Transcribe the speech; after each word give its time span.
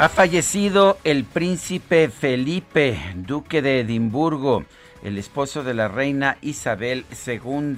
Ha 0.00 0.08
fallecido 0.08 0.96
el 1.04 1.24
príncipe 1.24 2.08
Felipe, 2.08 2.98
duque 3.16 3.60
de 3.60 3.80
Edimburgo, 3.80 4.64
el 5.02 5.18
esposo 5.18 5.62
de 5.62 5.74
la 5.74 5.88
reina 5.88 6.38
Isabel 6.40 7.04
II. 7.26 7.74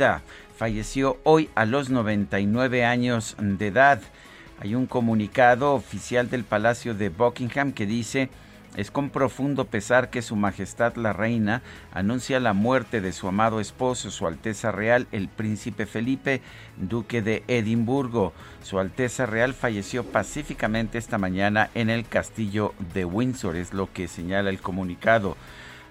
Falleció 0.57 1.19
hoy 1.25 1.51
a 1.57 1.65
los 1.65 1.91
99 1.91 2.85
años 2.85 3.35
de 3.41 3.67
edad. 3.67 4.01
Hay 4.61 4.77
un 4.77 4.87
comunicado 4.87 5.75
oficial 5.75 6.31
del 6.31 6.45
Palacio 6.45 6.95
de 6.95 7.09
Buckingham 7.09 7.73
que 7.73 7.87
dice 7.87 8.29
es 8.77 8.91
con 8.91 9.11
profundo 9.11 9.67
pesar 9.67 10.11
que 10.11 10.23
Su 10.23 10.37
Majestad 10.37 10.97
la 10.97 11.13
Reina 11.13 11.63
anuncia 11.93 12.41
la 12.41 12.53
muerte 12.53 13.01
de 13.01 13.13
su 13.13 13.29
amado 13.29 13.61
esposo, 13.61 14.11
Su 14.11 14.27
Alteza 14.27 14.73
Real, 14.73 15.07
el 15.13 15.29
Príncipe 15.29 15.87
Felipe, 15.87 16.41
Duque 16.77 17.23
de 17.23 17.45
Edimburgo. 17.49 18.33
Su 18.63 18.79
Alteza 18.79 19.27
Real 19.27 19.55
falleció 19.55 20.05
pacíficamente 20.05 20.99
esta 20.99 21.19
mañana 21.19 21.71
en 21.75 21.91
el 21.91 22.07
castillo 22.07 22.75
de 22.95 23.05
Windsor, 23.05 23.57
es 23.57 23.75
lo 23.75 23.93
que 23.93 24.09
señala 24.09 24.51
el 24.51 24.61
comunicado. 24.61 25.37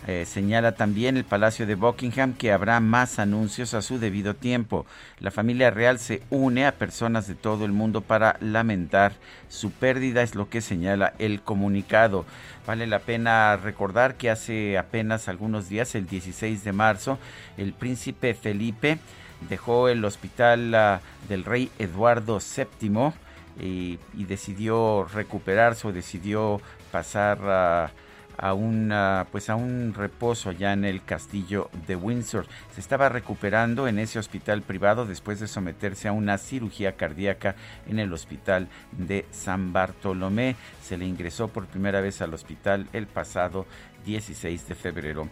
Eh, 0.07 0.25
señala 0.25 0.71
también 0.71 1.15
el 1.15 1.25
Palacio 1.25 1.67
de 1.67 1.75
Buckingham 1.75 2.33
que 2.33 2.51
habrá 2.51 2.79
más 2.79 3.19
anuncios 3.19 3.75
a 3.75 3.83
su 3.83 3.99
debido 3.99 4.33
tiempo. 4.33 4.87
La 5.19 5.29
familia 5.29 5.69
real 5.69 5.99
se 5.99 6.23
une 6.31 6.65
a 6.65 6.71
personas 6.71 7.27
de 7.27 7.35
todo 7.35 7.65
el 7.65 7.71
mundo 7.71 8.01
para 8.01 8.37
lamentar 8.39 9.13
su 9.47 9.69
pérdida, 9.69 10.23
es 10.23 10.33
lo 10.33 10.49
que 10.49 10.61
señala 10.61 11.13
el 11.19 11.41
comunicado. 11.41 12.25
Vale 12.65 12.87
la 12.87 12.99
pena 12.99 13.55
recordar 13.57 14.15
que 14.15 14.31
hace 14.31 14.77
apenas 14.79 15.27
algunos 15.27 15.69
días, 15.69 15.93
el 15.93 16.07
16 16.07 16.63
de 16.63 16.71
marzo, 16.71 17.19
el 17.57 17.73
príncipe 17.73 18.33
Felipe 18.33 18.97
dejó 19.49 19.87
el 19.87 20.03
hospital 20.03 20.73
ah, 20.73 21.01
del 21.29 21.43
rey 21.43 21.69
Eduardo 21.77 22.39
VII 22.39 23.11
y, 23.59 23.99
y 24.15 24.25
decidió 24.25 25.03
recuperarse 25.13 25.87
o 25.87 25.91
decidió 25.91 26.59
pasar 26.91 27.39
a 27.43 27.91
a 28.41 28.53
un, 28.53 28.93
pues 29.31 29.49
a 29.49 29.55
un 29.55 29.93
reposo 29.95 30.49
allá 30.49 30.73
en 30.73 30.83
el 30.83 31.03
castillo 31.03 31.69
de 31.87 31.95
Windsor. 31.95 32.47
Se 32.73 32.81
estaba 32.81 33.07
recuperando 33.07 33.87
en 33.87 33.99
ese 33.99 34.19
hospital 34.19 34.63
privado 34.63 35.05
después 35.05 35.39
de 35.39 35.47
someterse 35.47 36.07
a 36.07 36.11
una 36.11 36.37
cirugía 36.37 36.97
cardíaca 36.97 37.55
en 37.87 37.99
el 37.99 38.11
hospital 38.11 38.67
de 38.91 39.25
San 39.31 39.71
Bartolomé. 39.71 40.55
Se 40.81 40.97
le 40.97 41.05
ingresó 41.05 41.47
por 41.47 41.67
primera 41.67 42.01
vez 42.01 42.21
al 42.21 42.33
hospital 42.33 42.87
el 42.93 43.07
pasado 43.07 43.65
16 44.05 44.67
de 44.67 44.75
febrero. 44.75 45.29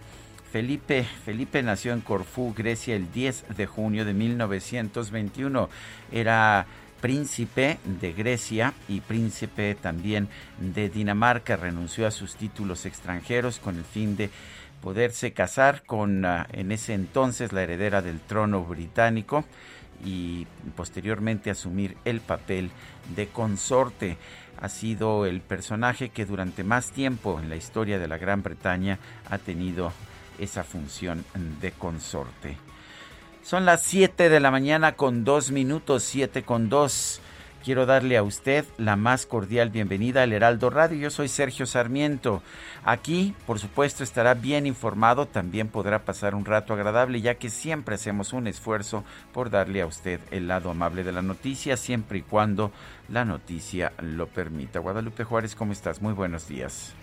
Felipe, 0.52 1.04
Felipe 1.04 1.62
nació 1.62 1.94
en 1.94 2.02
Corfú, 2.02 2.56
Grecia, 2.58 2.96
el 2.96 3.12
10 3.12 3.56
de 3.56 3.68
junio 3.68 4.04
de 4.04 4.14
1921. 4.14 5.70
Era 6.12 6.66
príncipe 7.02 7.80
de 7.84 8.14
Grecia 8.14 8.74
y 8.88 9.02
príncipe 9.02 9.76
también 9.76 10.28
de 10.60 10.90
Dinamarca. 10.90 11.56
Renunció 11.56 12.08
a 12.08 12.12
sus 12.12 12.36
títulos 12.36 12.86
extranjeros 12.86 13.60
con 13.60 13.78
el 13.78 13.86
fin 13.86 14.16
de 14.16 14.30
poderse 14.82 15.34
casar 15.34 15.84
con 15.84 16.26
ah, 16.26 16.48
en 16.52 16.72
ese 16.72 16.94
entonces 16.94 17.52
la 17.52 17.64
heredera 17.64 18.02
del 18.02 18.20
trono 18.20 18.64
británico 18.64 19.44
y 20.04 20.48
posteriormente 20.76 21.50
asumir 21.50 21.98
el 22.06 22.22
papel 22.22 22.72
de 23.16 23.28
consorte. 23.28 24.18
Ha 24.62 24.70
sido 24.70 25.26
el 25.26 25.42
personaje 25.42 26.10
que 26.10 26.26
durante 26.26 26.64
más 26.64 26.92
tiempo 26.92 27.40
en 27.40 27.50
la 27.50 27.56
historia 27.56 28.00
de 28.00 28.08
la 28.08 28.18
Gran 28.18 28.44
Bretaña 28.44 29.00
ha 29.30 29.38
tenido 29.38 29.92
esa 30.38 30.64
función 30.64 31.24
de 31.62 31.72
consorte. 31.72 32.69
Son 33.44 33.66
las 33.66 33.84
7 33.84 34.30
de 34.30 34.40
la 34.40 34.52
mañana 34.52 34.96
con 34.96 35.24
dos 35.24 35.52
minutos, 35.52 36.04
7 36.04 36.44
con 36.44 36.70
2. 36.70 37.22
Quiero 37.64 37.86
darle 37.86 38.16
a 38.16 38.24
usted 38.24 38.64
la 38.78 38.96
más 38.96 39.26
cordial 39.26 39.70
bienvenida 39.70 40.24
al 40.24 40.34
Heraldo 40.34 40.70
Radio. 40.70 40.98
Yo 40.98 41.10
soy 41.10 41.28
Sergio 41.28 41.66
Sarmiento. 41.66 42.42
Aquí, 42.86 43.34
por 43.48 43.60
supuesto, 43.60 44.04
estará 44.04 44.34
bien 44.34 44.66
informado, 44.66 45.26
también 45.26 45.68
podrá 45.68 46.06
pasar 46.06 46.36
un 46.36 46.46
rato 46.46 46.74
agradable, 46.74 47.22
ya 47.22 47.36
que 47.36 47.50
siempre 47.50 47.96
hacemos 47.96 48.34
un 48.34 48.48
esfuerzo 48.48 49.04
por 49.34 49.50
darle 49.50 49.82
a 49.82 49.88
usted 49.88 50.20
el 50.32 50.48
lado 50.48 50.70
amable 50.70 51.04
de 51.04 51.12
la 51.12 51.22
noticia, 51.22 51.76
siempre 51.76 52.20
y 52.20 52.22
cuando 52.22 52.72
la 53.10 53.26
noticia 53.26 53.94
lo 54.00 54.28
permita. 54.28 54.80
Guadalupe 54.80 55.24
Juárez, 55.24 55.56
¿cómo 55.56 55.74
estás? 55.74 56.02
Muy 56.02 56.14
buenos 56.14 56.48
días. 56.48 56.94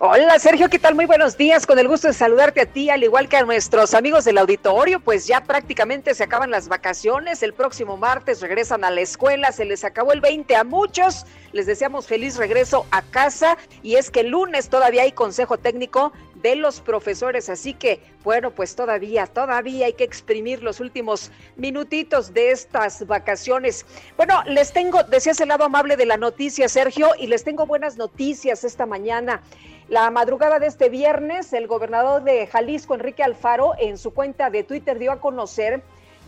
Hola 0.00 0.38
Sergio, 0.38 0.68
¿qué 0.68 0.78
tal? 0.78 0.94
Muy 0.94 1.06
buenos 1.06 1.36
días. 1.36 1.66
Con 1.66 1.78
el 1.78 1.88
gusto 1.88 2.08
de 2.08 2.14
saludarte 2.14 2.60
a 2.60 2.66
ti, 2.66 2.90
al 2.90 3.02
igual 3.02 3.28
que 3.28 3.36
a 3.36 3.44
nuestros 3.44 3.94
amigos 3.94 4.24
del 4.24 4.38
auditorio, 4.38 5.00
pues 5.00 5.26
ya 5.26 5.42
prácticamente 5.42 6.14
se 6.14 6.24
acaban 6.24 6.50
las 6.50 6.68
vacaciones. 6.68 7.42
El 7.42 7.52
próximo 7.52 7.96
martes 7.96 8.40
regresan 8.40 8.84
a 8.84 8.90
la 8.90 9.00
escuela, 9.00 9.52
se 9.52 9.64
les 9.64 9.84
acabó 9.84 10.12
el 10.12 10.20
20 10.20 10.54
a 10.56 10.64
muchos. 10.64 11.26
Les 11.52 11.66
deseamos 11.66 12.06
feliz 12.06 12.36
regreso 12.36 12.86
a 12.90 13.02
casa 13.02 13.56
y 13.82 13.96
es 13.96 14.10
que 14.10 14.20
el 14.20 14.28
lunes 14.28 14.68
todavía 14.68 15.02
hay 15.02 15.12
consejo 15.12 15.58
técnico 15.58 16.12
de 16.42 16.56
los 16.56 16.80
profesores, 16.80 17.48
así 17.48 17.74
que 17.74 18.00
bueno, 18.24 18.50
pues 18.50 18.74
todavía, 18.74 19.26
todavía 19.26 19.86
hay 19.86 19.92
que 19.92 20.04
exprimir 20.04 20.62
los 20.62 20.80
últimos 20.80 21.30
minutitos 21.56 22.34
de 22.34 22.50
estas 22.50 23.06
vacaciones. 23.06 23.86
Bueno, 24.16 24.42
les 24.46 24.72
tengo, 24.72 25.02
decías 25.04 25.40
el 25.40 25.48
lado 25.48 25.64
amable 25.64 25.96
de 25.96 26.06
la 26.06 26.16
noticia, 26.16 26.68
Sergio, 26.68 27.12
y 27.18 27.26
les 27.26 27.44
tengo 27.44 27.66
buenas 27.66 27.96
noticias 27.96 28.64
esta 28.64 28.86
mañana. 28.86 29.42
La 29.88 30.10
madrugada 30.10 30.58
de 30.58 30.66
este 30.66 30.90
viernes, 30.90 31.52
el 31.54 31.66
gobernador 31.66 32.22
de 32.22 32.46
Jalisco, 32.46 32.94
Enrique 32.94 33.22
Alfaro, 33.22 33.72
en 33.78 33.96
su 33.96 34.12
cuenta 34.12 34.50
de 34.50 34.62
Twitter 34.62 34.98
dio 34.98 35.12
a 35.12 35.20
conocer 35.20 35.82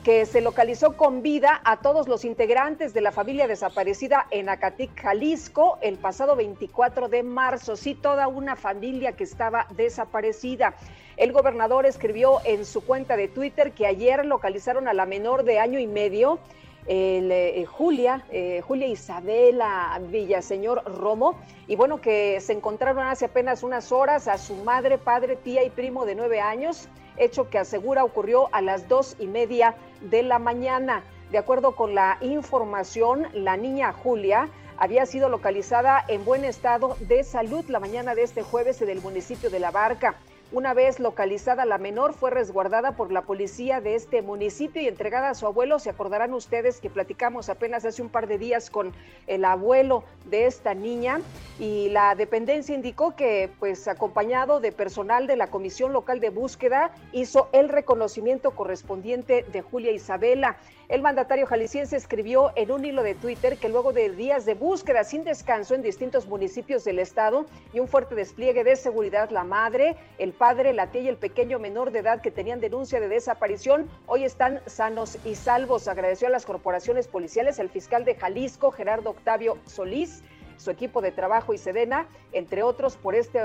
que 0.05 0.25
se 0.25 0.41
localizó 0.41 0.97
con 0.97 1.21
vida 1.21 1.61
a 1.63 1.81
todos 1.81 2.09
los 2.09 2.25
integrantes 2.25 2.95
de 2.95 3.03
la 3.03 3.13
familia 3.13 3.47
desaparecida 3.47 4.27
en 4.31 4.49
Acatic, 4.49 4.99
Jalisco, 4.99 5.79
el 5.83 5.99
pasado 5.99 6.37
24 6.37 7.09
de 7.09 7.23
marzo. 7.23 7.77
Sí, 7.77 7.95
toda 7.95 8.27
una 8.27 8.57
familia 8.57 9.13
que 9.13 9.25
estaba 9.25 9.67
desaparecida. 9.77 10.75
El 11.19 11.33
gobernador 11.33 11.85
escribió 11.85 12.39
en 12.45 12.65
su 12.65 12.81
cuenta 12.83 13.17
de 13.17 13.29
Twitter 13.29 13.73
que 13.73 13.87
ayer 13.87 14.25
localizaron 14.25 14.89
a 14.89 14.95
la 14.95 15.05
menor 15.05 15.45
de 15.45 15.59
año 15.59 15.79
y 15.79 15.87
medio, 15.87 16.39
eh, 16.87 17.67
Julia, 17.69 18.25
eh, 18.31 18.63
Julia 18.67 18.87
Isabela 18.87 20.01
Villaseñor 20.09 20.83
Romo, 20.99 21.39
y 21.69 21.77
bueno, 21.77 22.01
que 22.01 22.41
se 22.41 22.55
encontraron 22.55 23.07
hace 23.07 23.27
apenas 23.27 23.63
unas 23.63 23.93
horas 23.93 24.29
a 24.29 24.39
su 24.39 24.55
madre, 24.57 24.97
padre, 24.97 25.37
tía 25.37 25.63
y 25.63 25.69
primo 25.69 26.07
de 26.07 26.15
nueve 26.15 26.41
años 26.41 26.89
hecho 27.21 27.51
que 27.51 27.59
asegura 27.59 28.05
ocurrió 28.05 28.49
a 28.53 28.63
las 28.63 28.89
dos 28.89 29.17
y 29.19 29.27
media 29.27 29.75
de 30.01 30.23
la 30.23 30.39
mañana. 30.39 31.03
De 31.31 31.39
acuerdo 31.39 31.77
con 31.77 31.95
la 31.95 32.19
información, 32.21 33.29
la 33.33 33.57
niña 33.57 33.93
Julia 33.93 34.49
había 34.77 35.05
sido 35.07 35.29
localizada 35.29 36.05
en 36.09 36.25
buen 36.25 36.45
estado 36.45 36.97
de 37.01 37.23
salud 37.23 37.65
la 37.69 37.81
mañana 37.81 38.15
de 38.15 38.23
este 38.23 38.43
jueves 38.43 38.81
en 38.83 38.89
el 38.89 39.01
municipio 39.01 39.51
de 39.51 39.61
La 39.61 39.71
Barca. 39.71 40.17
Una 40.53 40.75
vez 40.75 40.99
localizada 40.99 41.65
la 41.65 41.79
menor, 41.79 42.13
fue 42.13 42.31
resguardada 42.31 42.97
por 42.97 43.13
la 43.13 43.23
policía 43.23 43.81
de 43.81 43.95
este 43.95 44.21
municipio 44.21 44.83
y 44.83 44.89
entregada 44.89 45.31
a 45.31 45.35
su 45.35 45.47
abuelo. 45.47 45.79
Se 45.79 45.91
acordarán 45.91 46.35
ustedes 46.35 46.81
que 46.81 46.91
platicamos 46.91 47.49
apenas 47.49 47.85
hace 47.85 48.03
un 48.03 48.09
par 48.09 48.27
de 48.27 48.37
días 48.37 48.69
con 48.69 48.93
el 49.29 49.45
abuelo 49.45 50.03
de 50.25 50.47
esta 50.47 50.75
niña 50.75 51.21
y 51.61 51.91
la 51.91 52.17
dependencia 52.17 52.75
indicó 52.75 53.15
que, 53.15 53.49
pues, 53.61 53.87
acompañado 53.87 54.59
de 54.59 54.73
personal 54.73 55.29
de 55.29 55.37
la 55.37 55.47
Comisión 55.47 55.93
Local 55.93 56.19
de 56.19 56.31
Búsqueda, 56.31 56.91
hizo 57.13 57.49
el 57.53 57.69
reconocimiento 57.69 58.51
correspondiente 58.51 59.45
de 59.53 59.63
Julia 59.63 59.93
Isabela. 59.93 60.57
El 60.91 61.03
mandatario 61.03 61.47
jalisciense 61.47 61.97
escribió 61.97 62.51
en 62.57 62.73
un 62.73 62.85
hilo 62.85 63.05
de 63.05 63.15
Twitter 63.15 63.59
que 63.59 63.69
luego 63.69 63.93
de 63.93 64.11
días 64.11 64.45
de 64.45 64.55
búsqueda 64.55 65.05
sin 65.05 65.23
descanso 65.23 65.77
en 65.77 65.83
distintos 65.83 66.27
municipios 66.27 66.83
del 66.83 66.99
estado 66.99 67.47
y 67.73 67.79
un 67.79 67.87
fuerte 67.87 68.17
despliegue 68.17 68.65
de 68.65 68.75
seguridad, 68.75 69.31
la 69.31 69.45
madre, 69.45 69.95
el 70.19 70.33
padre, 70.33 70.73
la 70.73 70.89
tía 70.89 71.03
y 71.03 71.09
el 71.09 71.17
pequeño 71.17 71.61
menor 71.61 71.93
de 71.93 72.01
edad 72.01 72.21
que 72.21 72.33
tenían 72.33 72.59
denuncia 72.59 72.99
de 72.99 73.07
desaparición 73.07 73.89
hoy 74.09 74.25
están 74.25 74.63
sanos 74.67 75.17
y 75.25 75.37
salvos. 75.37 75.87
Agradeció 75.87 76.27
a 76.27 76.33
las 76.33 76.45
corporaciones 76.45 77.07
policiales, 77.07 77.61
el 77.61 77.69
fiscal 77.69 78.05
de 78.05 78.17
Jalisco, 78.17 78.73
Gerardo 78.73 79.11
Octavio 79.11 79.59
Solís, 79.67 80.25
su 80.61 80.71
equipo 80.71 81.01
de 81.01 81.11
trabajo 81.11 81.55
y 81.55 81.59
Sedena, 81.59 82.07
entre 82.33 82.63
otros, 82.63 82.97
por 82.97 83.15
este 83.15 83.41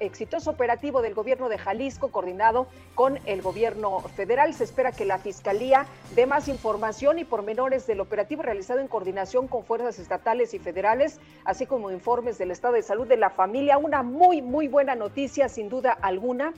exitoso 0.00 0.50
operativo 0.50 1.00
del 1.00 1.14
gobierno 1.14 1.48
de 1.48 1.58
Jalisco 1.58 2.08
coordinado 2.08 2.66
con 2.96 3.20
el 3.24 3.40
gobierno 3.40 4.00
federal. 4.00 4.52
Se 4.52 4.64
espera 4.64 4.90
que 4.90 5.04
la 5.04 5.18
Fiscalía 5.18 5.86
dé 6.16 6.26
más 6.26 6.48
información 6.48 7.20
y 7.20 7.24
pormenores 7.24 7.86
del 7.86 8.00
operativo 8.00 8.42
realizado 8.42 8.80
en 8.80 8.88
coordinación 8.88 9.46
con 9.46 9.64
fuerzas 9.64 10.00
estatales 10.00 10.54
y 10.54 10.58
federales, 10.58 11.20
así 11.44 11.66
como 11.66 11.92
informes 11.92 12.36
del 12.36 12.50
estado 12.50 12.74
de 12.74 12.82
salud 12.82 13.06
de 13.06 13.16
la 13.16 13.30
familia. 13.30 13.78
Una 13.78 14.02
muy, 14.02 14.42
muy 14.42 14.66
buena 14.66 14.96
noticia, 14.96 15.48
sin 15.48 15.68
duda 15.68 15.92
alguna. 15.92 16.52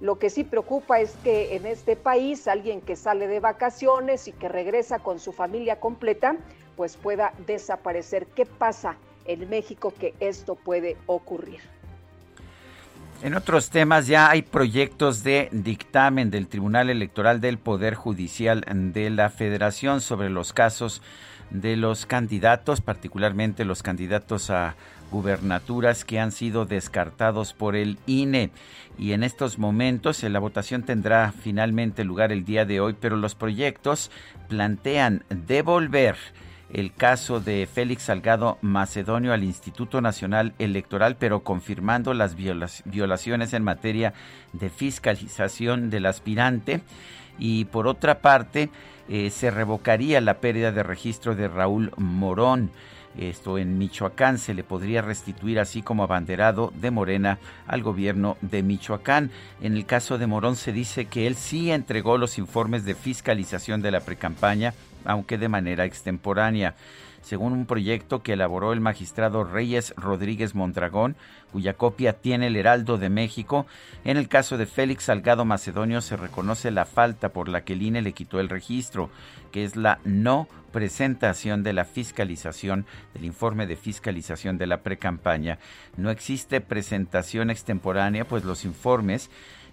Lo 0.00 0.18
que 0.18 0.28
sí 0.28 0.44
preocupa 0.44 1.00
es 1.00 1.16
que 1.24 1.56
en 1.56 1.64
este 1.64 1.96
país 1.96 2.46
alguien 2.46 2.82
que 2.82 2.96
sale 2.96 3.26
de 3.26 3.40
vacaciones 3.40 4.28
y 4.28 4.32
que 4.32 4.50
regresa 4.50 4.98
con 4.98 5.18
su 5.18 5.32
familia 5.32 5.80
completa, 5.80 6.36
pues 6.76 6.98
pueda 6.98 7.32
desaparecer. 7.46 8.26
¿Qué 8.26 8.44
pasa 8.44 8.98
en 9.28 9.48
México 9.48 9.92
que 9.98 10.14
esto 10.20 10.54
puede 10.54 10.96
ocurrir. 11.06 11.60
En 13.22 13.34
otros 13.34 13.70
temas 13.70 14.06
ya 14.06 14.30
hay 14.30 14.42
proyectos 14.42 15.22
de 15.22 15.48
dictamen 15.50 16.30
del 16.30 16.48
Tribunal 16.48 16.90
Electoral 16.90 17.40
del 17.40 17.56
Poder 17.56 17.94
Judicial 17.94 18.62
de 18.92 19.08
la 19.08 19.30
Federación 19.30 20.02
sobre 20.02 20.28
los 20.28 20.52
casos 20.52 21.00
de 21.50 21.76
los 21.76 22.04
candidatos, 22.04 22.82
particularmente 22.82 23.64
los 23.64 23.82
candidatos 23.82 24.50
a 24.50 24.74
gubernaturas 25.10 26.04
que 26.04 26.18
han 26.18 26.32
sido 26.32 26.66
descartados 26.66 27.54
por 27.54 27.74
el 27.74 27.98
INE. 28.06 28.50
Y 28.98 29.12
en 29.12 29.22
estos 29.22 29.58
momentos 29.58 30.22
la 30.22 30.38
votación 30.38 30.82
tendrá 30.82 31.32
finalmente 31.32 32.04
lugar 32.04 32.32
el 32.32 32.44
día 32.44 32.64
de 32.66 32.80
hoy, 32.80 32.96
pero 33.00 33.16
los 33.16 33.34
proyectos 33.34 34.10
plantean 34.48 35.24
devolver 35.30 36.16
el 36.76 36.92
caso 36.92 37.40
de 37.40 37.66
Félix 37.66 38.02
Salgado 38.02 38.58
Macedonio 38.60 39.32
al 39.32 39.44
Instituto 39.44 40.02
Nacional 40.02 40.52
Electoral, 40.58 41.16
pero 41.18 41.40
confirmando 41.40 42.12
las 42.12 42.36
violaciones 42.36 43.54
en 43.54 43.64
materia 43.64 44.12
de 44.52 44.68
fiscalización 44.68 45.88
del 45.88 46.04
aspirante. 46.04 46.82
Y 47.38 47.64
por 47.64 47.86
otra 47.86 48.18
parte, 48.18 48.68
eh, 49.08 49.30
se 49.30 49.50
revocaría 49.50 50.20
la 50.20 50.34
pérdida 50.34 50.70
de 50.70 50.82
registro 50.82 51.34
de 51.34 51.48
Raúl 51.48 51.92
Morón. 51.96 52.70
Esto 53.16 53.56
en 53.56 53.78
Michoacán 53.78 54.36
se 54.36 54.52
le 54.52 54.62
podría 54.62 55.00
restituir 55.00 55.58
así 55.58 55.80
como 55.80 56.02
abanderado 56.02 56.74
de 56.76 56.90
Morena 56.90 57.38
al 57.66 57.82
gobierno 57.82 58.36
de 58.42 58.62
Michoacán. 58.62 59.30
En 59.62 59.78
el 59.78 59.86
caso 59.86 60.18
de 60.18 60.26
Morón 60.26 60.56
se 60.56 60.72
dice 60.72 61.06
que 61.06 61.26
él 61.26 61.36
sí 61.36 61.70
entregó 61.70 62.18
los 62.18 62.36
informes 62.36 62.84
de 62.84 62.94
fiscalización 62.94 63.80
de 63.80 63.92
la 63.92 64.00
precampaña 64.00 64.74
aunque 65.06 65.38
de 65.38 65.48
manera 65.48 65.84
extemporánea 65.84 66.74
según 67.26 67.52
un 67.52 67.66
proyecto 67.66 68.22
que 68.22 68.34
elaboró 68.34 68.72
el 68.72 68.80
magistrado 68.80 69.42
Reyes 69.42 69.92
Rodríguez 69.96 70.54
Mondragón, 70.54 71.16
cuya 71.50 71.74
copia 71.74 72.12
tiene 72.12 72.46
el 72.46 72.54
Heraldo 72.54 72.98
de 72.98 73.08
México. 73.08 73.66
En 74.04 74.16
el 74.16 74.28
caso 74.28 74.56
de 74.56 74.66
Félix 74.66 75.04
Salgado 75.04 75.44
Macedonio 75.44 76.00
se 76.02 76.16
reconoce 76.16 76.70
la 76.70 76.84
falta 76.84 77.30
por 77.30 77.48
la 77.48 77.64
que 77.64 77.72
el 77.72 77.82
INE 77.82 78.00
le 78.00 78.12
quitó 78.12 78.38
el 78.38 78.48
registro, 78.48 79.10
que 79.50 79.64
es 79.64 79.74
la 79.74 79.98
no 80.04 80.46
presentación 80.70 81.64
de 81.64 81.72
la 81.72 81.84
fiscalización 81.84 82.86
del 83.12 83.24
informe 83.24 83.66
de 83.66 83.74
fiscalización 83.74 84.56
de 84.56 84.68
la 84.68 84.82
precampaña. 84.82 85.58
No 85.96 86.10
existe 86.10 86.60
presentación 86.60 87.50
extemporánea, 87.50 88.24
pues 88.28 88.44
los 88.44 88.64
informes 88.64 89.30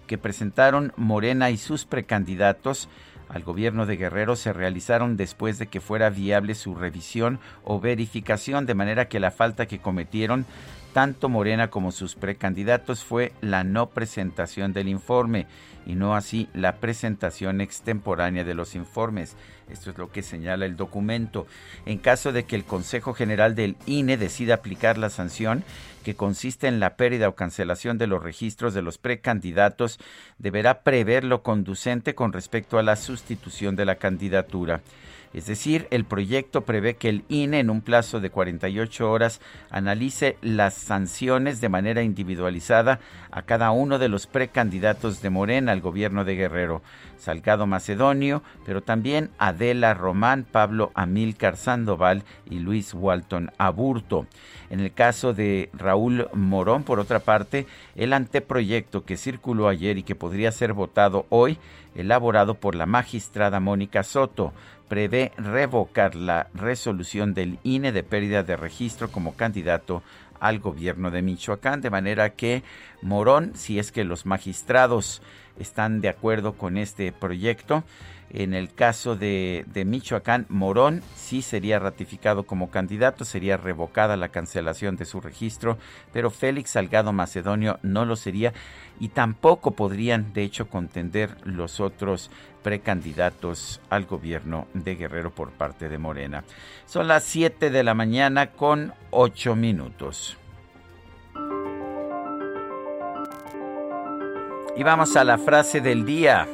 que 0.08 0.18
presentaron 0.18 0.92
Morena 0.96 1.50
y 1.50 1.56
sus 1.56 1.84
precandidatos 1.84 2.88
al 3.28 3.42
gobierno 3.42 3.86
de 3.86 3.96
Guerrero 3.96 4.36
se 4.36 4.52
realizaron 4.52 5.16
después 5.16 5.58
de 5.58 5.66
que 5.66 5.80
fuera 5.80 6.10
viable 6.10 6.54
su 6.54 6.74
revisión 6.74 7.40
o 7.64 7.80
verificación, 7.80 8.66
de 8.66 8.74
manera 8.74 9.08
que 9.08 9.20
la 9.20 9.30
falta 9.30 9.66
que 9.66 9.78
cometieron 9.78 10.46
tanto 10.94 11.28
Morena 11.28 11.70
como 11.70 11.90
sus 11.90 12.14
precandidatos 12.14 13.02
fue 13.02 13.32
la 13.40 13.64
no 13.64 13.90
presentación 13.90 14.72
del 14.72 14.88
informe 14.88 15.48
y 15.86 15.96
no 15.96 16.14
así 16.14 16.48
la 16.54 16.76
presentación 16.76 17.60
extemporánea 17.60 18.44
de 18.44 18.54
los 18.54 18.76
informes. 18.76 19.36
Esto 19.68 19.90
es 19.90 19.98
lo 19.98 20.12
que 20.12 20.22
señala 20.22 20.66
el 20.66 20.76
documento. 20.76 21.48
En 21.84 21.98
caso 21.98 22.30
de 22.30 22.44
que 22.44 22.54
el 22.54 22.64
Consejo 22.64 23.12
General 23.12 23.56
del 23.56 23.76
INE 23.86 24.16
decida 24.16 24.54
aplicar 24.54 24.96
la 24.96 25.10
sanción, 25.10 25.64
que 26.04 26.14
consiste 26.14 26.68
en 26.68 26.78
la 26.78 26.94
pérdida 26.94 27.28
o 27.28 27.34
cancelación 27.34 27.98
de 27.98 28.06
los 28.06 28.22
registros 28.22 28.72
de 28.72 28.82
los 28.82 28.96
precandidatos, 28.96 29.98
deberá 30.38 30.82
prever 30.82 31.24
lo 31.24 31.42
conducente 31.42 32.14
con 32.14 32.32
respecto 32.32 32.78
a 32.78 32.84
la 32.84 32.94
sustitución 32.94 33.74
de 33.74 33.84
la 33.84 33.96
candidatura. 33.96 34.80
Es 35.34 35.46
decir, 35.46 35.88
el 35.90 36.04
proyecto 36.04 36.60
prevé 36.60 36.94
que 36.94 37.08
el 37.08 37.24
INE 37.28 37.58
en 37.58 37.68
un 37.68 37.80
plazo 37.80 38.20
de 38.20 38.30
48 38.30 39.10
horas 39.10 39.40
analice 39.68 40.38
las 40.42 40.74
sanciones 40.74 41.60
de 41.60 41.68
manera 41.68 42.02
individualizada 42.02 43.00
a 43.32 43.42
cada 43.42 43.72
uno 43.72 43.98
de 43.98 44.08
los 44.08 44.28
precandidatos 44.28 45.20
de 45.22 45.30
Morena 45.30 45.72
al 45.72 45.80
gobierno 45.80 46.24
de 46.24 46.36
Guerrero, 46.36 46.82
Salgado 47.18 47.66
Macedonio, 47.66 48.42
pero 48.64 48.82
también 48.82 49.30
Adela 49.38 49.92
Román, 49.92 50.44
Pablo 50.44 50.92
Amílcar 50.94 51.56
Sandoval 51.56 52.22
y 52.48 52.60
Luis 52.60 52.94
Walton 52.94 53.50
Aburto. 53.58 54.26
En 54.70 54.78
el 54.78 54.92
caso 54.92 55.34
de 55.34 55.70
Raúl 55.72 56.28
Morón, 56.32 56.84
por 56.84 57.00
otra 57.00 57.20
parte, 57.20 57.66
el 57.96 58.12
anteproyecto 58.12 59.04
que 59.04 59.16
circuló 59.16 59.68
ayer 59.68 59.98
y 59.98 60.04
que 60.04 60.14
podría 60.14 60.52
ser 60.52 60.74
votado 60.74 61.26
hoy, 61.28 61.58
elaborado 61.94 62.54
por 62.54 62.74
la 62.74 62.86
magistrada 62.86 63.60
Mónica 63.60 64.02
Soto, 64.02 64.52
prevé 64.88 65.32
revocar 65.36 66.14
la 66.14 66.48
resolución 66.54 67.34
del 67.34 67.58
INE 67.62 67.92
de 67.92 68.02
pérdida 68.02 68.42
de 68.42 68.56
registro 68.56 69.10
como 69.10 69.34
candidato 69.34 70.02
al 70.40 70.58
gobierno 70.58 71.10
de 71.10 71.22
Michoacán, 71.22 71.80
de 71.80 71.90
manera 71.90 72.30
que 72.30 72.62
Morón, 73.02 73.52
si 73.54 73.78
es 73.78 73.92
que 73.92 74.04
los 74.04 74.26
magistrados 74.26 75.22
están 75.58 76.00
de 76.00 76.08
acuerdo 76.08 76.54
con 76.54 76.76
este 76.76 77.12
proyecto, 77.12 77.84
en 78.30 78.54
el 78.54 78.72
caso 78.74 79.16
de, 79.16 79.64
Michoacán, 79.86 80.46
Morón 80.48 81.02
sí 81.14 81.42
sería 81.42 81.78
ratificado 81.78 82.44
como 82.44 82.70
candidato, 82.70 83.24
sería 83.24 83.56
revocada 83.56 84.16
la 84.16 84.28
cancelación 84.28 84.96
de 84.96 85.04
su 85.04 85.20
registro, 85.20 85.78
pero 86.12 86.30
Félix 86.30 86.70
Salgado 86.70 87.12
Macedonio 87.12 87.78
no 87.82 88.04
lo 88.04 88.16
sería 88.16 88.52
y 88.98 89.08
tampoco 89.08 89.72
podrían, 89.72 90.32
de 90.32 90.42
hecho, 90.42 90.68
contender 90.68 91.36
los 91.44 91.80
otros 91.80 92.30
precandidatos 92.62 93.80
al 93.90 94.06
gobierno 94.06 94.66
de 94.72 94.96
Guerrero 94.96 95.30
por 95.30 95.50
parte 95.52 95.88
de 95.88 95.98
Morena. 95.98 96.44
Son 96.86 97.06
las 97.06 97.24
7 97.24 97.70
de 97.70 97.84
la 97.84 97.94
mañana 97.94 98.52
con 98.52 98.94
8 99.10 99.54
minutos. 99.54 100.38
Y 104.76 104.82
vamos 104.82 105.14
a 105.14 105.22
la 105.22 105.38
frase 105.38 105.80
del 105.80 106.04
día. 106.04 106.48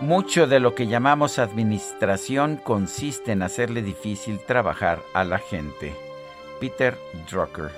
Mucho 0.00 0.46
de 0.46 0.60
lo 0.60 0.76
que 0.76 0.86
llamamos 0.86 1.40
administración 1.40 2.56
consiste 2.56 3.32
en 3.32 3.42
hacerle 3.42 3.82
difícil 3.82 4.38
trabajar 4.38 5.00
a 5.12 5.24
la 5.24 5.38
gente. 5.38 5.92
Peter 6.60 6.96
Drucker. 7.28 7.72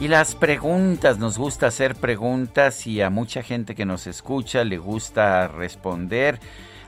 Y 0.00 0.06
las 0.06 0.36
preguntas, 0.36 1.18
nos 1.18 1.36
gusta 1.36 1.66
hacer 1.66 1.96
preguntas 1.96 2.86
y 2.86 3.00
a 3.00 3.10
mucha 3.10 3.42
gente 3.42 3.74
que 3.74 3.84
nos 3.84 4.06
escucha 4.06 4.62
le 4.62 4.78
gusta 4.78 5.48
responder 5.48 6.38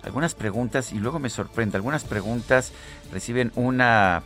algunas 0.04 0.36
preguntas 0.36 0.92
y 0.92 0.98
luego 1.00 1.18
me 1.18 1.28
sorprende, 1.28 1.76
algunas 1.76 2.04
preguntas 2.04 2.72
reciben 3.10 3.50
una 3.56 4.22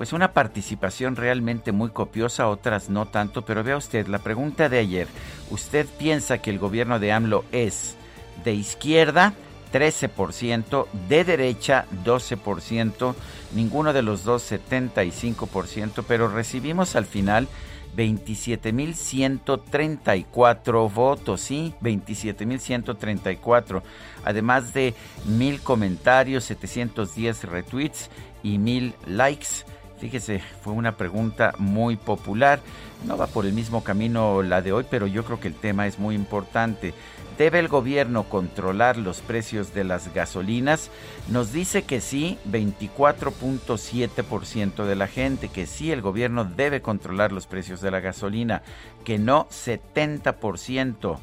pues 0.00 0.14
una 0.14 0.32
participación 0.32 1.14
realmente 1.14 1.72
muy 1.72 1.90
copiosa, 1.90 2.48
otras 2.48 2.88
no 2.88 3.08
tanto, 3.08 3.44
pero 3.44 3.62
vea 3.62 3.76
usted, 3.76 4.06
la 4.06 4.20
pregunta 4.20 4.70
de 4.70 4.78
ayer, 4.78 5.08
¿usted 5.50 5.84
piensa 5.98 6.38
que 6.38 6.48
el 6.48 6.58
gobierno 6.58 6.98
de 6.98 7.12
AMLO 7.12 7.44
es 7.52 7.96
de 8.42 8.54
izquierda, 8.54 9.34
13%, 9.74 10.86
de 11.06 11.24
derecha 11.24 11.84
12%, 12.02 13.14
ninguno 13.54 13.92
de 13.92 14.00
los 14.00 14.24
dos 14.24 14.50
75%, 14.50 16.02
pero 16.08 16.28
recibimos 16.28 16.96
al 16.96 17.04
final 17.04 17.46
27.134 17.94 20.90
votos, 20.90 21.42
sí, 21.42 21.74
27.134, 21.82 23.82
además 24.24 24.72
de 24.72 24.94
mil 25.26 25.60
comentarios, 25.60 26.44
710 26.44 27.44
retweets 27.44 28.08
y 28.42 28.56
mil 28.56 28.94
likes. 29.04 29.66
Fíjese, 30.00 30.40
fue 30.62 30.72
una 30.72 30.96
pregunta 30.96 31.52
muy 31.58 31.96
popular. 31.96 32.60
No 33.06 33.18
va 33.18 33.26
por 33.26 33.44
el 33.44 33.52
mismo 33.52 33.84
camino 33.84 34.42
la 34.42 34.62
de 34.62 34.72
hoy, 34.72 34.86
pero 34.90 35.06
yo 35.06 35.22
creo 35.24 35.38
que 35.38 35.48
el 35.48 35.54
tema 35.54 35.86
es 35.86 35.98
muy 35.98 36.14
importante. 36.14 36.94
¿Debe 37.36 37.58
el 37.58 37.68
gobierno 37.68 38.22
controlar 38.24 38.96
los 38.96 39.20
precios 39.20 39.74
de 39.74 39.84
las 39.84 40.10
gasolinas? 40.12 40.90
Nos 41.28 41.52
dice 41.52 41.82
que 41.82 42.00
sí, 42.00 42.38
24.7% 42.50 44.84
de 44.84 44.96
la 44.96 45.06
gente, 45.06 45.48
que 45.48 45.66
sí, 45.66 45.92
el 45.92 46.02
gobierno 46.02 46.44
debe 46.44 46.82
controlar 46.82 47.32
los 47.32 47.46
precios 47.46 47.80
de 47.80 47.90
la 47.90 48.00
gasolina, 48.00 48.62
que 49.04 49.18
no 49.18 49.48
70%. 49.48 51.18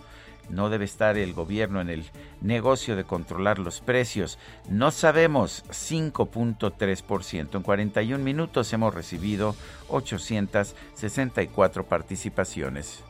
No 0.50 0.70
debe 0.70 0.86
estar 0.86 1.18
el 1.18 1.34
gobierno 1.34 1.82
en 1.82 1.90
el 1.90 2.06
negocio 2.42 2.96
de 2.96 3.04
controlar 3.04 3.60
los 3.60 3.82
precios. 3.82 4.40
No 4.70 4.92
sabemos 4.92 5.64
5.3%. 5.70 7.56
En 7.56 7.62
41 7.64 8.24
minutos 8.24 8.72
hemos 8.74 8.94
recibido 8.94 9.56
864 9.90 11.86
participaciones. 11.86 13.04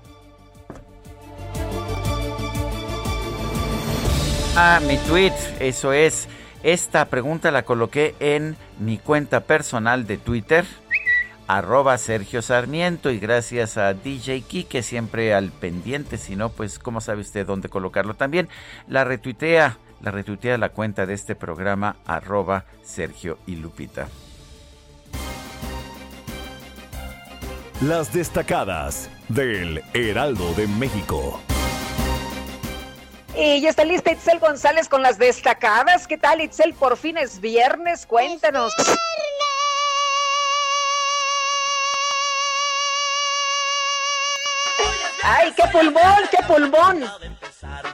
Ah, 4.55 4.79
mi 4.87 4.97
tweet, 4.97 5.33
eso 5.59 5.93
es. 5.93 6.27
Esta 6.63 7.05
pregunta 7.05 7.51
la 7.51 7.61
coloqué 7.61 8.15
en 8.19 8.57
mi 8.79 8.97
cuenta 8.97 9.41
personal 9.41 10.07
de 10.07 10.17
Twitter, 10.17 10.65
arroba 11.47 11.97
Sergio 11.97 12.41
Sarmiento, 12.41 13.09
y 13.09 13.19
gracias 13.19 13.77
a 13.77 13.93
DJ 13.93 14.41
Kike, 14.41 14.83
siempre 14.83 15.33
al 15.33 15.51
pendiente, 15.51 16.17
si 16.17 16.35
no, 16.35 16.49
pues, 16.49 16.79
¿cómo 16.79 17.01
sabe 17.01 17.21
usted 17.21 17.45
dónde 17.45 17.69
colocarlo? 17.69 18.13
También 18.13 18.49
la 18.87 19.03
retuitea, 19.03 19.77
la 20.01 20.11
retuitea 20.11 20.57
la 20.57 20.69
cuenta 20.69 21.05
de 21.05 21.13
este 21.13 21.35
programa, 21.35 21.95
arroba 22.05 22.65
Sergio 22.83 23.39
y 23.47 23.55
Lupita. 23.55 24.07
Las 27.81 28.11
destacadas 28.11 29.09
del 29.29 29.83
Heraldo 29.93 30.51
de 30.53 30.67
México. 30.67 31.39
Y 33.35 33.61
ya 33.61 33.69
está 33.69 33.85
lista 33.85 34.11
Itzel 34.11 34.39
González 34.39 34.89
con 34.89 35.03
las 35.03 35.19
destacadas. 35.19 36.07
¿Qué 36.07 36.17
tal, 36.17 36.41
Itzel? 36.41 36.73
Por 36.73 36.97
fin 36.97 37.17
es 37.17 37.39
viernes. 37.39 38.07
Cuéntanos. 38.07 38.73
¡Ay, 45.29 45.51
qué 45.51 45.63
pulmón, 45.73 46.23
qué 46.31 46.37
pulmón! 46.47 47.03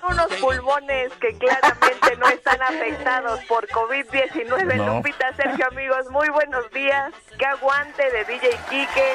Unos 0.08 0.28
pulmones 0.40 1.12
que 1.14 1.36
claramente 1.40 2.16
no 2.18 2.28
están 2.28 2.62
afectados 2.62 3.44
por 3.46 3.68
COVID-19. 3.70 4.86
Lupita, 4.86 5.34
Sergio, 5.34 5.66
amigos, 5.66 6.12
muy 6.12 6.30
buenos 6.30 6.70
días. 6.70 7.12
¡Qué 7.40 7.46
aguante 7.48 8.04
de 8.12 8.24
DJ 8.26 8.50
Quique! 8.70 9.14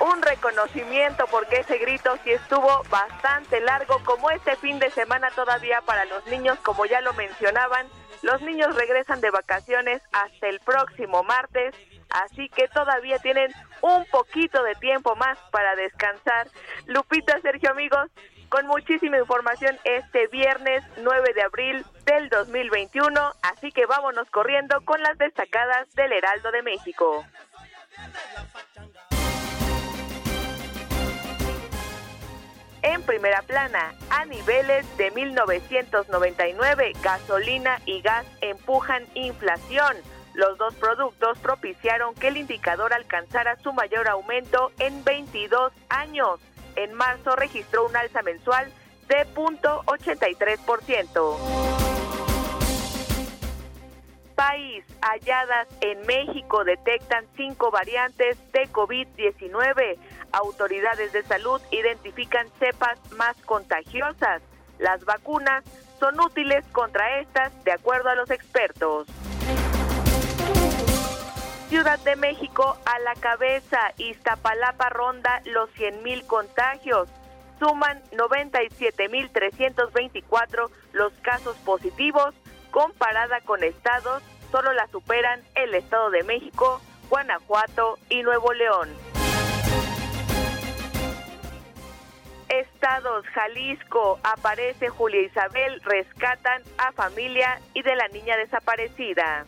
un 0.00 0.22
reconocimiento 0.22 1.24
porque 1.28 1.56
ese 1.60 1.78
grito 1.78 2.14
sí 2.22 2.30
estuvo 2.30 2.84
bastante 2.88 3.58
largo 3.60 4.00
como 4.04 4.30
este 4.30 4.54
fin 4.56 4.78
de 4.78 4.90
semana 4.92 5.28
todavía 5.34 5.80
para 5.80 6.04
los 6.04 6.24
niños 6.26 6.56
como 6.60 6.86
ya 6.86 7.00
lo 7.00 7.14
mencionaban 7.14 7.84
los 8.22 8.40
niños 8.42 8.76
regresan 8.76 9.20
de 9.20 9.32
vacaciones 9.32 10.00
hasta 10.12 10.46
el 10.46 10.60
próximo 10.60 11.24
martes 11.24 11.74
así 12.10 12.48
que 12.48 12.68
todavía 12.68 13.18
tienen 13.18 13.52
un 13.82 14.04
poquito 14.06 14.62
de 14.62 14.74
tiempo 14.76 15.14
más 15.16 15.38
para 15.50 15.76
descansar 15.76 16.48
Lupita 16.86 17.40
Sergio 17.40 17.70
amigos 17.70 18.10
con 18.48 18.66
muchísima 18.66 19.18
información 19.18 19.76
este 19.84 20.26
viernes 20.28 20.82
9 21.02 21.32
de 21.34 21.42
abril 21.42 21.84
del 22.04 22.28
2021 22.28 23.32
así 23.42 23.70
que 23.72 23.86
vámonos 23.86 24.28
corriendo 24.30 24.80
con 24.82 25.02
las 25.02 25.18
destacadas 25.18 25.92
del 25.94 26.12
Heraldo 26.12 26.50
de 26.50 26.62
México 26.62 27.24
en 32.82 33.02
primera 33.02 33.42
plana. 33.42 33.94
A 34.10 34.24
niveles 34.24 34.84
de 34.96 35.10
1999, 35.10 36.92
gasolina 37.02 37.80
y 37.86 38.00
gas 38.00 38.26
empujan 38.40 39.04
inflación. 39.14 39.96
Los 40.38 40.56
dos 40.56 40.74
productos 40.76 41.36
propiciaron 41.40 42.14
que 42.14 42.28
el 42.28 42.36
indicador 42.36 42.92
alcanzara 42.92 43.56
su 43.56 43.72
mayor 43.72 44.06
aumento 44.06 44.70
en 44.78 45.02
22 45.02 45.72
años. 45.88 46.38
En 46.76 46.94
marzo 46.94 47.34
registró 47.34 47.86
un 47.86 47.96
alza 47.96 48.22
mensual 48.22 48.70
de 49.08 49.26
0.83%. 49.34 51.36
País, 54.36 54.84
halladas 55.00 55.66
en 55.80 56.06
México 56.06 56.62
detectan 56.62 57.26
cinco 57.36 57.72
variantes 57.72 58.38
de 58.52 58.68
COVID-19. 58.68 59.98
Autoridades 60.30 61.12
de 61.12 61.24
salud 61.24 61.60
identifican 61.72 62.46
cepas 62.60 63.00
más 63.16 63.36
contagiosas. 63.38 64.40
Las 64.78 65.04
vacunas 65.04 65.64
son 65.98 66.20
útiles 66.20 66.64
contra 66.70 67.18
estas, 67.18 67.64
de 67.64 67.72
acuerdo 67.72 68.10
a 68.10 68.14
los 68.14 68.30
expertos. 68.30 69.08
Ciudad 71.68 71.98
de 71.98 72.16
México 72.16 72.78
a 72.86 72.98
la 73.00 73.14
cabeza, 73.14 73.92
Iztapalapa 73.98 74.88
ronda 74.88 75.42
los 75.44 75.68
100.000 75.74 76.26
contagios. 76.26 77.10
Suman 77.58 78.02
97.324 78.12 80.70
los 80.92 81.12
casos 81.20 81.58
positivos, 81.58 82.34
comparada 82.70 83.42
con 83.42 83.62
estados, 83.62 84.22
solo 84.50 84.72
la 84.72 84.86
superan 84.86 85.42
el 85.56 85.74
Estado 85.74 86.08
de 86.08 86.22
México, 86.22 86.80
Guanajuato 87.10 87.98
y 88.08 88.22
Nuevo 88.22 88.54
León. 88.54 88.88
Estados, 92.48 93.26
Jalisco, 93.26 94.18
aparece 94.22 94.88
Julia 94.88 95.20
Isabel, 95.20 95.82
rescatan 95.82 96.62
a 96.78 96.92
familia 96.92 97.60
y 97.74 97.82
de 97.82 97.94
la 97.94 98.08
niña 98.08 98.38
desaparecida. 98.38 99.44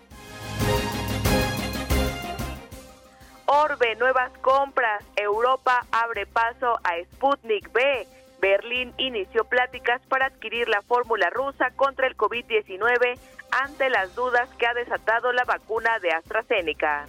Orbe, 3.53 3.97
nuevas 3.97 4.31
compras. 4.43 5.03
Europa 5.17 5.85
abre 5.91 6.25
paso 6.25 6.79
a 6.85 7.03
Sputnik 7.03 7.73
B. 7.73 8.07
Berlín 8.41 8.95
inició 8.97 9.43
pláticas 9.43 10.01
para 10.09 10.27
adquirir 10.27 10.69
la 10.69 10.83
fórmula 10.83 11.31
rusa 11.31 11.73
contra 11.75 12.07
el 12.07 12.17
COVID-19 12.17 13.19
ante 13.51 13.91
las 13.91 14.15
dudas 14.15 14.49
que 14.57 14.69
ha 14.69 14.75
desatado 14.75 15.33
la 15.33 15.43
vacuna 15.43 15.99
de 15.99 16.13
AstraZeneca. 16.13 17.07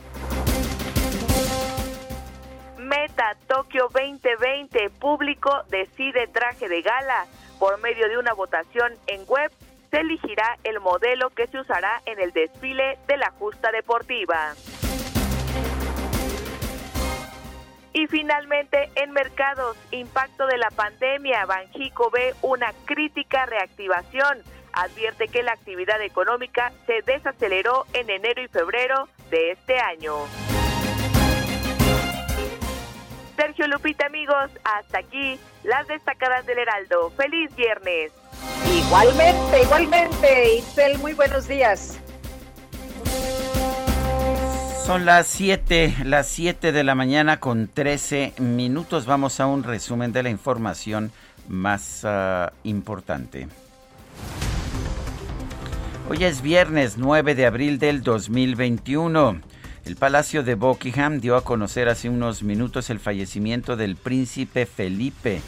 Meta 2.79 3.37
Tokio 3.45 3.89
2020, 3.93 4.89
público 4.99 5.51
decide 5.69 6.25
traje 6.25 6.67
de 6.67 6.81
gala. 6.81 7.27
Por 7.59 7.79
medio 7.81 8.09
de 8.09 8.17
una 8.17 8.33
votación 8.33 8.93
en 9.05 9.27
web, 9.27 9.51
se 9.91 9.99
elegirá 9.99 10.57
el 10.63 10.79
modelo 10.79 11.29
que 11.29 11.45
se 11.45 11.59
usará 11.59 12.01
en 12.07 12.19
el 12.19 12.31
desfile 12.31 12.97
de 13.07 13.17
la 13.17 13.29
justa 13.29 13.71
deportiva. 13.71 14.55
Y 17.93 18.07
finalmente, 18.07 18.89
en 18.95 19.11
mercados, 19.11 19.77
impacto 19.91 20.47
de 20.47 20.57
la 20.57 20.69
pandemia, 20.71 21.45
Banjico 21.45 22.09
ve 22.09 22.33
una 22.41 22.73
crítica 22.85 23.45
reactivación. 23.45 24.39
Advierte 24.73 25.27
que 25.27 25.43
la 25.43 25.51
actividad 25.51 26.01
económica 26.01 26.71
se 26.85 27.01
desaceleró 27.01 27.85
en 27.93 28.09
enero 28.09 28.41
y 28.41 28.47
febrero 28.47 29.09
de 29.29 29.51
este 29.51 29.77
año. 29.79 30.13
Sergio 33.35 33.67
Lupita, 33.67 34.05
amigos, 34.05 34.51
hasta 34.63 34.99
aquí 34.99 35.37
las 35.63 35.87
destacadas 35.87 36.45
del 36.45 36.59
Heraldo. 36.59 37.09
¡Feliz 37.17 37.53
viernes! 37.55 38.13
Igualmente, 38.71 39.63
igualmente, 39.63 40.55
Itzel, 40.55 40.97
muy 40.99 41.13
buenos 41.13 41.47
días. 41.47 41.99
Son 44.91 45.05
las 45.05 45.27
7, 45.27 45.99
las 46.03 46.27
7 46.27 46.73
de 46.73 46.83
la 46.83 46.95
mañana 46.95 47.39
con 47.39 47.69
13 47.69 48.33
minutos. 48.39 49.05
Vamos 49.05 49.39
a 49.39 49.47
un 49.47 49.63
resumen 49.63 50.11
de 50.11 50.21
la 50.21 50.29
información 50.29 51.13
más 51.47 52.03
uh, 52.03 52.51
importante. 52.65 53.47
Hoy 56.09 56.25
es 56.25 56.41
viernes 56.41 56.97
9 56.97 57.35
de 57.35 57.45
abril 57.45 57.79
del 57.79 58.03
2021. 58.03 59.39
El 59.85 59.95
Palacio 59.95 60.43
de 60.43 60.55
Buckingham 60.55 61.21
dio 61.21 61.37
a 61.37 61.45
conocer 61.45 61.87
hace 61.87 62.09
unos 62.09 62.43
minutos 62.43 62.89
el 62.89 62.99
fallecimiento 62.99 63.77
del 63.77 63.95
príncipe 63.95 64.65
Felipe. 64.65 65.41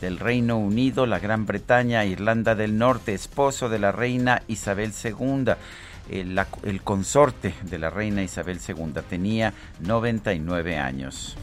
del 0.00 0.20
Reino 0.20 0.56
Unido, 0.56 1.06
la 1.06 1.18
Gran 1.18 1.46
Bretaña, 1.46 2.04
Irlanda 2.04 2.54
del 2.54 2.78
Norte, 2.78 3.12
esposo 3.12 3.68
de 3.68 3.80
la 3.80 3.90
reina 3.90 4.42
Isabel 4.46 4.92
II. 5.02 5.54
El, 6.08 6.82
consorte 6.82 7.54
de 7.62 7.78
la 7.78 7.90
reina 7.90 8.22
Isabel 8.22 8.60
II 8.66 8.92
tenía 9.08 9.54
99 9.80 10.76
años. 10.76 11.36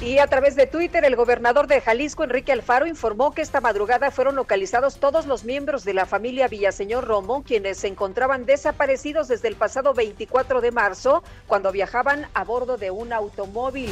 Y 0.00 0.18
a 0.18 0.26
través 0.26 0.56
de 0.56 0.66
Twitter, 0.66 1.04
el 1.04 1.16
gobernador 1.16 1.68
de 1.68 1.80
Jalisco, 1.80 2.22
Enrique 2.22 2.52
Alfaro, 2.52 2.86
informó 2.86 3.32
que 3.32 3.40
esta 3.40 3.62
madrugada 3.62 4.10
fueron 4.10 4.36
localizados 4.36 5.00
todos 5.00 5.26
los 5.26 5.44
miembros 5.44 5.84
de 5.84 5.94
la 5.94 6.04
familia 6.04 6.48
Villaseñor 6.48 7.06
Romo, 7.06 7.42
quienes 7.42 7.78
se 7.78 7.88
encontraban 7.88 8.44
desaparecidos 8.44 9.28
desde 9.28 9.48
el 9.48 9.56
pasado 9.56 9.94
24 9.94 10.60
de 10.60 10.70
marzo, 10.70 11.22
cuando 11.46 11.72
viajaban 11.72 12.26
a 12.34 12.44
bordo 12.44 12.76
de 12.76 12.90
un 12.90 13.12
automóvil. 13.14 13.90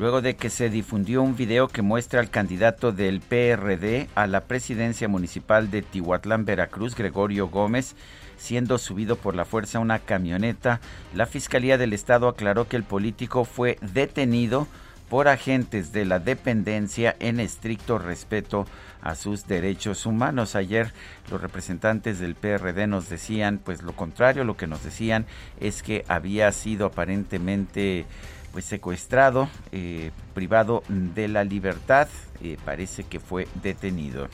Luego 0.00 0.22
de 0.22 0.34
que 0.34 0.48
se 0.48 0.70
difundió 0.70 1.20
un 1.20 1.36
video 1.36 1.68
que 1.68 1.82
muestra 1.82 2.20
al 2.20 2.30
candidato 2.30 2.90
del 2.90 3.20
PRD 3.20 4.08
a 4.14 4.26
la 4.26 4.44
presidencia 4.44 5.08
municipal 5.08 5.70
de 5.70 5.82
Tihuatlán, 5.82 6.46
Veracruz, 6.46 6.94
Gregorio 6.96 7.48
Gómez, 7.48 7.96
siendo 8.38 8.78
subido 8.78 9.16
por 9.16 9.34
la 9.34 9.44
fuerza 9.44 9.78
una 9.78 9.98
camioneta, 9.98 10.80
la 11.14 11.26
Fiscalía 11.26 11.76
del 11.76 11.92
Estado 11.92 12.28
aclaró 12.28 12.66
que 12.66 12.78
el 12.78 12.82
político 12.82 13.44
fue 13.44 13.76
detenido 13.82 14.66
por 15.10 15.28
agentes 15.28 15.92
de 15.92 16.06
la 16.06 16.18
dependencia 16.18 17.14
en 17.18 17.38
estricto 17.38 17.98
respeto 17.98 18.64
a 19.02 19.14
sus 19.16 19.46
derechos 19.46 20.06
humanos. 20.06 20.54
Ayer 20.54 20.94
los 21.30 21.42
representantes 21.42 22.20
del 22.20 22.36
PRD 22.36 22.86
nos 22.86 23.10
decían, 23.10 23.60
pues 23.62 23.82
lo 23.82 23.92
contrario, 23.92 24.44
lo 24.44 24.56
que 24.56 24.66
nos 24.68 24.82
decían 24.82 25.26
es 25.58 25.82
que 25.82 26.04
había 26.08 26.50
sido 26.52 26.86
aparentemente 26.86 28.06
pues 28.52 28.64
secuestrado, 28.64 29.48
eh, 29.72 30.10
privado 30.34 30.82
de 30.88 31.28
la 31.28 31.44
libertad, 31.44 32.08
eh, 32.42 32.56
parece 32.64 33.04
que 33.04 33.20
fue 33.20 33.46
detenido. 33.62 34.28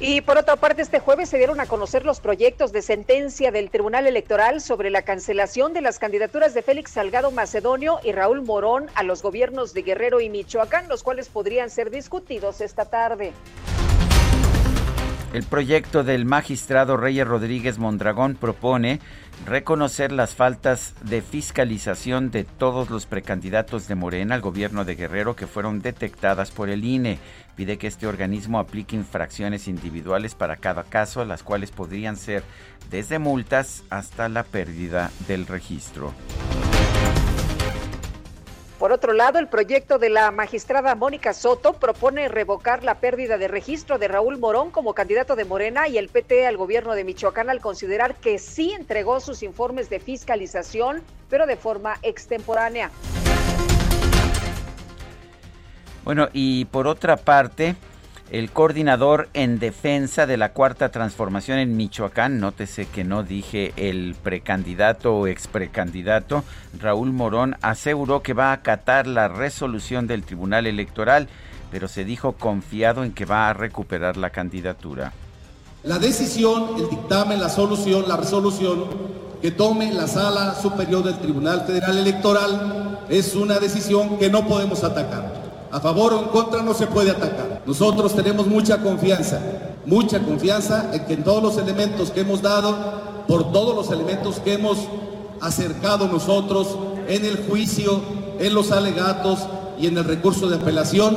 Y 0.00 0.20
por 0.20 0.38
otra 0.38 0.54
parte, 0.54 0.80
este 0.80 1.00
jueves 1.00 1.28
se 1.28 1.38
dieron 1.38 1.58
a 1.58 1.66
conocer 1.66 2.04
los 2.04 2.20
proyectos 2.20 2.70
de 2.70 2.82
sentencia 2.82 3.50
del 3.50 3.68
Tribunal 3.68 4.06
Electoral 4.06 4.60
sobre 4.60 4.90
la 4.90 5.02
cancelación 5.02 5.72
de 5.72 5.80
las 5.80 5.98
candidaturas 5.98 6.54
de 6.54 6.62
Félix 6.62 6.92
Salgado 6.92 7.32
Macedonio 7.32 7.98
y 8.04 8.12
Raúl 8.12 8.42
Morón 8.42 8.86
a 8.94 9.02
los 9.02 9.22
gobiernos 9.22 9.74
de 9.74 9.82
Guerrero 9.82 10.20
y 10.20 10.30
Michoacán, 10.30 10.88
los 10.88 11.02
cuales 11.02 11.28
podrían 11.28 11.68
ser 11.68 11.90
discutidos 11.90 12.60
esta 12.60 12.84
tarde. 12.84 13.32
El 15.34 15.42
proyecto 15.44 16.04
del 16.04 16.24
magistrado 16.24 16.96
Reyes 16.96 17.28
Rodríguez 17.28 17.78
Mondragón 17.78 18.34
propone 18.34 18.98
reconocer 19.44 20.10
las 20.10 20.34
faltas 20.34 20.94
de 21.02 21.20
fiscalización 21.20 22.30
de 22.30 22.44
todos 22.44 22.88
los 22.88 23.04
precandidatos 23.04 23.88
de 23.88 23.94
Morena 23.94 24.34
al 24.34 24.40
gobierno 24.40 24.86
de 24.86 24.94
Guerrero 24.94 25.36
que 25.36 25.46
fueron 25.46 25.80
detectadas 25.80 26.50
por 26.50 26.70
el 26.70 26.82
INE. 26.82 27.18
Pide 27.56 27.76
que 27.76 27.88
este 27.88 28.06
organismo 28.06 28.58
aplique 28.58 28.96
infracciones 28.96 29.68
individuales 29.68 30.34
para 30.34 30.56
cada 30.56 30.82
caso, 30.84 31.22
las 31.26 31.42
cuales 31.42 31.72
podrían 31.72 32.16
ser 32.16 32.42
desde 32.90 33.18
multas 33.18 33.84
hasta 33.90 34.30
la 34.30 34.44
pérdida 34.44 35.10
del 35.26 35.46
registro. 35.46 36.14
Por 38.78 38.92
otro 38.92 39.12
lado, 39.12 39.40
el 39.40 39.48
proyecto 39.48 39.98
de 39.98 40.08
la 40.08 40.30
magistrada 40.30 40.94
Mónica 40.94 41.34
Soto 41.34 41.72
propone 41.72 42.28
revocar 42.28 42.84
la 42.84 43.00
pérdida 43.00 43.36
de 43.36 43.48
registro 43.48 43.98
de 43.98 44.06
Raúl 44.06 44.38
Morón 44.38 44.70
como 44.70 44.94
candidato 44.94 45.34
de 45.34 45.44
Morena 45.44 45.88
y 45.88 45.98
el 45.98 46.08
PT 46.08 46.46
al 46.46 46.56
gobierno 46.56 46.94
de 46.94 47.02
Michoacán 47.02 47.50
al 47.50 47.60
considerar 47.60 48.14
que 48.14 48.38
sí 48.38 48.70
entregó 48.70 49.18
sus 49.18 49.42
informes 49.42 49.90
de 49.90 49.98
fiscalización, 49.98 51.02
pero 51.28 51.46
de 51.46 51.56
forma 51.56 51.96
extemporánea. 52.02 52.92
Bueno, 56.04 56.28
y 56.32 56.66
por 56.66 56.86
otra 56.86 57.16
parte, 57.16 57.74
el 58.30 58.50
coordinador 58.50 59.28
en 59.32 59.58
defensa 59.58 60.26
de 60.26 60.36
la 60.36 60.52
cuarta 60.52 60.90
transformación 60.90 61.58
en 61.58 61.76
Michoacán, 61.76 62.40
nótese 62.40 62.86
que 62.86 63.02
no 63.02 63.22
dije 63.22 63.72
el 63.76 64.14
precandidato 64.22 65.14
o 65.14 65.26
exprecandidato, 65.26 66.44
Raúl 66.78 67.12
Morón, 67.12 67.56
aseguró 67.62 68.22
que 68.22 68.34
va 68.34 68.50
a 68.50 68.54
acatar 68.54 69.06
la 69.06 69.28
resolución 69.28 70.06
del 70.06 70.24
Tribunal 70.24 70.66
Electoral, 70.66 71.28
pero 71.70 71.88
se 71.88 72.04
dijo 72.04 72.32
confiado 72.32 73.02
en 73.02 73.12
que 73.12 73.24
va 73.24 73.48
a 73.48 73.54
recuperar 73.54 74.18
la 74.18 74.30
candidatura. 74.30 75.12
La 75.84 75.98
decisión, 75.98 76.76
el 76.76 76.90
dictamen, 76.90 77.40
la 77.40 77.48
solución, 77.48 78.04
la 78.08 78.16
resolución 78.16 78.84
que 79.40 79.52
tome 79.52 79.92
la 79.92 80.06
Sala 80.06 80.54
Superior 80.54 81.02
del 81.02 81.18
Tribunal 81.18 81.64
Federal 81.66 81.96
Electoral 81.96 83.06
es 83.08 83.34
una 83.34 83.58
decisión 83.58 84.18
que 84.18 84.28
no 84.28 84.46
podemos 84.46 84.84
atacar 84.84 85.37
a 85.70 85.80
favor 85.80 86.14
o 86.14 86.18
en 86.20 86.28
contra 86.28 86.62
no 86.62 86.74
se 86.74 86.86
puede 86.86 87.10
atacar. 87.10 87.62
Nosotros 87.66 88.14
tenemos 88.14 88.46
mucha 88.46 88.78
confianza, 88.78 89.40
mucha 89.86 90.20
confianza 90.20 90.90
en 90.92 91.04
que 91.06 91.14
en 91.14 91.24
todos 91.24 91.42
los 91.42 91.58
elementos 91.58 92.10
que 92.10 92.20
hemos 92.20 92.42
dado, 92.42 92.76
por 93.26 93.52
todos 93.52 93.74
los 93.74 93.90
elementos 93.90 94.40
que 94.40 94.54
hemos 94.54 94.78
acercado 95.40 96.08
nosotros 96.08 96.76
en 97.08 97.24
el 97.24 97.46
juicio, 97.48 98.00
en 98.38 98.54
los 98.54 98.72
alegatos 98.72 99.40
y 99.78 99.86
en 99.86 99.98
el 99.98 100.04
recurso 100.04 100.48
de 100.48 100.56
apelación, 100.56 101.16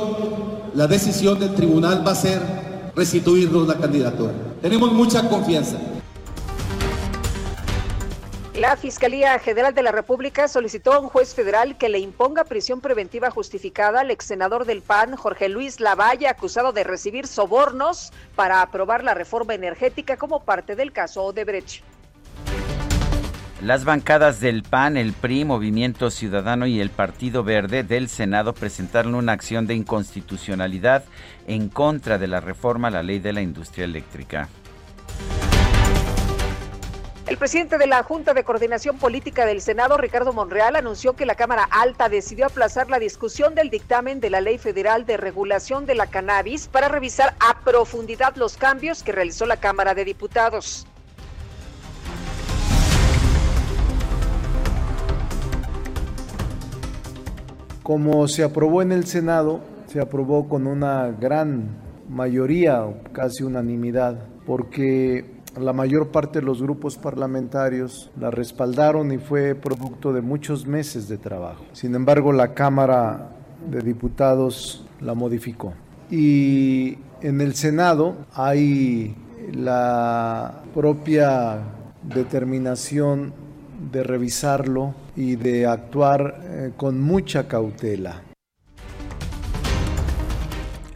la 0.74 0.86
decisión 0.86 1.38
del 1.38 1.54
tribunal 1.54 2.06
va 2.06 2.12
a 2.12 2.16
ser 2.16 2.40
restituirnos 2.94 3.66
la 3.66 3.74
candidatura. 3.74 4.32
Tenemos 4.60 4.92
mucha 4.92 5.28
confianza. 5.28 5.78
La 8.54 8.76
Fiscalía 8.76 9.38
General 9.38 9.72
de 9.72 9.82
la 9.82 9.92
República 9.92 10.46
solicitó 10.46 10.92
a 10.92 10.98
un 10.98 11.08
juez 11.08 11.34
federal 11.34 11.78
que 11.78 11.88
le 11.88 12.00
imponga 12.00 12.44
prisión 12.44 12.82
preventiva 12.82 13.30
justificada 13.30 14.00
al 14.00 14.10
ex 14.10 14.26
senador 14.26 14.66
del 14.66 14.82
PAN, 14.82 15.16
Jorge 15.16 15.48
Luis 15.48 15.80
Lavalle, 15.80 16.28
acusado 16.28 16.74
de 16.74 16.84
recibir 16.84 17.26
sobornos 17.26 18.12
para 18.36 18.60
aprobar 18.60 19.04
la 19.04 19.14
reforma 19.14 19.54
energética 19.54 20.18
como 20.18 20.44
parte 20.44 20.76
del 20.76 20.92
caso 20.92 21.24
Odebrecht. 21.24 21.82
Las 23.62 23.86
bancadas 23.86 24.40
del 24.40 24.64
PAN, 24.64 24.98
el 24.98 25.14
PRI, 25.14 25.46
Movimiento 25.46 26.10
Ciudadano 26.10 26.66
y 26.66 26.78
el 26.80 26.90
Partido 26.90 27.44
Verde 27.44 27.84
del 27.84 28.10
Senado 28.10 28.52
presentaron 28.52 29.14
una 29.14 29.32
acción 29.32 29.66
de 29.66 29.76
inconstitucionalidad 29.76 31.04
en 31.46 31.70
contra 31.70 32.18
de 32.18 32.26
la 32.26 32.40
reforma 32.40 32.88
a 32.88 32.90
la 32.90 33.02
ley 33.02 33.18
de 33.18 33.32
la 33.32 33.40
industria 33.40 33.86
eléctrica. 33.86 34.50
El 37.24 37.38
presidente 37.38 37.78
de 37.78 37.86
la 37.86 38.02
Junta 38.02 38.34
de 38.34 38.42
Coordinación 38.42 38.98
Política 38.98 39.46
del 39.46 39.60
Senado, 39.60 39.96
Ricardo 39.96 40.32
Monreal, 40.32 40.74
anunció 40.74 41.14
que 41.14 41.24
la 41.24 41.36
Cámara 41.36 41.68
Alta 41.70 42.08
decidió 42.08 42.46
aplazar 42.46 42.90
la 42.90 42.98
discusión 42.98 43.54
del 43.54 43.70
dictamen 43.70 44.18
de 44.18 44.28
la 44.28 44.40
Ley 44.40 44.58
Federal 44.58 45.06
de 45.06 45.16
Regulación 45.16 45.86
de 45.86 45.94
la 45.94 46.08
Cannabis 46.08 46.66
para 46.66 46.88
revisar 46.88 47.34
a 47.38 47.60
profundidad 47.60 48.34
los 48.34 48.56
cambios 48.56 49.04
que 49.04 49.12
realizó 49.12 49.46
la 49.46 49.56
Cámara 49.56 49.94
de 49.94 50.04
Diputados. 50.04 50.84
Como 57.84 58.26
se 58.26 58.42
aprobó 58.42 58.82
en 58.82 58.90
el 58.90 59.06
Senado, 59.06 59.60
se 59.86 60.00
aprobó 60.00 60.48
con 60.48 60.66
una 60.66 61.12
gran 61.12 61.76
mayoría, 62.08 62.84
casi 63.12 63.44
unanimidad, 63.44 64.26
porque 64.44 65.41
la 65.60 65.72
mayor 65.72 66.08
parte 66.08 66.40
de 66.40 66.46
los 66.46 66.62
grupos 66.62 66.96
parlamentarios 66.96 68.10
la 68.18 68.30
respaldaron 68.30 69.12
y 69.12 69.18
fue 69.18 69.54
producto 69.54 70.12
de 70.12 70.22
muchos 70.22 70.66
meses 70.66 71.08
de 71.08 71.18
trabajo. 71.18 71.64
Sin 71.72 71.94
embargo, 71.94 72.32
la 72.32 72.54
Cámara 72.54 73.30
de 73.70 73.80
Diputados 73.80 74.84
la 75.00 75.14
modificó. 75.14 75.74
Y 76.10 76.98
en 77.20 77.40
el 77.40 77.54
Senado 77.54 78.16
hay 78.34 79.14
la 79.52 80.62
propia 80.74 81.60
determinación 82.02 83.32
de 83.92 84.02
revisarlo 84.02 84.94
y 85.16 85.36
de 85.36 85.66
actuar 85.66 86.40
eh, 86.44 86.72
con 86.76 87.00
mucha 87.00 87.48
cautela. 87.48 88.22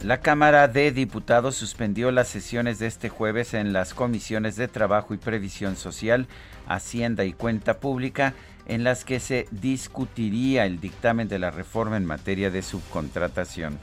La 0.07 0.21
Cámara 0.21 0.69
de 0.69 0.93
Diputados 0.93 1.57
suspendió 1.57 2.11
las 2.11 2.29
sesiones 2.29 2.79
de 2.79 2.87
este 2.87 3.09
jueves 3.09 3.53
en 3.53 3.73
las 3.73 3.93
comisiones 3.93 4.55
de 4.55 4.69
Trabajo 4.69 5.13
y 5.13 5.17
Previsión 5.17 5.75
Social, 5.75 6.29
Hacienda 6.65 7.25
y 7.25 7.33
Cuenta 7.33 7.81
Pública, 7.81 8.33
en 8.67 8.85
las 8.85 9.03
que 9.03 9.19
se 9.19 9.49
discutiría 9.51 10.65
el 10.65 10.79
dictamen 10.79 11.27
de 11.27 11.39
la 11.39 11.51
reforma 11.51 11.97
en 11.97 12.05
materia 12.05 12.49
de 12.49 12.61
subcontratación. 12.61 13.77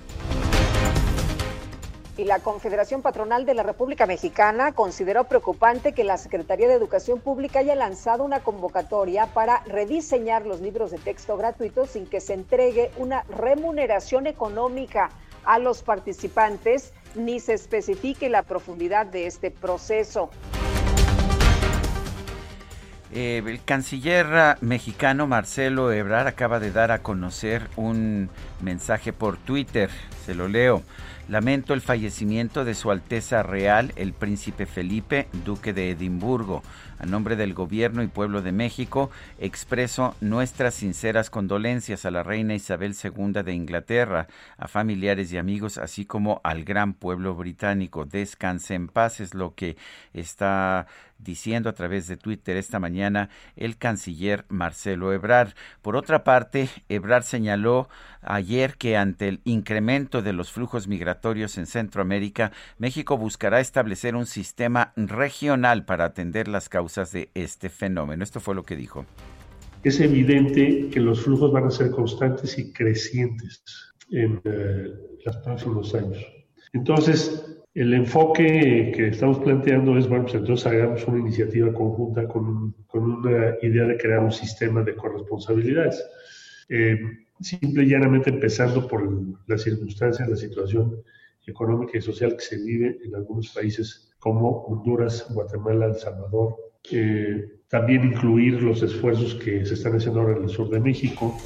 Y 2.17 2.25
la 2.25 2.39
Confederación 2.39 3.03
Patronal 3.03 3.45
de 3.45 3.53
la 3.53 3.63
República 3.63 4.07
Mexicana 4.07 4.73
consideró 4.73 5.25
preocupante 5.25 5.93
que 5.93 6.05
la 6.05 6.17
Secretaría 6.17 6.69
de 6.69 6.75
Educación 6.75 7.21
Pública 7.21 7.59
haya 7.59 7.75
lanzado 7.75 8.25
una 8.25 8.41
convocatoria 8.41 9.27
para 9.27 9.63
rediseñar 9.67 10.47
los 10.47 10.63
libros 10.63 10.91
de 10.91 10.97
texto 10.97 11.37
gratuitos 11.37 11.91
sin 11.91 12.07
que 12.07 12.23
se 12.23 12.33
entregue 12.33 12.93
una 12.97 13.25
remuneración 13.25 14.27
económica 14.27 15.11
a 15.45 15.59
los 15.59 15.83
participantes 15.83 16.93
ni 17.15 17.41
se 17.41 17.55
especifique 17.55 18.29
la 18.29 18.43
profundidad 18.43 19.07
de 19.07 19.27
este 19.27 19.51
proceso. 19.51 20.31
Eh, 23.17 23.45
el 23.47 23.63
canciller 23.63 24.57
mexicano 24.61 25.29
Marcelo 25.29 25.93
Ebrard 25.93 26.27
acaba 26.27 26.59
de 26.59 26.73
dar 26.73 26.91
a 26.91 26.99
conocer 26.99 27.69
un 27.77 28.29
mensaje 28.61 29.13
por 29.13 29.37
Twitter, 29.37 29.89
se 30.27 30.35
lo 30.35 30.49
leo. 30.49 30.83
Lamento 31.29 31.75
el 31.75 31.81
fallecimiento 31.81 32.65
de 32.65 32.75
Su 32.75 32.91
Alteza 32.91 33.45
Real, 33.45 33.93
el 33.95 34.13
Príncipe 34.15 34.67
Felipe, 34.67 35.29
Duque 35.45 35.73
de 35.73 35.91
Edimburgo. 35.91 36.65
A 36.99 37.07
nombre 37.07 37.37
del 37.37 37.55
Gobierno 37.55 38.03
y 38.03 38.09
Pueblo 38.09 38.43
de 38.43 38.53
México, 38.53 39.11
expreso 39.39 40.15
nuestras 40.21 40.75
sinceras 40.75 41.31
condolencias 41.31 42.05
a 42.05 42.11
la 42.11 42.23
Reina 42.23 42.55
Isabel 42.55 42.95
II 43.03 43.43
de 43.43 43.55
Inglaterra, 43.55 44.27
a 44.59 44.69
familiares 44.69 45.33
y 45.33 45.39
amigos, 45.39 45.79
así 45.79 46.05
como 46.05 46.41
al 46.45 46.65
gran 46.65 46.95
pueblo 46.95 47.35
británico. 47.35 48.05
Descanse 48.05 48.75
en 48.75 48.89
paz, 48.89 49.21
es 49.21 49.35
lo 49.35 49.55
que 49.55 49.77
está 50.13 50.87
diciendo 51.25 51.69
a 51.69 51.73
través 51.73 52.07
de 52.07 52.17
Twitter 52.17 52.57
esta 52.57 52.79
mañana 52.79 53.31
el 53.57 53.77
canciller 53.77 54.45
Marcelo 54.49 55.13
Ebrard. 55.13 55.55
Por 55.83 55.97
otra 55.97 56.23
parte, 56.23 56.69
Ebrard 56.89 57.25
señaló 57.25 57.89
ayer 58.23 58.77
que 58.77 58.97
ante 58.97 59.29
el 59.29 59.41
incremento 59.45 60.23
de 60.23 60.33
los 60.33 60.53
flujos 60.53 60.87
migratorios 60.87 61.59
en 61.59 61.67
Centroamérica, 61.67 62.53
México 62.79 63.19
buscará 63.19 63.61
establecer 63.61 64.15
un 64.15 64.27
sistema 64.27 64.93
regional 64.97 65.85
para 65.85 66.05
atender 66.05 66.49
las 66.49 66.69
causas 66.69 67.11
de 67.13 67.31
este 67.35 67.69
fenómeno. 67.69 68.23
Esto 68.23 68.41
fue 68.41 68.55
lo 68.55 68.63
que 68.63 68.77
dijo. 68.77 69.07
Es 69.83 70.01
evidente 70.01 70.89
que 70.91 71.01
los 71.01 71.21
flujos 71.21 71.53
van 71.53 71.65
a 71.65 71.71
ser 71.71 71.91
constantes 71.91 72.59
y 72.59 72.73
crecientes 72.73 73.63
en 74.11 74.41
eh, 74.45 74.95
los 75.25 75.37
próximos 75.39 75.95
años. 75.95 76.19
Entonces, 76.73 77.64
el 77.75 77.93
enfoque 77.93 78.93
que 78.95 79.09
estamos 79.09 79.41
planteando 79.41 79.99
es, 79.99 80.09
bueno, 80.09 80.25
pues 80.25 80.37
entonces 80.37 80.65
hagamos 80.67 81.07
una 81.09 81.19
iniciativa 81.19 81.73
conjunta 81.73 82.27
con, 82.29 82.73
con 82.87 83.03
una 83.03 83.57
idea 83.63 83.85
de 83.85 83.97
crear 83.97 84.21
un 84.21 84.31
sistema 84.31 84.83
de 84.83 84.95
corresponsabilidades. 84.95 86.05
Eh, 86.69 87.01
simple 87.41 87.83
y 87.83 87.89
llanamente 87.89 88.31
empezando 88.31 88.87
por 88.87 89.03
las 89.49 89.63
circunstancias, 89.63 90.29
la 90.29 90.37
situación 90.37 91.03
económica 91.47 91.99
y 91.99 92.01
social 92.01 92.37
que 92.37 92.45
se 92.45 92.63
vive 92.63 92.99
en 93.05 93.17
algunos 93.17 93.51
países 93.51 94.13
como 94.21 94.63
Honduras, 94.63 95.27
Guatemala, 95.31 95.87
El 95.87 95.97
Salvador. 95.97 96.57
Eh, 96.93 97.59
también 97.69 98.05
incluir 98.05 98.63
los 98.63 98.83
esfuerzos 98.83 99.35
que 99.35 99.67
se 99.67 99.75
están 99.75 99.97
haciendo 99.97 100.21
ahora 100.21 100.37
en 100.37 100.45
el 100.45 100.49
sur 100.49 100.71
de 100.71 100.79
México. 100.79 101.37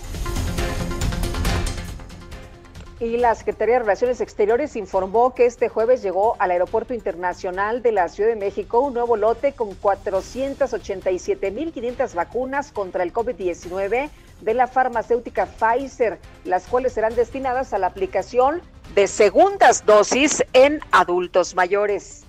Y 3.00 3.16
la 3.16 3.32
Secretaría 3.37 3.74
de 3.74 3.80
Relaciones 3.80 4.20
Exteriores 4.20 4.74
informó 4.74 5.32
que 5.32 5.46
este 5.46 5.68
jueves 5.68 6.02
llegó 6.02 6.34
al 6.40 6.50
Aeropuerto 6.50 6.94
Internacional 6.94 7.80
de 7.80 7.92
la 7.92 8.08
Ciudad 8.08 8.30
de 8.30 8.37
México 8.37 8.80
un 8.80 8.94
nuevo 8.94 9.16
lote 9.16 9.52
con 9.52 9.70
487.500 9.80 12.14
vacunas 12.14 12.72
contra 12.72 13.04
el 13.04 13.12
COVID-19 13.12 14.11
de 14.40 14.54
la 14.54 14.66
farmacéutica 14.66 15.46
Pfizer, 15.46 16.18
las 16.44 16.66
cuales 16.66 16.92
serán 16.92 17.14
destinadas 17.14 17.72
a 17.72 17.78
la 17.78 17.87
aplicación 17.87 18.62
de 18.96 19.06
segundas 19.06 19.87
dosis 19.87 20.42
en 20.52 20.80
adultos 20.90 21.54
mayores. 21.54 22.24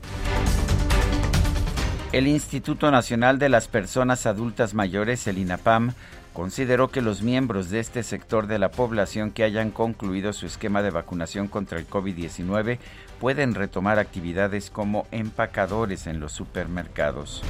El 2.12 2.28
Instituto 2.28 2.92
Nacional 2.92 3.40
de 3.40 3.50
las 3.50 3.68
Personas 3.68 4.28
Adultas 4.28 4.76
Mayores, 4.76 5.26
el 5.28 5.40
INAPAM, 5.40 5.96
consideró 6.40 6.88
que 6.88 7.02
los 7.02 7.22
miembros 7.22 7.70
de 7.70 7.82
este 7.82 8.02
sector 8.02 8.48
de 8.48 8.60
la 8.60 8.72
población 8.72 9.32
que 9.32 9.44
hayan 9.44 9.72
concluido 9.72 10.32
su 10.32 10.46
esquema 10.46 10.82
de 10.82 10.90
vacunación 10.90 11.50
contra 11.50 11.78
el 11.78 11.86
COVID-19 11.86 12.80
pueden 13.20 13.56
retomar 13.56 14.00
actividades 14.00 14.70
como 14.70 15.06
empacadores 15.12 16.08
en 16.08 16.22
los 16.22 16.32
supermercados. 16.32 17.44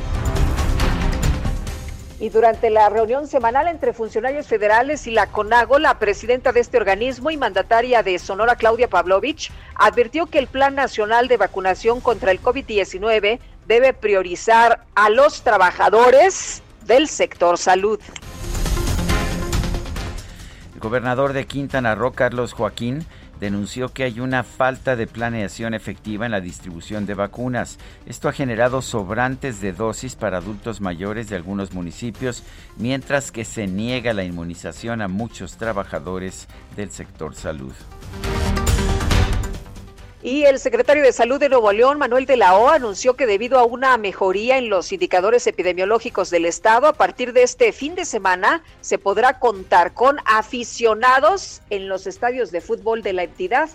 Y 2.19 2.30
durante 2.30 2.71
la 2.71 2.89
reunión 2.89 3.28
semanal 3.28 3.67
entre 3.67 3.93
funcionarios 3.93 4.47
federales 4.47 5.06
y 5.06 5.12
la 5.12 5.28
CONAGO, 5.28 5.78
la 5.78 5.99
presidenta 5.99 6.52
de 6.52 6.62
este 6.62 6.78
organismo 6.78 7.30
y 7.30 7.38
mandataria 7.38 8.02
de 8.02 8.17
Sonora, 8.17 8.56
Claudia 8.56 8.89
Pavlovich, 8.89 9.52
advirtió 9.75 10.25
que 10.25 10.39
el 10.39 10.47
Plan 10.47 10.73
Nacional 10.73 11.28
de 11.28 11.38
Vacunación 11.38 12.02
contra 12.02 12.32
el 12.32 12.41
COVID-19 12.41 13.38
debe 13.67 13.93
priorizar 13.93 14.84
a 14.95 15.12
los 15.12 15.43
trabajadores 15.43 16.63
del 16.88 17.08
sector 17.08 17.60
salud. 17.60 17.99
El 20.79 20.83
gobernador 20.83 21.33
de 21.33 21.45
Quintana 21.45 21.93
Roo, 21.93 22.13
Carlos 22.13 22.53
Joaquín, 22.53 23.05
denunció 23.41 23.89
que 23.89 24.05
hay 24.05 24.21
una 24.21 24.43
falta 24.43 24.95
de 24.95 25.07
planeación 25.07 25.73
efectiva 25.73 26.25
en 26.25 26.31
la 26.31 26.39
distribución 26.39 27.05
de 27.05 27.15
vacunas. 27.15 27.77
Esto 28.05 28.29
ha 28.29 28.31
generado 28.31 28.81
sobrantes 28.81 29.59
de 29.59 29.73
dosis 29.73 30.15
para 30.15 30.37
adultos 30.37 30.79
mayores 30.79 31.27
de 31.27 31.35
algunos 31.35 31.73
municipios, 31.73 32.43
mientras 32.77 33.33
que 33.33 33.43
se 33.43 33.67
niega 33.67 34.13
la 34.13 34.23
inmunización 34.23 35.01
a 35.01 35.09
muchos 35.09 35.57
trabajadores 35.57 36.47
del 36.77 36.91
sector 36.91 37.35
salud. 37.35 37.73
Y 40.21 40.43
el 40.43 40.60
secretario 40.60 41.01
de 41.01 41.13
Salud 41.13 41.39
de 41.39 41.47
Nuevo 41.47 41.71
León, 41.71 41.97
Manuel 41.97 42.25
de 42.25 42.36
la 42.36 42.58
O, 42.58 42.67
anunció 42.67 43.15
que 43.15 43.25
debido 43.25 43.58
a 43.58 43.63
una 43.63 43.97
mejoría 43.97 44.58
en 44.58 44.69
los 44.69 44.91
indicadores 44.91 45.47
epidemiológicos 45.47 46.29
del 46.29 46.43
estado, 46.43 46.88
a 46.88 46.93
partir 46.93 47.32
de 47.32 47.43
este 47.43 47.71
fin 47.71 47.95
de 47.95 48.03
semana 48.03 48.62
se 48.82 48.97
podrá 48.97 49.39
contar 49.39 49.93
con 49.93 50.17
aficionados 50.25 51.62
en 51.69 51.88
los 51.88 52.05
estadios 52.05 52.51
de 52.51 52.60
fútbol 52.60 53.01
de 53.01 53.13
la 53.13 53.23
entidad. 53.23 53.69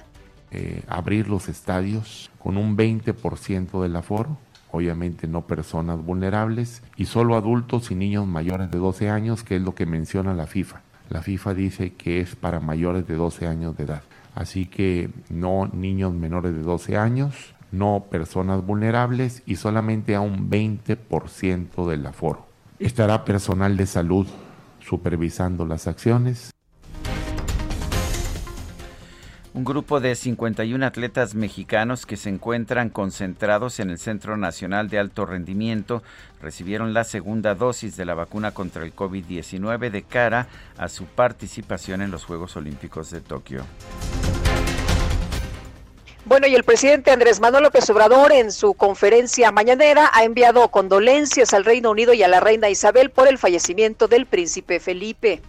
Eh, 0.50 0.82
abrir 0.86 1.28
los 1.28 1.48
estadios 1.48 2.30
con 2.38 2.58
un 2.58 2.76
20% 2.76 3.80
del 3.80 3.96
aforo, 3.96 4.36
obviamente 4.70 5.26
no 5.26 5.46
personas 5.46 6.04
vulnerables, 6.04 6.82
y 6.96 7.06
solo 7.06 7.36
adultos 7.36 7.90
y 7.90 7.94
niños 7.94 8.26
mayores 8.26 8.70
de 8.70 8.76
12 8.76 9.08
años, 9.08 9.44
que 9.44 9.56
es 9.56 9.62
lo 9.62 9.74
que 9.74 9.86
menciona 9.86 10.34
la 10.34 10.46
FIFA. 10.46 10.82
La 11.08 11.22
FIFA 11.22 11.54
dice 11.54 11.94
que 11.94 12.20
es 12.20 12.36
para 12.36 12.60
mayores 12.60 13.06
de 13.06 13.14
12 13.14 13.46
años 13.46 13.78
de 13.78 13.84
edad. 13.84 14.02
Así 14.34 14.66
que 14.66 15.10
no 15.30 15.68
niños 15.72 16.12
menores 16.12 16.54
de 16.54 16.62
12 16.62 16.96
años, 16.96 17.54
no 17.70 18.06
personas 18.10 18.64
vulnerables 18.64 19.42
y 19.46 19.56
solamente 19.56 20.14
a 20.14 20.20
un 20.20 20.50
20% 20.50 21.86
del 21.88 22.06
aforo. 22.06 22.46
Estará 22.78 23.24
personal 23.24 23.76
de 23.76 23.86
salud 23.86 24.26
supervisando 24.80 25.66
las 25.66 25.86
acciones. 25.86 26.50
Un 29.54 29.62
grupo 29.62 30.00
de 30.00 30.16
51 30.16 30.84
atletas 30.84 31.36
mexicanos 31.36 32.06
que 32.06 32.16
se 32.16 32.28
encuentran 32.28 32.90
concentrados 32.90 33.78
en 33.78 33.88
el 33.88 34.00
Centro 34.00 34.36
Nacional 34.36 34.90
de 34.90 34.98
Alto 34.98 35.26
Rendimiento 35.26 36.02
recibieron 36.42 36.92
la 36.92 37.04
segunda 37.04 37.54
dosis 37.54 37.96
de 37.96 38.04
la 38.04 38.14
vacuna 38.14 38.50
contra 38.50 38.82
el 38.82 38.92
COVID-19 38.92 39.90
de 39.90 40.02
cara 40.02 40.48
a 40.76 40.88
su 40.88 41.04
participación 41.04 42.02
en 42.02 42.10
los 42.10 42.24
Juegos 42.24 42.56
Olímpicos 42.56 43.12
de 43.12 43.20
Tokio. 43.20 43.64
Bueno, 46.24 46.48
y 46.48 46.56
el 46.56 46.64
presidente 46.64 47.12
Andrés 47.12 47.38
Manuel 47.38 47.62
López 47.62 47.88
Obrador 47.90 48.32
en 48.32 48.50
su 48.50 48.74
conferencia 48.74 49.52
mañanera 49.52 50.10
ha 50.14 50.24
enviado 50.24 50.66
condolencias 50.68 51.54
al 51.54 51.64
Reino 51.64 51.92
Unido 51.92 52.12
y 52.12 52.24
a 52.24 52.28
la 52.28 52.40
reina 52.40 52.70
Isabel 52.70 53.10
por 53.10 53.28
el 53.28 53.38
fallecimiento 53.38 54.08
del 54.08 54.26
príncipe 54.26 54.80
Felipe. 54.80 55.42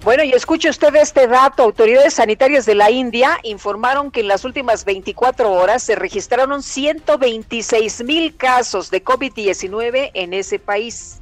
Bueno, 0.06 0.22
y 0.22 0.30
escuche 0.30 0.70
usted 0.70 0.94
este 0.94 1.26
dato. 1.26 1.64
Autoridades 1.64 2.14
sanitarias 2.14 2.64
de 2.64 2.76
la 2.76 2.92
India 2.92 3.40
informaron 3.42 4.12
que 4.12 4.20
en 4.20 4.28
las 4.28 4.44
últimas 4.44 4.84
24 4.84 5.50
horas 5.50 5.82
se 5.82 5.96
registraron 5.96 6.62
126 6.62 8.04
mil 8.04 8.36
casos 8.36 8.92
de 8.92 9.02
COVID-19 9.02 10.12
en 10.14 10.32
ese 10.32 10.60
país. 10.60 11.18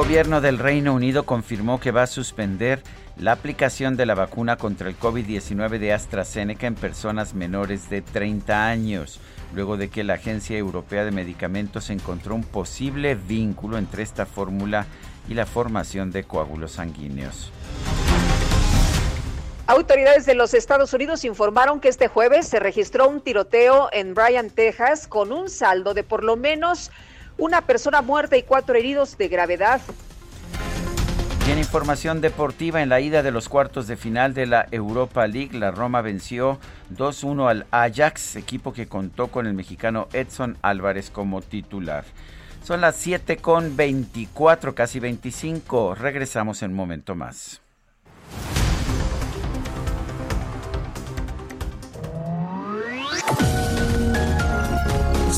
El 0.00 0.06
gobierno 0.06 0.40
del 0.40 0.58
Reino 0.58 0.94
Unido 0.94 1.24
confirmó 1.24 1.78
que 1.78 1.90
va 1.90 2.04
a 2.04 2.06
suspender 2.06 2.82
la 3.18 3.32
aplicación 3.32 3.98
de 3.98 4.06
la 4.06 4.14
vacuna 4.14 4.56
contra 4.56 4.88
el 4.88 4.98
COVID-19 4.98 5.78
de 5.78 5.92
AstraZeneca 5.92 6.66
en 6.66 6.74
personas 6.74 7.34
menores 7.34 7.90
de 7.90 8.00
30 8.00 8.66
años, 8.66 9.20
luego 9.54 9.76
de 9.76 9.90
que 9.90 10.02
la 10.02 10.14
Agencia 10.14 10.56
Europea 10.56 11.04
de 11.04 11.10
Medicamentos 11.10 11.90
encontró 11.90 12.34
un 12.34 12.44
posible 12.44 13.14
vínculo 13.14 13.76
entre 13.76 14.02
esta 14.02 14.24
fórmula 14.24 14.86
y 15.28 15.34
la 15.34 15.44
formación 15.44 16.10
de 16.12 16.24
coágulos 16.24 16.72
sanguíneos. 16.72 17.52
Autoridades 19.66 20.24
de 20.24 20.34
los 20.34 20.54
Estados 20.54 20.94
Unidos 20.94 21.26
informaron 21.26 21.78
que 21.78 21.88
este 21.88 22.08
jueves 22.08 22.48
se 22.48 22.58
registró 22.58 23.06
un 23.06 23.20
tiroteo 23.20 23.90
en 23.92 24.14
Bryan, 24.14 24.48
Texas, 24.48 25.06
con 25.06 25.30
un 25.30 25.50
saldo 25.50 25.92
de 25.92 26.04
por 26.04 26.24
lo 26.24 26.36
menos 26.36 26.90
una 27.40 27.62
persona 27.62 28.02
muerta 28.02 28.36
y 28.36 28.42
cuatro 28.42 28.76
heridos 28.76 29.18
de 29.18 29.28
gravedad. 29.28 29.80
Y 31.48 31.50
en 31.50 31.58
información 31.58 32.20
deportiva, 32.20 32.82
en 32.82 32.90
la 32.90 33.00
ida 33.00 33.22
de 33.22 33.32
los 33.32 33.48
cuartos 33.48 33.88
de 33.88 33.96
final 33.96 34.34
de 34.34 34.46
la 34.46 34.68
Europa 34.70 35.26
League, 35.26 35.58
la 35.58 35.70
Roma 35.70 36.02
venció 36.02 36.60
2-1 36.94 37.48
al 37.48 37.66
Ajax, 37.70 38.36
equipo 38.36 38.72
que 38.72 38.86
contó 38.86 39.28
con 39.28 39.46
el 39.46 39.54
mexicano 39.54 40.06
Edson 40.12 40.58
Álvarez 40.62 41.10
como 41.10 41.40
titular. 41.40 42.04
Son 42.62 42.82
las 42.82 42.96
7 42.96 43.38
con 43.38 43.74
24, 43.74 44.74
casi 44.74 45.00
25. 45.00 45.94
Regresamos 45.94 46.62
en 46.62 46.72
un 46.72 46.76
momento 46.76 47.14
más. 47.14 47.62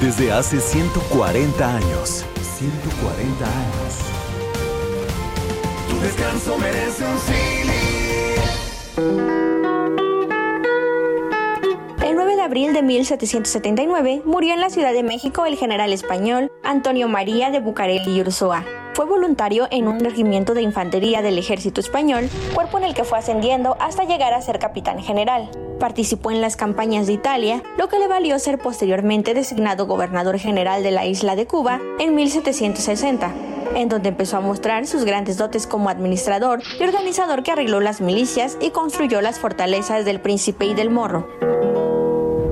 Desde 0.00 0.30
hace 0.30 0.60
140 0.60 1.76
años. 1.76 2.24
140 2.56 3.44
años. 3.44 3.98
Tu 5.88 6.00
descanso 6.00 6.56
merece 6.56 7.02
un 7.04 7.18
El 12.04 12.14
9 12.14 12.36
de 12.36 12.42
abril 12.42 12.72
de 12.72 12.82
1779 12.82 14.22
murió 14.24 14.54
en 14.54 14.60
la 14.60 14.70
Ciudad 14.70 14.92
de 14.92 15.02
México 15.02 15.46
el 15.46 15.56
general 15.56 15.92
español 15.92 16.52
Antonio 16.62 17.08
María 17.08 17.50
de 17.50 17.58
Bucareli 17.58 18.18
y 18.18 18.20
Ursúa. 18.20 18.64
Fue 18.98 19.06
voluntario 19.06 19.68
en 19.70 19.86
un 19.86 20.00
regimiento 20.00 20.54
de 20.54 20.62
infantería 20.62 21.22
del 21.22 21.38
ejército 21.38 21.80
español, 21.80 22.28
cuerpo 22.52 22.78
en 22.78 22.84
el 22.84 22.94
que 22.94 23.04
fue 23.04 23.16
ascendiendo 23.16 23.76
hasta 23.78 24.02
llegar 24.02 24.34
a 24.34 24.42
ser 24.42 24.58
capitán 24.58 25.00
general. 25.00 25.48
Participó 25.78 26.32
en 26.32 26.40
las 26.40 26.56
campañas 26.56 27.06
de 27.06 27.12
Italia, 27.12 27.62
lo 27.76 27.88
que 27.88 28.00
le 28.00 28.08
valió 28.08 28.36
ser 28.40 28.58
posteriormente 28.58 29.34
designado 29.34 29.86
gobernador 29.86 30.36
general 30.40 30.82
de 30.82 30.90
la 30.90 31.06
isla 31.06 31.36
de 31.36 31.46
Cuba 31.46 31.80
en 32.00 32.16
1760 32.16 33.32
en 33.76 33.88
donde 33.88 34.08
empezó 34.08 34.38
a 34.38 34.40
mostrar 34.40 34.84
sus 34.88 35.04
grandes 35.04 35.36
dotes 35.36 35.68
como 35.68 35.90
administrador 35.90 36.60
y 36.80 36.82
organizador 36.82 37.44
que 37.44 37.52
arregló 37.52 37.78
las 37.78 38.00
milicias 38.00 38.56
y 38.60 38.70
construyó 38.70 39.20
las 39.20 39.38
fortalezas 39.38 40.04
del 40.06 40.20
Príncipe 40.20 40.64
y 40.64 40.74
del 40.74 40.90
Morro. 40.90 41.28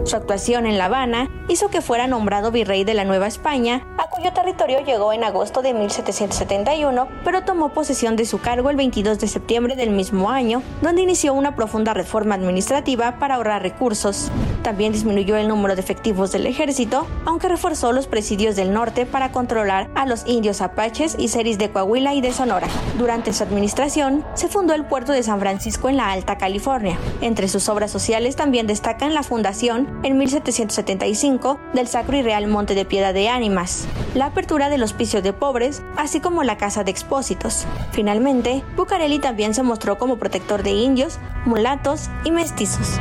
Su 0.06 0.14
actuación 0.14 0.66
en 0.66 0.78
La 0.78 0.84
Habana 0.84 1.28
hizo 1.48 1.68
que 1.68 1.80
fuera 1.80 2.06
nombrado 2.06 2.52
virrey 2.52 2.84
de 2.84 2.94
la 2.94 3.04
Nueva 3.04 3.26
España, 3.26 3.84
a 3.98 4.08
cuyo 4.08 4.32
territorio 4.32 4.78
llegó 4.84 5.12
en 5.12 5.24
agosto 5.24 5.62
de 5.62 5.74
1771, 5.74 7.08
pero 7.24 7.42
tomó 7.42 7.70
posesión 7.70 8.14
de 8.14 8.24
su 8.24 8.40
cargo 8.40 8.70
el 8.70 8.76
22 8.76 9.18
de 9.18 9.26
septiembre 9.26 9.74
del 9.74 9.90
mismo 9.90 10.30
año, 10.30 10.62
donde 10.80 11.02
inició 11.02 11.34
una 11.34 11.56
profunda 11.56 11.92
reforma 11.92 12.36
administrativa 12.36 13.18
para 13.18 13.34
ahorrar 13.34 13.62
recursos. 13.62 14.30
También 14.62 14.92
disminuyó 14.92 15.36
el 15.36 15.48
número 15.48 15.74
de 15.74 15.80
efectivos 15.80 16.30
del 16.30 16.46
ejército, 16.46 17.06
aunque 17.24 17.48
reforzó 17.48 17.92
los 17.92 18.06
presidios 18.06 18.54
del 18.54 18.72
norte 18.72 19.06
para 19.06 19.32
controlar 19.32 19.90
a 19.96 20.06
los 20.06 20.24
indios 20.26 20.60
apaches 20.60 21.16
y 21.18 21.28
seris 21.28 21.58
de 21.58 21.70
Coahuila 21.70 22.14
y 22.14 22.20
de 22.20 22.32
Sonora. 22.32 22.68
Durante 22.98 23.32
su 23.32 23.42
administración, 23.42 24.24
se 24.34 24.48
fundó 24.48 24.74
el 24.74 24.84
puerto 24.84 25.12
de 25.12 25.24
San 25.24 25.40
Francisco 25.40 25.88
en 25.88 25.96
la 25.96 26.12
Alta 26.12 26.38
California. 26.38 26.96
Entre 27.20 27.48
sus 27.48 27.68
obras 27.68 27.90
sociales 27.90 28.36
también 28.36 28.66
destacan 28.68 29.14
la 29.14 29.22
fundación 29.22 29.95
en 30.02 30.18
1775 30.18 31.58
del 31.72 31.88
Sacro 31.88 32.16
y 32.16 32.22
Real 32.22 32.46
Monte 32.46 32.74
de 32.74 32.84
Piedad 32.84 33.14
de 33.14 33.28
Ánimas, 33.28 33.86
la 34.14 34.26
apertura 34.26 34.68
del 34.68 34.82
Hospicio 34.82 35.22
de 35.22 35.32
Pobres, 35.32 35.82
así 35.96 36.20
como 36.20 36.42
la 36.44 36.56
Casa 36.56 36.84
de 36.84 36.90
Expósitos. 36.90 37.66
Finalmente, 37.92 38.62
Bucareli 38.76 39.18
también 39.18 39.54
se 39.54 39.62
mostró 39.62 39.98
como 39.98 40.16
protector 40.16 40.62
de 40.62 40.70
indios, 40.70 41.18
mulatos 41.44 42.10
y 42.24 42.30
mestizos. 42.30 42.98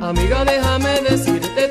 Amiga, 0.00 0.44
déjame 0.44 1.00
decirte 1.02 1.69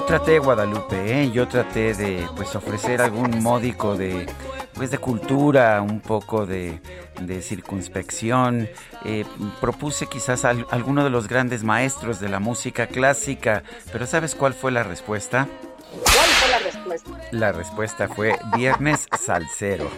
Yo 0.00 0.06
traté, 0.06 0.38
Guadalupe, 0.38 0.96
¿eh? 0.96 1.30
yo 1.30 1.46
traté 1.46 1.92
de 1.92 2.26
pues 2.34 2.56
ofrecer 2.56 3.02
algún 3.02 3.42
módico 3.42 3.98
de 3.98 4.26
pues 4.72 4.90
de 4.90 4.96
cultura, 4.96 5.82
un 5.82 6.00
poco 6.00 6.46
de, 6.46 6.80
de 7.20 7.42
circunspección. 7.42 8.66
Eh, 9.04 9.26
propuse 9.60 10.06
quizás 10.06 10.46
a 10.46 10.54
alguno 10.70 11.04
de 11.04 11.10
los 11.10 11.28
grandes 11.28 11.64
maestros 11.64 12.18
de 12.18 12.30
la 12.30 12.40
música 12.40 12.86
clásica, 12.86 13.62
pero 13.92 14.06
¿sabes 14.06 14.34
cuál 14.34 14.54
fue 14.54 14.72
la 14.72 14.84
respuesta? 14.84 15.46
¿Cuál 15.92 16.30
fue 16.30 16.48
la 16.48 16.58
respuesta? 16.60 17.10
La 17.30 17.52
respuesta 17.52 18.08
fue 18.08 18.38
Viernes 18.56 19.06
Salsero. 19.20 19.90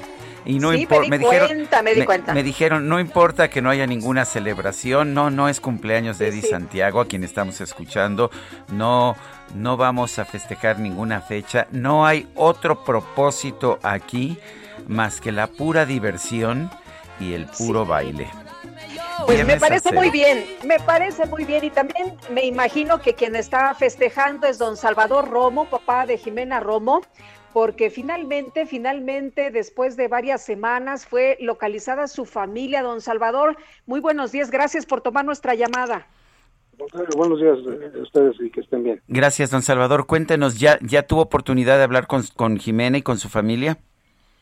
Y 0.45 0.59
no 0.59 0.73
Sí, 0.73 0.89
me 1.09 1.19
di 1.19 1.25
cuenta, 1.25 1.83
me 1.83 1.95
di 1.95 2.05
cuenta. 2.05 2.35
me 2.35 2.43
dijeron, 2.43 2.89
no 2.89 2.99
importa 2.99 3.49
que 3.49 3.63
no 3.63 3.71
haya 3.71 3.87
ninguna 3.87 4.25
celebración, 4.25 5.15
no, 5.15 5.31
no 5.31 5.49
es 5.49 5.61
cumpleaños 5.61 6.19
de 6.19 6.27
Sí, 6.27 6.31
Eddie 6.31 6.43
sí. 6.43 6.49
Santiago, 6.49 7.01
a 7.01 7.07
quien 7.07 7.23
estamos 7.25 7.61
escuchando, 7.61 8.31
no, 8.73 9.17
no 9.55 9.77
vamos 9.77 10.19
a 10.19 10.25
festejar 10.25 10.79
ninguna 10.81 11.21
fecha, 11.21 11.67
no 11.71 12.05
hay 12.07 12.29
otro 12.35 12.85
propósito 12.85 13.79
aquí 13.83 14.37
más 14.89 15.21
que 15.21 15.31
la 15.33 15.47
pura 15.47 15.87
diversión 15.87 16.71
y 17.21 17.35
el 17.35 17.47
puro 17.47 17.87
baile. 17.87 18.29
Pues 19.27 19.47
me 19.47 19.57
parece 19.59 19.93
muy 19.93 20.11
bien, 20.11 20.45
me 20.65 20.81
parece 20.81 21.27
muy 21.27 21.45
bien 21.45 21.63
y 21.65 21.71
también 21.71 22.17
me 22.31 22.45
imagino 22.45 23.01
que 23.01 23.15
quien 23.15 23.37
está 23.37 23.73
festejando 23.75 24.47
es 24.49 24.59
don 24.59 24.77
Salvador 24.77 25.31
Romo, 25.31 25.67
papá 25.67 26.07
de 26.07 26.19
Jimena 26.19 26.59
Romo, 26.59 27.03
porque 27.53 27.91
finalmente, 27.91 28.67
finalmente, 28.67 29.51
después 29.51 29.97
de 29.97 30.09
varias 30.09 30.43
semanas 30.45 31.07
fue 31.07 31.37
localizada 31.41 32.07
su 32.07 32.25
familia. 32.25 32.83
Don 32.83 33.01
Salvador, 33.01 33.57
muy 33.87 34.01
buenos 34.01 34.33
días, 34.33 34.51
gracias 34.51 34.87
por 34.87 35.01
tomar 35.01 35.25
nuestra 35.25 35.55
llamada. 35.55 36.07
Buenos 37.17 37.39
días 37.41 37.59
eh, 37.69 37.93
a 37.99 38.03
ustedes 38.03 38.37
y 38.41 38.51
que 38.51 38.61
estén 38.61 38.83
bien. 38.83 39.01
Gracias, 39.07 39.51
don 39.51 39.63
Salvador. 39.63 40.07
Cuéntenos, 40.07 40.59
¿ya, 40.59 40.79
ya 40.83 41.03
tuvo 41.07 41.21
oportunidad 41.23 41.77
de 41.77 41.85
hablar 41.85 42.07
con, 42.07 42.23
con 42.35 42.57
Jimena 42.57 42.99
y 42.99 43.03
con 43.03 43.19
su 43.19 43.29
familia? 43.29 43.79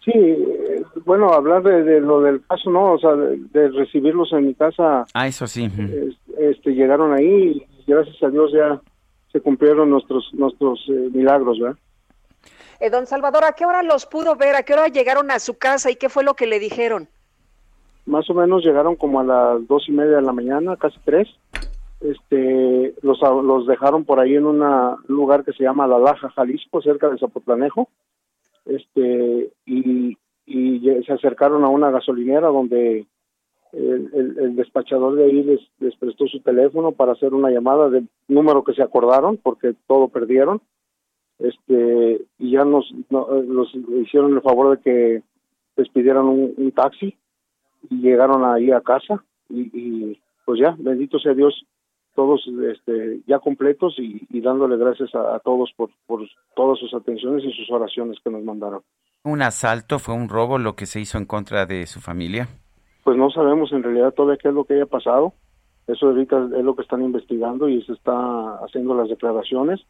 Sí, 0.04 0.12
eh, 0.14 0.82
bueno, 1.04 1.32
hablar 1.32 1.62
de, 1.62 1.82
de 1.82 2.00
lo 2.00 2.22
del 2.22 2.40
caso, 2.46 2.70
¿no? 2.70 2.92
O 2.92 2.98
sea, 2.98 3.14
de, 3.14 3.36
de 3.52 3.68
recibirlos 3.70 4.32
en 4.32 4.46
mi 4.46 4.54
casa, 4.54 5.04
Ah, 5.12 5.26
eso 5.26 5.46
sí. 5.46 5.68
este, 6.38 6.70
llegaron 6.70 7.12
ahí 7.12 7.66
y 7.86 7.90
gracias 7.90 8.22
a 8.22 8.30
Dios 8.30 8.52
ya 8.52 8.80
se 9.32 9.40
cumplieron 9.40 9.90
nuestros 9.90 10.30
nuestros 10.32 10.80
eh, 10.88 11.10
milagros, 11.12 11.58
¿verdad? 11.60 11.78
Eh, 12.80 12.88
don 12.88 13.06
Salvador, 13.06 13.44
¿a 13.44 13.52
qué 13.52 13.66
hora 13.66 13.82
los 13.82 14.06
pudo 14.06 14.36
ver? 14.36 14.56
¿A 14.56 14.62
qué 14.62 14.72
hora 14.72 14.88
llegaron 14.88 15.30
a 15.30 15.38
su 15.38 15.58
casa 15.58 15.90
y 15.90 15.96
qué 15.96 16.08
fue 16.08 16.24
lo 16.24 16.32
que 16.32 16.46
le 16.46 16.58
dijeron? 16.58 17.08
Más 18.06 18.28
o 18.30 18.34
menos 18.34 18.64
llegaron 18.64 18.96
como 18.96 19.20
a 19.20 19.24
las 19.24 19.68
dos 19.68 19.86
y 19.86 19.92
media 19.92 20.16
de 20.16 20.22
la 20.22 20.32
mañana, 20.32 20.76
casi 20.78 20.98
tres. 21.04 21.28
Este, 22.00 22.94
los, 23.02 23.20
los 23.20 23.66
dejaron 23.66 24.06
por 24.06 24.18
ahí 24.18 24.34
en 24.34 24.46
un 24.46 24.64
lugar 25.08 25.44
que 25.44 25.52
se 25.52 25.62
llama 25.62 25.86
La 25.86 25.98
Laja, 25.98 26.30
Jalisco, 26.30 26.80
cerca 26.80 27.10
de 27.10 27.18
Zapotlanejo. 27.18 27.90
Este, 28.64 29.52
y, 29.66 30.16
y 30.46 31.02
se 31.06 31.12
acercaron 31.12 31.64
a 31.64 31.68
una 31.68 31.90
gasolinera 31.90 32.48
donde 32.48 33.06
el, 33.72 34.56
despachador 34.56 35.16
de 35.16 35.24
ahí 35.26 35.42
les, 35.42 35.60
les, 35.80 35.94
prestó 35.96 36.26
su 36.26 36.40
teléfono 36.40 36.92
para 36.92 37.12
hacer 37.12 37.34
una 37.34 37.50
llamada 37.50 37.90
del 37.90 38.08
número 38.26 38.64
que 38.64 38.72
se 38.72 38.82
acordaron 38.82 39.36
porque 39.36 39.74
todo 39.86 40.08
perdieron 40.08 40.62
este 41.40 42.22
y 42.38 42.52
ya 42.52 42.64
nos 42.64 42.92
los 43.10 43.74
hicieron 44.02 44.34
el 44.34 44.42
favor 44.42 44.76
de 44.76 44.82
que 44.82 45.22
les 45.76 45.88
pidieran 45.88 46.26
un, 46.26 46.72
taxi 46.72 47.16
y 47.88 48.00
llegaron 48.00 48.44
ahí 48.44 48.70
a 48.70 48.80
casa 48.80 49.24
y, 49.48 50.18
pues 50.44 50.60
ya 50.60 50.76
bendito 50.78 51.18
sea 51.18 51.34
Dios 51.34 51.64
todos 52.14 52.46
este 52.70 53.20
ya 53.26 53.38
completos 53.38 53.96
y, 53.98 54.40
dándole 54.40 54.76
gracias 54.76 55.14
a, 55.14 55.36
a 55.36 55.38
todos 55.40 55.72
por, 55.76 55.90
por 56.06 56.20
todas 56.54 56.78
sus 56.78 56.92
atenciones 56.94 57.44
y 57.44 57.52
sus 57.52 57.70
oraciones 57.70 58.18
que 58.22 58.30
nos 58.30 58.44
mandaron. 58.44 58.82
¿Un 59.24 59.42
asalto 59.42 59.98
fue 59.98 60.14
un 60.14 60.28
robo 60.28 60.58
lo 60.58 60.76
que 60.76 60.86
se 60.86 61.00
hizo 61.00 61.18
en 61.18 61.26
contra 61.26 61.66
de 61.66 61.86
su 61.86 62.00
familia? 62.00 62.48
pues 63.10 63.18
no 63.18 63.30
sabemos 63.30 63.72
en 63.72 63.82
realidad 63.82 64.12
todavía 64.12 64.38
qué 64.40 64.48
es 64.48 64.54
lo 64.54 64.64
que 64.64 64.74
haya 64.74 64.86
pasado. 64.86 65.32
Eso 65.86 66.06
ahorita 66.06 66.48
es 66.56 66.64
lo 66.64 66.76
que 66.76 66.82
están 66.82 67.02
investigando 67.02 67.68
y 67.68 67.82
se 67.82 67.92
está 67.92 68.54
haciendo 68.64 68.94
las 68.94 69.08
declaraciones, 69.08 69.80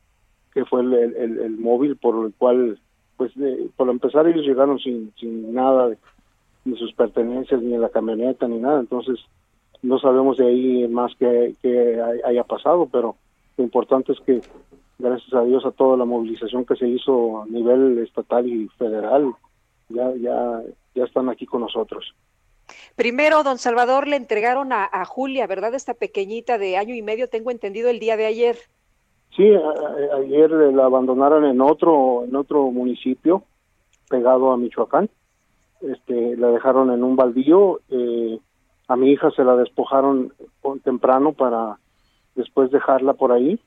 que 0.52 0.64
fue 0.64 0.80
el, 0.80 0.94
el, 0.94 1.58
móvil 1.58 1.96
por 1.96 2.26
el 2.26 2.32
cual, 2.34 2.78
pues 3.16 3.32
por 3.76 3.88
empezar 3.88 4.26
ellos 4.26 4.46
llegaron 4.46 4.78
sin, 4.78 5.12
sin 5.18 5.54
nada, 5.54 5.90
ni 6.64 6.76
sus 6.76 6.92
pertenencias, 6.94 7.62
ni 7.62 7.76
la 7.76 7.88
camioneta, 7.88 8.48
ni 8.48 8.58
nada. 8.58 8.80
Entonces 8.80 9.18
no 9.82 9.98
sabemos 9.98 10.36
de 10.38 10.46
ahí 10.46 10.88
más 10.88 11.12
que, 11.16 11.54
que 11.62 12.00
haya 12.24 12.44
pasado, 12.44 12.88
pero 12.90 13.16
lo 13.56 13.64
importante 13.64 14.12
es 14.12 14.20
que 14.20 14.40
gracias 14.98 15.32
a 15.34 15.42
Dios 15.42 15.64
a 15.64 15.70
toda 15.70 15.96
la 15.96 16.04
movilización 16.04 16.64
que 16.64 16.76
se 16.76 16.88
hizo 16.88 17.42
a 17.42 17.46
nivel 17.46 17.98
estatal 17.98 18.46
y 18.46 18.68
federal, 18.78 19.32
ya, 19.88 20.12
ya, 20.16 20.62
ya 20.94 21.04
están 21.04 21.28
aquí 21.28 21.46
con 21.46 21.62
nosotros. 21.62 22.14
Primero, 22.96 23.42
don 23.42 23.58
Salvador, 23.58 24.06
le 24.06 24.16
entregaron 24.16 24.72
a, 24.72 25.04
Julia, 25.04 25.46
¿verdad? 25.46 25.74
Esta 25.74 25.94
pequeñita 25.94 26.58
de 26.58 26.76
año 26.76 26.94
y 26.94 27.02
medio, 27.02 27.28
tengo 27.28 27.50
entendido, 27.50 27.88
el 27.88 27.98
día 27.98 28.16
de 28.16 28.26
ayer. 28.26 28.58
Sí, 29.40 29.50
ayer 30.16 30.50
la 30.50 30.85
abandonaron 30.85 31.46
en 31.46 31.62
otro, 31.62 32.24
en 32.24 32.37
otro 32.37 32.70
municipio 32.70 33.42
pegado 34.11 34.53
a 34.53 34.59
Michoacán. 34.59 35.09
Este, 35.81 36.37
la 36.37 36.48
dejaron 36.48 36.90
en 36.90 37.03
un 37.03 37.16
baldío. 37.16 37.81
Eh, 37.88 38.38
a 38.87 38.96
mi 38.96 39.12
hija 39.12 39.31
se 39.31 39.42
la 39.42 39.57
despojaron 39.57 40.35
temprano 40.85 41.33
para 41.33 41.79
después 42.35 42.70
dejarla 42.70 43.14
por 43.14 43.33
ahí. 43.33 43.59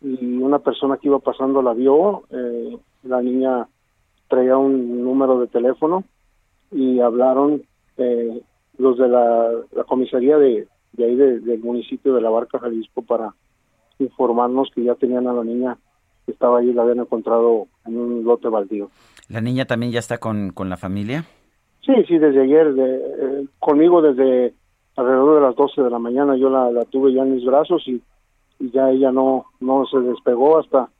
Y 0.00 0.36
una 0.36 0.60
persona 0.60 0.98
que 0.98 1.08
iba 1.08 1.18
pasando 1.18 1.62
la 1.62 1.74
vio. 1.74 2.22
Eh, 2.30 2.78
la 3.02 3.20
niña 3.20 3.66
traía 4.28 4.56
un 4.56 5.02
número 5.02 5.40
de 5.40 5.48
teléfono 5.48 6.04
y 6.70 7.00
hablaron 7.00 7.64
eh, 7.96 8.40
los 8.76 8.96
de 8.96 9.08
la, 9.08 9.50
comisaría 9.88 10.38
de, 10.38 10.68
ahí 10.96 11.16
del 11.16 11.58
municipio 11.58 12.14
de 12.14 12.20
La 12.20 12.30
Barca, 12.30 12.60
Jalisco, 12.60 13.02
para 13.02 13.34
informarnos 13.98 14.70
que 14.74 14.84
ya 14.84 14.94
tenían 14.94 15.26
a 15.26 15.32
la 15.32 15.44
niña 15.44 15.78
que 16.26 16.32
estaba 16.32 16.58
ahí, 16.58 16.72
la 16.72 16.82
habían 16.82 17.00
encontrado 17.00 17.66
en 17.86 17.96
un 17.96 18.24
lote 18.24 18.48
baldío. 18.48 18.90
¿La 19.28 19.40
niña 19.40 19.64
también 19.64 19.92
ya 19.92 19.98
está 19.98 20.18
con, 20.18 20.50
con 20.50 20.68
la 20.68 20.76
familia? 20.76 21.24
Sí, 21.84 21.92
sí, 22.06 22.18
desde 22.18 22.42
ayer, 22.42 22.74
de, 22.74 22.96
eh, 22.96 23.46
conmigo 23.58 24.02
desde 24.02 24.54
alrededor 24.96 25.36
de 25.36 25.46
las 25.46 25.56
12 25.56 25.82
de 25.82 25.90
la 25.90 25.98
mañana 25.98 26.36
yo 26.36 26.50
la, 26.50 26.70
la 26.70 26.84
tuve 26.84 27.12
ya 27.12 27.22
en 27.22 27.34
mis 27.34 27.44
brazos 27.44 27.82
y, 27.86 28.02
y, 28.58 28.70
ya 28.70 28.90
ella 28.90 29.12
no, 29.12 29.46
no 29.60 29.86
se 29.86 29.98
despegó 30.00 30.58
hasta, 30.58 30.90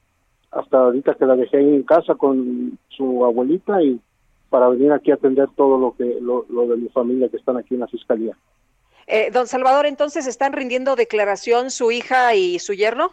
hasta 0.52 0.78
ahorita 0.78 1.14
que 1.14 1.26
la 1.26 1.36
dejé 1.36 1.58
ahí 1.58 1.74
en 1.74 1.82
casa 1.82 2.14
con 2.14 2.78
su 2.88 3.24
abuelita 3.24 3.82
y 3.82 4.00
para 4.50 4.68
venir 4.68 4.92
aquí 4.92 5.10
a 5.10 5.14
atender 5.14 5.48
todo 5.56 5.78
lo 5.78 5.94
que 5.96 6.18
lo, 6.20 6.44
de 6.66 6.76
mi 6.76 6.88
familia 6.88 7.28
que 7.28 7.36
están 7.36 7.56
aquí 7.56 7.74
en 7.74 7.80
la 7.80 7.86
fiscalía. 7.88 8.36
Eh, 9.10 9.30
don 9.32 9.46
Salvador, 9.46 9.86
entonces 9.86 10.26
están 10.26 10.52
rindiendo 10.52 10.94
declaración 10.94 11.70
su 11.70 11.90
hija 11.90 12.34
y 12.34 12.58
su 12.58 12.74
yerno. 12.74 13.10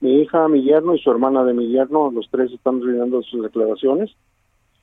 Mi 0.00 0.22
hija, 0.22 0.48
mi 0.48 0.62
yerno 0.62 0.94
y 0.94 1.00
su 1.00 1.10
hermana 1.10 1.44
de 1.44 1.52
mi 1.52 1.68
yerno, 1.68 2.10
los 2.10 2.28
tres 2.30 2.50
están 2.50 2.80
rindiendo 2.80 3.22
sus 3.22 3.42
declaraciones 3.42 4.10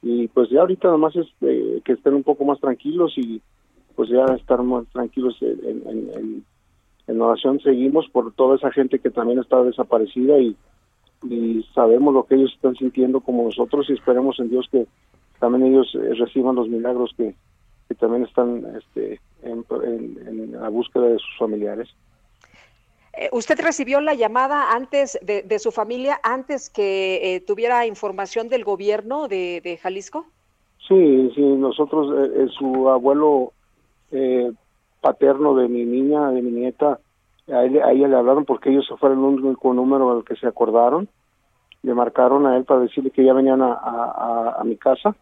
y 0.04 0.28
pues 0.28 0.50
ya 0.52 0.62
ahorita 0.62 0.88
nada 0.88 0.98
más 1.00 1.16
es 1.16 1.26
eh, 1.42 1.82
que 1.84 1.94
estén 1.94 2.14
un 2.14 2.24
poco 2.24 2.46
más 2.46 2.60
tranquilos 2.60 3.14
y 3.18 3.42
pues 3.96 4.10
ya 4.10 4.24
estar 4.36 4.62
más 4.62 4.86
tranquilos 4.94 5.36
en, 5.42 5.82
en, 5.88 6.46
en, 7.08 7.22
oración 7.22 7.60
seguimos 7.60 8.08
por 8.10 8.32
toda 8.34 8.56
esa 8.56 8.72
gente 8.72 9.00
que 9.00 9.10
también 9.10 9.40
está 9.40 9.62
desaparecida 9.64 10.38
y, 10.38 10.56
y 11.24 11.66
sabemos 11.74 12.14
lo 12.14 12.24
que 12.24 12.36
ellos 12.36 12.54
están 12.54 12.76
sintiendo 12.76 13.20
como 13.20 13.44
nosotros 13.44 13.90
y 13.90 13.94
esperemos 13.94 14.40
en 14.40 14.50
Dios 14.50 14.68
que 14.72 14.86
también 15.40 15.74
ellos 15.74 15.92
eh, 15.96 16.14
reciban 16.14 16.56
los 16.56 16.70
milagros 16.70 17.12
que, 17.18 17.36
también 17.96 18.24
están 18.24 18.66
este, 18.78 19.20
en, 19.44 20.52
la 20.52 20.70
búsqueda 20.70 21.06
de 21.06 21.18
sus 21.18 21.38
familiares. 21.38 21.90
Eh, 23.14 23.30
¿Usted 23.32 23.60
recibió 23.60 24.00
la 24.02 24.14
llamada 24.14 24.72
antes 24.72 25.20
de, 25.22 25.60
su 25.60 25.72
familia, 25.72 26.20
antes 26.24 26.70
que 26.70 27.36
eh, 27.36 27.42
tuviera 27.42 27.86
información 27.86 28.50
del 28.50 28.64
gobierno 28.64 29.28
de, 29.28 29.80
Jalisco? 29.82 30.26
Sí, 30.88 31.32
sí, 31.36 31.42
nosotros, 31.42 32.08
su 32.58 32.90
abuelo 32.90 33.54
paterno 35.02 35.56
de 35.56 35.68
mi 35.68 35.86
niña, 35.86 36.30
de 36.32 36.42
mi 36.42 36.52
nieta, 36.52 37.00
a, 37.48 37.64
ella 37.64 38.08
le 38.08 38.16
hablaron 38.16 38.46
porque 38.46 38.70
ellos 38.70 38.88
fueron 39.00 39.20
un 39.20 39.44
único 39.44 39.74
número 39.74 40.12
al 40.12 40.24
que 40.24 40.36
se 40.36 40.48
acordaron, 40.48 41.08
le 41.84 41.94
marcaron 41.94 42.46
a 42.48 42.58
él 42.58 42.66
para 42.66 42.82
decirle 42.82 43.12
que 43.12 43.24
ya 43.24 43.34
venían 43.34 43.62
a 43.62 44.62
mi 44.66 44.76
casa 44.78 45.16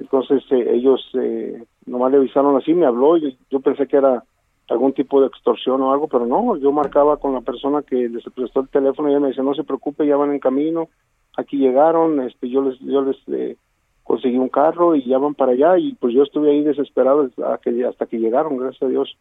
entonces 0.00 0.42
eh, 0.50 0.74
ellos 0.74 1.00
eh, 1.14 1.62
nomás 1.86 2.10
le 2.12 2.18
avisaron 2.18 2.56
así, 2.56 2.74
me 2.74 2.86
habló, 2.86 3.16
y 3.16 3.36
yo 3.50 3.60
pensé 3.60 3.86
que 3.86 3.96
era 3.96 4.24
algún 4.68 4.92
tipo 4.92 5.20
de 5.20 5.26
extorsión 5.26 5.82
o 5.82 5.92
algo, 5.92 6.06
pero 6.06 6.26
no, 6.26 6.56
yo 6.56 6.70
marcaba 6.70 7.16
con 7.16 7.34
la 7.34 7.40
persona 7.40 7.82
que 7.82 8.08
les 8.08 8.22
prestó 8.34 8.60
el 8.60 8.68
teléfono 8.68 9.08
y 9.08 9.12
ella 9.12 9.20
me 9.20 9.28
dice, 9.28 9.42
no 9.42 9.54
se 9.54 9.64
preocupe, 9.64 10.06
ya 10.06 10.16
van 10.16 10.32
en 10.32 10.38
camino, 10.38 10.88
aquí 11.36 11.56
llegaron, 11.56 12.20
este, 12.20 12.48
yo 12.48 12.62
les, 12.62 12.78
yo 12.78 13.02
les 13.02 13.16
eh, 13.28 13.56
conseguí 14.04 14.38
un 14.38 14.48
carro 14.48 14.94
y 14.94 15.04
ya 15.04 15.18
van 15.18 15.34
para 15.34 15.52
allá 15.52 15.76
y 15.78 15.94
pues 15.94 16.14
yo 16.14 16.22
estuve 16.22 16.52
ahí 16.52 16.62
desesperado 16.62 17.24
hasta 17.24 17.58
que, 17.58 17.84
hasta 17.84 18.06
que 18.06 18.18
llegaron, 18.18 18.58
gracias 18.58 18.82
a 18.82 18.88
Dios, 18.88 19.16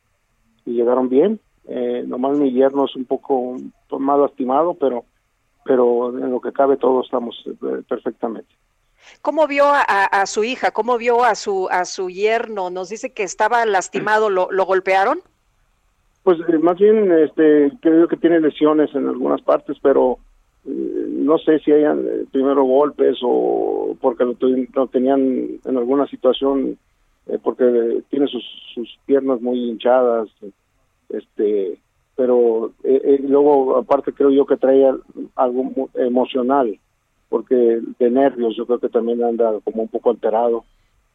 y 0.65 0.73
llegaron 0.73 1.09
bien, 1.09 1.39
eh, 1.67 2.03
nomás 2.05 2.37
mi 2.37 2.51
yerno 2.51 2.85
es 2.85 2.95
un 2.95 3.05
poco 3.05 3.55
más 3.97 4.19
lastimado, 4.19 4.75
pero, 4.75 5.05
pero 5.65 6.15
en 6.15 6.29
lo 6.29 6.41
que 6.41 6.51
cabe 6.51 6.77
todos 6.77 7.05
estamos 7.05 7.43
perfectamente. 7.87 8.53
¿Cómo 9.21 9.47
vio 9.47 9.65
a, 9.65 10.25
su 10.25 10.43
hija? 10.43 10.71
¿Cómo 10.71 10.97
vio 10.97 11.23
a 11.23 11.35
su 11.35 11.67
a 11.69 11.85
su 11.85 12.09
yerno? 12.09 12.69
Nos 12.69 12.89
dice 12.89 13.11
que 13.11 13.23
estaba 13.23 13.65
lastimado. 13.65 14.29
¿Lo, 14.29 14.51
lo 14.51 14.65
golpearon? 14.65 15.19
Pues 16.23 16.37
eh, 16.47 16.57
más 16.59 16.77
bien, 16.77 17.11
este, 17.11 17.71
creo 17.81 18.07
que 18.07 18.17
tiene 18.17 18.39
lesiones 18.39 18.93
en 18.93 19.07
algunas 19.07 19.41
partes, 19.41 19.77
pero 19.81 20.19
eh, 20.65 21.05
no 21.07 21.37
sé 21.37 21.59
si 21.59 21.71
hayan 21.71 22.05
eh, 22.05 22.25
primero 22.31 22.63
golpes 22.63 23.17
o 23.23 23.97
porque 23.99 24.25
lo, 24.25 24.87
tenían 24.87 25.59
en 25.65 25.77
alguna 25.77 26.07
situación, 26.07 26.77
porque 27.43 28.01
tiene 28.09 28.27
sus, 28.27 28.43
sus 28.73 28.97
piernas 29.05 29.39
muy 29.41 29.69
hinchadas, 29.69 30.29
este, 31.09 31.77
pero 32.15 32.71
luego 32.83 33.77
aparte 33.77 34.13
creo 34.13 34.31
yo 34.31 34.45
que 34.45 34.57
trae 34.57 34.91
algo 35.35 35.89
emocional 35.95 36.79
porque 37.29 37.81
de 37.99 38.09
nervios 38.09 38.55
yo 38.57 38.65
creo 38.65 38.79
que 38.79 38.89
también 38.89 39.23
anda 39.23 39.53
como 39.63 39.83
un 39.83 39.87
poco 39.87 40.09
alterado 40.09 40.65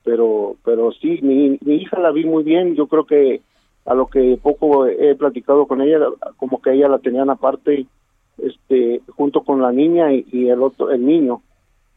pero 0.05 0.57
pero 0.65 0.93
sí 0.93 1.19
mi, 1.23 1.59
mi 1.63 1.77
hija 1.77 1.99
la 1.99 2.13
vi 2.13 2.25
muy 2.25 2.45
bien 2.45 2.75
yo 2.77 2.87
creo 2.87 3.05
que 3.05 3.43
a 3.85 3.95
lo 3.95 4.07
que 4.07 4.39
poco 4.43 4.87
he 4.87 5.15
platicado 5.15 5.67
con 5.67 5.83
ella 5.83 5.99
como 6.37 6.61
que 6.61 6.73
ella 6.73 6.89
la 6.89 6.99
tenían 6.99 7.31
aparte 7.31 7.87
este 8.39 9.03
junto 9.17 9.43
con 9.43 9.61
la 9.61 9.73
niña 9.73 10.13
y, 10.13 10.49
el 10.49 10.63
otro 10.63 10.91
el 10.91 11.05
niño. 11.05 11.43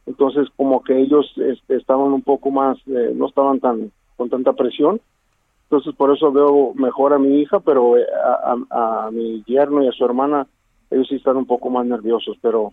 Entonces 0.05 0.47
como 0.55 0.83
que 0.83 0.99
ellos 0.99 1.31
este, 1.37 1.75
estaban 1.75 2.13
un 2.13 2.21
poco 2.21 2.51
más 2.51 2.77
eh, 2.87 3.11
no 3.15 3.27
estaban 3.27 3.59
tan 3.59 3.91
con 4.15 4.29
tanta 4.29 4.53
presión. 4.53 4.99
Entonces 5.63 5.95
por 5.95 6.15
eso 6.15 6.31
veo 6.31 6.73
mejor 6.75 7.13
a 7.13 7.19
mi 7.19 7.41
hija 7.41 7.59
pero 7.61 7.97
eh, 7.97 8.05
a, 8.23 8.55
a, 8.69 9.07
a 9.07 9.11
mi 9.11 9.43
yerno 9.45 9.83
y 9.83 9.87
a 9.87 9.93
su 9.93 10.05
hermana 10.05 10.47
ellos 10.89 11.07
sí 11.09 11.15
están 11.15 11.37
un 11.37 11.45
poco 11.45 11.69
más 11.69 11.85
nerviosos 11.85 12.37
pero 12.41 12.71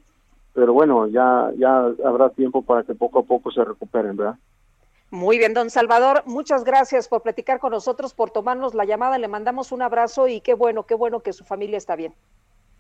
pero 0.54 0.72
bueno, 0.72 1.08
ya, 1.08 1.50
ya 1.56 1.92
habrá 2.04 2.30
tiempo 2.30 2.62
para 2.62 2.84
que 2.84 2.94
poco 2.94 3.18
a 3.18 3.22
poco 3.24 3.50
se 3.50 3.64
recuperen, 3.64 4.16
¿verdad? 4.16 4.36
Muy 5.10 5.38
bien, 5.38 5.52
don 5.52 5.70
Salvador, 5.70 6.22
muchas 6.26 6.64
gracias 6.64 7.08
por 7.08 7.22
platicar 7.22 7.58
con 7.60 7.72
nosotros, 7.72 8.14
por 8.14 8.30
tomarnos 8.30 8.74
la 8.74 8.84
llamada, 8.84 9.18
le 9.18 9.28
mandamos 9.28 9.72
un 9.72 9.82
abrazo 9.82 10.28
y 10.28 10.40
qué 10.40 10.54
bueno, 10.54 10.84
qué 10.84 10.94
bueno 10.94 11.20
que 11.20 11.32
su 11.32 11.44
familia 11.44 11.76
está 11.76 11.96
bien. 11.96 12.14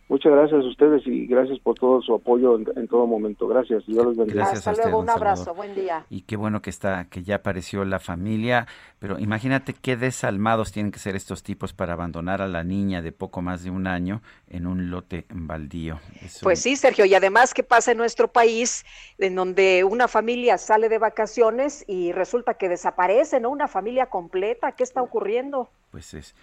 Muchas 0.06 0.32
gracias 0.32 0.62
a 0.62 0.68
ustedes 0.68 1.06
y 1.06 1.26
gracias 1.26 1.58
por 1.60 1.76
todo 1.76 2.02
su 2.02 2.14
apoyo 2.14 2.56
en, 2.56 2.88
todo 2.88 3.06
momento. 3.06 3.48
Gracias. 3.48 3.86
Dios 3.86 4.04
los 4.04 4.16
bendiga. 4.16 4.42
Gracias 4.42 4.68
Hasta 4.68 4.82
luego, 4.82 5.00
un 5.00 5.08
abrazo, 5.08 5.54
buen 5.54 5.74
día. 5.74 6.04
Y 6.10 6.22
qué 6.22 6.36
bueno 6.36 6.60
que 6.60 6.68
está, 6.68 7.06
que 7.06 7.22
ya 7.22 7.36
apareció 7.36 7.86
la 7.86 7.98
familia, 7.98 8.66
pero 8.98 9.18
imagínate 9.18 9.72
qué 9.72 9.96
desalmados 9.96 10.72
tienen 10.72 10.92
que 10.92 10.98
ser 10.98 11.16
estos 11.16 11.42
tipos 11.42 11.72
para 11.72 11.94
abandonar 11.94 12.42
a 12.42 12.48
la 12.48 12.64
niña 12.64 13.00
de 13.00 13.12
poco 13.12 13.40
más 13.40 13.64
de 13.64 13.70
un 13.70 13.86
año 13.86 14.20
en 14.48 14.66
un 14.66 14.90
lote 14.90 15.24
baldío. 15.30 15.98
Pues 16.42 16.60
sí, 16.60 16.76
Sergio, 16.76 17.06
y 17.06 17.14
además 17.14 17.54
qué 17.54 17.62
pasa 17.62 17.92
en 17.92 17.98
nuestro 17.98 18.28
país, 18.28 18.84
en 19.16 19.34
donde 19.34 19.84
una 19.84 20.06
familia 20.06 20.58
sale 20.58 20.90
de 20.90 20.98
vacaciones 20.98 21.82
y 21.88 22.12
resulta 22.12 22.54
que 22.54 22.68
desaparece, 22.68 23.40
¿no? 23.40 23.48
Una 23.48 23.68
familia 23.68 24.06
completa, 24.06 24.72
¿qué 24.72 24.82
está 24.82 25.00
ocurriendo? 25.00 25.70
Pues 25.90 26.12
es 26.12 26.34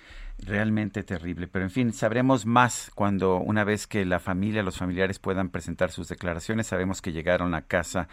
realmente 0.45 1.03
terrible. 1.03 1.47
Pero 1.47 1.65
en 1.65 1.71
fin, 1.71 1.93
sabremos 1.93 2.45
más 2.45 2.91
cuando 2.95 3.37
una 3.37 3.63
vez 3.63 3.87
que 3.87 4.05
la 4.05 4.19
familia, 4.19 4.63
los 4.63 4.77
familiares 4.77 5.19
puedan 5.19 5.49
presentar 5.49 5.91
sus 5.91 6.07
declaraciones. 6.07 6.67
Sabemos 6.67 7.01
que 7.01 7.11
llegaron 7.11 7.53
a 7.53 7.63
casa 7.63 8.07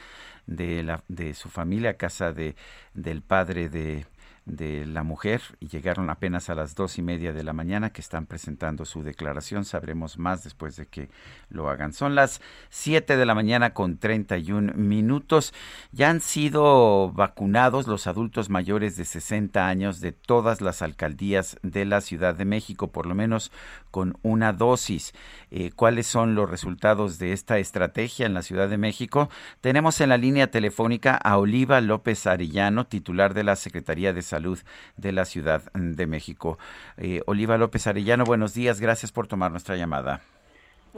de, 0.46 0.82
la, 0.82 1.02
de 1.08 1.34
su 1.34 1.48
familia, 1.48 1.90
a 1.90 1.94
casa 1.94 2.32
de, 2.32 2.54
del 2.94 3.22
padre 3.22 3.68
de 3.68 4.06
de 4.49 4.86
la 4.86 5.03
mujer 5.03 5.42
y 5.61 5.68
llegaron 5.68 6.11
apenas 6.11 6.51
a 6.51 6.55
las 6.55 6.74
dos 6.74 6.99
y 6.99 7.03
media 7.03 7.32
de 7.32 7.44
la 7.44 7.53
mañana 7.53 7.90
que 7.90 8.01
están 8.01 8.26
presentando 8.26 8.84
su 8.84 9.03
declaración. 9.03 9.64
Sabremos 9.64 10.18
más 10.18 10.42
después 10.42 10.76
de 10.76 10.86
que 10.86 11.11
lo 11.51 11.68
hagan. 11.68 11.92
Son 11.92 12.14
las 12.14 12.40
siete 12.70 13.16
de 13.16 13.26
la 13.26 13.34
mañana 13.34 13.74
con 13.74 13.99
treinta 13.99 14.38
y 14.38 14.53
un 14.53 14.72
minutos. 14.76 15.53
Ya 15.92 16.11
han 16.11 16.20
sido 16.20 17.12
vacunados 17.12 17.86
los 17.86 18.07
adultos 18.07 18.51
mayores 18.51 18.96
de 18.96 19.05
60 19.05 19.68
años 19.68 20.01
de 20.01 20.12
todas 20.12 20.61
las 20.61 20.82
alcaldías 20.82 21.59
de 21.62 21.84
la 21.84 22.01
Ciudad 22.01 22.34
de 22.34 22.44
México, 22.44 22.88
por 22.88 23.07
lo 23.07 23.14
menos 23.14 23.53
con 23.91 24.18
una 24.22 24.53
dosis. 24.53 25.12
Eh, 25.51 25.70
¿Cuáles 25.74 26.07
son 26.07 26.34
los 26.34 26.51
resultados 26.51 27.18
de 27.18 27.32
esta 27.32 27.59
estrategia 27.59 28.26
en 28.26 28.34
la 28.34 28.43
Ciudad 28.43 28.68
de 28.68 28.78
México? 28.78 29.28
Tenemos 29.61 30.01
en 30.01 30.11
la 30.11 30.16
línea 30.16 30.51
telefónica 30.51 31.16
a 31.16 31.39
Oliva 31.39 31.80
López 31.80 32.26
Arellano, 32.26 32.86
titular 32.86 33.34
de 33.34 33.45
la 33.45 33.57
Secretaría 33.57 34.12
de 34.12 34.22
Salud 34.22 34.59
de 34.97 35.12
la 35.12 35.24
Ciudad 35.24 35.72
de 35.72 36.07
México. 36.07 36.59
Eh, 36.97 37.22
Oliva 37.26 37.59
López 37.59 37.86
Arellano, 37.86 38.24
buenos 38.24 38.55
días, 38.55 38.80
gracias 38.80 39.12
por 39.12 39.26
tomar 39.26 39.51
nuestra 39.51 39.76
llamada. 39.76 40.22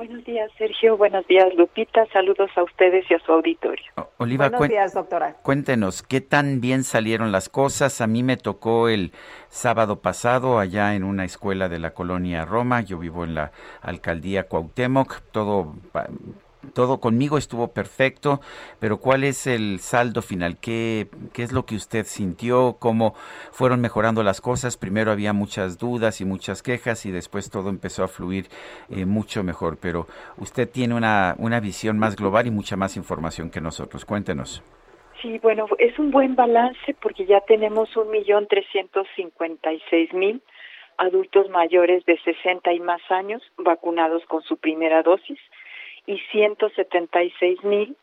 Buenos 0.01 0.24
días, 0.24 0.51
Sergio. 0.57 0.96
Buenos 0.96 1.26
días, 1.26 1.55
Lupita. 1.55 2.07
Saludos 2.11 2.48
a 2.57 2.62
ustedes 2.62 3.05
y 3.11 3.12
a 3.12 3.18
su 3.18 3.32
auditorio. 3.32 3.84
Oliva, 4.16 4.48
Buenos 4.48 4.66
días, 4.70 4.94
doctora. 4.94 5.36
Cuéntenos, 5.42 6.03
¿qué 6.03 6.22
tan 6.22 6.62
bien 6.62 6.84
salieron 6.84 7.32
las 7.32 7.51
cosas? 7.51 8.01
A 8.01 8.07
mí 8.07 8.22
me 8.22 8.38
tocó 8.38 8.88
el 8.88 9.12
sábado 9.48 10.01
pasado 10.01 10.59
allá 10.59 10.94
en 10.94 11.05
una 11.05 11.26
escuela 11.26 11.68
de 11.68 11.80
la 11.80 11.90
colonia 11.92 12.46
Roma. 12.46 12.80
Yo 12.80 12.96
vivo 12.96 13.24
en 13.24 13.34
la 13.34 13.53
alcaldía 13.82 14.44
Cuauhtémoc. 14.44 15.20
Todo 15.32 15.74
todo 16.74 17.00
conmigo 17.00 17.38
estuvo 17.38 17.68
perfecto, 17.68 18.40
pero 18.78 18.98
¿cuál 18.98 19.24
es 19.24 19.46
el 19.46 19.80
saldo 19.80 20.22
final? 20.22 20.58
¿Qué, 20.61 21.08
¿Qué 21.32 21.42
es 21.42 21.52
lo 21.52 21.64
que 21.64 21.76
usted 21.76 22.04
sintió? 22.04 22.76
¿Cómo 22.78 23.14
fueron 23.50 23.80
mejorando 23.80 24.22
las 24.22 24.40
cosas? 24.40 24.76
Primero 24.76 25.11
había 25.11 25.32
muchas 25.32 25.78
dudas 25.78 26.20
y 26.20 26.24
muchas 26.24 26.62
quejas 26.62 27.06
y 27.06 27.11
después 27.11 27.50
todo 27.50 27.70
empezó 27.70 28.04
a 28.04 28.08
fluir 28.08 28.46
eh, 28.90 29.06
mucho 29.06 29.42
mejor, 29.42 29.78
pero 29.80 30.06
usted 30.36 30.68
tiene 30.68 30.94
una, 30.94 31.34
una 31.38 31.61
visión 31.61 31.98
más 31.98 32.16
global 32.16 32.46
y 32.46 32.50
mucha 32.50 32.76
más 32.76 32.96
información 32.96 33.50
que 33.50 33.61
nosotros. 33.61 34.04
Cuéntenos. 34.04 34.62
Sí, 35.22 35.38
bueno, 35.38 35.66
es 35.78 35.98
un 35.98 36.11
buen 36.11 36.34
balance 36.34 36.96
porque 37.02 37.26
ya 37.26 37.40
tenemos 37.42 37.94
un 37.96 38.11
millón 38.11 38.46
trescientos 38.46 39.06
cincuenta 39.16 39.72
y 39.72 39.80
seis 39.90 40.12
mil 40.14 40.42
adultos 40.96 41.48
mayores 41.48 42.04
de 42.04 42.18
60 42.18 42.72
y 42.74 42.80
más 42.80 43.00
años 43.11 43.42
vacunados 43.56 44.22
con 44.26 44.42
su 44.42 44.58
primera 44.58 45.02
dosis 45.02 45.38
y 46.11 46.18
176 46.32 47.62
mil 47.62 47.96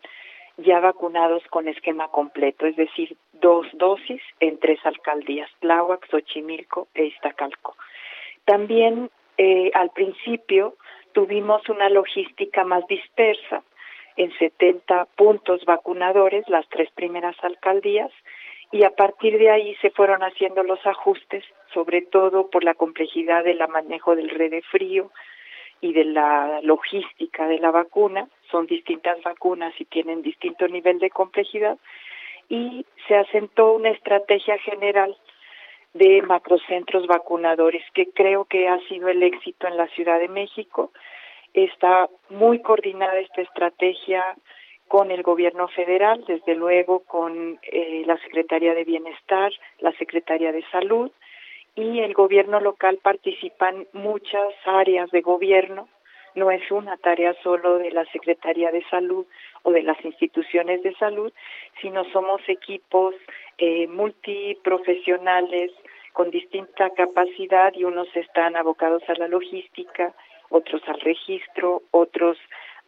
ya 0.58 0.80
vacunados 0.80 1.43
con 1.49 1.68
esquema 1.68 2.08
completo, 2.08 2.66
es 2.66 2.76
decir, 2.78 3.16
dos 3.34 3.68
dosis 3.74 4.22
en 4.39 4.58
tres 4.60 4.80
alcaldías, 4.86 5.51
Tláhuac, 5.60 6.08
Xochimilco 6.10 6.88
e 6.95 7.05
Iztacalco. 7.05 7.76
También 8.45 9.12
eh, 9.38 9.72
al 9.76 9.91
principio 9.91 10.76
tuvimos 11.12 11.68
una 11.70 11.89
logística 11.89 12.64
más 12.64 12.88
dispersa 12.88 13.62
en 14.16 14.32
70 14.39 15.05
puntos 15.18 15.66
vacunadores, 15.66 16.47
las 16.47 16.68
tres 16.70 16.89
primeras 16.91 17.36
alcaldías, 17.43 18.12
y 18.72 18.84
a 18.84 18.89
partir 18.89 19.38
de 19.38 19.51
ahí 19.51 19.76
se 19.82 19.91
fueron 19.91 20.24
haciendo 20.24 20.64
los 20.64 20.84
ajustes, 20.88 21.43
sobre 21.74 22.01
todo 22.01 22.49
por 22.49 22.64
la 22.64 22.74
complejidad 22.74 23.43
del 23.43 23.60
manejo 23.68 24.16
del 24.16 24.30
red 24.30 24.51
de 24.51 24.62
frío, 24.62 25.12
y 25.82 25.93
de 25.93 26.05
la 26.05 26.59
logística 26.61 27.47
de 27.47 27.59
la 27.59 27.71
vacuna. 27.71 28.28
Son 28.51 28.65
distintas 28.65 29.21
vacunas 29.23 29.73
y 29.80 29.86
tienen 29.86 30.21
distinto 30.21 30.67
nivel 30.67 30.99
de 30.99 31.09
complejidad 31.09 31.78
y 32.49 32.86
se 33.07 33.15
asentó 33.15 33.73
una 33.73 33.89
estrategia 33.89 34.57
general 34.59 35.15
de 35.93 36.21
macrocentros 36.21 37.07
vacunadores 37.07 37.84
que 37.93 38.09
creo 38.11 38.45
que 38.45 38.67
ha 38.67 38.80
sido 38.88 39.09
el 39.09 39.23
éxito 39.23 39.67
en 39.67 39.78
la 39.78 39.88
Ciudad 39.88 40.19
de 40.19 40.28
México. 40.28 40.91
Está 41.53 42.09
muy 42.30 42.61
coordinada 42.61 43.19
esta 43.19 43.41
estrategia 43.41 44.23
con 44.88 45.11
el 45.11 45.23
gobierno 45.23 45.67
federal, 45.69 46.23
desde 46.28 46.55
luego 46.55 47.01
con 47.01 47.59
eh, 47.63 48.03
la 48.05 48.17
Secretaría 48.19 48.73
de 48.73 48.86
Bienestar, 48.86 49.51
la 49.80 49.91
Secretaría 49.93 50.51
de 50.51 50.63
Salud, 50.71 51.11
y 51.78 51.99
el 51.99 52.13
gobierno 52.13 52.59
local 52.59 52.97
participan 53.01 53.86
muchas 53.93 54.53
áreas 54.65 55.11
de 55.11 55.21
gobierno, 55.21 55.88
no 56.34 56.49
es 56.49 56.69
una 56.71 56.97
tarea 56.97 57.36
solo 57.43 57.78
de 57.78 57.91
la 57.91 58.03
Secretaría 58.05 58.71
de 58.71 58.84
Salud 58.89 59.25
o 59.61 59.71
de 59.71 59.84
las 59.84 60.03
instituciones 60.03 60.82
de 60.82 60.93
salud, 60.95 61.32
sino 61.80 62.03
somos 62.11 62.41
equipos 62.47 63.13
eh, 63.59 63.88
multiprofesionales 63.88 65.71
con 66.13 66.32
distinta 66.32 66.89
capacidad 66.91 67.71
y 67.75 67.84
unos 67.84 68.07
están 68.15 68.55
abocados 68.55 69.03
a 69.07 69.13
la 69.13 69.28
logística, 69.28 70.13
otros 70.49 70.82
al 70.88 70.99
registro, 71.01 71.84
otros 71.91 72.38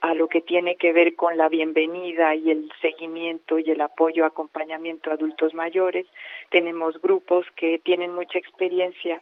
a 0.01 0.13
lo 0.13 0.27
que 0.27 0.41
tiene 0.41 0.75
que 0.75 0.93
ver 0.93 1.15
con 1.15 1.37
la 1.37 1.49
bienvenida 1.49 2.35
y 2.35 2.51
el 2.51 2.71
seguimiento 2.81 3.59
y 3.59 3.69
el 3.69 3.81
apoyo, 3.81 4.25
acompañamiento 4.25 5.09
a 5.09 5.13
adultos 5.13 5.53
mayores. 5.53 6.05
Tenemos 6.49 7.01
grupos 7.01 7.45
que 7.55 7.79
tienen 7.79 8.15
mucha 8.15 8.39
experiencia 8.39 9.21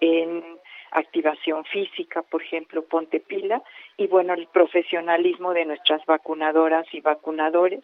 en 0.00 0.44
activación 0.90 1.64
física, 1.64 2.22
por 2.22 2.42
ejemplo, 2.42 2.84
Ponte 2.84 3.20
Pila, 3.20 3.62
y 3.96 4.06
bueno, 4.06 4.34
el 4.34 4.46
profesionalismo 4.46 5.52
de 5.52 5.64
nuestras 5.64 6.04
vacunadoras 6.06 6.86
y 6.92 7.00
vacunadores 7.00 7.82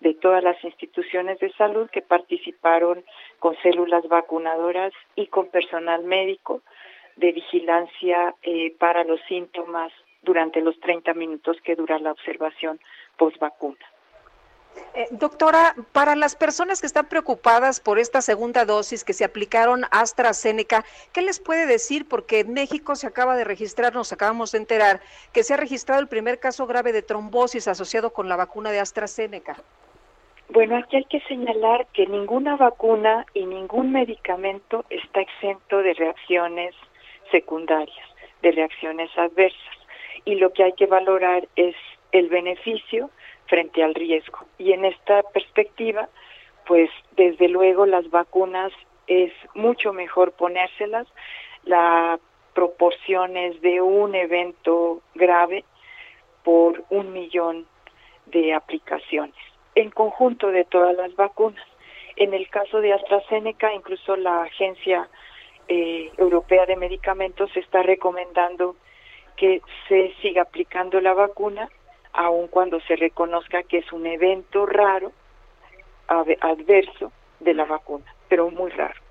de 0.00 0.14
todas 0.14 0.42
las 0.42 0.62
instituciones 0.64 1.38
de 1.40 1.52
salud 1.52 1.90
que 1.90 2.02
participaron 2.02 3.04
con 3.38 3.56
células 3.62 4.06
vacunadoras 4.08 4.92
y 5.16 5.26
con 5.26 5.48
personal 5.48 6.04
médico 6.04 6.62
de 7.16 7.32
vigilancia 7.32 8.34
eh, 8.42 8.74
para 8.78 9.04
los 9.04 9.20
síntomas 9.28 9.92
durante 10.22 10.60
los 10.60 10.78
30 10.80 11.14
minutos 11.14 11.56
que 11.62 11.76
dura 11.76 11.98
la 11.98 12.12
observación 12.12 12.80
post 13.16 13.38
vacuna. 13.38 13.84
Eh, 14.94 15.06
doctora, 15.10 15.74
para 15.92 16.16
las 16.16 16.34
personas 16.34 16.80
que 16.80 16.86
están 16.86 17.08
preocupadas 17.08 17.80
por 17.80 17.98
esta 17.98 18.20
segunda 18.20 18.64
dosis 18.64 19.04
que 19.04 19.12
se 19.12 19.24
aplicaron 19.24 19.84
AstraZeneca, 19.90 20.84
¿qué 21.12 21.22
les 21.22 21.40
puede 21.40 21.66
decir? 21.66 22.08
Porque 22.08 22.40
en 22.40 22.52
México 22.52 22.96
se 22.96 23.06
acaba 23.06 23.36
de 23.36 23.44
registrar, 23.44 23.94
nos 23.94 24.12
acabamos 24.12 24.52
de 24.52 24.58
enterar, 24.58 25.00
que 25.32 25.42
se 25.42 25.54
ha 25.54 25.56
registrado 25.56 26.00
el 26.00 26.08
primer 26.08 26.40
caso 26.40 26.66
grave 26.66 26.92
de 26.92 27.02
trombosis 27.02 27.68
asociado 27.68 28.12
con 28.12 28.28
la 28.28 28.36
vacuna 28.36 28.70
de 28.70 28.80
AstraZeneca. 28.80 29.56
Bueno, 30.50 30.76
aquí 30.76 30.96
hay 30.96 31.04
que 31.04 31.20
señalar 31.20 31.86
que 31.92 32.06
ninguna 32.06 32.56
vacuna 32.56 33.26
y 33.34 33.44
ningún 33.44 33.92
medicamento 33.92 34.84
está 34.88 35.20
exento 35.20 35.78
de 35.78 35.92
reacciones 35.92 36.74
secundarias, 37.30 38.08
de 38.40 38.52
reacciones 38.52 39.10
adversas 39.18 39.77
y 40.28 40.34
lo 40.34 40.52
que 40.52 40.62
hay 40.62 40.72
que 40.74 40.84
valorar 40.84 41.48
es 41.56 41.74
el 42.12 42.28
beneficio 42.28 43.08
frente 43.46 43.82
al 43.82 43.94
riesgo. 43.94 44.40
Y 44.58 44.72
en 44.72 44.84
esta 44.84 45.22
perspectiva, 45.22 46.06
pues 46.66 46.90
desde 47.16 47.48
luego 47.48 47.86
las 47.86 48.10
vacunas 48.10 48.70
es 49.06 49.32
mucho 49.54 49.94
mejor 49.94 50.32
ponérselas. 50.32 51.06
La 51.64 52.20
proporción 52.52 53.38
es 53.38 53.58
de 53.62 53.80
un 53.80 54.14
evento 54.14 55.00
grave 55.14 55.64
por 56.44 56.84
un 56.90 57.14
millón 57.14 57.66
de 58.26 58.52
aplicaciones, 58.52 59.34
en 59.76 59.88
conjunto 59.88 60.48
de 60.48 60.66
todas 60.66 60.94
las 60.94 61.16
vacunas. 61.16 61.66
En 62.16 62.34
el 62.34 62.50
caso 62.50 62.82
de 62.82 62.92
AstraZeneca, 62.92 63.72
incluso 63.72 64.14
la 64.14 64.42
Agencia 64.42 65.08
eh, 65.68 66.12
Europea 66.18 66.66
de 66.66 66.76
Medicamentos 66.76 67.50
está 67.56 67.82
recomendando 67.82 68.76
que 69.38 69.62
se 69.88 70.12
siga 70.20 70.42
aplicando 70.42 71.00
la 71.00 71.14
vacuna, 71.14 71.68
aun 72.12 72.48
cuando 72.48 72.80
se 72.80 72.96
reconozca 72.96 73.62
que 73.62 73.78
es 73.78 73.92
un 73.92 74.06
evento 74.06 74.66
raro, 74.66 75.12
adverso 76.08 77.12
de 77.40 77.54
la 77.54 77.64
vacuna, 77.64 78.04
pero 78.28 78.50
muy 78.50 78.70
raro. 78.70 79.07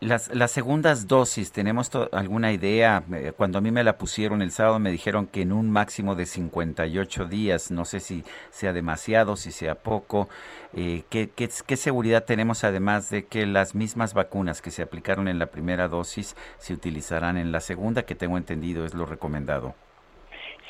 Las, 0.00 0.34
las 0.34 0.50
segundas 0.50 1.08
dosis, 1.08 1.52
¿tenemos 1.52 1.90
alguna 2.12 2.52
idea? 2.52 3.02
Eh, 3.14 3.32
cuando 3.34 3.56
a 3.56 3.60
mí 3.62 3.70
me 3.70 3.82
la 3.82 3.96
pusieron 3.96 4.42
el 4.42 4.50
sábado 4.50 4.78
me 4.78 4.90
dijeron 4.90 5.26
que 5.26 5.40
en 5.40 5.52
un 5.52 5.70
máximo 5.70 6.14
de 6.14 6.26
58 6.26 7.24
días, 7.24 7.70
no 7.70 7.86
sé 7.86 8.00
si 8.00 8.22
sea 8.50 8.74
demasiado, 8.74 9.36
si 9.36 9.52
sea 9.52 9.74
poco. 9.74 10.28
Eh, 10.74 11.04
¿qué, 11.08 11.30
qué, 11.34 11.76
seguridad 11.76 12.26
tenemos 12.26 12.62
además 12.62 13.08
de 13.08 13.24
que 13.24 13.46
las 13.46 13.74
mismas 13.74 14.12
vacunas 14.12 14.60
que 14.60 14.70
se 14.70 14.82
aplicaron 14.82 15.28
en 15.28 15.38
la 15.38 15.46
primera 15.46 15.88
dosis 15.88 16.36
se 16.58 16.74
utilizarán 16.74 17.38
en 17.38 17.50
la 17.50 17.60
segunda, 17.60 18.04
que 18.04 18.14
tengo 18.14 18.36
entendido 18.36 18.84
es 18.84 18.92
lo 18.92 19.06
recomendado? 19.06 19.74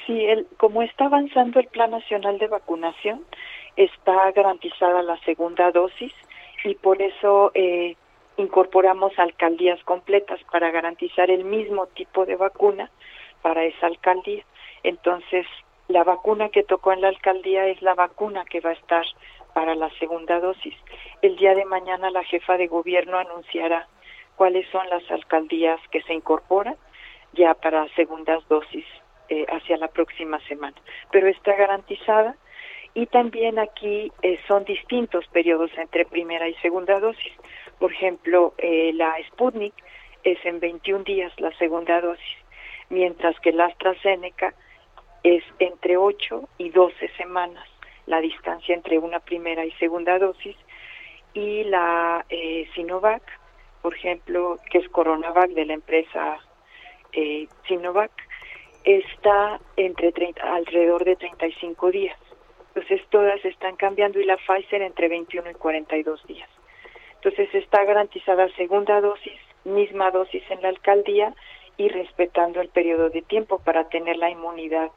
Sí, 0.07 0.25
el, 0.25 0.47
como 0.57 0.83
está 0.83 1.07
avanzando 1.07 1.59
el 1.59 1.67
Plan 1.67 1.91
Nacional 1.91 2.39
de 2.39 2.47
Vacunación, 2.47 3.25
está 3.75 4.31
garantizada 4.31 5.03
la 5.03 5.19
segunda 5.25 5.73
dosis 5.73 6.13
y 6.65 6.77
por 6.77 7.03
eso 7.03 7.51
eh, 7.55 7.97
incorporamos 8.37 9.19
alcaldías 9.19 9.83
completas 9.85 10.41
para 10.51 10.71
garantizar 10.71 11.31
el 11.31 11.45
mismo 11.45 11.87
tipo 11.89 12.27
de 12.27 12.37
vacuna 12.37 12.91
para 13.43 13.65
esa 13.65 13.87
alcaldía. 13.87 14.45
Entonces, 14.83 15.47
la 15.89 16.05
vacuna 16.05 16.49
que 16.49 16.63
tocó 16.63 16.93
en 16.93 17.01
la 17.01 17.09
alcaldía 17.09 17.67
es 17.67 17.81
la 17.83 17.95
vacuna 17.95 18.45
que 18.45 18.61
va 18.61 18.71
a 18.71 18.75
estar 18.75 19.05
para 19.55 19.75
la 19.75 19.91
segunda 19.99 20.41
dosis. 20.41 20.75
El 21.23 21.37
día 21.37 21.55
de 21.55 21.65
mañana 21.65 22.11
la 22.11 22.25
jefa 22.25 22.57
de 22.57 22.67
gobierno 22.67 23.19
anunciará 23.19 23.89
cuáles 24.37 24.69
son 24.71 24.89
las 24.91 25.09
alcaldías 25.11 25.81
que 25.91 26.03
se 26.03 26.13
incorporan 26.13 26.77
ya 27.33 27.55
para 27.55 27.89
segundas 27.95 28.47
dosis 28.49 28.85
eh, 29.29 29.47
hacia 29.49 29.77
la 29.77 29.89
próxima 29.89 30.41
semana. 30.41 30.77
Pero 31.11 31.29
está 31.29 31.55
garantizada 31.55 32.37
y 32.95 33.07
también 33.07 33.59
aquí 33.59 34.11
eh, 34.23 34.39
son 34.49 34.65
distintos 34.65 35.27
periodos 35.29 35.71
entre 35.77 36.05
primera 36.07 36.49
y 36.49 36.55
segunda 36.57 36.99
dosis. 36.99 37.33
Por 37.79 37.93
ejemplo, 37.93 38.55
eh, 38.59 38.93
la 38.95 39.15
Sputnik 39.29 39.75
es 40.25 40.39
en 40.45 40.61
21 40.61 41.05
días 41.05 41.33
la 41.41 41.53
segunda 41.59 42.01
dosis, 42.01 42.39
mientras 42.89 43.39
que 43.41 43.53
la 43.53 43.67
AstraZeneca 43.67 44.55
es 45.23 45.45
entre 45.59 45.97
8 45.97 46.49
y 46.59 46.71
12 46.71 47.09
semanas 47.17 47.69
la 48.07 48.21
distancia 48.21 48.75
entre 48.75 48.99
una 48.99 49.21
primera 49.21 49.65
y 49.65 49.73
segunda 49.73 50.19
dosis 50.19 50.57
y 51.35 51.65
la 51.65 52.25
eh, 52.31 52.69
Sinovac, 52.75 53.23
por 53.83 53.95
ejemplo, 53.95 54.59
que 54.71 54.79
es 54.79 54.89
Coronavac 54.89 55.51
de 55.51 55.67
la 55.67 55.75
empresa 55.75 56.39
eh, 57.13 57.47
Sinovac, 57.67 58.11
está 58.85 59.61
entre 59.77 60.13
30, 60.13 60.43
alrededor 60.43 61.05
de 61.05 61.17
35 61.17 61.91
días. 61.91 62.19
Entonces 62.69 63.03
todas 63.11 63.45
están 63.45 63.77
cambiando 63.77 64.21
y 64.21 64.25
la 64.25 64.37
Pfizer 64.37 64.83
entre 64.83 65.09
21 65.09 65.51
y 65.51 65.55
42 65.55 66.27
días. 66.27 66.49
Entonces 67.27 67.53
está 67.57 67.85
garantizada 67.85 68.49
segunda 68.55 69.01
dosis, 69.01 69.41
misma 69.65 70.13
dosis 70.13 70.45
en 70.49 70.63
la 70.63 70.69
alcaldía 70.69 71.35
y 71.77 71.89
respetando 71.89 72.61
el 72.61 72.69
periodo 72.69 73.11
de 73.11 73.21
tiempo 73.21 73.59
para 73.59 73.89
tener 73.89 74.17
la 74.17 74.31
inmunidad 74.31 74.93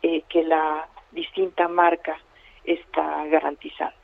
eh, 0.00 0.22
que 0.30 0.42
la 0.42 0.88
distinta 1.12 1.68
marca 1.68 2.16
está 2.64 3.26
garantizando. 3.26 3.94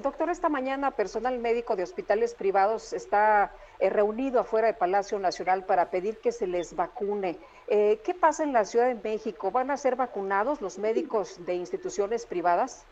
Doctor, 0.00 0.30
esta 0.30 0.48
mañana 0.48 0.92
personal 0.92 1.38
médico 1.40 1.76
de 1.76 1.82
hospitales 1.82 2.34
privados 2.34 2.94
está 2.94 3.52
eh, 3.78 3.90
reunido 3.90 4.40
afuera 4.40 4.68
del 4.68 4.76
Palacio 4.76 5.18
Nacional 5.18 5.66
para 5.66 5.90
pedir 5.90 6.16
que 6.20 6.32
se 6.32 6.46
les 6.46 6.74
vacune. 6.74 7.36
Eh, 7.68 8.00
¿Qué 8.02 8.14
pasa 8.14 8.44
en 8.44 8.54
la 8.54 8.64
Ciudad 8.64 8.86
de 8.86 8.94
México? 8.94 9.50
¿Van 9.50 9.70
a 9.70 9.76
ser 9.76 9.94
vacunados 9.94 10.62
los 10.62 10.78
médicos 10.78 11.44
de 11.44 11.52
instituciones 11.52 12.24
privadas? 12.24 12.86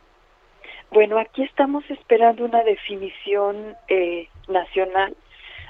Bueno, 0.90 1.18
aquí 1.18 1.42
estamos 1.42 1.84
esperando 1.90 2.44
una 2.44 2.62
definición 2.62 3.76
eh, 3.88 4.28
nacional. 4.48 5.16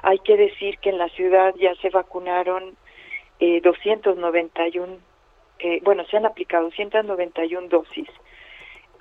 Hay 0.03 0.18
que 0.18 0.36
decir 0.36 0.78
que 0.78 0.90
en 0.90 0.99
la 0.99 1.09
ciudad 1.09 1.55
ya 1.57 1.74
se 1.76 1.88
vacunaron 1.90 2.76
eh, 3.40 3.61
291, 3.62 4.99
eh, 5.61 5.80
bueno, 5.82 6.05
se 6.07 6.16
han 6.16 6.26
aplicado 6.26 6.64
291 6.64 7.68
dosis 7.68 8.09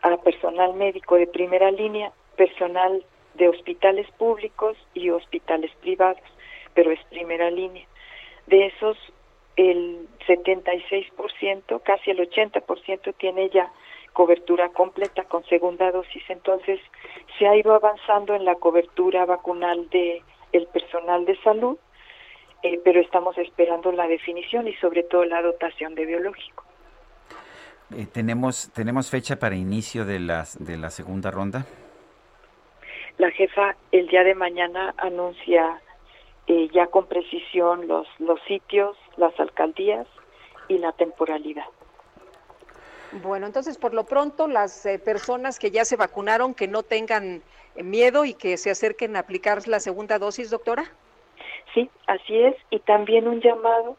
a 0.01 0.17
personal 0.17 0.73
médico 0.75 1.15
de 1.15 1.27
primera 1.27 1.71
línea, 1.71 2.11
personal 2.35 3.03
de 3.35 3.49
hospitales 3.49 4.09
públicos 4.17 4.77
y 4.93 5.09
hospitales 5.09 5.71
privados, 5.81 6.23
pero 6.73 6.91
es 6.91 7.03
primera 7.05 7.49
línea. 7.49 7.85
De 8.47 8.67
esos, 8.67 8.97
el 9.55 10.07
76%, 10.27 11.81
casi 11.83 12.11
el 12.11 12.29
80% 12.29 13.13
tiene 13.17 13.49
ya 13.49 13.71
cobertura 14.13 14.69
completa 14.69 15.23
con 15.25 15.43
segunda 15.45 15.91
dosis. 15.91 16.23
Entonces, 16.29 16.79
se 17.37 17.47
ha 17.47 17.55
ido 17.55 17.73
avanzando 17.73 18.35
en 18.35 18.45
la 18.45 18.55
cobertura 18.55 19.25
vacunal 19.25 19.89
de 19.89 20.21
el 20.51 20.67
personal 20.67 21.25
de 21.25 21.35
salud, 21.41 21.77
eh, 22.61 22.79
pero 22.83 23.01
estamos 23.01 23.37
esperando 23.37 23.91
la 23.91 24.07
definición 24.07 24.67
y 24.67 24.73
sobre 24.75 25.03
todo 25.03 25.25
la 25.25 25.41
dotación 25.41 25.95
de 25.95 26.05
biológico. 26.05 26.63
Eh, 27.95 28.07
tenemos 28.11 28.71
tenemos 28.73 29.09
fecha 29.09 29.37
para 29.37 29.55
inicio 29.55 30.05
de 30.05 30.19
las 30.19 30.63
de 30.63 30.77
la 30.77 30.89
segunda 30.89 31.31
ronda. 31.31 31.65
La 33.17 33.29
jefa 33.31 33.75
el 33.91 34.07
día 34.07 34.23
de 34.23 34.33
mañana 34.33 34.93
anuncia 34.97 35.81
eh, 36.47 36.69
ya 36.73 36.87
con 36.87 37.07
precisión 37.07 37.87
los 37.87 38.07
los 38.19 38.39
sitios, 38.47 38.95
las 39.17 39.37
alcaldías 39.39 40.07
y 40.67 40.77
la 40.77 40.91
temporalidad. 40.93 41.65
Bueno, 43.21 43.45
entonces 43.45 43.77
por 43.77 43.93
lo 43.93 44.05
pronto 44.05 44.47
las 44.47 44.85
eh, 44.85 44.97
personas 44.97 45.59
que 45.59 45.69
ya 45.69 45.85
se 45.85 45.95
vacunaron 45.95 46.55
que 46.55 46.67
no 46.67 46.81
tengan 46.81 47.43
eh, 47.75 47.83
miedo 47.83 48.25
y 48.25 48.33
que 48.33 48.57
se 48.57 48.71
acerquen 48.71 49.15
a 49.15 49.19
aplicar 49.19 49.67
la 49.67 49.79
segunda 49.79 50.17
dosis, 50.17 50.49
doctora. 50.49 50.85
Sí, 51.73 51.89
así 52.07 52.39
es. 52.39 52.55
Y 52.71 52.79
también 52.79 53.27
un 53.27 53.39
llamado 53.39 53.97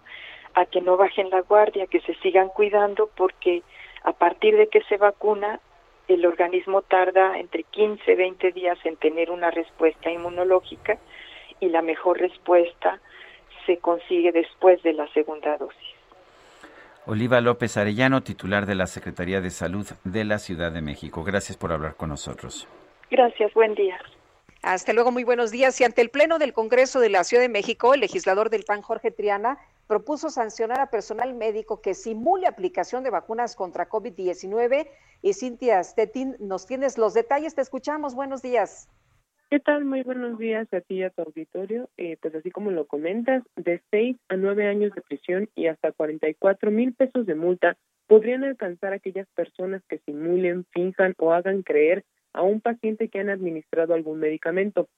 a 0.55 0.67
que 0.67 0.81
no 0.81 0.97
bajen 0.97 1.31
la 1.31 1.43
guardia, 1.43 1.87
que 1.87 2.01
se 2.01 2.15
sigan 2.17 2.49
cuidando 2.49 3.09
porque 3.17 3.63
a 4.03 4.13
partir 4.13 4.57
de 4.57 4.69
que 4.69 4.83
se 4.83 4.97
vacuna, 4.97 5.61
el 6.09 6.27
organismo 6.27 6.83
tarda 6.83 7.39
entre 7.39 7.63
15 7.63 8.13
y 8.13 8.15
20 8.15 8.53
días 8.53 8.79
en 8.85 8.97
tener 8.97 9.31
una 9.31 9.51
respuesta 9.51 10.11
inmunológica 10.11 10.99
y 11.61 11.69
la 11.69 11.83
mejor 11.83 12.19
respuesta 12.19 13.01
se 13.65 13.79
consigue 13.79 14.33
después 14.33 14.83
de 14.83 14.93
la 14.93 15.09
segunda 15.13 15.57
dosis. 15.57 15.94
Oliva 17.07 17.41
López 17.43 17.77
Arellano, 17.77 18.23
titular 18.23 18.65
de 18.65 18.75
la 18.75 18.87
Secretaría 18.87 19.43
de 19.43 19.51
Salud 19.51 19.87
de 20.05 20.25
la 20.25 20.39
Ciudad 20.39 20.73
de 20.73 20.81
México. 20.81 21.23
Gracias 21.23 21.59
por 21.59 21.71
hablar 21.71 21.97
con 21.97 22.09
nosotros. 22.09 22.67
Gracias, 23.11 23.53
buen 23.53 23.75
día. 23.75 23.99
Hasta 24.63 24.95
luego, 24.95 25.13
muy 25.13 25.25
buenos 25.25 25.51
días. 25.51 25.79
Y 25.81 25.85
ante 25.85 26.01
el 26.01 26.09
Pleno 26.09 26.39
del 26.39 26.55
Congreso 26.55 27.01
de 27.01 27.11
la 27.11 27.23
Ciudad 27.25 27.43
de 27.43 27.51
México, 27.51 27.93
el 27.93 28.01
legislador 28.01 28.49
del 28.49 28.65
PAN, 28.65 28.81
Jorge 28.81 29.11
Triana, 29.11 29.59
propuso 29.87 30.31
sancionar 30.31 30.81
a 30.81 30.89
personal 30.89 31.35
médico 31.35 31.83
que 31.83 31.93
simule 31.93 32.47
aplicación 32.47 33.05
de 33.05 33.11
vacunas 33.11 33.55
contra 33.55 33.87
COVID-19. 33.87 34.89
Y 35.21 35.35
Cintia 35.35 35.85
Stettin, 35.85 36.37
nos 36.39 36.67
tienes 36.67 36.97
los 36.97 37.13
detalles. 37.13 37.55
Te 37.55 37.61
escuchamos. 37.61 38.15
Buenos 38.15 38.41
días. 38.41 38.89
¿Qué 39.55 39.61
tal? 39.61 39.85
Muy 39.85 40.03
buenos 40.03 40.37
días 40.37 40.67
a 40.75 40.81
ti 40.81 40.95
y 40.97 41.03
a 41.05 41.11
tu 41.11 41.23
auditorio. 41.23 41.89
Eh, 41.97 42.17
pues 42.21 42.35
así 42.35 42.51
como 42.51 42.73
lo 42.73 42.89
comentas, 42.89 43.45
de 43.55 43.81
seis 43.89 44.17
a 44.29 44.35
nueve 44.35 44.67
años 44.67 44.93
de 44.97 45.01
prisión 45.01 45.49
y 45.55 45.69
hasta 45.69 45.93
44 45.93 46.73
mil 46.73 46.93
pesos 46.93 47.25
de 47.25 47.37
multa 47.37 47.77
podrían 48.09 48.43
alcanzar 48.43 48.93
aquellas 48.93 49.29
personas 49.29 49.81
que 49.89 49.99
simulen, 49.99 50.65
finjan 50.73 51.15
o 51.19 51.33
hagan 51.33 51.63
creer 51.63 52.05
a 52.33 52.43
un 52.43 52.61
paciente 52.61 53.09
que 53.09 53.21
han 53.21 53.31
administrado 53.31 53.95
algún 53.95 54.19
medicamento. 54.19 54.89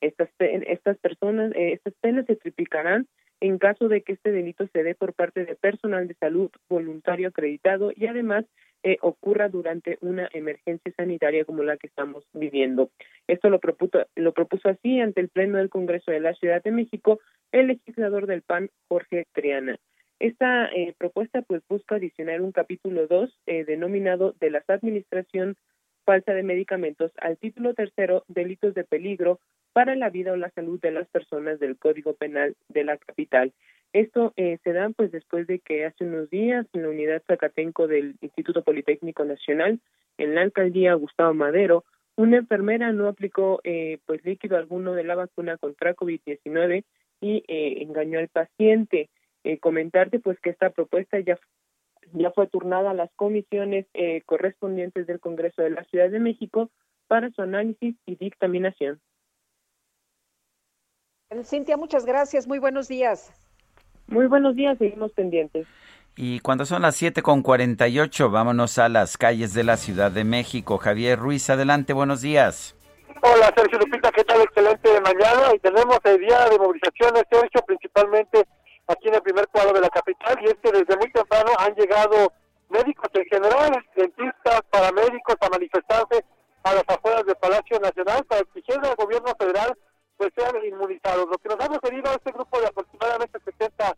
Estas, 0.00 0.28
estas 0.38 0.96
personas, 0.98 1.50
eh, 1.56 1.72
estas 1.72 1.94
penas 2.00 2.24
se 2.26 2.36
triplicarán 2.36 3.08
en 3.40 3.58
caso 3.58 3.88
de 3.88 4.02
que 4.02 4.12
este 4.12 4.32
delito 4.32 4.66
se 4.72 4.82
dé 4.82 4.94
por 4.94 5.12
parte 5.14 5.44
de 5.44 5.56
personal 5.56 6.08
de 6.08 6.14
salud 6.14 6.50
voluntario 6.68 7.28
acreditado 7.28 7.92
y 7.94 8.06
además 8.06 8.44
eh, 8.82 8.98
ocurra 9.00 9.48
durante 9.48 9.96
una 10.02 10.28
emergencia 10.32 10.92
sanitaria 10.96 11.44
como 11.44 11.62
la 11.62 11.76
que 11.76 11.86
estamos 11.86 12.24
viviendo. 12.34 12.90
Esto 13.26 13.48
lo 13.48 13.58
propuso, 13.58 14.06
lo 14.14 14.32
propuso 14.32 14.68
así 14.68 15.00
ante 15.00 15.20
el 15.20 15.30
Pleno 15.30 15.58
del 15.58 15.70
Congreso 15.70 16.10
de 16.10 16.20
la 16.20 16.34
Ciudad 16.34 16.62
de 16.62 16.70
México 16.70 17.18
el 17.50 17.68
legislador 17.68 18.26
del 18.26 18.42
PAN, 18.42 18.70
Jorge 18.88 19.26
Triana. 19.32 19.78
Esta 20.18 20.66
eh, 20.66 20.94
propuesta 20.98 21.42
pues 21.42 21.62
busca 21.68 21.96
adicionar 21.96 22.40
un 22.40 22.52
capítulo 22.52 23.06
2 23.06 23.40
eh, 23.46 23.64
denominado 23.64 24.34
de 24.40 24.50
la 24.50 24.62
administración 24.68 25.56
falsa 26.04 26.34
de 26.34 26.42
medicamentos 26.42 27.12
al 27.18 27.38
título 27.38 27.74
tercero 27.74 28.24
delitos 28.28 28.74
de 28.74 28.84
peligro 28.84 29.40
para 29.74 29.94
la 29.96 30.08
vida 30.08 30.32
o 30.32 30.36
la 30.36 30.48
salud 30.50 30.80
de 30.80 30.92
las 30.92 31.06
personas 31.08 31.60
del 31.60 31.76
Código 31.76 32.14
Penal 32.14 32.56
de 32.68 32.84
la 32.84 32.96
capital. 32.96 33.52
Esto 33.92 34.32
eh, 34.36 34.58
se 34.64 34.72
da 34.72 34.88
pues 34.96 35.12
después 35.12 35.46
de 35.46 35.58
que 35.58 35.84
hace 35.84 36.04
unos 36.04 36.30
días 36.30 36.66
en 36.72 36.82
la 36.82 36.88
unidad 36.88 37.22
Zacatenco 37.26 37.86
del 37.86 38.16
Instituto 38.22 38.62
Politécnico 38.62 39.24
Nacional, 39.24 39.80
en 40.16 40.34
la 40.34 40.40
alcaldía 40.40 40.94
Gustavo 40.94 41.34
Madero, 41.34 41.84
una 42.16 42.38
enfermera 42.38 42.92
no 42.92 43.08
aplicó 43.08 43.60
eh, 43.64 43.98
pues 44.06 44.24
líquido 44.24 44.56
alguno 44.56 44.94
de 44.94 45.04
la 45.04 45.16
vacuna 45.16 45.58
contra 45.58 45.94
COVID-19 45.94 46.84
y 47.20 47.44
eh, 47.48 47.82
engañó 47.82 48.20
al 48.20 48.28
paciente. 48.28 49.10
Eh, 49.42 49.58
comentarte 49.58 50.20
pues 50.20 50.40
que 50.40 50.50
esta 50.50 50.70
propuesta 50.70 51.18
ya 51.20 51.38
ya 52.12 52.30
fue 52.30 52.46
turnada 52.46 52.90
a 52.90 52.94
las 52.94 53.10
comisiones 53.16 53.86
eh, 53.94 54.22
correspondientes 54.24 55.06
del 55.06 55.20
Congreso 55.20 55.62
de 55.62 55.70
la 55.70 55.84
Ciudad 55.84 56.10
de 56.10 56.20
México 56.20 56.70
para 57.08 57.30
su 57.30 57.42
análisis 57.42 57.96
y 58.06 58.16
dictaminación 58.16 59.00
Cintia, 61.42 61.76
muchas 61.76 62.04
gracias. 62.04 62.46
Muy 62.46 62.58
buenos 62.58 62.86
días. 62.86 63.32
Muy 64.06 64.26
buenos 64.26 64.54
días, 64.54 64.78
seguimos 64.78 65.12
pendientes. 65.12 65.66
Y 66.16 66.38
cuando 66.40 66.64
son 66.64 66.82
las 66.82 66.94
7 66.94 67.22
con 67.22 67.42
48, 67.42 68.30
vámonos 68.30 68.78
a 68.78 68.88
las 68.88 69.16
calles 69.16 69.52
de 69.54 69.64
la 69.64 69.76
Ciudad 69.76 70.12
de 70.12 70.22
México. 70.22 70.78
Javier 70.78 71.18
Ruiz, 71.18 71.50
adelante, 71.50 71.92
buenos 71.92 72.20
días. 72.20 72.76
Hola 73.22 73.52
Sergio 73.56 73.78
Lupita, 73.78 74.12
¿qué 74.12 74.22
tal? 74.22 74.42
Excelente 74.42 75.00
mañana. 75.00 75.54
Y 75.54 75.58
tenemos 75.58 75.98
el 76.04 76.20
día 76.20 76.48
de 76.50 76.58
movilizaciones, 76.58 77.24
Sergio, 77.28 77.62
principalmente 77.66 78.44
aquí 78.86 79.08
en 79.08 79.14
el 79.14 79.22
primer 79.22 79.48
cuadro 79.48 79.72
de 79.72 79.80
la 79.80 79.88
capital. 79.88 80.36
Y 80.42 80.44
es 80.44 80.56
que 80.62 80.70
desde 80.70 80.96
muy 80.98 81.10
temprano 81.10 81.50
han 81.58 81.74
llegado 81.74 82.32
médicos 82.68 83.10
en 83.14 83.24
general, 83.24 83.84
dentistas, 83.96 84.60
paramédicos 84.70 85.36
a 85.40 85.48
manifestarse 85.48 86.24
a 86.62 86.74
las 86.74 86.84
afueras 86.86 87.24
del 87.26 87.36
Palacio 87.36 87.80
Nacional 87.80 88.24
para 88.26 88.42
exigir 88.42 88.76
al 88.82 88.94
gobierno 88.94 89.32
federal 89.38 89.76
pues 90.16 90.32
sean 90.36 90.54
inmunizados. 90.64 91.26
Lo 91.28 91.38
que 91.38 91.48
nos 91.48 91.60
ha 91.60 91.68
referido 91.68 92.10
a 92.10 92.14
este 92.14 92.32
grupo 92.32 92.60
de 92.60 92.66
aproximadamente 92.66 93.38
70 93.44 93.96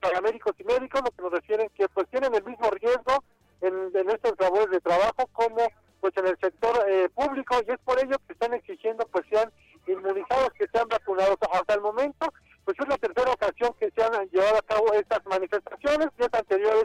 paramédicos 0.00 0.54
y 0.58 0.64
médicos, 0.64 1.02
lo 1.04 1.10
que 1.10 1.22
nos 1.22 1.32
refieren 1.32 1.68
que 1.74 1.88
pues 1.88 2.08
tienen 2.08 2.34
el 2.34 2.44
mismo 2.44 2.70
riesgo 2.70 3.24
en, 3.60 3.90
en 3.94 4.10
estos 4.10 4.34
labores 4.38 4.70
de 4.70 4.80
trabajo 4.80 5.26
como 5.32 5.68
pues 6.00 6.16
en 6.16 6.28
el 6.28 6.38
sector 6.38 6.84
eh, 6.88 7.08
público 7.14 7.56
y 7.66 7.72
es 7.72 7.78
por 7.80 7.98
ello 7.98 8.16
que 8.26 8.32
están 8.32 8.54
exigiendo 8.54 9.06
pues 9.08 9.24
sean 9.28 9.50
inmunizados, 9.86 10.50
que 10.58 10.68
sean 10.72 10.88
vacunados. 10.88 11.36
Hasta 11.52 11.74
el 11.74 11.80
momento, 11.80 12.32
pues 12.64 12.76
es 12.78 12.88
la 12.88 12.98
tercera 12.98 13.32
ocasión 13.32 13.74
que 13.80 13.90
se 13.90 14.02
han 14.02 14.28
llevado 14.30 14.58
a 14.58 14.62
cabo 14.62 14.92
estas 14.92 15.24
manifestaciones, 15.26 16.08
días 16.16 16.30
anteriores 16.32 16.84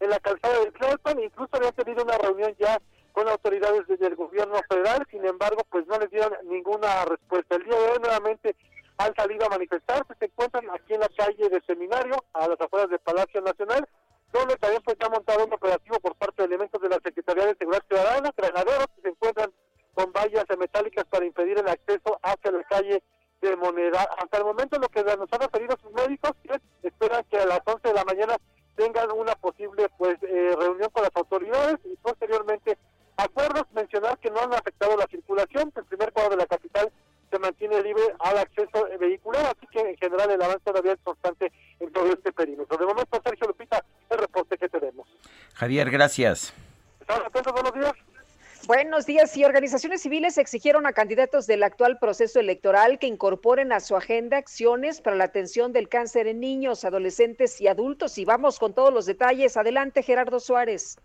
en 0.00 0.10
la 0.10 0.18
calzada 0.20 0.58
de 0.60 0.72
Tlalpan, 0.72 1.20
incluso 1.20 1.56
habían 1.56 1.74
tenido 1.74 2.02
una 2.02 2.18
reunión 2.18 2.54
ya 2.58 2.80
con 3.12 3.28
autoridades 3.28 3.86
del 3.86 4.16
gobierno 4.16 4.60
federal, 4.68 5.06
sin 5.10 5.24
embargo, 5.26 5.62
pues 5.70 5.86
no 5.86 5.98
les 5.98 6.10
dieron 6.10 6.32
ninguna 6.44 7.04
respuesta. 7.04 7.56
El 7.56 7.64
día 7.64 7.78
de 7.78 7.90
hoy 7.90 7.98
nuevamente 8.00 8.56
han 8.98 9.14
salido 9.14 9.46
a 9.46 9.50
manifestarse, 9.50 10.14
se 10.18 10.26
encuentran 10.26 10.68
aquí 10.70 10.94
en 10.94 11.00
la 11.00 11.08
calle 11.16 11.48
de 11.48 11.60
Seminario, 11.66 12.24
a 12.34 12.48
las 12.48 12.60
afueras 12.60 12.90
del 12.90 12.98
Palacio 13.00 13.40
Nacional, 13.40 13.88
donde 14.32 14.56
también 14.56 14.82
pues, 14.84 14.96
ha 15.00 15.08
montado 15.08 15.44
un 15.44 15.52
operativo 15.52 15.98
por 16.00 16.14
parte 16.16 16.42
de 16.42 16.46
elementos 16.46 16.80
de 16.80 16.88
la 16.88 16.98
Secretaría 17.02 17.46
de 17.46 17.56
Seguridad 17.56 17.84
Ciudadana, 17.88 18.30
granaderos 18.36 18.86
que 18.94 19.02
se 19.02 19.08
encuentran 19.08 19.52
con 19.94 20.12
vallas 20.12 20.44
metálicas 20.58 21.04
para 21.06 21.26
impedir 21.26 21.58
el 21.58 21.68
acceso 21.68 22.18
hacia 22.22 22.52
la 22.52 22.62
calle 22.64 23.02
de 23.40 23.56
Moneda. 23.56 24.08
Hasta 24.18 24.38
el 24.38 24.44
momento 24.44 24.78
lo 24.78 24.88
que 24.88 25.02
nos 25.02 25.32
han 25.32 25.40
referido 25.40 25.76
sus 25.82 25.92
médicos 25.92 26.32
es 26.44 26.60
esperan 26.82 27.24
que 27.30 27.38
a 27.38 27.46
las 27.46 27.60
11 27.64 27.88
de 27.88 27.94
la 27.94 28.04
mañana 28.04 28.36
tengan 28.76 29.10
una 29.12 29.34
posible 29.34 29.88
pues 29.98 30.16
eh, 30.22 30.54
reunión 30.58 30.90
con 30.90 31.02
las 31.02 31.14
autoridades 31.14 31.78
y 31.84 31.96
posteriormente 31.96 32.78
acuerdos, 33.20 33.64
mencionar 33.72 34.18
que 34.18 34.30
no 34.30 34.40
han 34.40 34.52
afectado 34.52 34.96
la 34.96 35.06
circulación, 35.06 35.72
el 35.76 35.84
primer 35.84 36.12
cuadro 36.12 36.30
de 36.30 36.36
la 36.38 36.46
capital 36.46 36.90
se 37.30 37.38
mantiene 37.38 37.82
libre 37.82 38.02
al 38.18 38.38
acceso 38.38 38.88
vehicular, 38.98 39.46
así 39.46 39.66
que 39.70 39.80
en 39.80 39.96
general 39.96 40.30
el 40.30 40.42
avance 40.42 40.62
todavía 40.64 40.92
es 40.92 40.98
constante 41.04 41.52
en 41.78 41.92
todo 41.92 42.12
este 42.12 42.32
perímetro. 42.32 42.76
De 42.76 42.84
momento, 42.84 43.20
Sergio 43.24 43.46
Lupita, 43.46 43.84
el 44.10 44.18
reporte 44.18 44.58
que 44.58 44.68
tenemos. 44.68 45.06
Javier, 45.54 45.90
gracias. 45.90 46.52
¿Están 47.00 47.22
atentos? 47.22 47.52
Buenos 47.52 47.74
días. 47.74 47.92
Buenos 48.66 49.06
días. 49.06 49.36
Y 49.36 49.44
organizaciones 49.44 50.02
civiles 50.02 50.36
exigieron 50.38 50.86
a 50.86 50.92
candidatos 50.92 51.46
del 51.46 51.62
actual 51.62 51.98
proceso 51.98 52.40
electoral 52.40 52.98
que 52.98 53.06
incorporen 53.06 53.72
a 53.72 53.80
su 53.80 53.96
agenda 53.96 54.36
acciones 54.36 55.00
para 55.00 55.16
la 55.16 55.24
atención 55.24 55.72
del 55.72 55.88
cáncer 55.88 56.26
en 56.26 56.40
niños, 56.40 56.84
adolescentes 56.84 57.60
y 57.60 57.68
adultos. 57.68 58.18
Y 58.18 58.24
vamos 58.24 58.58
con 58.58 58.74
todos 58.74 58.92
los 58.92 59.06
detalles. 59.06 59.56
Adelante, 59.56 60.02
Gerardo 60.02 60.40
Suárez 60.40 60.98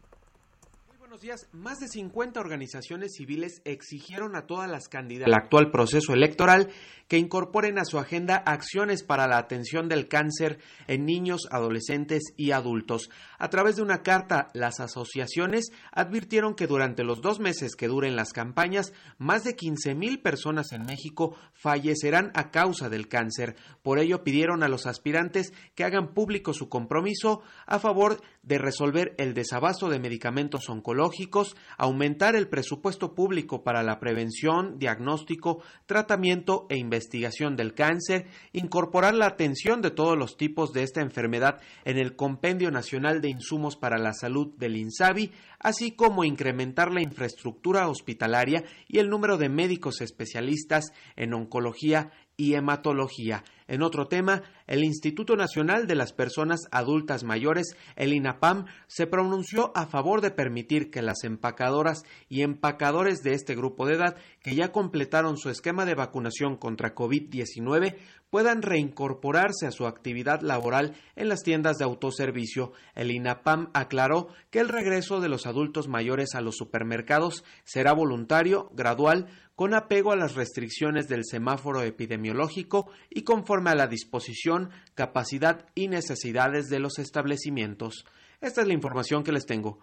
días, 1.22 1.47
más 1.51 1.80
de 1.80 1.88
50 1.88 2.39
organizaciones 2.39 3.13
civiles 3.16 3.61
exigieron 3.66 4.36
a 4.36 4.47
todas 4.47 4.70
las 4.70 4.88
candidatas 4.88 5.28
del 5.28 5.34
actual 5.34 5.72
proceso 5.72 6.13
electoral 6.13 6.70
que 7.07 7.18
incorporen 7.18 7.78
a 7.78 7.86
su 7.86 7.99
agenda 7.99 8.38
acciones 8.38 9.03
para 9.03 9.28
la 9.28 9.38
atención 9.38 9.88
del 9.88 10.07
cáncer 10.07 10.59
en 10.88 11.05
niños, 11.05 11.41
adolescentes 11.51 12.34
y 12.36 12.51
adultos. 12.51 13.09
A 13.38 13.49
través 13.49 13.76
de 13.76 13.84
una 13.84 14.01
carta, 14.01 14.47
las 14.53 14.80
asociaciones 14.80 15.66
advirtieron 15.91 16.55
que 16.55 16.68
durante 16.68 17.03
los 17.03 17.22
dos 17.22 17.39
meses 17.39 17.76
que 17.76 17.88
duren 17.88 18.16
las 18.16 18.34
campañas, 18.34 18.93
más 19.18 19.43
de 19.43 19.55
15 19.55 19.93
mil 19.95 20.22
personas 20.22 20.72
en 20.72 20.86
México 20.86 21.36
fallecerán 21.53 22.32
a 22.34 22.49
causa 22.51 22.89
del 22.89 23.07
cáncer. 23.07 23.55
Por 23.84 23.99
ello, 23.99 24.24
pidieron 24.24 24.63
a 24.63 24.68
los 24.68 24.88
aspirantes 24.88 25.53
que 25.76 25.84
hagan 25.84 26.13
público 26.13 26.53
su 26.53 26.70
compromiso 26.70 27.43
a 27.68 27.80
favor 27.80 28.18
de 28.18 28.26
resolver 28.48 29.16
el 29.18 29.34
desabasto 29.34 29.89
de 29.89 30.00
medicamentos 30.00 30.70
oncológicos, 30.70 31.56
aumentar 31.78 32.36
el 32.36 32.48
presupuesto 32.48 33.16
público 33.16 33.64
para 33.64 33.84
la 33.84 34.00
prevención, 34.00 34.78
diagnóstico, 34.78 35.64
tratamiento 35.86 36.68
e 36.70 36.78
investigación 36.78 37.56
del 37.56 37.74
cáncer, 37.74 38.28
incorporar 38.54 39.16
la 39.16 39.26
atención 39.26 39.82
de 39.82 39.91
todos 39.91 40.18
los 40.18 40.38
tipos 40.38 40.72
de 40.74 40.84
esta 40.84 41.02
enfermedad 41.02 41.60
en 41.84 41.98
el 41.98 42.16
Compendio 42.16 42.72
Nacional 42.72 43.22
de 43.22 43.30
Insumos 43.30 43.76
para 43.76 43.98
la 43.98 44.14
Salud 44.14 44.54
del 44.58 44.78
INSABI, 44.78 45.32
así 45.60 45.91
como 45.91 46.24
incrementar 46.24 46.91
la 46.91 47.02
infraestructura 47.02 47.88
hospitalaria 47.88 48.64
y 48.88 49.00
el 49.00 49.10
número 49.10 49.38
de 49.38 49.50
médicos 49.50 50.02
especialistas 50.02 50.91
en 51.16 51.34
oncología 51.34 52.12
y 52.38 52.54
hematología. 52.54 53.43
En 53.68 53.82
otro 53.82 54.07
tema, 54.07 54.43
el 54.68 54.84
Instituto 54.84 55.36
Nacional 55.36 55.88
de 55.88 55.95
las 55.95 56.13
Personas 56.13 56.61
Adultas 56.72 57.24
Mayores, 57.24 57.76
el 57.95 58.13
INAPAM, 58.13 58.66
se 58.88 59.07
pronunció 59.07 59.72
a 59.76 59.88
favor 59.88 60.22
de 60.22 60.30
permitir 60.30 60.91
que 60.91 61.01
las 61.01 61.24
empacadoras 61.24 62.03
y 62.30 62.43
empacadores 62.43 63.24
de 63.24 63.34
este 63.34 63.55
grupo 63.55 63.88
de 63.88 63.95
edad 63.95 64.18
que 64.41 64.55
ya 64.55 64.72
completaron 64.72 65.38
su 65.38 65.49
esquema 65.49 65.86
de 65.86 65.95
vacunación 65.95 66.57
contra 66.57 66.93
COVID-19 66.93 67.95
puedan 68.30 68.61
reincorporarse 68.61 69.66
a 69.66 69.72
su 69.72 69.88
actividad 69.88 70.41
laboral 70.41 70.93
en 71.16 71.30
las 71.30 71.41
tiendas 71.41 71.78
de 71.78 71.86
autoservicio. 71.86 72.74
El 72.93 73.11
INAPAM 73.11 73.70
aclaró 73.74 74.28
que 74.51 74.59
el 74.59 74.68
regreso 74.68 75.22
de 75.22 75.30
los 75.30 75.45
adultos 75.45 75.88
mayores 75.88 76.36
a 76.36 76.41
los 76.41 76.55
supermercados 76.57 77.43
será 77.63 77.93
voluntario, 77.93 78.70
gradual, 78.74 79.28
con 79.55 79.74
apego 79.74 80.11
a 80.11 80.18
las 80.18 80.36
restricciones 80.36 81.07
del 81.07 81.24
semáforo 81.24 81.82
epidemiológico 81.82 82.89
y 83.09 83.24
conforme 83.24 83.55
a 83.56 83.76
la 83.76 83.88
disposición, 83.88 84.70
capacidad 84.93 85.66
y 85.76 85.88
necesidades 85.88 86.70
de 86.70 86.80
los 86.80 86.99
establecimientos. 86.99 88.06
Esta 88.41 88.62
es 88.62 88.68
la 88.68 88.74
información 88.74 89.24
que 89.24 89.32
les 89.32 89.45
tengo. 89.45 89.80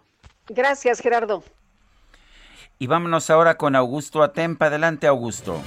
Gracias, 0.47 1.01
Gerardo. 1.01 1.43
Y 2.79 2.87
vámonos 2.87 3.29
ahora 3.29 3.55
con 3.55 3.75
Augusto 3.75 4.23
Atempa. 4.23 4.67
Adelante, 4.67 5.07
Augusto. 5.07 5.61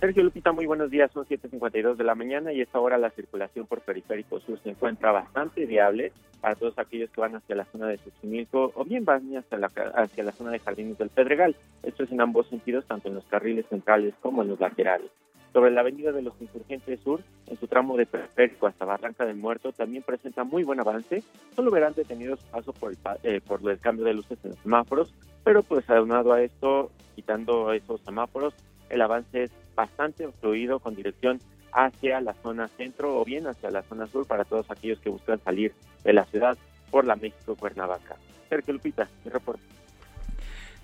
Sergio 0.00 0.22
Lupita, 0.22 0.52
muy 0.52 0.66
buenos 0.66 0.90
días. 0.90 1.10
Son 1.12 1.26
7.52 1.26 1.96
de 1.96 2.04
la 2.04 2.14
mañana 2.14 2.52
y 2.52 2.60
esta 2.60 2.78
hora 2.78 2.98
la 2.98 3.10
circulación 3.10 3.66
por 3.66 3.80
Periférico 3.80 4.38
Sur 4.40 4.60
se 4.62 4.70
encuentra 4.70 5.10
bastante 5.10 5.66
viable 5.66 6.12
para 6.40 6.54
todos 6.54 6.78
aquellos 6.78 7.10
que 7.10 7.20
van 7.20 7.34
hacia 7.34 7.56
la 7.56 7.64
zona 7.64 7.88
de 7.88 7.98
Xochimilco 7.98 8.70
o 8.74 8.84
bien 8.84 9.04
van 9.04 9.36
hacia 9.36 9.58
la, 9.58 9.66
hacia 9.66 10.22
la 10.22 10.30
zona 10.30 10.52
de 10.52 10.60
Jardines 10.60 10.98
del 10.98 11.08
Pedregal. 11.08 11.56
Esto 11.82 12.04
es 12.04 12.12
en 12.12 12.20
ambos 12.20 12.46
sentidos, 12.48 12.86
tanto 12.86 13.08
en 13.08 13.16
los 13.16 13.24
carriles 13.24 13.66
centrales 13.68 14.14
como 14.22 14.42
en 14.42 14.50
los 14.50 14.60
laterales. 14.60 15.10
Sobre 15.52 15.70
la 15.70 15.80
avenida 15.80 16.12
de 16.12 16.22
los 16.22 16.34
Insurgentes 16.40 17.00
Sur, 17.00 17.22
en 17.46 17.58
su 17.58 17.66
tramo 17.66 17.96
de 17.96 18.06
Periférico 18.06 18.66
hasta 18.66 18.84
Barranca 18.84 19.24
del 19.24 19.36
Muerto, 19.36 19.72
también 19.72 20.02
presenta 20.02 20.44
muy 20.44 20.62
buen 20.62 20.80
avance. 20.80 21.22
Solo 21.56 21.70
verán 21.70 21.94
detenidos 21.94 22.40
paso 22.50 22.72
por 22.72 22.92
el, 22.92 22.98
eh, 23.22 23.40
por 23.40 23.60
el 23.68 23.78
cambio 23.78 24.04
de 24.04 24.14
luces 24.14 24.38
en 24.44 24.50
los 24.50 24.58
semáforos, 24.60 25.14
pero 25.44 25.62
pues 25.62 25.88
aunado 25.88 26.32
a 26.32 26.42
esto, 26.42 26.90
quitando 27.14 27.72
esos 27.72 28.00
semáforos, 28.02 28.54
el 28.90 29.00
avance 29.00 29.44
es 29.44 29.52
bastante 29.74 30.28
fluido 30.40 30.80
con 30.80 30.94
dirección 30.94 31.40
hacia 31.72 32.20
la 32.20 32.34
zona 32.34 32.68
centro 32.68 33.18
o 33.18 33.24
bien 33.24 33.46
hacia 33.46 33.70
la 33.70 33.82
zona 33.82 34.06
sur 34.06 34.26
para 34.26 34.44
todos 34.44 34.70
aquellos 34.70 34.98
que 35.00 35.10
buscan 35.10 35.40
salir 35.40 35.72
de 36.04 36.12
la 36.12 36.24
ciudad 36.26 36.56
por 36.90 37.04
la 37.04 37.16
México 37.16 37.56
Cuernavaca. 37.56 38.16
Sergio 38.48 38.74
Lupita, 38.74 39.08
mi 39.24 39.30
reporte. 39.30 39.62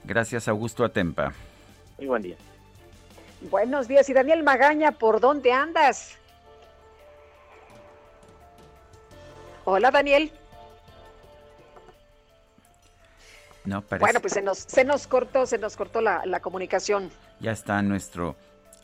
Gracias, 0.05 0.49
Augusto 0.49 0.85
Atempa. 0.85 1.33
Muy 1.99 2.07
buen 2.07 2.23
día. 2.23 2.37
Buenos 3.51 3.89
días. 3.89 4.09
Y 4.09 4.15
Daniel 4.15 4.43
Magaña, 4.43 4.93
¿por 4.93 5.21
dónde 5.21 5.53
andas? 5.53 6.19
Hola, 9.65 9.91
Daniel. 9.91 10.31
No, 13.65 13.83
Bueno, 13.99 14.21
pues 14.21 14.35
se 14.35 14.43
nos, 14.43 14.59
se 14.59 14.85
nos 14.85 15.07
cortó, 15.07 15.47
se 15.47 15.57
nos 15.57 15.77
cortó 15.77 16.03
la, 16.03 16.23
la 16.27 16.41
comunicación. 16.41 17.11
Ya 17.41 17.53
está 17.53 17.81
nuestro 17.81 18.37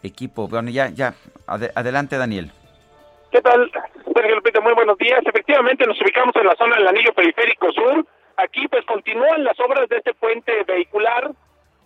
equipo. 0.03 0.49
Bueno, 0.49 0.71
ya, 0.71 0.89
ya. 0.89 1.15
adelante, 1.47 2.17
Daniel. 2.17 2.51
¿Qué 3.31 3.43
tal, 3.43 3.71
Sergio 4.15 4.37
Lupita? 4.37 4.61
Muy 4.61 4.73
buenos 4.73 4.97
días. 4.97 5.21
Efectivamente, 5.27 5.87
nos 5.87 6.01
ubicamos 6.01 6.35
en 6.37 6.47
la 6.47 6.57
zona 6.57 6.77
del 6.77 6.89
anillo 6.89 7.13
periférico 7.13 7.71
sur. 7.73 8.07
Aquí, 8.39 8.67
pues, 8.69 8.85
continúan 8.87 9.45
las 9.45 9.59
obras 9.61 9.87
de 9.91 9.99
este 9.99 10.15
puente 10.15 10.65
vehicular. 10.65 11.31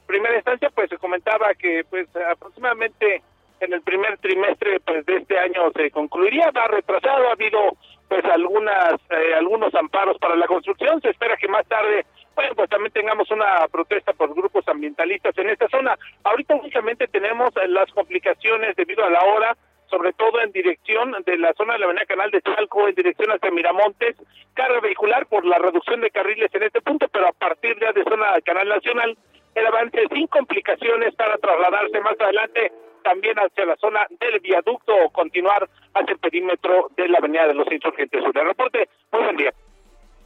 Primera 0.06 0.36
instancia, 0.36 0.70
pues, 0.74 0.90
se 0.90 0.98
comentaba 0.98 1.54
que, 1.54 1.84
pues, 1.88 2.08
aproximadamente 2.16 3.22
en 3.60 3.72
el 3.72 3.82
primer 3.82 4.18
trimestre, 4.18 4.80
pues, 4.80 5.06
de 5.06 5.16
este 5.16 5.38
año 5.38 5.70
se 5.74 5.90
concluiría. 5.90 6.50
Va 6.50 6.66
retrasado, 6.66 7.28
ha 7.28 7.32
habido, 7.32 7.76
pues, 8.08 8.24
algunas, 8.24 8.94
eh, 9.10 9.34
algunos 9.36 9.74
amparos 9.74 10.18
para 10.18 10.36
la 10.36 10.46
construcción. 10.46 11.00
Se 11.00 11.10
espera 11.10 11.36
que 11.36 11.48
más 11.48 11.66
tarde 11.66 12.04
bueno, 12.34 12.52
pues 12.56 12.68
también 12.68 12.92
tengamos 12.92 13.30
una 13.30 13.68
protesta 13.70 14.12
por 14.12 14.34
grupos 14.34 14.66
ambientalistas 14.66 15.38
en 15.38 15.50
esta 15.50 15.68
zona. 15.68 15.96
Ahorita 16.24 16.56
únicamente 16.56 17.06
tenemos 17.06 17.50
las 17.68 17.88
complicaciones 17.92 18.74
debido 18.74 19.04
a 19.04 19.10
la 19.10 19.22
hora 19.22 19.56
sobre 19.90 20.12
todo 20.14 20.40
en 20.40 20.50
dirección 20.50 21.14
de 21.24 21.38
la 21.38 21.52
zona 21.54 21.74
de 21.74 21.78
la 21.80 21.84
avenida 21.86 22.06
Canal 22.06 22.30
de 22.30 22.42
Chalco, 22.42 22.88
en 22.88 22.94
dirección 22.94 23.30
hacia 23.30 23.50
Miramontes, 23.50 24.16
carga 24.54 24.80
vehicular 24.80 25.26
por 25.26 25.44
la 25.44 25.58
reducción 25.58 26.00
de 26.00 26.10
carriles 26.10 26.52
en 26.52 26.64
este 26.64 26.80
punto, 26.80 27.06
pero 27.08 27.28
a 27.28 27.32
partir 27.32 27.76
ya 27.80 27.92
de 27.92 28.02
zona 28.02 28.26
Canal 28.44 28.68
Nacional, 28.68 29.16
el 29.54 29.66
avance 29.66 29.98
sin 30.12 30.26
complicaciones 30.28 31.14
para 31.14 31.38
trasladarse 31.38 32.00
más 32.00 32.20
adelante 32.20 32.72
también 33.02 33.36
hacia 33.36 33.66
la 33.66 33.76
zona 33.76 34.06
del 34.18 34.40
viaducto 34.40 34.92
o 34.96 35.10
continuar 35.10 35.68
hacia 35.94 36.12
el 36.12 36.18
perímetro 36.18 36.90
de 36.96 37.08
la 37.08 37.18
avenida 37.18 37.46
de 37.46 37.54
los 37.54 37.70
Insurgentes 37.70 38.22
Sur. 38.24 38.36
El 38.36 38.46
reporte, 38.46 38.88
muy 39.12 39.22
buen 39.22 39.36
día. 39.36 39.52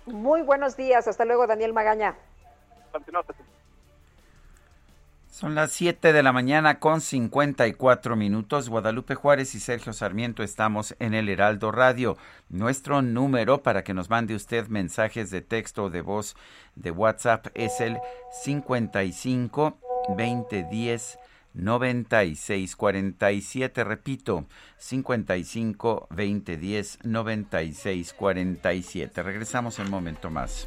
Muy 0.06 0.42
buenos 0.42 0.76
días, 0.76 1.06
hasta 1.06 1.24
luego 1.24 1.46
Daniel 1.46 1.72
Magaña. 1.74 2.16
Son 5.38 5.54
las 5.54 5.70
7 5.70 6.12
de 6.12 6.24
la 6.24 6.32
mañana 6.32 6.80
con 6.80 7.00
54 7.00 8.16
minutos. 8.16 8.68
Guadalupe 8.68 9.14
Juárez 9.14 9.54
y 9.54 9.60
Sergio 9.60 9.92
Sarmiento 9.92 10.42
estamos 10.42 10.96
en 10.98 11.14
el 11.14 11.28
Heraldo 11.28 11.70
Radio. 11.70 12.16
Nuestro 12.48 13.02
número 13.02 13.62
para 13.62 13.84
que 13.84 13.94
nos 13.94 14.10
mande 14.10 14.34
usted 14.34 14.66
mensajes 14.66 15.30
de 15.30 15.40
texto 15.40 15.84
o 15.84 15.90
de 15.90 16.00
voz 16.00 16.34
de 16.74 16.90
WhatsApp 16.90 17.46
es 17.54 17.80
el 17.80 17.98
55 18.42 19.78
2010 20.08 21.20
9647. 21.54 23.84
Repito, 23.84 24.44
55 24.78 26.08
2010 26.10 26.98
9647. 27.04 29.22
Regresamos 29.22 29.78
en 29.78 29.84
un 29.84 29.90
momento 29.92 30.30
más. 30.30 30.66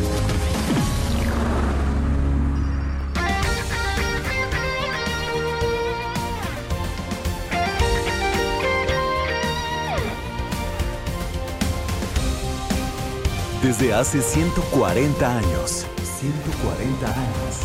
Desde 13.61 13.93
hace 13.93 14.21
140 14.21 15.37
años. 15.37 15.85
140 16.19 17.07
años. 17.07 17.55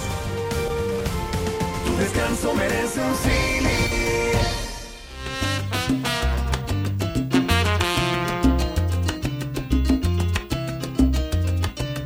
Tu 1.84 1.97
descanso 1.97 2.55
merece 2.55 3.01
un 3.01 3.14
cine. 3.14 3.76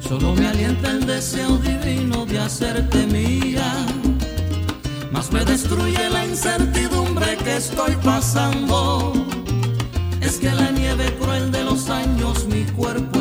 Solo 0.01 0.35
me 0.35 0.47
alienta 0.47 0.91
el 0.91 1.07
deseo 1.07 1.57
divino 1.59 2.27
de 2.27 2.41
hacerte 2.41 3.07
mía, 3.07 3.87
más 5.13 5.31
me 5.31 5.45
destruye 5.45 6.11
la 6.11 6.27
incertidumbre 6.27 7.37
que 7.37 7.57
estoy 7.57 7.95
pasando. 8.05 9.13
Es 10.21 10.39
que 10.39 10.51
la 10.51 10.71
nieve 10.73 11.15
cruel 11.21 11.53
de 11.53 11.63
los 11.65 11.89
años 11.91 12.47
mi 12.47 12.65
cuerpo 12.65 13.20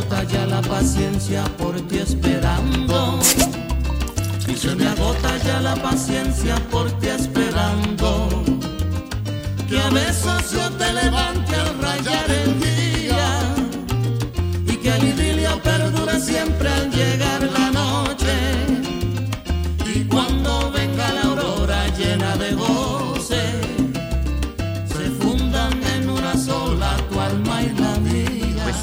agota 0.00 0.22
ya 0.24 0.46
la 0.46 0.62
paciencia 0.62 1.44
por 1.58 1.78
ti 1.82 1.98
esperando. 1.98 3.20
Y 4.48 4.56
se 4.56 4.74
me 4.74 4.88
agota 4.88 5.36
ya 5.44 5.60
la 5.60 5.74
paciencia 5.76 6.54
por 6.70 6.90
ti 7.00 7.08
esperando. 7.08 8.28
Que 9.68 9.78
a 9.78 9.90
veces 9.90 10.52
yo 10.52 10.70
te 10.78 10.92
levante 10.92 11.54
al 11.54 11.78
rayar 11.80 12.30
el 12.30 12.60
día. 12.60 13.54
Y 14.66 14.76
que 14.76 14.88
el 14.96 15.04
idilio 15.04 15.62
perdure 15.62 16.18
siempre 16.18 16.68
al 16.68 16.90
llegar 16.90 17.42
la 17.42 17.59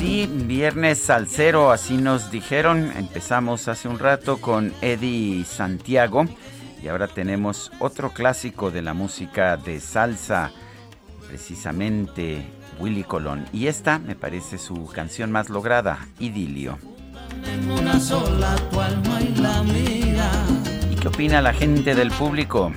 sí, 0.07 0.29
viernes 0.31 0.99
salsero, 0.99 1.71
así 1.71 1.97
nos 1.97 2.31
dijeron. 2.31 2.91
Empezamos 2.95 3.67
hace 3.67 3.89
un 3.89 3.99
rato 3.99 4.37
con 4.37 4.73
Eddie 4.81 5.43
Santiago 5.43 6.25
y 6.81 6.87
ahora 6.87 7.07
tenemos 7.07 7.71
otro 7.79 8.11
clásico 8.11 8.71
de 8.71 8.81
la 8.81 8.93
música 8.93 9.57
de 9.57 9.81
salsa, 9.81 10.51
precisamente 11.27 12.45
Willy 12.79 13.03
Colón. 13.03 13.45
Y 13.51 13.67
esta 13.67 13.99
me 13.99 14.15
parece 14.15 14.57
su 14.57 14.85
canción 14.85 15.29
más 15.31 15.49
lograda, 15.49 16.07
Idilio. 16.19 16.77
¿Y 20.89 20.95
qué 20.95 21.07
opina 21.07 21.41
la 21.41 21.53
gente 21.53 21.95
del 21.95 22.11
público? 22.11 22.71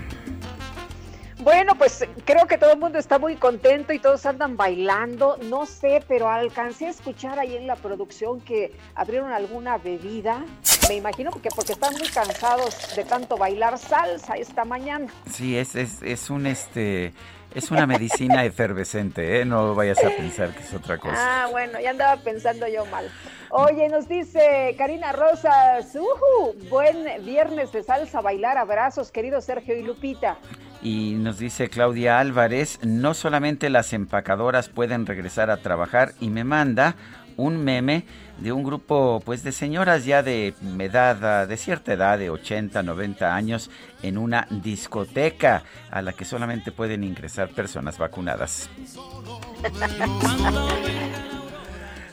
Bueno, 1.43 1.75
pues 1.77 2.07
creo 2.27 2.47
que 2.47 2.59
todo 2.59 2.73
el 2.73 2.79
mundo 2.79 2.99
está 2.99 3.19
muy 3.19 3.37
contento 3.37 3.95
y 3.95 3.99
todos 3.99 4.27
andan 4.27 4.59
bailando. 4.59 5.39
No 5.49 5.65
sé, 5.65 6.05
pero 6.07 6.29
alcancé 6.29 6.87
a 6.87 6.91
escuchar 6.91 7.39
ahí 7.39 7.57
en 7.57 7.67
la 7.67 7.77
producción 7.77 8.41
que 8.43 8.77
abrieron 8.95 9.33
alguna 9.33 9.79
bebida. 9.79 10.45
Me 10.89 10.97
imagino 10.97 11.31
que 11.31 11.49
porque 11.49 11.73
están 11.73 11.95
muy 11.95 12.09
cansados 12.09 12.95
de 12.95 13.05
tanto 13.05 13.39
bailar 13.39 13.79
salsa 13.79 14.35
esta 14.35 14.67
mañana. 14.67 15.07
Sí, 15.33 15.57
es, 15.57 15.75
es, 15.77 16.03
es 16.03 16.29
un 16.29 16.47
este 16.47 17.15
es 17.55 17.71
una 17.71 17.87
medicina 17.87 18.45
efervescente, 18.47 19.41
¿eh? 19.41 19.45
No 19.45 19.75
vayas 19.75 20.03
a 20.05 20.11
pensar 20.11 20.55
que 20.55 20.63
es 20.63 20.75
otra 20.75 20.99
cosa. 20.99 21.45
Ah, 21.45 21.49
bueno, 21.51 21.81
ya 21.81 21.91
andaba 21.91 22.21
pensando 22.23 22.67
yo 22.69 22.87
mal. 22.87 23.11
Oye, 23.51 23.89
nos 23.89 24.09
dice 24.09 24.75
Karina 24.79 25.13
Rosas, 25.13 25.95
uh, 25.97 26.69
buen 26.69 27.25
viernes 27.25 27.73
de 27.73 27.83
salsa, 27.83 28.21
bailar, 28.21 28.59
abrazos, 28.59 29.11
querido 29.11 29.41
Sergio 29.41 29.77
y 29.77 29.83
Lupita. 29.83 30.39
Y 30.83 31.15
nos 31.19 31.39
dice 31.39 31.69
Claudia 31.69 32.21
Álvarez, 32.21 32.79
no 32.83 33.13
solamente 33.13 33.69
las 33.69 33.93
empacadoras 33.93 34.69
pueden 34.69 35.05
regresar 35.05 35.51
a 35.51 35.59
trabajar 35.59 36.13
y 36.21 36.31
me 36.31 36.45
manda 36.45 36.95
un 37.37 37.63
meme 37.63 38.05
de 38.41 38.53
un 38.53 38.63
grupo 38.63 39.23
pues 39.25 39.43
de 39.43 39.53
señoras 39.53 40.05
ya 40.05 40.23
de 40.23 40.55
edad, 40.79 41.47
de 41.47 41.57
cierta 41.57 41.93
edad, 41.93 42.19
de 42.19 42.31
80, 42.31 42.83
90 42.83 43.35
años, 43.35 43.71
en 44.03 44.19
una 44.19 44.47
discoteca 44.51 45.63
a 45.91 46.03
la 46.03 46.13
que 46.13 46.25
solamente 46.25 46.73
pueden 46.73 47.05
ingresar 47.05 47.51
personas 47.51 47.99
vacunadas. 47.99 48.69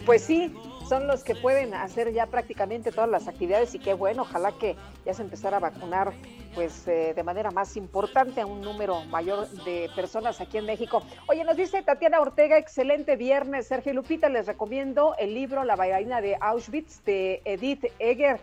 Pues 0.05 0.23
sí, 0.23 0.53
son 0.87 1.07
los 1.07 1.23
que 1.23 1.35
pueden 1.35 1.73
hacer 1.73 2.13
ya 2.13 2.27
prácticamente 2.27 2.91
todas 2.91 3.09
las 3.09 3.27
actividades 3.27 3.75
y 3.75 3.79
qué 3.79 3.93
bueno, 3.93 4.21
ojalá 4.21 4.53
que 4.53 4.75
ya 5.05 5.13
se 5.13 5.21
empezara 5.21 5.57
a 5.57 5.59
vacunar 5.59 6.13
pues 6.55 6.87
eh, 6.87 7.13
de 7.13 7.23
manera 7.23 7.51
más 7.51 7.75
importante 7.77 8.41
a 8.41 8.45
un 8.45 8.61
número 8.61 9.03
mayor 9.05 9.47
de 9.65 9.89
personas 9.95 10.39
aquí 10.39 10.57
en 10.57 10.65
México. 10.65 11.03
Oye, 11.27 11.43
nos 11.43 11.57
dice 11.57 11.83
Tatiana 11.83 12.21
Ortega, 12.21 12.57
excelente 12.57 13.15
viernes, 13.15 13.67
Sergio 13.67 13.93
Lupita, 13.93 14.29
les 14.29 14.47
recomiendo 14.47 15.13
el 15.19 15.33
libro 15.33 15.63
La 15.65 15.75
bailarina 15.75 16.21
de 16.21 16.37
Auschwitz 16.39 17.03
de 17.03 17.41
Edith 17.45 17.85
Egger. 17.99 18.39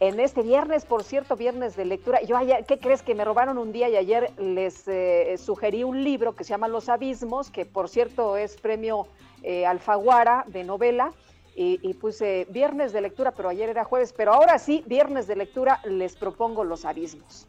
En 0.00 0.18
este 0.18 0.42
viernes, 0.42 0.84
por 0.84 1.04
cierto, 1.04 1.36
viernes 1.36 1.76
de 1.76 1.84
lectura, 1.84 2.20
yo 2.22 2.36
ayer, 2.36 2.64
¿qué 2.66 2.78
crees 2.78 3.02
que 3.02 3.14
me 3.14 3.24
robaron 3.24 3.56
un 3.56 3.70
día 3.70 3.88
y 3.88 3.96
ayer 3.96 4.32
les 4.36 4.88
eh, 4.88 5.36
sugerí 5.38 5.84
un 5.84 6.02
libro 6.02 6.34
que 6.34 6.42
se 6.42 6.50
llama 6.50 6.66
Los 6.66 6.88
Abismos, 6.88 7.50
que 7.50 7.66
por 7.66 7.88
cierto 7.88 8.36
es 8.36 8.56
premio 8.56 9.06
eh, 9.44 9.64
Alfaguara 9.64 10.44
de 10.48 10.64
novela 10.64 11.12
y, 11.54 11.94
puse 11.94 12.46
viernes 12.50 12.92
de 12.92 13.00
lectura, 13.00 13.32
pero 13.32 13.48
ayer 13.48 13.68
era 13.68 13.84
jueves, 13.84 14.14
pero 14.16 14.32
ahora 14.32 14.58
sí, 14.58 14.82
viernes 14.86 15.26
de 15.26 15.36
lectura, 15.36 15.80
les 15.84 16.16
propongo 16.16 16.64
los 16.64 16.84
abismos. 16.84 17.46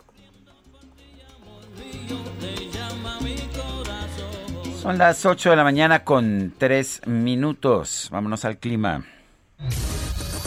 Son 4.81 4.97
las 4.97 5.25
8 5.25 5.51
de 5.51 5.55
la 5.55 5.63
mañana 5.63 6.03
con 6.03 6.53
3 6.57 7.07
minutos. 7.07 8.09
Vámonos 8.11 8.43
al 8.43 8.57
clima. 8.57 9.05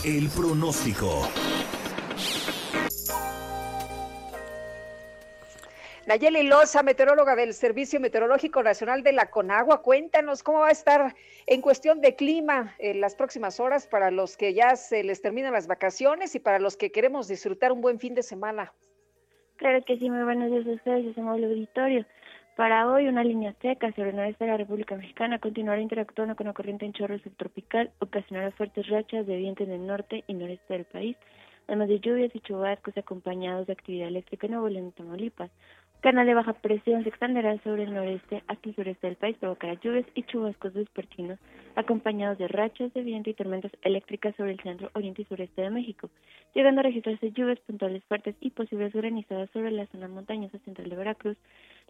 El 0.04 0.28
pronóstico. 0.28 1.26
Nayeli 6.06 6.44
Loza, 6.44 6.84
meteoróloga 6.84 7.34
del 7.34 7.52
Servicio 7.52 7.98
Meteorológico 7.98 8.62
Nacional 8.62 9.02
de 9.02 9.10
la 9.10 9.28
Conagua, 9.28 9.82
cuéntanos 9.82 10.44
cómo 10.44 10.60
va 10.60 10.68
a 10.68 10.70
estar 10.70 11.16
en 11.48 11.60
cuestión 11.60 12.00
de 12.00 12.14
clima 12.14 12.76
en 12.78 13.00
las 13.00 13.16
próximas 13.16 13.58
horas 13.58 13.88
para 13.88 14.12
los 14.12 14.36
que 14.36 14.54
ya 14.54 14.76
se 14.76 15.02
les 15.02 15.20
terminan 15.20 15.52
las 15.52 15.66
vacaciones 15.66 16.36
y 16.36 16.38
para 16.38 16.60
los 16.60 16.76
que 16.76 16.92
queremos 16.92 17.26
disfrutar 17.26 17.72
un 17.72 17.80
buen 17.80 17.98
fin 17.98 18.14
de 18.14 18.22
semana. 18.22 18.72
Claro 19.56 19.82
que 19.84 19.98
sí, 19.98 20.08
muy 20.08 20.22
buenos 20.22 20.48
días 20.52 20.64
a 20.68 20.70
ustedes, 20.70 21.12
somos 21.16 21.38
el 21.38 21.44
auditorio. 21.46 22.06
Para 22.54 22.88
hoy, 22.88 23.08
una 23.08 23.24
línea 23.24 23.52
seca 23.60 23.90
sobre 23.90 24.10
el 24.10 24.16
noreste 24.16 24.44
de 24.44 24.50
la 24.52 24.58
República 24.58 24.94
Mexicana 24.94 25.40
continuará 25.40 25.80
interactuando 25.80 26.36
con 26.36 26.46
la 26.46 26.52
corriente 26.52 26.86
en 26.86 26.92
chorro 26.92 27.18
subtropical, 27.18 27.90
ocasionará 27.98 28.52
fuertes 28.52 28.88
rachas 28.88 29.26
de 29.26 29.36
viento 29.38 29.64
en 29.64 29.72
el 29.72 29.84
norte 29.84 30.22
y 30.28 30.34
noreste 30.34 30.72
del 30.72 30.84
país, 30.84 31.16
además 31.66 31.88
de 31.88 31.98
lluvias 31.98 32.30
y 32.32 32.38
chubascos 32.38 32.96
acompañados 32.96 33.66
de 33.66 33.72
actividad 33.72 34.06
eléctrica 34.06 34.46
en 34.46 34.52
Nuevo 34.52 34.68
León 34.68 34.92
Tamaulipas. 34.92 35.50
Canal 36.06 36.24
de 36.24 36.34
baja 36.34 36.52
presión 36.52 37.02
se 37.02 37.08
extenderá 37.08 37.58
sobre 37.64 37.82
el 37.82 37.92
noreste 37.92 38.44
hasta 38.46 38.68
el 38.68 38.76
sureste 38.76 39.08
del 39.08 39.16
país, 39.16 39.36
provocará 39.38 39.74
lluvias 39.74 40.06
y 40.14 40.22
chubascos 40.22 40.72
vespertinos, 40.72 41.36
acompañados 41.74 42.38
de 42.38 42.46
rachas 42.46 42.94
de 42.94 43.02
viento 43.02 43.28
y 43.28 43.34
tormentas 43.34 43.72
eléctricas 43.82 44.32
sobre 44.36 44.52
el 44.52 44.60
centro, 44.60 44.88
oriente 44.94 45.22
y 45.22 45.24
sureste 45.24 45.62
de 45.62 45.70
México, 45.70 46.08
llegando 46.54 46.78
a 46.78 46.84
registrarse 46.84 47.32
lluvias 47.32 47.58
puntuales 47.58 48.04
fuertes 48.04 48.36
y 48.40 48.50
posibles 48.50 48.92
granizadas 48.92 49.50
sobre 49.50 49.72
la 49.72 49.88
zona 49.88 50.06
montañosa 50.06 50.60
central 50.60 50.90
de 50.90 50.94
Veracruz, 50.94 51.36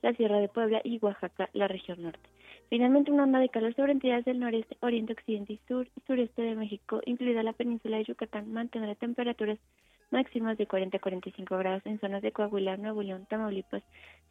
la 0.01 0.15
Sierra 0.15 0.39
de 0.39 0.49
Puebla 0.49 0.81
y 0.83 0.99
Oaxaca, 1.03 1.51
la 1.53 1.69
región 1.69 2.03
norte. 2.03 2.31
Finalmente, 2.71 3.11
una 3.13 3.25
onda 3.25 3.39
de 3.39 3.51
calor 3.51 3.75
sobre 3.75 3.93
entidades 3.93 4.25
del 4.25 4.41
noreste, 4.41 4.79
oriente, 4.81 5.13
occidente 5.13 5.53
y 5.53 5.61
sur 5.69 5.89
y 5.95 6.01
sureste 6.07 6.41
de 6.41 6.55
México, 6.55 7.03
incluida 7.05 7.43
la 7.43 7.53
península 7.53 7.99
de 7.99 8.05
Yucatán, 8.05 8.51
mantendrá 8.51 8.95
temperaturas 8.95 9.59
máximas 10.11 10.59
de 10.59 10.67
40 10.67 10.97
a 10.97 11.01
45 11.01 11.59
grados 11.59 11.87
en 11.87 12.01
zonas 12.01 12.23
de 12.23 12.33
Coahuila, 12.33 12.77
Nuevo 12.77 13.03
León, 13.03 13.27
Tamaulipas, 13.29 13.83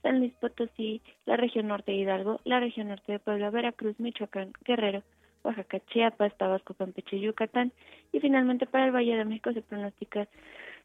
San 0.02 0.20
Luis 0.20 0.34
Potosí, 0.34 1.02
la 1.26 1.38
región 1.38 1.68
norte 1.68 1.92
de 1.92 1.98
Hidalgo, 1.98 2.40
la 2.44 2.60
región 2.60 2.90
norte 2.90 3.12
de 3.12 3.20
Puebla, 3.20 3.50
Veracruz, 3.50 4.00
Michoacán, 4.00 4.54
Guerrero, 4.64 5.04
Oaxaca, 5.44 5.80
Chiapas, 5.88 6.36
Tabasco, 6.38 6.74
Campeche 6.74 7.20
Yucatán. 7.20 7.72
Y 8.12 8.20
finalmente 8.20 8.66
para 8.66 8.86
el 8.86 8.92
Valle 8.92 9.16
de 9.16 9.26
México 9.26 9.54
se 9.54 9.62
pronostica 9.62 10.28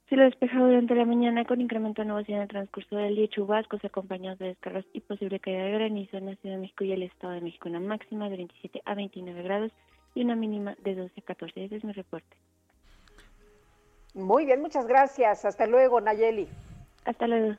cielo 0.09 0.24
despejado 0.24 0.66
durante 0.66 0.95
la 0.97 1.05
mañana 1.05 1.45
con 1.45 1.61
incremento 1.61 2.03
de 2.03 2.09
nubosidad 2.09 2.38
en 2.38 2.43
el 2.43 2.49
transcurso 2.49 2.97
del 2.97 3.14
día, 3.14 3.28
chubascos 3.28 3.84
acompañados 3.84 4.41
de 4.41 4.47
descargas 4.47 4.84
y 4.93 5.01
posible 5.01 5.38
caída 5.38 5.62
de 5.62 5.70
granizo 5.70 6.16
en 6.16 6.26
la 6.26 6.34
Ciudad 6.36 6.57
de 6.57 6.62
México 6.62 6.84
y 6.84 6.93
el 6.93 7.05
Estado 7.05 7.34
de 7.34 7.41
México, 7.41 7.68
una 7.68 7.78
máxima 7.78 8.28
de 8.28 8.36
27 8.36 8.82
a 8.84 8.95
29 8.95 9.43
grados 9.43 9.72
y 10.16 10.22
una 10.22 10.34
mínima 10.34 10.74
de 10.82 10.97
12 10.97 11.12
a 11.16 11.22
14. 11.22 11.64
Ese 11.64 11.76
es 11.76 11.84
mi 11.84 11.93
reporte. 11.93 12.36
Muy 14.14 14.46
bien, 14.46 14.61
muchas 14.61 14.86
gracias. 14.86 15.44
Hasta 15.44 15.66
luego, 15.66 16.00
Nayeli. 16.00 16.48
Hasta 17.04 17.26
luego. 17.26 17.56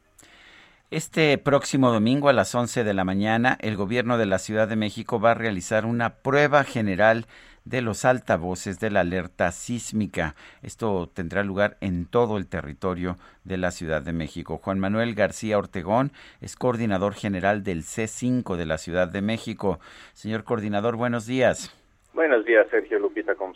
Este 0.91 1.37
próximo 1.37 1.91
domingo 1.91 2.27
a 2.27 2.33
las 2.33 2.53
11 2.53 2.83
de 2.83 2.93
la 2.93 3.05
mañana, 3.05 3.57
el 3.61 3.77
gobierno 3.77 4.17
de 4.17 4.25
la 4.25 4.39
Ciudad 4.39 4.67
de 4.67 4.75
México 4.75 5.21
va 5.21 5.31
a 5.31 5.35
realizar 5.35 5.85
una 5.85 6.15
prueba 6.15 6.65
general 6.65 7.27
de 7.63 7.81
los 7.81 8.03
altavoces 8.03 8.79
de 8.79 8.89
la 8.89 9.01
alerta 9.01 9.51
sísmica. 9.51 10.35
Esto 10.63 11.09
tendrá 11.13 11.43
lugar 11.43 11.77
en 11.79 12.05
todo 12.05 12.37
el 12.37 12.47
territorio 12.47 13.15
de 13.45 13.57
la 13.57 13.71
Ciudad 13.71 14.01
de 14.01 14.11
México. 14.11 14.57
Juan 14.57 14.79
Manuel 14.79 15.15
García 15.15 15.57
Ortegón 15.57 16.11
es 16.41 16.57
coordinador 16.57 17.13
general 17.13 17.63
del 17.63 17.83
C5 17.83 18.57
de 18.57 18.65
la 18.65 18.77
Ciudad 18.77 19.07
de 19.07 19.21
México. 19.21 19.79
Señor 20.13 20.43
coordinador, 20.43 20.97
buenos 20.97 21.25
días. 21.25 21.73
Buenos 22.13 22.43
días, 22.45 22.67
Sergio 22.69 22.99
Lupita, 22.99 23.35
¿cómo? 23.35 23.53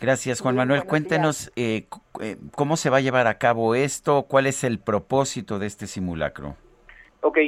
Gracias, 0.00 0.40
Juan 0.40 0.56
Manuel. 0.56 0.84
Cuéntenos 0.84 1.52
eh, 1.56 1.86
eh, 2.22 2.36
cómo 2.56 2.78
se 2.78 2.88
va 2.88 2.96
a 2.96 3.00
llevar 3.00 3.26
a 3.26 3.36
cabo 3.36 3.74
esto, 3.74 4.22
cuál 4.22 4.46
es 4.46 4.64
el 4.64 4.78
propósito 4.78 5.58
de 5.58 5.66
este 5.66 5.86
simulacro. 5.86 6.56
Ok, 7.20 7.38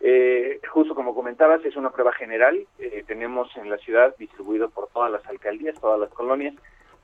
eh, 0.00 0.60
justo 0.70 0.94
como 0.94 1.12
comentabas, 1.12 1.64
es 1.64 1.74
una 1.74 1.90
prueba 1.90 2.12
general. 2.12 2.56
tenemos 3.08 3.48
en 3.56 3.68
la 3.68 3.78
ciudad 3.78 4.14
distribuido 4.16 4.70
por 4.70 4.88
todas 4.90 5.10
las 5.10 5.26
alcaldías, 5.26 5.80
todas 5.80 5.98
las 5.98 6.10
colonias, 6.10 6.54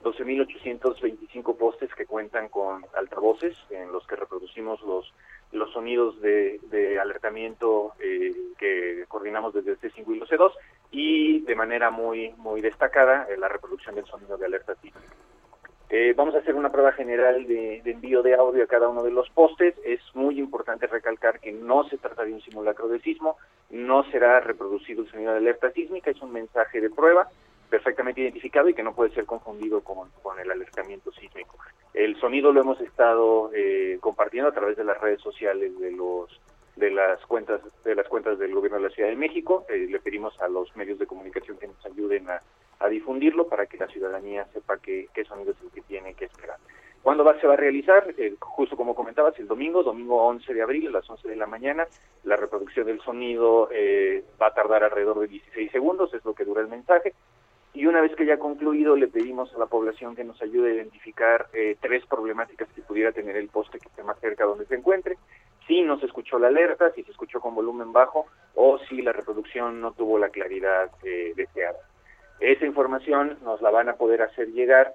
12.825 0.05 1.57
postes 1.57 1.92
que 1.97 2.07
cuentan 2.07 2.49
con 2.49 2.84
altavoces 2.97 3.57
en 3.70 3.90
los 3.90 4.07
que 4.07 4.14
reproducimos 4.14 4.80
los 4.82 5.12
los 5.53 5.72
sonidos 5.72 6.20
de, 6.20 6.99
alertamiento 7.01 7.92
que 8.59 9.05
coordinamos 9.07 9.55
desde 9.55 9.72
el 9.72 9.80
C5 9.80 10.14
y 10.14 10.18
los 10.18 10.28
C2 10.28 10.51
y 10.95 11.40
de 11.40 11.57
manera 11.57 11.90
muy 11.90 12.32
muy 12.38 12.61
destacada 12.61 13.26
la 13.36 13.49
reproducción 13.49 13.97
del 13.97 14.07
sonido 14.07 14.36
de 14.38 14.47
alerta 14.47 14.74
sísmica. 14.76 15.12
Eh, 15.90 16.14
vamos 16.16 16.34
a 16.34 16.38
hacer 16.38 16.55
una 16.55 16.70
prueba 16.70 16.92
general 16.92 17.47
de, 17.47 17.82
envío 17.84 18.22
de 18.22 18.34
audio 18.34 18.64
a 18.64 18.68
cada 18.68 18.88
uno 18.88 19.03
de 19.03 19.11
los 19.11 19.28
postes. 19.30 19.74
Es 19.84 20.01
muy 20.14 20.38
importante 20.38 20.86
recalcar 20.86 21.40
que 21.40 21.53
no 21.53 21.88
se 21.88 21.99
trata 21.99 22.24
de 22.24 22.32
un 22.32 22.40
simulacro 22.40 22.88
de 22.88 23.01
sismo, 23.01 23.36
no 23.70 24.05
será 24.11 24.40
reproducido 24.40 25.03
el 25.03 25.11
sonido 25.11 25.32
de 25.32 25.38
alerta 25.38 25.70
sísmica, 25.72 26.11
es 26.11 26.22
un 26.22 26.32
mensaje 26.32 26.80
de 26.80 26.90
prueba 26.90 27.28
perfectamente 27.70 28.20
identificado 28.20 28.68
y 28.68 28.74
que 28.74 28.82
no 28.82 28.95
puede 28.95 29.11
ser 29.11 29.26
confundido 29.26 29.82
con, 29.82 30.09
con 30.22 30.38
el 30.38 30.51
alertamiento 30.51 31.11
sísmico. 31.12 31.59
El 31.92 32.18
sonido 32.20 32.53
lo 32.53 32.61
hemos 32.61 32.80
estado 32.80 33.51
eh, 33.53 33.99
compartiendo 34.01 34.51
a 34.51 34.55
través 34.55 34.76
de 34.76 34.84
las 34.84 35.01
redes 35.01 35.20
sociales 35.20 35.76
de 35.78 35.90
los 35.90 36.40
de 36.77 36.91
las 36.91 37.25
cuentas 37.27 37.61
de 37.85 37.95
las 37.95 38.09
cuentas 38.09 38.39
del 38.39 38.55
gobierno 38.55 38.79
de 38.79 38.89
la 38.89 38.95
Ciudad 38.95 39.09
de 39.09 39.16
México. 39.16 39.64
Eh, 39.68 39.87
le 39.89 40.01
pedimos 40.01 40.41
a 40.41 40.49
los 40.49 40.75
medios 40.77 40.99
de 40.99 41.07
comunicación 41.07 41.59
que 41.59 41.68
nos 41.68 41.85
ayuden 41.87 42.29
a, 42.29 42.41
difundirlo 42.91 43.49
para 43.49 43.64
que 43.64 43.79
la 43.79 43.87
ciudadanía 43.87 44.45
sepa 44.53 44.77
qué, 44.77 45.09
qué 45.14 45.25
sonido 45.25 45.53
es 45.53 45.62
el 45.62 45.70
que 45.70 45.81
tiene 45.81 46.12
que 46.12 46.27
esperar. 46.27 46.59
¿Cuándo 47.03 47.25
va, 47.25 47.41
se 47.41 47.47
va 47.47 47.55
a 47.55 47.57
realizar? 47.57 48.14
Eh, 48.18 48.35
justo 48.39 48.77
como 48.77 48.95
comentabas, 48.95 49.39
el 49.39 49.49
domingo, 49.49 49.83
domingo 49.83 50.22
11 50.25 50.53
de 50.53 50.61
abril, 50.61 50.89
a 50.89 50.91
las 50.91 51.09
11 51.09 51.27
de 51.27 51.37
la 51.37 51.47
mañana. 51.47 51.87
La 52.25 52.37
reproducción 52.37 52.85
del 52.87 53.01
sonido 53.01 53.70
eh, 53.72 54.22
va 54.41 54.49
a 54.49 54.55
tardar 54.55 54.85
alrededor 54.85 55.18
de 55.20 55.29
16 55.29 55.72
segundos, 55.72 56.12
es 56.12 56.22
lo 56.27 56.35
que 56.35 56.45
dura 56.45 56.61
el 56.61 56.68
mensaje. 56.68 57.14
Y 57.72 57.87
una 57.87 58.03
vez 58.03 58.14
que 58.16 58.27
ya 58.27 58.37
concluido, 58.37 58.95
le 58.95 59.09
pedimos 59.09 59.55
a 59.55 59.59
la 59.59 59.66
población 59.66 60.14
que 60.14 60.25
nos 60.25 60.41
ayude 60.43 60.70
a 60.70 60.75
identificar 60.75 61.49
tres 61.81 62.05
problemáticas 62.07 62.68
que 62.68 62.83
pudiera 62.83 63.12
tener 63.12 63.37
el 63.37 63.49
poste 63.49 63.79
que 63.79 63.89
esté 63.89 64.05
más 64.05 64.20
cerca 64.20 64.45
donde 64.45 64.66
se 64.66 64.77
encuentre 64.77 65.16
si 65.67 65.83
no 65.83 65.99
se 65.99 66.07
escuchó 66.07 66.39
la 66.39 66.49
alerta, 66.49 66.93
si 66.93 67.03
se 67.03 67.11
escuchó 67.11 67.41
con 67.41 67.55
volumen 67.55 67.93
bajo 67.93 68.27
o 68.55 68.79
si 68.89 69.03
la 69.03 69.12
reproducción 69.12 69.81
no 69.81 69.93
tuvo 69.93 70.19
la 70.19 70.29
claridad 70.29 70.91
eh, 71.05 71.33
deseada. 71.37 71.79
Esa 72.41 72.67
información 72.67 73.39
nos 73.43 73.62
la 73.62 73.71
van 73.71 73.89
a 73.89 73.97
poder 73.97 74.23
hacer 74.23 74.49
llegar 74.49 74.95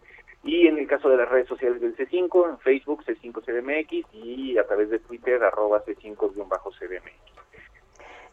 y 0.44 0.66
en 0.66 0.78
el 0.78 0.86
caso 0.86 1.08
de 1.08 1.16
las 1.16 1.28
redes 1.28 1.48
sociales 1.48 1.80
del 1.80 1.96
C5, 1.96 2.50
en 2.50 2.58
Facebook 2.58 3.04
C5CDMX 3.04 4.06
y 4.12 4.58
a 4.58 4.66
través 4.66 4.90
de 4.90 4.98
Twitter 5.00 5.42
arroba 5.42 5.84
C5-CDMX. 5.84 7.12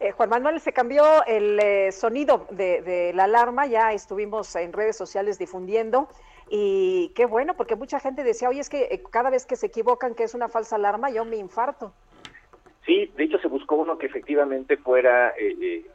Eh, 0.00 0.12
Juan 0.12 0.30
Manuel, 0.30 0.60
se 0.60 0.72
cambió 0.72 1.24
el 1.26 1.60
eh, 1.60 1.92
sonido 1.92 2.46
de, 2.50 2.80
de, 2.80 3.12
la 3.12 3.24
alarma, 3.24 3.66
ya 3.66 3.92
estuvimos 3.92 4.56
en 4.56 4.72
redes 4.72 4.96
sociales 4.96 5.38
difundiendo 5.38 6.08
y 6.48 7.12
qué 7.14 7.26
bueno, 7.26 7.54
porque 7.54 7.76
mucha 7.76 8.00
gente 8.00 8.24
decía, 8.24 8.48
oye, 8.48 8.60
es 8.60 8.68
que 8.68 8.88
eh, 8.90 9.02
cada 9.10 9.30
vez 9.30 9.46
que 9.46 9.56
se 9.56 9.66
equivocan 9.66 10.14
que 10.14 10.24
es 10.24 10.34
una 10.34 10.48
falsa 10.48 10.76
alarma, 10.76 11.10
yo 11.10 11.24
me 11.24 11.36
infarto. 11.36 11.92
Sí, 12.90 13.08
de 13.16 13.22
hecho 13.22 13.38
se 13.38 13.46
buscó 13.46 13.76
uno 13.76 13.98
que 13.98 14.06
efectivamente 14.06 14.76
fuera, 14.76 15.28
eh, 15.38 15.54
eh, 15.62 15.86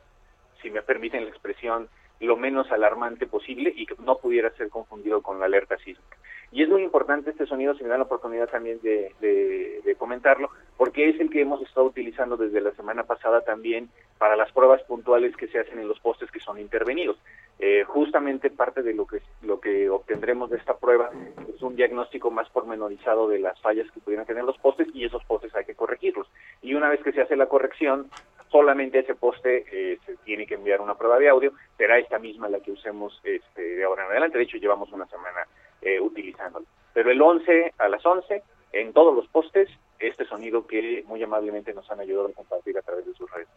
si 0.62 0.70
me 0.70 0.82
permiten 0.82 1.26
la 1.26 1.30
expresión, 1.30 1.90
lo 2.22 2.38
menos 2.38 2.72
alarmante 2.72 3.28
posible 3.28 3.74
y 3.76 3.86
que 3.86 3.96
no 4.00 4.18
pudiera 4.18 4.50
ser 4.52 4.70
confundido 4.70 5.22
con 5.22 5.38
la 5.38 5.48
alerta 5.48 5.76
sísmica. 5.76 6.18
Y 6.56 6.64
es 6.64 6.70
muy 6.70 6.84
importante 6.84 7.32
este 7.32 7.46
sonido, 7.48 7.76
si 7.76 7.84
me 7.84 7.90
dan 7.90 8.00
la 8.00 8.06
oportunidad 8.06 8.48
también 8.48 8.80
de, 8.82 9.12
de, 9.20 9.96
comentarlo, 9.98 10.50
porque 10.78 11.10
es 11.10 11.20
el 11.20 11.30
que 11.30 11.42
hemos 11.42 11.62
estado 11.62 11.86
utilizando 11.86 12.38
desde 12.38 12.62
la 12.62 12.72
semana 12.76 13.04
pasada 13.04 13.42
también 13.42 13.90
para 14.18 14.38
las 14.38 14.54
pruebas 14.54 14.82
puntuales 14.84 15.36
que 15.36 15.48
se 15.50 15.60
hacen 15.60 15.80
en 15.80 15.90
los 15.90 16.00
postes 16.00 16.32
que 16.32 16.40
son 16.40 16.58
intervenidos. 16.58 17.18
Eh, 17.60 17.84
justamente 17.86 18.50
parte 18.50 18.84
de 18.84 18.94
lo 18.94 19.06
que 19.06 19.22
lo 19.42 19.60
que 19.60 19.90
obtendremos 19.90 20.50
de 20.50 20.56
esta 20.56 20.78
prueba 20.78 21.10
es 21.54 21.62
un 21.62 21.76
diagnóstico 21.76 22.32
más 22.32 22.50
pormenorizado 22.50 23.28
de 23.28 23.40
las 23.40 23.60
fallas 23.60 23.92
que 23.92 24.00
pudieran 24.00 24.26
tener 24.26 24.46
los 24.46 24.58
postes 24.58 24.88
y 24.94 25.04
esos 25.04 25.26
postes 25.26 25.54
hay 25.56 25.66
que 25.66 25.76
corregirlos. 25.76 26.28
Y 26.62 26.74
una 26.74 26.88
vez 26.88 27.04
que 27.04 27.12
se 27.12 27.22
hace 27.22 27.36
la 27.36 27.48
corrección, 27.48 28.10
solamente 28.50 29.00
ese 29.00 29.16
poste 29.16 29.66
eh, 29.74 30.00
se 30.06 30.16
tiene 30.24 30.48
que 30.48 30.54
enviar 30.54 30.80
una 30.80 30.96
prueba 30.96 31.20
de 31.20 31.28
audio, 31.28 31.52
será 31.78 31.98
esta 32.00 32.18
misma 32.18 32.48
la 32.48 32.62
que 32.62 32.72
usemos 32.72 33.20
este, 33.26 33.62
de 33.62 33.84
ahora 33.84 34.06
en 34.06 34.12
adelante. 34.12 34.38
De 34.38 34.46
hecho, 34.46 34.58
llevamos 34.58 34.90
una 34.94 35.06
semana 35.08 35.46
eh, 35.86 36.02
utilizándolo. 36.02 36.66
Pero 36.94 37.12
el 37.12 37.22
11 37.22 37.74
a 37.78 37.88
las 37.88 38.04
11, 38.06 38.42
en 38.74 38.92
todos 38.92 39.16
los 39.16 39.28
postes, 39.28 39.70
este 40.00 40.26
sonido 40.26 40.66
que 40.66 41.04
muy 41.08 41.22
amablemente 41.22 41.74
nos 41.74 41.90
han 41.92 42.00
ayudado 42.00 42.30
a 42.30 42.34
compartir 42.34 42.78
a 42.78 42.82
través 42.82 43.06
de 43.06 43.14
sus 43.14 43.30
redes. 43.32 43.48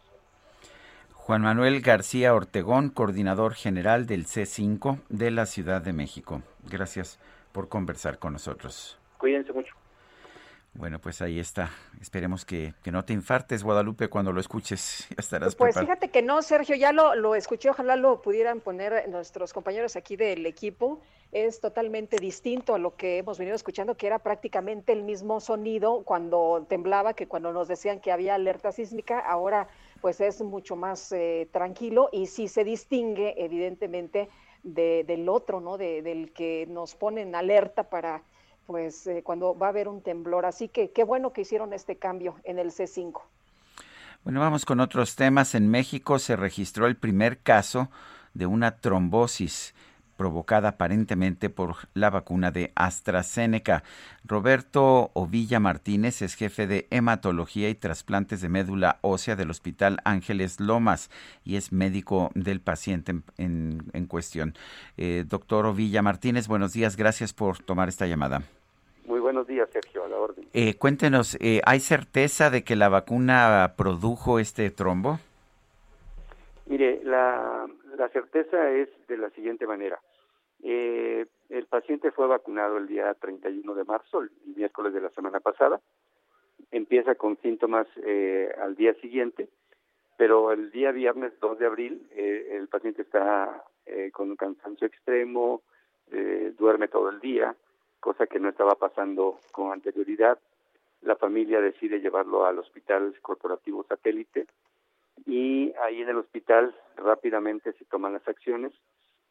Juan 1.15 1.43
Manuel 1.43 1.81
García 1.81 2.35
Ortegón, 2.35 2.91
coordinador 2.91 3.55
general 3.55 4.07
del 4.07 4.27
C5 4.27 5.01
de 5.09 5.31
la 5.31 5.47
Ciudad 5.47 5.81
de 5.81 5.93
México. 5.93 6.43
Gracias 6.71 7.19
por 7.53 7.69
conversar 7.69 8.19
con 8.19 8.35
nosotros. 8.35 8.99
Cuídense 9.19 9.53
mucho. 9.53 9.75
Bueno, 10.79 11.01
pues 11.01 11.21
ahí 11.23 11.41
está. 11.41 11.71
Esperemos 12.01 12.45
que, 12.45 12.73
no 12.93 13.05
te 13.05 13.13
infartes, 13.13 13.65
Guadalupe, 13.65 14.09
cuando 14.09 14.33
lo 14.33 14.41
escuches. 14.41 15.09
Ya 15.11 15.17
estarás 15.19 15.57
Pues 15.57 15.77
fíjate 15.77 16.11
que 16.11 16.23
no, 16.23 16.41
Sergio, 16.41 16.77
ya 16.77 16.93
lo, 16.93 17.17
lo 17.17 17.35
escuché, 17.35 17.69
ojalá 17.69 17.97
lo 17.97 18.23
pudieran 18.23 18.61
poner 18.61 19.09
nuestros 19.09 19.53
compañeros 19.53 19.97
aquí 19.97 20.15
del 20.15 20.47
equipo. 20.47 21.01
Es 21.33 21.61
totalmente 21.61 22.19
distinto 22.19 22.77
a 22.77 22.79
lo 22.79 22.95
que 22.95 23.19
hemos 23.19 23.39
venido 23.39 23.57
escuchando, 23.57 23.97
que 23.97 24.07
era 24.07 24.21
prácticamente 24.21 24.93
el 24.93 25.03
mismo 25.03 25.41
sonido 25.41 26.05
cuando 26.05 26.65
temblaba 26.69 27.15
que 27.15 27.27
cuando 27.27 27.53
nos 27.53 27.67
decían 27.67 27.99
que 27.99 28.13
había 28.13 28.37
alerta 28.37 28.71
sísmica. 28.71 29.19
Ahora 29.19 29.67
pues 30.01 30.21
es 30.21 30.41
mucho 30.43 30.77
más 30.77 31.11
eh, 31.11 31.49
tranquilo 31.51 32.09
y 32.13 32.27
sí 32.27 32.47
se 32.47 32.63
distingue 32.63 33.35
evidentemente 33.37 34.29
del 34.63 35.29
otro, 35.29 35.61
¿no? 35.61 35.77
del 35.77 36.33
que 36.33 36.67
nos 36.69 36.95
pone 36.95 37.23
en 37.23 37.35
alerta 37.35 37.91
para 37.91 38.23
pues 38.69 39.07
eh, 39.07 39.23
cuando 39.25 39.57
va 39.57 39.69
a 39.69 39.71
haber 39.71 39.89
un 39.89 40.03
temblor. 40.03 40.45
Así 40.45 40.69
que 40.69 40.91
qué 40.91 41.03
bueno 41.03 41.33
que 41.33 41.41
hicieron 41.41 41.73
este 41.73 41.97
cambio 41.97 42.37
en 42.45 42.59
el 42.59 42.71
C5. 42.71 43.23
Bueno, 44.25 44.41
vamos 44.41 44.67
con 44.67 44.79
otros 44.81 45.17
temas. 45.17 45.55
En 45.55 45.71
México 45.71 46.19
se 46.19 46.37
registró 46.37 46.87
el 46.87 46.95
primer 46.95 47.39
caso 47.39 47.89
de 48.35 48.45
una 48.45 48.77
trombosis 48.77 49.75
provocada 50.19 50.71
aparentemente 50.71 51.49
por 51.49 51.77
la 51.95 52.11
vacuna 52.11 52.51
de 52.51 52.73
AstraZeneca. 52.75 53.85
Roberto 54.23 55.13
Ovilla 55.15 55.61
Martínez 55.61 56.21
es 56.21 56.35
jefe 56.35 56.67
de 56.67 56.89
hematología 56.91 57.71
y 57.71 57.75
trasplantes 57.75 58.43
de 58.43 58.51
médula 58.51 58.99
ósea 59.01 59.35
del 59.35 59.49
Hospital 59.49 60.01
Ángeles 60.05 60.61
Lomas 60.61 61.09
y 61.43 61.57
es 61.57 61.73
médico 61.73 62.33
del 62.35 62.61
paciente 62.61 63.15
en, 63.39 64.07
cuestión. 64.09 64.55
Eh, 64.99 65.25
doctor 65.27 65.65
Ovilla 65.65 66.03
Martínez, 66.03 66.49
buenos 66.49 66.75
días, 66.75 66.97
gracias 66.97 67.33
por 67.33 67.61
tomar 67.61 67.89
esta 67.89 68.07
llamada. 68.07 68.43
Muy 69.09 69.21
buenos 69.21 69.47
días, 69.47 69.71
Sergio, 69.71 70.05
a 70.05 70.09
la 70.09 70.19
orden. 70.19 70.45
Eh, 70.53 70.77
cuéntenos, 70.77 71.39
eh, 71.41 71.63
¿hay 71.65 71.81
certeza 71.81 72.51
de 72.51 72.63
que 72.63 72.77
la 72.77 72.91
vacuna 72.91 73.73
produjo 73.75 74.39
este 74.39 74.71
trombo? 74.71 75.19
Mire, 76.67 77.01
la, 77.05 77.67
la 77.97 78.09
certeza 78.11 78.71
es 78.71 78.91
de 79.09 79.17
la 79.17 79.31
siguiente 79.31 79.67
manera. 79.67 79.99
Eh, 80.63 81.25
el 81.49 81.65
paciente 81.65 82.11
fue 82.11 82.27
vacunado 82.27 82.77
el 82.77 82.87
día 82.87 83.15
31 83.15 83.75
de 83.75 83.85
marzo, 83.85 84.21
el 84.21 84.31
miércoles 84.55 84.93
de 84.93 85.01
la 85.01 85.09
semana 85.09 85.41
pasada. 85.41 85.81
Empieza 86.71 87.15
con 87.15 87.39
síntomas 87.39 87.87
eh, 88.05 88.53
al 88.61 88.77
día 88.77 88.93
siguiente, 89.01 89.49
pero 90.19 90.53
el 90.53 90.71
día 90.71 90.93
viernes 90.93 91.33
2 91.41 91.59
de 91.59 91.67
abril 91.67 92.07
eh, 92.11 92.59
el 92.59 92.69
paciente 92.69 93.01
está 93.01 93.65
eh, 93.87 94.11
con 94.13 94.29
un 94.29 94.37
cansancio 94.37 94.87
extremo, 94.87 95.63
duerme 96.59 96.89
todo 96.89 97.11
el 97.11 97.21
día, 97.21 97.55
cosa 98.01 98.27
que 98.27 98.41
no 98.41 98.49
estaba 98.49 98.75
pasando 98.75 99.39
con 99.53 99.73
anterioridad. 99.73 100.39
La 101.03 101.17
familia 101.17 101.61
decide 101.61 102.01
llevarlo 102.01 102.45
al 102.45 102.59
hospital 102.59 103.15
corporativo 103.23 103.85
satélite 103.85 104.47
y 105.27 105.73
ahí 105.83 106.03
en 106.03 106.09
el 106.09 106.17
hospital 106.17 106.75
rápidamente 106.97 107.73
se 107.73 107.85
toman 107.85 108.15
las 108.15 108.27
acciones 108.27 108.73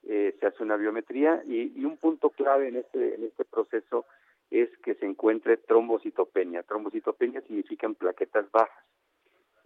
eh, 0.10 0.38
se 0.40 0.46
hace 0.46 0.64
una 0.64 0.78
biometría 0.78 1.44
y, 1.46 1.84
un 1.84 1.98
punto 1.98 2.30
clave 2.30 2.70
en 2.70 2.78
este, 2.78 3.16
en 3.16 3.26
este 3.26 3.44
proceso 3.44 4.06
es 4.50 4.70
que 4.78 4.96
se 4.96 5.06
encuentre 5.06 5.58
trombocitopenia. 5.58 6.64
Trombocitopenia 6.64 7.42
significan 7.42 7.94
plaquetas 7.94 8.50
bajas 8.52 8.86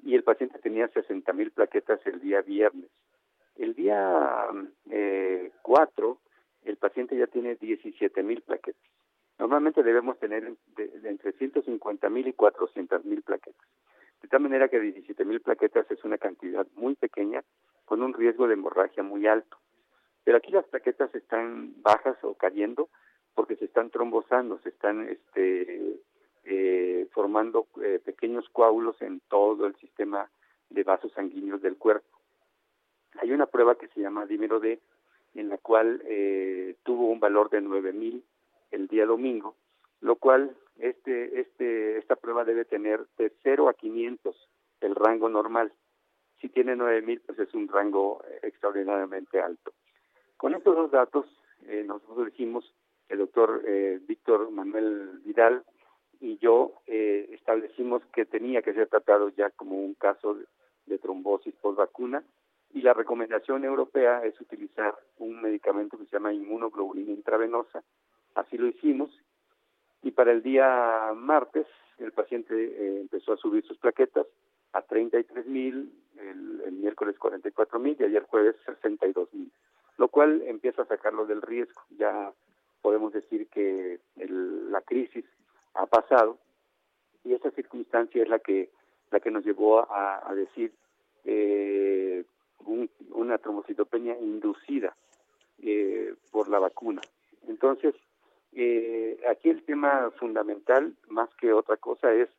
y 0.03 0.15
el 0.15 0.23
paciente 0.23 0.57
tenía 0.57 0.87
60 0.87 1.31
mil 1.33 1.51
plaquetas 1.51 1.99
el 2.07 2.19
día 2.21 2.41
viernes. 2.41 2.89
El 3.55 3.75
día 3.75 4.47
4 5.61 6.11
eh, 6.11 6.30
el 6.63 6.77
paciente 6.77 7.17
ya 7.17 7.27
tiene 7.27 7.55
17 7.55 8.23
mil 8.23 8.41
plaquetas. 8.41 8.81
Normalmente 9.39 9.81
debemos 9.81 10.19
tener 10.19 10.53
de, 10.75 11.09
entre 11.09 11.31
150 11.33 12.09
mil 12.09 12.27
y 12.27 12.33
400 12.33 13.05
mil 13.05 13.23
plaquetas. 13.23 13.67
De 14.21 14.27
tal 14.27 14.41
manera 14.41 14.69
que 14.69 14.79
17 14.79 15.25
mil 15.25 15.41
plaquetas 15.41 15.89
es 15.89 16.03
una 16.03 16.17
cantidad 16.17 16.67
muy 16.75 16.95
pequeña 16.95 17.43
con 17.85 18.03
un 18.03 18.13
riesgo 18.13 18.47
de 18.47 18.53
hemorragia 18.53 19.01
muy 19.01 19.25
alto. 19.25 19.57
Pero 20.23 20.37
aquí 20.37 20.51
las 20.51 20.65
plaquetas 20.65 21.13
están 21.15 21.73
bajas 21.81 22.17
o 22.23 22.35
cayendo 22.35 22.89
porque 23.33 23.55
se 23.55 23.65
están 23.65 23.89
trombosando, 23.89 24.59
se 24.59 24.69
están 24.69 25.07
este, 25.09 25.99
eh, 26.43 27.07
formando 27.11 27.67
eh, 27.81 27.99
pequeños 28.03 28.47
coágulos 28.49 29.01
en 29.01 29.21
todo 29.21 29.65
el 29.65 29.75
sistema 29.77 30.29
de 30.69 30.83
vasos 30.83 31.11
sanguíneos 31.13 31.61
del 31.61 31.77
cuerpo. 31.77 32.19
Hay 33.19 33.31
una 33.31 33.47
prueba 33.47 33.75
que 33.75 33.87
se 33.89 34.01
llama 34.01 34.25
dímero 34.25 34.59
D, 34.59 34.79
en 35.35 35.49
la 35.49 35.57
cual 35.57 36.01
eh, 36.05 36.75
tuvo 36.83 37.09
un 37.09 37.19
valor 37.19 37.49
de 37.49 37.61
9000 37.61 38.23
el 38.71 38.87
día 38.87 39.05
domingo, 39.05 39.55
lo 39.99 40.15
cual 40.15 40.55
este, 40.77 41.39
este, 41.39 41.97
esta 41.97 42.15
prueba 42.15 42.43
debe 42.43 42.65
tener 42.65 43.05
de 43.17 43.31
0 43.43 43.69
a 43.69 43.73
500 43.73 44.49
el 44.81 44.95
rango 44.95 45.29
normal. 45.29 45.71
Si 46.39 46.49
tiene 46.49 46.75
9000, 46.75 47.21
pues 47.21 47.39
es 47.39 47.53
un 47.53 47.67
rango 47.67 48.23
extraordinariamente 48.41 49.39
alto. 49.39 49.73
Con 50.37 50.55
estos 50.55 50.75
dos 50.75 50.89
datos, 50.89 51.25
eh, 51.67 51.83
nosotros 51.85 52.25
dijimos, 52.25 52.73
el 53.09 53.19
doctor 53.19 53.61
eh, 53.67 53.99
Víctor 54.07 54.49
Manuel 54.51 55.19
Vidal 55.23 55.63
y 56.19 56.37
yo 56.37 56.81
eh, 56.87 57.29
establecimos 57.33 58.01
que 58.13 58.25
tenía 58.25 58.61
que 58.61 58.73
ser 58.73 58.87
tratado 58.87 59.29
ya 59.29 59.49
como 59.51 59.83
un 59.83 59.93
caso 59.95 60.35
de, 60.85 60.97
trombosis 60.97 61.55
post 61.55 61.77
vacuna 61.77 62.23
y 62.73 62.81
la 62.81 62.93
recomendación 62.93 63.63
europea 63.63 64.23
es 64.23 64.39
utilizar 64.39 64.95
un 65.17 65.41
medicamento 65.41 65.97
que 65.97 66.05
se 66.05 66.11
llama 66.11 66.33
inmunoglobulina 66.33 67.11
intravenosa. 67.11 67.83
Así 68.35 68.57
lo 68.57 68.67
hicimos 68.67 69.09
y 70.03 70.11
para 70.11 70.31
el 70.31 70.41
día 70.41 71.11
martes 71.15 71.67
el 71.99 72.11
paciente 72.11 72.99
empezó 73.01 73.33
a 73.33 73.37
subir 73.37 73.65
sus 73.65 73.77
plaquetas 73.77 74.25
a 74.73 74.81
33 74.81 75.45
mil, 75.47 75.93
el, 76.17 76.61
el 76.65 76.73
miércoles 76.73 77.17
44 77.19 77.79
mil 77.79 77.97
y 77.99 78.03
ayer 78.03 78.23
jueves 78.23 78.55
62 78.65 79.33
mil 79.33 79.51
lo 80.01 80.07
cual 80.07 80.41
empieza 80.47 80.81
a 80.81 80.87
sacarlo 80.87 81.27
del 81.27 81.43
riesgo. 81.43 81.79
Ya 81.91 82.33
podemos 82.81 83.13
decir 83.13 83.47
que 83.49 83.99
la 84.15 84.81
crisis 84.81 85.25
ha 85.75 85.85
pasado 85.85 86.39
y 87.23 87.33
esa 87.33 87.51
circunstancia 87.51 88.23
es 88.23 88.27
la 88.27 88.39
que 88.39 88.71
la 89.11 89.19
que 89.19 89.29
nos 89.29 89.45
llevó 89.45 89.85
a, 89.91 90.33
decir 90.33 90.73
eh, 91.25 92.00
una 92.65 93.37
trombocitopenia 93.37 94.17
inducida 94.19 94.95
eh, 95.61 96.15
por 96.31 96.49
la 96.49 96.59
vacuna. 96.59 97.01
Entonces, 97.47 97.95
eh, 98.53 99.19
aquí 99.29 99.49
el 99.49 99.63
tema 99.63 100.11
fundamental, 100.19 100.93
más 101.09 101.29
que 101.35 101.53
otra 101.53 101.77
cosa, 101.77 102.13
es 102.13 102.29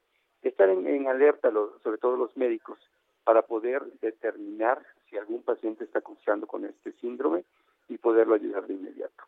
estar 0.43 0.69
en, 0.69 1.07
alerta, 1.07 1.51
sobre 1.83 1.99
todo 1.99 2.17
los 2.17 2.37
médicos, 2.37 2.79
para 3.25 3.43
poder 3.43 3.85
determinar 4.01 4.83
si 5.09 5.17
algún 5.17 5.43
paciente 5.43 5.85
está 5.85 6.01
cursando 6.01 6.47
con 6.47 6.65
este 6.65 6.93
síndrome 7.01 7.45
y 7.89 7.99
poderlo 7.99 8.35
ayudar 8.35 8.67
de 8.67 8.75
inmediato. 8.75 9.25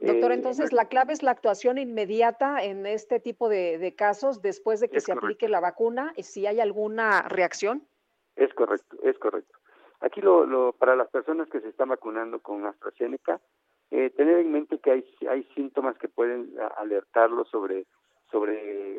Doctor, 0.00 0.32
eh, 0.32 0.34
entonces 0.34 0.72
la 0.72 0.86
clave 0.86 1.12
es 1.12 1.22
la 1.22 1.32
actuación 1.32 1.78
inmediata 1.78 2.62
en 2.62 2.86
este 2.86 3.20
tipo 3.20 3.48
de, 3.48 3.94
casos 3.96 4.42
después 4.42 4.80
de 4.80 4.88
que 4.88 5.00
se 5.00 5.12
aplique 5.12 5.48
la 5.48 5.60
vacuna 5.60 6.12
y 6.16 6.22
si 6.22 6.46
hay 6.46 6.60
alguna 6.60 7.22
reacción. 7.22 7.86
Es 8.36 8.52
correcto, 8.54 8.96
es 9.02 9.18
correcto. 9.18 9.58
Aquí 10.02 10.20
lo, 10.20 10.44
lo 10.44 10.72
para 10.72 10.96
las 10.96 11.08
personas 11.08 11.48
que 11.48 11.60
se 11.60 11.68
están 11.68 11.88
vacunando 11.88 12.40
con 12.40 12.66
AstraZeneca, 12.66 13.40
eh, 13.94 14.08
tener 14.08 14.38
en 14.38 14.50
mente 14.50 14.78
que 14.78 14.90
hay, 14.90 15.04
hay 15.28 15.44
síntomas 15.54 15.98
que 15.98 16.08
pueden 16.08 16.54
alertarlo 16.78 17.44
sobre, 17.44 17.84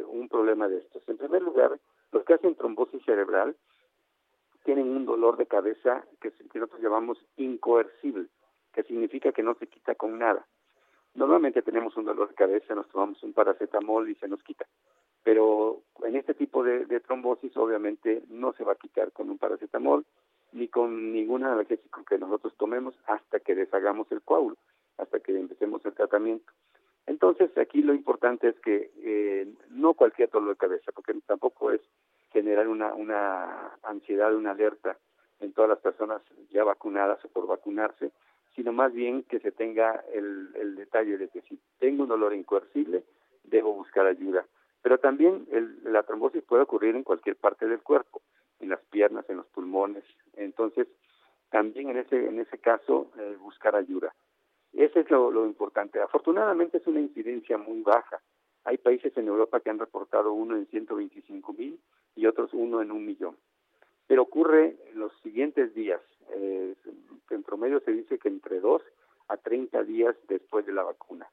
un 0.07 0.29
problema 0.29 0.67
de 0.67 0.77
estos. 0.77 1.01
En 1.09 1.17
primer 1.17 1.41
lugar, 1.41 1.79
los 2.11 2.23
que 2.23 2.35
hacen 2.35 2.53
trombosis 2.53 3.03
cerebral 3.03 3.55
tienen 4.63 4.95
un 4.95 5.05
dolor 5.05 5.37
de 5.37 5.47
cabeza 5.47 6.05
que, 6.21 6.31
nosotros 6.53 6.79
llamamos 6.79 7.17
incoercible, 7.37 8.27
que 8.71 8.83
significa 8.83 9.31
que 9.31 9.41
no 9.41 9.55
se 9.55 9.65
quita 9.65 9.95
con 9.95 10.19
nada. 10.19 10.45
Normalmente 11.15 11.63
tenemos 11.63 11.97
un 11.97 12.05
dolor 12.05 12.29
de 12.29 12.35
cabeza, 12.35 12.75
nos 12.75 12.87
tomamos 12.89 13.23
un 13.23 13.33
paracetamol 13.33 14.07
y 14.07 14.15
se 14.15 14.27
nos 14.27 14.43
quita. 14.43 14.67
Pero 15.23 15.81
en 16.03 16.15
este 16.15 16.35
tipo 16.35 16.63
de, 16.63 16.85
trombosis 16.99 17.57
obviamente 17.57 18.21
no 18.29 18.53
se 18.53 18.63
va 18.63 18.73
a 18.73 18.77
quitar 18.83 19.11
con 19.11 19.31
un 19.31 19.39
paracetamol 19.39 20.05
ni 20.53 20.67
con 20.67 21.11
ningún 21.11 21.43
analgésico 21.43 22.03
que 22.05 22.17
nosotros 22.17 22.53
tomemos 22.57 22.95
hasta 23.07 23.39
que 23.39 23.55
deshagamos 23.55 24.11
el 24.11 24.21
coágulo, 24.21 24.57
hasta 24.97 25.19
que 25.19 25.37
empecemos 25.37 25.83
el 25.85 25.93
tratamiento. 25.93 26.51
Entonces 27.05 27.55
aquí 27.57 27.81
lo 27.81 27.93
importante 27.93 28.47
es 28.47 28.59
que 28.59 28.91
eh, 29.03 29.47
no 29.69 29.93
cualquier 29.93 30.29
dolor 30.29 30.51
de 30.51 30.55
cabeza, 30.55 30.91
porque 30.93 31.13
tampoco 31.25 31.71
es 31.71 31.81
generar 32.31 32.67
una, 32.67 32.93
una 32.93 33.73
ansiedad, 33.83 34.33
una 34.35 34.51
alerta 34.51 34.97
en 35.39 35.51
todas 35.53 35.69
las 35.69 35.79
personas 35.79 36.21
ya 36.51 36.63
vacunadas 36.63 37.23
o 37.25 37.27
por 37.27 37.47
vacunarse, 37.47 38.11
sino 38.55 38.71
más 38.71 38.93
bien 38.93 39.23
que 39.23 39.39
se 39.39 39.51
tenga 39.51 40.03
el, 40.13 40.49
el 40.55 40.75
detalle 40.75 41.17
de 41.17 41.27
que 41.27 41.41
si 41.41 41.59
tengo 41.79 42.03
un 42.03 42.09
dolor 42.09 42.33
incoercible, 42.33 43.03
debo 43.43 43.73
buscar 43.73 44.05
ayuda. 44.05 44.45
Pero 44.81 44.97
también 44.99 45.47
la 45.83 46.03
trombosis 46.03 46.43
puede 46.43 46.63
ocurrir 46.63 46.95
en 46.95 47.03
cualquier 47.03 47.35
parte 47.35 47.67
del 47.67 47.81
cuerpo, 47.81 48.21
en 48.63 48.69
las 48.69 48.81
piernas, 48.85 49.29
en 49.29 49.37
los 49.37 49.45
pulmones. 49.47 50.03
Entonces, 50.35 50.87
también 51.51 51.89
en 51.89 51.97
ese, 51.97 52.15
en 52.15 52.39
ese 52.39 52.57
caso, 52.57 53.11
eh, 53.19 53.37
buscar 53.39 53.75
ayuda. 53.75 54.13
Ese 54.73 55.01
es 55.01 55.11
lo, 55.11 55.45
importante. 55.45 56.01
Afortunadamente 56.01 56.77
es 56.77 56.87
una 56.87 56.99
incidencia 56.99 57.57
muy 57.57 57.81
baja. 57.81 58.19
Hay 58.63 58.77
países 58.77 59.15
en 59.17 59.27
Europa 59.27 59.59
que 59.59 59.69
han 59.69 59.77
reportado 59.77 60.33
uno 60.33 60.55
en 60.55 60.65
125 60.67 61.53
mil 61.53 61.79
y 62.15 62.25
otros 62.25 62.53
uno 62.53 62.81
en 62.81 62.91
un 62.91 63.05
millón. 63.05 63.37
Pero 64.07 64.23
ocurre 64.23 64.77
en 64.89 64.99
los 64.99 65.11
siguientes 65.21 65.75
días. 65.75 66.01
Eh, 66.31 66.73
en 67.29 67.43
promedio 67.43 67.79
se 67.81 67.91
dice 67.91 68.17
que 68.17 68.29
entre 68.29 68.59
dos 68.59 68.81
a 69.27 69.37
30 69.37 69.83
días 69.83 70.15
después 70.27 70.65
de 70.65 70.73
la 70.73 70.83
vacuna. 70.83 71.27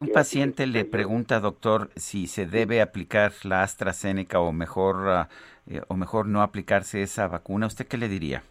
Un 0.00 0.08
paciente 0.08 0.66
le 0.66 0.84
pregunta, 0.84 1.40
doctor, 1.40 1.90
si 1.94 2.26
se 2.26 2.46
debe 2.46 2.80
aplicar 2.80 3.32
la 3.44 3.62
AstraZeneca 3.62 4.40
o 4.40 4.50
mejor, 4.50 5.08
ah, 5.08 5.28
eh, 5.66 5.82
o 5.88 5.94
mejor 5.94 6.26
no 6.26 6.42
aplicarse 6.42 7.02
esa 7.02 7.28
vacuna. 7.28 7.66
¿Usted 7.66 7.86
qué 7.86 7.98
le 7.98 8.08
diría? 8.08 8.42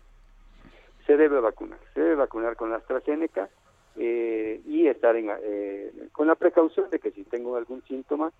Se 1.07 1.17
debe 1.17 1.39
vacunar. 1.39 1.79
Se 1.93 2.01
debe 2.01 2.15
vacunar 2.15 2.55
con 2.55 2.69
la 2.69 2.77
AstraZeneca 2.77 3.49
eh, 3.97 4.61
y 4.65 4.87
estar 4.87 5.15
en, 5.15 5.29
eh, 5.41 5.91
con 6.11 6.27
la 6.27 6.35
precaución 6.35 6.89
de 6.91 6.99
que 6.99 7.11
si 7.11 7.23
tengo 7.23 7.55
algún 7.55 7.81
síntoma, 7.83 8.31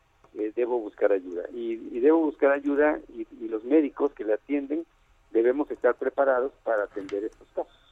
debo 0.56 0.80
buscar 0.80 1.12
ayuda. 1.12 1.44
Y, 1.52 2.00
debo 2.00 2.20
buscar 2.20 2.52
ayuda 2.52 3.00
y, 3.10 3.28
y 3.44 3.48
los 3.50 3.64
médicos 3.64 4.14
que 4.14 4.24
le 4.24 4.34
atienden 4.34 4.86
debemos 5.32 5.70
estar 5.72 5.96
preparados 5.96 6.54
para 6.64 6.84
atender 6.84 7.24
estos 7.24 7.48
casos. 7.54 7.89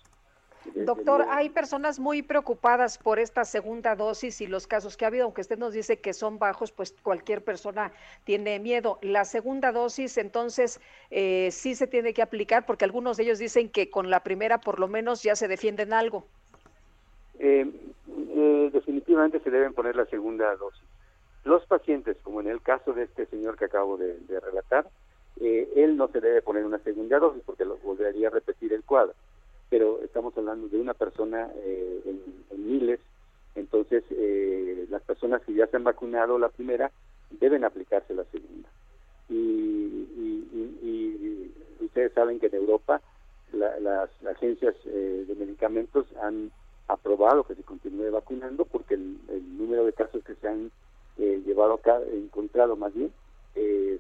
Doctor, 0.76 1.26
hay 1.30 1.50
personas 1.50 2.00
muy 2.00 2.22
preocupadas 2.22 2.98
por 2.98 3.20
esta 3.20 3.46
segunda 3.46 3.96
dosis 3.96 4.42
y 4.42 4.48
los 4.48 4.68
casos 4.68 4.98
que 4.98 5.06
ha 5.06 5.08
habido, 5.08 5.26
aunque 5.26 5.42
usted 5.42 5.58
nos 5.58 5.74
dice 5.74 6.00
que 6.00 6.14
son 6.14 6.40
bajos, 6.40 6.72
pues 6.72 6.96
cualquier 7.04 7.44
persona 7.44 7.92
tiene 8.24 8.60
miedo. 8.60 9.00
La 9.02 9.26
segunda 9.26 9.72
dosis, 9.72 10.18
entonces, 10.18 10.80
eh, 11.10 11.50
sí 11.52 11.76
se 11.76 11.88
tiene 11.88 12.14
que 12.14 12.22
aplicar, 12.22 12.66
porque 12.66 12.86
algunos 12.86 13.18
de 13.18 13.24
ellos 13.24 13.40
dicen 13.40 13.70
que 13.70 13.90
con 13.90 14.10
la 14.10 14.24
primera 14.24 14.60
por 14.60 14.80
lo 14.80 14.88
menos 14.88 15.24
ya 15.24 15.36
se 15.36 15.48
defienden 15.48 15.94
algo. 15.94 16.26
Eh, 17.40 17.70
eh, 18.10 18.70
definitivamente 18.74 19.40
se 19.40 19.52
deben 19.52 19.74
poner 19.74 19.96
la 19.96 20.06
segunda 20.06 20.56
dosis. 20.56 20.84
Los 21.44 21.66
pacientes, 21.66 22.18
como 22.24 22.42
en 22.42 22.48
el 22.48 22.62
caso 22.62 22.94
de 22.94 23.04
este 23.04 23.26
señor 23.28 23.58
que 23.58 23.66
acabo 23.66 23.98
de, 23.98 24.18
relatar, 24.42 24.88
él 25.40 25.96
no 25.96 26.08
se 26.08 26.20
debe 26.20 26.42
poner 26.42 26.66
una 26.66 26.80
segunda 26.80 27.20
dosis 27.20 27.44
porque 27.46 27.64
lo 27.64 27.78
volvería 27.78 28.28
a 28.28 28.32
repetir 28.32 28.74
el 28.74 28.84
cuadro 28.84 29.14
pero 29.70 30.02
estamos 30.04 30.38
hablando 30.38 30.68
de 30.70 30.80
una 30.80 30.94
persona 30.94 31.50
eh, 31.56 32.02
en, 32.06 32.68
miles, 32.68 33.00
entonces 33.56 34.04
eh, 34.12 34.88
las 34.90 35.02
personas 35.04 35.42
que 35.44 35.54
ya 35.54 35.68
se 35.68 35.78
han 35.78 35.84
vacunado 35.84 36.38
la 36.38 36.50
primera 36.50 36.92
deben 37.32 37.64
aplicarse 37.64 38.14
la 38.14 38.26
segunda. 38.26 38.70
Y, 39.30 39.86
ustedes 41.80 42.14
saben 42.14 42.40
que 42.40 42.48
en 42.48 42.56
Europa 42.56 43.02
las 43.54 44.10
agencias 44.30 44.76
eh, 44.86 45.26
de 45.28 45.36
medicamentos 45.36 46.06
han 46.22 46.52
aprobado 46.88 47.44
que 47.44 47.56
se 47.56 47.64
continúe 47.64 48.12
vacunando 48.12 48.66
porque 48.66 48.96
el, 48.96 49.18
número 49.58 49.86
de 49.86 49.94
casos 49.94 50.24
que 50.24 50.36
se 50.36 50.48
han 50.48 50.72
llevado 51.18 51.74
acá, 51.74 52.00
encontrado 52.14 52.76
más 52.76 52.94
bien, 52.94 53.12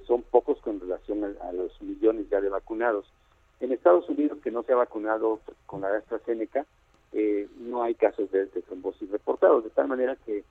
son 0.05 0.21
pocos 0.23 0.59
con 0.59 0.79
relación 0.79 1.23
a 1.41 1.51
los 1.53 1.81
millones 1.81 2.29
ya 2.29 2.41
de 2.41 2.49
vacunados. 2.49 3.05
En 3.59 3.71
Estados 3.71 4.07
Unidos, 4.09 4.39
que 4.43 4.51
no 4.51 4.63
se 4.63 4.73
ha 4.73 4.75
vacunado 4.75 5.39
con 5.65 5.81
la 5.81 5.95
AstraZeneca, 5.95 6.65
eh, 7.13 7.47
no 7.59 7.83
hay 7.83 7.95
casos 7.95 8.29
de, 8.31 8.45
trombosis 8.47 9.09
reportados, 9.09 9.63
de 9.63 9.69
tal 9.69 9.87
manera 9.87 10.15
que 10.25 10.43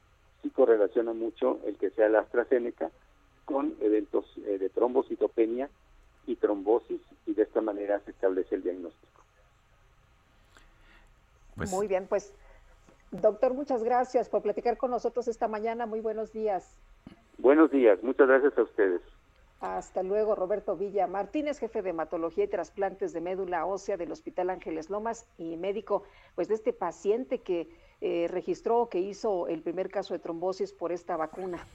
sí 0.42 0.50
correlaciona 0.50 1.12
mucho 1.12 1.60
el 1.66 1.76
que 1.76 1.90
sea 1.90 2.08
la 2.08 2.20
AstraZeneca 2.20 2.90
con 3.44 3.74
eventos 3.80 4.24
eh, 4.38 4.58
de 4.58 4.68
trombocitopenia 4.70 5.68
y 6.26 6.36
trombosis, 6.36 7.00
y 7.26 7.34
de 7.34 7.42
esta 7.42 7.60
manera 7.60 8.00
se 8.00 8.10
establece 8.10 8.56
el 8.56 8.62
diagnóstico. 8.62 9.22
Pues 11.54 11.70
Muy 11.70 11.86
bien, 11.86 12.06
pues 12.08 12.34
doctor, 13.12 13.54
muchas 13.54 13.84
gracias 13.84 14.28
por 14.28 14.42
platicar 14.42 14.76
con 14.76 14.90
nosotros 14.90 15.28
esta 15.28 15.46
mañana. 15.46 15.86
Muy 15.86 16.00
buenos 16.00 16.32
días. 16.32 16.74
Buenos 17.38 17.70
días, 17.70 18.02
muchas 18.02 18.26
gracias 18.26 18.58
a 18.58 18.62
ustedes. 18.62 19.02
Hasta 19.60 20.02
luego, 20.02 20.34
Roberto 20.34 20.76
Villa 20.76 21.06
Martínez, 21.06 21.58
jefe 21.58 21.80
de 21.80 21.90
hematología 21.90 22.44
y 22.44 22.48
trasplantes 22.48 23.12
de 23.14 23.22
médula 23.22 23.64
ósea 23.64 23.96
del 23.96 24.12
Hospital 24.12 24.50
Ángeles 24.50 24.90
Lomas 24.90 25.26
y 25.38 25.56
médico 25.56 26.02
pues 26.34 26.48
de 26.48 26.54
este 26.54 26.74
paciente 26.74 27.40
que 27.40 27.68
eh, 28.02 28.28
registró 28.28 28.90
que 28.90 29.00
hizo 29.00 29.48
el 29.48 29.62
primer 29.62 29.90
caso 29.90 30.12
de 30.12 30.20
trombosis 30.20 30.74
por 30.74 30.92
esta 30.92 31.16
vacuna. 31.16 31.66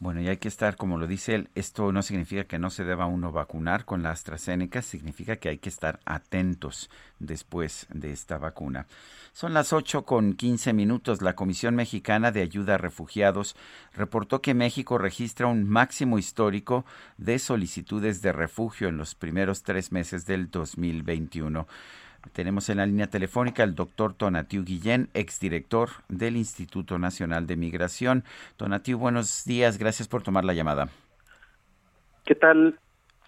Bueno, 0.00 0.22
y 0.22 0.28
hay 0.28 0.38
que 0.38 0.48
estar, 0.48 0.76
como 0.76 0.96
lo 0.96 1.06
dice 1.06 1.34
él, 1.34 1.50
esto 1.54 1.92
no 1.92 2.00
significa 2.02 2.44
que 2.44 2.58
no 2.58 2.70
se 2.70 2.84
deba 2.84 3.04
uno 3.04 3.32
vacunar 3.32 3.84
con 3.84 4.02
la 4.02 4.10
AstraZeneca, 4.10 4.80
significa 4.80 5.36
que 5.36 5.50
hay 5.50 5.58
que 5.58 5.68
estar 5.68 6.00
atentos 6.06 6.88
después 7.18 7.86
de 7.92 8.10
esta 8.10 8.38
vacuna. 8.38 8.86
Son 9.34 9.52
las 9.52 9.74
8 9.74 10.06
con 10.06 10.32
15 10.32 10.72
minutos. 10.72 11.20
La 11.20 11.34
Comisión 11.34 11.74
Mexicana 11.74 12.32
de 12.32 12.40
Ayuda 12.40 12.76
a 12.76 12.78
Refugiados 12.78 13.56
reportó 13.92 14.40
que 14.40 14.54
México 14.54 14.96
registra 14.96 15.48
un 15.48 15.68
máximo 15.68 16.18
histórico 16.18 16.86
de 17.18 17.38
solicitudes 17.38 18.22
de 18.22 18.32
refugio 18.32 18.88
en 18.88 18.96
los 18.96 19.14
primeros 19.14 19.62
tres 19.64 19.92
meses 19.92 20.24
del 20.24 20.50
2021. 20.50 21.68
Tenemos 22.32 22.68
en 22.68 22.78
la 22.78 22.86
línea 22.86 23.08
telefónica 23.08 23.62
al 23.62 23.74
doctor 23.74 24.14
Tonatiu 24.14 24.64
Guillén, 24.64 25.08
exdirector 25.14 25.88
del 26.08 26.36
Instituto 26.36 26.98
Nacional 26.98 27.46
de 27.46 27.56
Migración. 27.56 28.24
Tonatiu, 28.56 28.98
buenos 28.98 29.44
días, 29.44 29.78
gracias 29.78 30.08
por 30.08 30.22
tomar 30.22 30.44
la 30.44 30.52
llamada. 30.52 30.88
¿Qué 32.24 32.34
tal, 32.34 32.78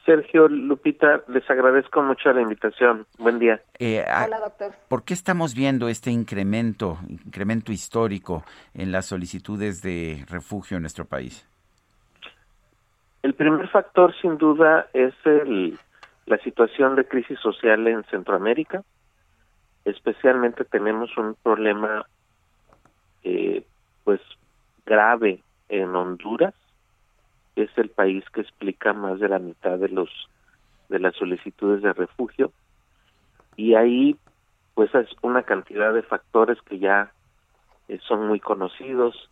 Sergio 0.04 0.48
Lupita? 0.48 1.22
Les 1.28 1.48
agradezco 1.50 2.02
mucho 2.02 2.32
la 2.32 2.42
invitación. 2.42 3.06
Buen 3.18 3.38
día. 3.38 3.60
Eh, 3.78 4.04
Hola, 4.06 4.38
doctor. 4.40 4.72
¿Por 4.88 5.04
qué 5.04 5.14
estamos 5.14 5.54
viendo 5.54 5.88
este 5.88 6.10
incremento, 6.10 6.98
incremento 7.08 7.72
histórico 7.72 8.44
en 8.74 8.92
las 8.92 9.06
solicitudes 9.06 9.82
de 9.82 10.24
refugio 10.28 10.76
en 10.76 10.82
nuestro 10.82 11.04
país? 11.04 11.46
El 13.22 13.34
primer 13.34 13.68
factor, 13.68 14.14
sin 14.20 14.36
duda, 14.36 14.88
es 14.92 15.14
el 15.24 15.78
la 16.26 16.38
situación 16.38 16.96
de 16.96 17.06
crisis 17.06 17.38
social 17.40 17.86
en 17.86 18.04
Centroamérica. 18.04 18.82
Especialmente 19.84 20.64
tenemos 20.64 21.16
un 21.16 21.34
problema 21.42 22.06
eh, 23.24 23.64
pues 24.04 24.20
grave 24.86 25.42
en 25.68 25.94
Honduras. 25.94 26.54
Es 27.56 27.70
el 27.76 27.90
país 27.90 28.24
que 28.30 28.40
explica 28.40 28.92
más 28.92 29.20
de 29.20 29.28
la 29.28 29.38
mitad 29.38 29.78
de 29.78 29.88
los 29.88 30.10
de 30.88 30.98
las 30.98 31.14
solicitudes 31.16 31.80
de 31.82 31.94
refugio 31.94 32.52
y 33.56 33.74
ahí 33.74 34.16
pues 34.74 34.94
es 34.94 35.08
una 35.22 35.42
cantidad 35.42 35.92
de 35.94 36.02
factores 36.02 36.60
que 36.62 36.78
ya 36.78 37.12
eh, 37.88 37.98
son 38.06 38.26
muy 38.26 38.40
conocidos. 38.40 39.30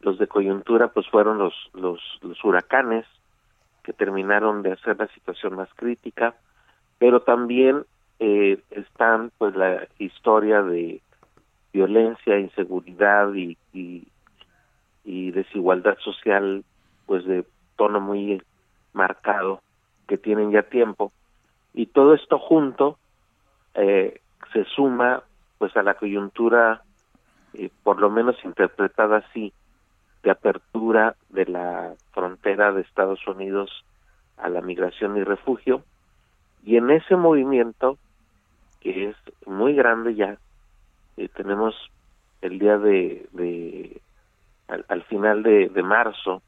Los 0.00 0.18
de 0.18 0.28
coyuntura 0.28 0.88
pues 0.88 1.08
fueron 1.08 1.38
los 1.38 1.54
los, 1.74 2.00
los 2.22 2.42
huracanes 2.44 3.06
que 3.82 3.92
terminaron 3.92 4.62
de 4.62 4.72
hacer 4.72 4.98
la 4.98 5.08
situación 5.08 5.56
más 5.56 5.68
crítica, 5.74 6.34
pero 6.98 7.22
también 7.22 7.84
eh, 8.18 8.60
están 8.70 9.32
pues 9.38 9.54
la 9.56 9.86
historia 9.98 10.62
de 10.62 11.00
violencia, 11.72 12.38
inseguridad 12.38 13.32
y, 13.34 13.56
y, 13.72 14.06
desigualdad 15.32 15.96
social 15.98 16.64
pues 17.06 17.24
de 17.24 17.44
tono 17.76 18.00
muy 18.00 18.42
marcado 18.92 19.62
que 20.06 20.18
tienen 20.18 20.50
ya 20.50 20.62
tiempo. 20.62 21.12
Y 21.72 21.86
todo 21.86 22.14
esto 22.14 22.38
junto 22.38 22.98
eh, 23.74 24.20
se 24.52 24.64
suma 24.64 25.22
pues 25.58 25.76
a 25.76 25.82
la 25.82 25.94
coyuntura 25.94 26.82
eh, 27.54 27.70
por 27.82 28.00
lo 28.00 28.10
menos 28.10 28.36
interpretada 28.44 29.18
así 29.18 29.52
de 30.22 30.30
apertura 30.30 31.16
de 31.28 31.46
la 31.46 31.94
frontera 32.12 32.72
de 32.72 32.82
Estados 32.82 33.26
Unidos 33.26 33.84
a 34.36 34.48
la 34.48 34.60
migración 34.60 35.16
y 35.16 35.24
refugio. 35.24 35.82
Y 36.62 36.76
en 36.76 36.90
ese 36.90 37.16
movimiento 37.16 37.98
que 38.80 39.10
es 39.10 39.16
muy 39.46 39.74
grande 39.74 40.14
ya 40.14 40.38
eh, 41.16 41.28
tenemos 41.28 41.74
el 42.40 42.58
día 42.58 42.78
de, 42.78 44.00
al, 44.88 45.02
final 45.04 45.42
de, 45.42 45.68
de 45.68 45.82
marzo 45.82 46.42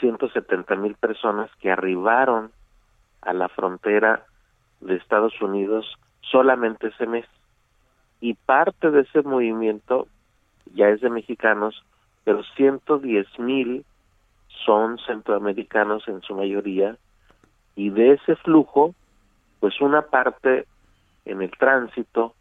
170 0.00 0.74
mil 0.76 0.94
personas 0.96 1.50
que 1.60 1.70
arribaron 1.70 2.50
a 3.22 3.32
la 3.32 3.48
frontera 3.48 4.24
de 4.80 4.96
Estados 4.96 5.40
Unidos 5.40 5.86
solamente 6.20 6.88
ese 6.88 7.06
mes. 7.06 7.26
Y 8.20 8.34
parte 8.34 8.90
de 8.90 9.02
ese 9.02 9.22
movimiento 9.22 10.08
ya 10.74 10.88
es 10.88 11.00
de 11.00 11.10
mexicanos 11.10 11.84
pero 12.24 12.42
110 12.56 13.38
mil 13.38 13.84
son 14.64 14.98
centroamericanos 15.06 16.06
en 16.08 16.20
su 16.22 16.34
mayoría 16.34 16.96
y 17.76 17.90
de 17.90 18.12
ese 18.12 18.36
flujo 18.36 18.94
pues 19.60 19.80
una 19.80 20.02
parte 20.02 20.66
en 21.24 21.42
el 21.42 21.50
tránsito 21.52 22.34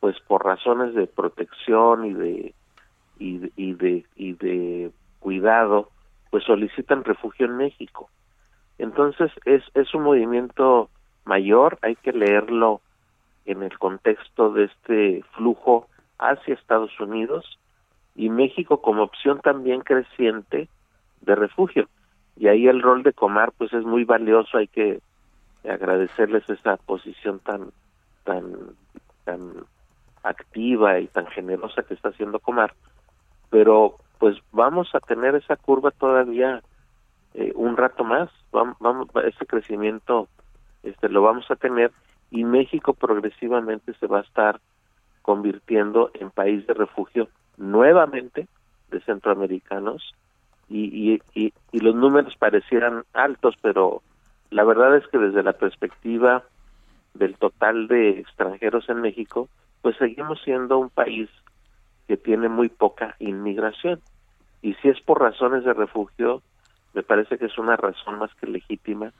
pues 0.00 0.18
por 0.20 0.44
razones 0.44 0.94
de 0.94 1.06
protección 1.06 2.04
y 2.04 2.12
de 2.14 2.54
y, 3.20 3.38
de 3.74 4.06
y 4.14 4.32
de 4.34 4.92
cuidado 5.18 5.88
pues 6.30 6.44
solicitan 6.44 7.04
refugio 7.04 7.46
en 7.46 7.56
México. 7.56 8.08
Entonces 8.78 9.32
es, 9.44 9.62
es 9.74 9.92
un 9.94 10.02
movimiento 10.02 10.88
mayor, 11.24 11.78
hay 11.82 11.96
que 11.96 12.12
leerlo 12.12 12.80
en 13.44 13.62
el 13.62 13.76
contexto 13.78 14.52
de 14.52 14.64
este 14.64 15.24
flujo 15.32 15.88
hacia 16.18 16.54
Estados 16.54 16.98
Unidos 17.00 17.58
y 18.18 18.30
México 18.30 18.82
como 18.82 19.04
opción 19.04 19.40
también 19.40 19.80
creciente 19.80 20.68
de 21.20 21.34
refugio. 21.36 21.88
Y 22.36 22.48
ahí 22.48 22.66
el 22.66 22.82
rol 22.82 23.04
de 23.04 23.12
Comar 23.12 23.52
pues 23.56 23.72
es 23.72 23.84
muy 23.84 24.02
valioso, 24.02 24.58
hay 24.58 24.66
que 24.66 25.00
agradecerles 25.66 26.48
esa 26.50 26.76
posición 26.78 27.38
tan 27.38 27.70
tan 28.24 28.74
tan 29.24 29.64
activa 30.24 30.98
y 30.98 31.06
tan 31.06 31.28
generosa 31.28 31.84
que 31.84 31.94
está 31.94 32.08
haciendo 32.08 32.40
Comar, 32.40 32.74
pero 33.50 33.98
pues 34.18 34.36
vamos 34.50 34.92
a 34.96 35.00
tener 35.00 35.36
esa 35.36 35.54
curva 35.54 35.92
todavía 35.92 36.60
eh, 37.34 37.52
un 37.54 37.76
rato 37.76 38.02
más, 38.02 38.30
vamos, 38.50 39.08
ese 39.24 39.46
crecimiento 39.46 40.28
este 40.82 41.08
lo 41.08 41.22
vamos 41.22 41.48
a 41.52 41.56
tener 41.56 41.92
y 42.32 42.42
México 42.42 42.94
progresivamente 42.94 43.94
se 43.94 44.08
va 44.08 44.18
a 44.18 44.22
estar 44.22 44.60
convirtiendo 45.22 46.10
en 46.14 46.30
país 46.30 46.66
de 46.66 46.74
refugio 46.74 47.28
nuevamente 47.58 48.48
de 48.90 49.00
centroamericanos 49.00 50.14
y, 50.68 51.12
y, 51.12 51.22
y, 51.34 51.52
y 51.72 51.80
los 51.80 51.94
números 51.94 52.36
parecieran 52.36 53.04
altos, 53.12 53.54
pero 53.60 54.02
la 54.50 54.64
verdad 54.64 54.96
es 54.96 55.06
que 55.08 55.18
desde 55.18 55.42
la 55.42 55.52
perspectiva 55.52 56.44
del 57.14 57.36
total 57.36 57.88
de 57.88 58.10
extranjeros 58.20 58.88
en 58.88 59.00
México, 59.00 59.48
pues 59.82 59.96
seguimos 59.96 60.40
siendo 60.42 60.78
un 60.78 60.90
país 60.90 61.28
que 62.06 62.16
tiene 62.16 62.48
muy 62.48 62.68
poca 62.68 63.16
inmigración. 63.18 64.00
Y 64.62 64.74
si 64.74 64.88
es 64.88 65.00
por 65.00 65.20
razones 65.20 65.64
de 65.64 65.74
refugio, 65.74 66.42
me 66.94 67.02
parece 67.02 67.38
que 67.38 67.46
es 67.46 67.58
una 67.58 67.76
razón 67.76 68.18
más 68.18 68.34
que 68.34 68.46
legítima 68.46 69.12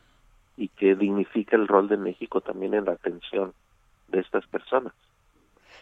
y 0.56 0.69
que 0.69 0.94
dignifica 0.94 1.56
el 1.56 1.69
rol 1.69 1.89
de 1.89 1.97
México 1.97 2.40
también 2.40 2.74
en 2.74 2.86
la 2.86 2.93
atención 2.93 3.52
de 4.09 4.20
estas 4.20 4.47
personas. 4.47 4.93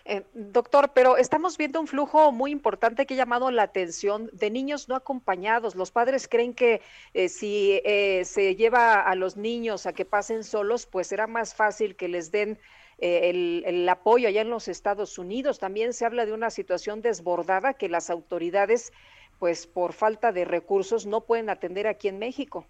Eh, 0.08 0.22
doctor, 0.34 0.92
pero 0.94 1.16
estamos 1.16 1.58
viendo 1.58 1.80
un 1.80 1.88
flujo 1.88 2.30
muy 2.30 2.52
importante 2.52 3.06
que 3.06 3.14
ha 3.14 3.16
llamado 3.16 3.50
la 3.50 3.64
atención 3.64 4.30
de 4.32 4.52
niños 4.52 4.88
no 4.88 4.94
acompañados. 4.94 5.74
Los 5.74 5.90
padres 5.90 6.28
creen 6.28 6.54
que 6.54 6.80
eh, 7.12 7.28
si 7.28 7.80
eh, 7.84 8.24
se 8.24 8.54
lleva 8.54 9.00
a 9.00 9.16
los 9.16 9.36
niños 9.36 9.84
a 9.84 9.92
que 9.92 10.04
pasen 10.04 10.44
solos, 10.44 10.86
pues 10.86 11.08
será 11.08 11.26
más 11.26 11.56
fácil 11.56 11.96
que 11.96 12.06
les 12.06 12.30
den 12.30 12.56
el, 12.98 13.64
el, 13.66 13.88
apoyo 13.88 14.28
allá 14.28 14.42
en 14.42 14.48
los 14.48 14.68
Estados 14.68 15.18
Unidos. 15.18 15.58
También 15.58 15.92
se 15.92 16.06
habla 16.06 16.24
de 16.24 16.32
una 16.32 16.50
situación 16.50 17.02
desbordada 17.02 17.74
que 17.74 17.88
las 17.88 18.08
autoridades, 18.08 18.92
pues 19.40 19.66
por 19.66 19.92
falta 19.92 20.30
de 20.30 20.44
recursos, 20.44 21.04
no 21.04 21.22
pueden 21.22 21.50
atender 21.50 21.88
aquí 21.88 22.06
en 22.06 22.20
México. 22.20 22.64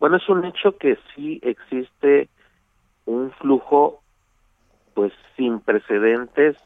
Bueno, 0.00 0.16
es 0.16 0.28
un 0.30 0.42
hecho 0.46 0.78
que 0.78 0.96
sí 1.14 1.38
existe 1.42 2.30
un 3.04 3.30
flujo 3.32 4.03
pues 4.94 5.12
sin 5.36 5.60
precedentes 5.60 6.56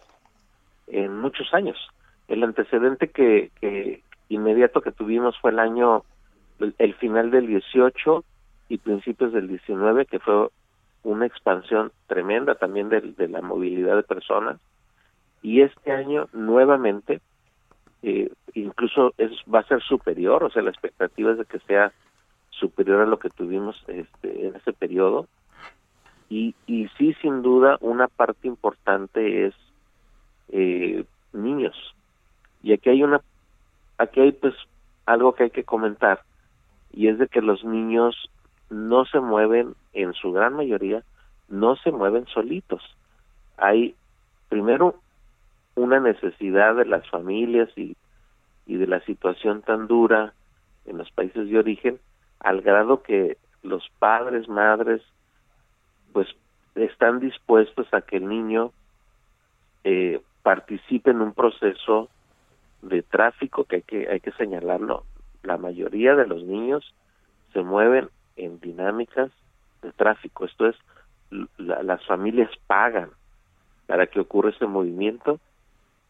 en 0.87 1.19
muchos 1.19 1.53
años. 1.53 1.77
El 2.29 2.45
antecedente 2.45 3.09
que, 3.09 3.51
que 3.61 4.03
inmediato 4.29 4.81
que 4.81 4.93
tuvimos 4.93 5.39
fue 5.41 5.51
el 5.51 5.59
año, 5.59 6.05
el, 6.79 6.95
final 6.95 7.31
del 7.31 7.47
18 7.47 8.25
y 8.69 8.79
principios 8.79 9.33
del 9.33 9.49
19, 9.49 10.07
que 10.07 10.19
fue 10.19 10.49
una 11.03 11.27
expansión 11.27 11.91
tremenda 12.07 12.55
también 12.55 12.89
de, 12.89 13.01
de 13.01 13.29
la 13.29 13.41
movilidad 13.41 13.97
de 13.97 14.03
personas. 14.03 14.61
Y 15.43 15.63
este 15.63 15.93
año 15.93 16.29
nuevamente, 16.33 17.21
eh, 18.03 18.31
incluso 18.55 19.15
es 19.17 19.31
va 19.53 19.61
a 19.61 19.69
ser 19.69 19.83
superior, 19.83 20.45
o 20.45 20.51
sea, 20.51 20.63
la 20.63 20.71
expectativa 20.71 21.33
es 21.33 21.39
de 21.39 21.45
que 21.45 21.61
sea 21.61 21.93
superior 22.51 23.01
a 23.01 23.07
lo 23.07 23.19
que 23.19 23.31
tuvimos 23.31 23.83
este, 23.87 24.47
en 24.47 24.57
ese 24.57 24.73
periodo 24.73 25.29
y, 26.29 26.55
y 26.67 26.89
sí, 26.99 27.15
sin 27.23 27.43
duda, 27.43 27.79
una 27.81 28.09
parte 28.09 28.49
importante 28.49 29.47
es 29.47 29.55
eh, 30.49 31.05
niños. 31.33 31.75
Y 32.63 32.73
aquí 32.73 32.91
hay 32.91 33.03
una, 33.03 33.21
aquí 33.97 34.21
hay 34.21 34.33
pues 34.33 34.55
algo 35.07 35.35
que 35.35 35.45
hay 35.45 35.51
que 35.51 35.65
comentar, 35.65 36.23
y 36.93 37.09
es 37.09 37.19
de 37.19 37.29
que 37.29 37.41
los 37.41 37.65
niños 37.65 38.31
no 38.71 39.05
se 39.07 39.21
mueven, 39.21 39.75
en 39.95 40.13
su 40.15 40.33
gran 40.33 40.55
mayoría, 40.55 41.03
no 41.49 41.77
se 41.77 41.91
mueven 41.91 42.27
solitos. 42.27 42.83
Hay, 43.57 43.95
primero, 44.49 44.97
una 45.75 46.01
necesidad 46.01 46.75
de 46.77 46.85
las 46.85 47.09
familias 47.09 47.71
y, 47.77 47.97
y 48.67 48.77
de 48.77 48.87
la 48.87 49.01
situación 49.01 49.63
tan 49.63 49.87
dura 49.87 50.35
en 50.85 50.99
los 50.99 51.11
países 51.11 51.49
de 51.49 51.59
origen, 51.59 51.99
al 52.41 52.61
grado 52.61 53.03
que 53.03 53.37
los 53.63 53.89
padres, 53.99 54.49
madres, 54.49 55.03
pues 56.13 56.29
están 56.75 57.21
dispuestos 57.21 57.87
a 57.93 58.01
que 58.01 58.17
el 58.17 58.29
niño 58.29 58.73
eh, 59.85 60.21
participe 60.43 61.11
en 61.11 61.21
un 61.21 61.33
proceso 61.33 62.09
de 62.83 63.03
tráfico 63.03 63.65
que 63.65 63.77
hay 63.77 63.83
que 63.83 64.09
hay 64.09 64.21
que 64.21 64.33
señalarlo. 64.33 65.05
La 65.43 65.57
mayoría 65.57 66.15
de 66.15 66.27
los 66.27 66.43
niños 66.45 66.95
se 67.53 67.63
mueven 67.63 68.09
en 68.37 68.61
dinámicas 68.61 69.31
de 69.83 69.93
tráfico. 69.93 70.45
Esto 70.45 70.69
es 70.69 70.77
la, 71.59 71.83
las 71.83 72.05
familias 72.07 72.51
pagan 72.67 73.11
para 73.87 74.07
que 74.07 74.21
ocurra 74.21 74.51
ese 74.51 74.67
movimiento 74.67 75.41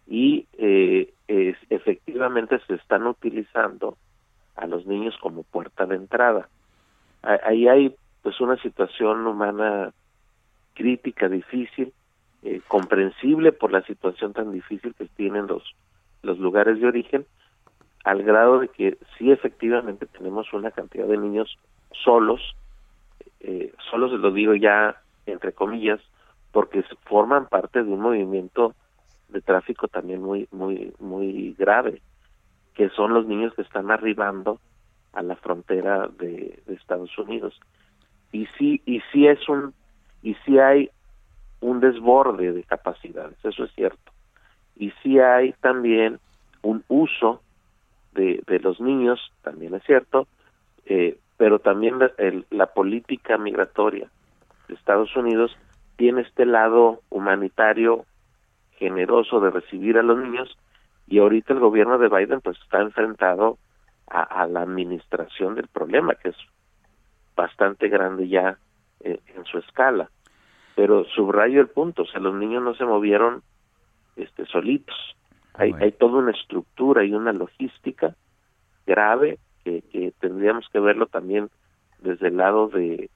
y 0.07 0.47
eh, 0.59 1.13
efectivamente 1.29 2.59
se 2.67 2.75
están 2.75 3.07
utilizando 3.07 3.97
a 4.57 4.67
los 4.67 4.87
niños 4.87 5.17
como 5.21 5.43
puerta 5.45 5.87
de 5.87 5.97
entrada. 5.97 6.49
Ahí 7.23 7.69
hay 7.69 7.95
pues 8.23 8.41
una 8.41 8.57
situación 8.57 9.27
humana 9.27 9.93
crítica, 10.75 11.29
difícil, 11.29 11.93
eh, 12.43 12.61
comprensible 12.69 13.53
por 13.53 13.73
la 13.73 13.83
situación 13.83 14.33
tan 14.33 14.53
difícil 14.53 14.95
que 14.95 15.07
tienen 15.07 15.47
los, 15.49 15.75
los 16.23 16.39
lugares 16.39 16.81
de 16.81 16.87
origen, 16.87 17.27
al 18.05 18.23
grado 18.23 18.61
de 18.61 18.69
que 18.69 18.97
sí 19.17 19.31
efectivamente 19.31 20.07
tenemos 20.07 20.53
una 20.53 20.71
cantidad 20.71 21.07
de 21.07 21.19
niños 21.19 21.59
solos, 22.05 22.41
eh, 23.41 23.73
solos 23.91 24.13
lo 24.13 24.31
digo 24.31 24.55
ya 24.55 25.03
entre 25.27 25.53
comillas, 25.53 26.01
porque 26.53 26.85
forman 27.05 27.47
parte 27.47 27.83
de 27.83 27.91
un 27.91 28.01
movimiento 28.01 28.75
de 29.29 29.41
tráfico 29.43 29.89
también 29.89 30.23
muy 30.23 30.49
muy 30.53 30.95
muy 31.01 31.55
grave, 31.59 32.01
que 32.75 32.89
son 32.91 33.13
los 33.13 33.27
niños 33.27 33.53
que 33.55 33.63
están 33.63 33.91
arribando 33.91 34.61
a 35.13 35.23
la 35.23 35.37
frontera 35.37 36.09
de 36.09 36.63
Estados 36.69 37.17
Unidos 37.19 37.59
y 38.33 38.47
sí 38.59 38.83
y 38.85 39.01
sí 39.13 39.27
es 39.27 39.49
un 39.49 39.75
y 40.23 40.35
sí 40.45 40.59
hay 40.59 40.91
un 41.61 41.81
desborde 41.81 42.53
de 42.53 42.63
capacidades 42.65 43.37
eso 43.45 43.65
es 43.65 43.73
cierto. 43.75 44.13
Y 44.77 44.93
sí 45.03 45.19
hay 45.19 45.53
también 45.55 46.21
un 46.63 46.85
uso 46.89 47.43
de, 48.13 48.43
de 48.47 48.61
los 48.61 48.81
niños 48.81 49.33
también 49.43 49.75
es 49.75 49.83
cierto 49.85 50.27
eh, 50.87 51.19
pero 51.37 51.59
también 51.59 51.99
la, 51.99 52.11
el, 52.19 52.47
la 52.51 52.67
política 52.67 53.39
migratoria 53.39 54.09
de 54.67 54.75
Estados 54.75 55.15
Unidos 55.17 55.57
tiene 55.97 56.23
este 56.23 56.47
lado 56.47 57.01
humanitario 57.11 58.05
generoso 58.77 59.41
de 59.41 59.51
recibir 59.51 59.99
a 59.99 60.03
los 60.03 60.19
niños 60.19 60.57
y 61.07 61.19
ahorita 61.19 61.55
el 61.55 61.61
gobierno 61.61 61.99
de 61.99 62.09
Biden 62.09 62.41
pues 62.41 62.59
está 62.63 62.81
enfrentado 62.81 63.59
a, 64.09 64.23
a 64.23 64.47
la 64.47 64.63
administración 64.63 65.55
del 65.55 65.69
problema 65.69 66.15
que 66.15 66.31
es 66.31 66.37
bastante 67.39 67.89
grande 67.89 68.29
ya 68.29 68.59
eh, 69.01 69.21
en 69.35 69.45
su 69.45 69.59
escala. 69.59 70.11
Pero 70.75 71.05
subrayo 71.05 71.61
el 71.61 71.69
punto, 71.69 72.03
o 72.03 72.07
sea, 72.07 72.21
los 72.21 72.35
niños 72.35 72.63
no 72.63 72.75
se 72.75 72.85
movieron 72.85 73.43
este 74.17 74.45
solitos. 74.47 74.97
Hay, 75.55 75.73
hay 75.81 75.93
toda 75.93 76.19
una 76.19 76.33
estructura 76.33 77.05
y 77.05 77.13
una 77.15 77.33
logística 77.33 78.15
grave 78.87 79.39
que, 79.65 79.83
que 79.83 80.13
tendríamos 80.21 80.69
que 80.73 80.81
verlo 80.81 81.07
también 81.07 81.49
desde 82.01 82.29
el 82.29 82.37
lado 82.37 82.69
de, 82.69 83.11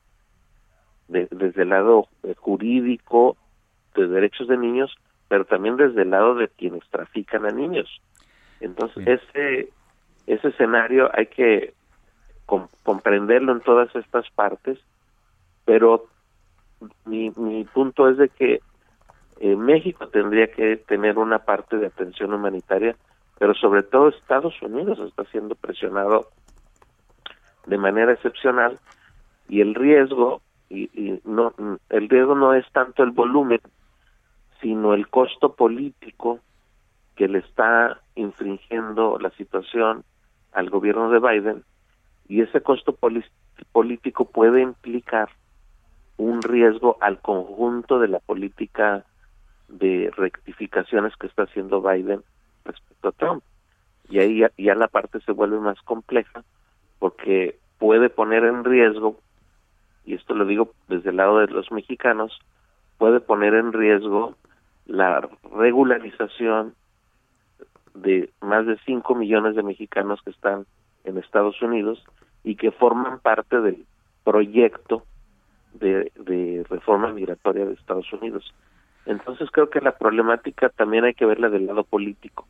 de, 1.09 1.28
desde 1.31 1.62
el 1.62 1.69
lado 1.69 2.09
jurídico 2.39 3.36
de 3.94 4.09
derechos 4.09 4.49
de 4.49 4.57
niños, 4.57 4.94
pero 5.28 5.44
también 5.44 5.77
desde 5.77 6.03
el 6.03 6.11
lado 6.11 6.35
de 6.35 6.49
quienes 6.49 6.82
trafican 6.90 7.44
a 7.47 7.51
niños. 7.51 7.89
Entonces, 8.61 9.07
ese 9.07 9.70
ese 10.27 10.49
escenario 10.49 11.11
hay 11.12 11.27
que 11.27 11.74
comprenderlo 12.83 13.53
en 13.53 13.61
todas 13.61 13.95
estas 13.95 14.29
partes, 14.31 14.79
pero 15.65 16.07
mi, 17.05 17.31
punto 17.73 18.09
es 18.09 18.16
de 18.16 18.29
que 18.29 18.61
eh, 19.41 19.57
México 19.57 20.09
tendría 20.09 20.49
que 20.49 20.77
tener 20.77 21.19
una 21.19 21.41
parte 21.41 21.77
de 21.77 21.87
atención 21.87 22.35
humanitaria, 22.35 22.97
pero 23.39 23.55
sobre 23.55 23.83
todo 23.83 24.09
Estados 24.09 24.61
Unidos 24.62 24.99
está 25.01 25.24
siendo 25.24 25.55
presionado 25.55 26.29
de 27.66 27.79
manera 27.79 28.12
excepcional 28.12 28.79
y 29.49 29.61
el 29.61 29.74
riesgo 29.74 30.43
y, 30.69 30.91
y 30.95 31.20
no 31.24 31.53
el 31.91 32.09
riesgo 32.09 32.35
no 32.35 32.55
es 32.55 32.65
tanto 32.73 33.03
el 33.03 33.11
volumen 33.11 33.61
sino 34.61 34.95
el 34.95 35.09
costo 35.09 35.55
político 35.55 36.41
que 37.15 37.29
le 37.29 37.39
está 37.39 38.01
infringiendo 38.15 39.19
la 39.19 39.31
situación 39.31 40.05
al 40.53 40.70
gobierno 40.70 41.11
de 41.11 41.20
Biden 41.20 41.65
y 42.33 42.41
ese 42.41 42.63
costo 42.63 42.97
político 43.73 44.25
puede 44.25 44.63
implicar 44.63 45.29
un 46.17 46.41
riesgo 46.41 46.97
al 47.03 47.21
conjunto 47.21 47.99
de 47.99 48.09
la 48.09 48.21
política 48.21 49.05
de 49.69 50.11
rectificaciones 50.17 51.15
que 51.17 51.27
está 51.27 51.43
haciendo 51.43 51.83
Biden 51.83 52.23
respecto 52.65 53.09
a 53.09 53.13
Trump. 53.13 53.45
Y 54.09 54.21
ahí 54.21 54.43
ya, 54.57 54.75
la 54.75 54.89
parte 54.89 55.21
se 55.21 55.33
vuelve 55.33 55.61
más 55.61 55.79
compleja 55.83 56.43
porque 57.01 57.59
puede 57.77 58.09
poner 58.09 58.45
en 58.45 58.65
riesgo, 58.65 59.21
y 60.07 60.15
esto 60.15 60.33
lo 60.33 60.47
digo 60.47 60.73
desde 60.89 61.11
el 61.11 61.17
lado 61.17 61.41
de 61.41 61.49
los 61.49 61.71
mexicanos, 61.71 62.41
puede 62.97 63.21
poner 63.21 63.53
en 63.53 63.75
riesgo 63.75 64.37
la 64.87 65.29
regularización 65.55 66.75
de 67.93 68.31
más 68.41 68.65
de 68.65 68.79
5 68.87 69.15
millones 69.17 69.55
de 69.55 69.63
mexicanos 69.63 70.23
que 70.23 70.31
están 70.31 70.65
en 71.05 71.19
Estados 71.19 71.61
Unidos 71.61 72.03
y 72.44 72.56
que 72.56 72.70
forman 72.70 73.20
parte 73.20 73.60
del 73.60 73.86
proyecto 74.24 75.05
de, 75.74 76.12
de 76.16 76.64
reforma 76.69 77.12
migratoria 77.12 77.64
de 77.64 77.74
Estados 77.74 78.12
Unidos. 78.12 78.52
Entonces 79.06 79.51
creo 79.51 79.70
que 79.70 79.81
la 79.81 79.97
problemática 79.97 80.69
también 80.69 81.05
hay 81.05 81.14
que 81.14 81.27
verla 81.27 81.48
del 81.48 81.66
lado 81.66 81.85
político, 81.85 82.47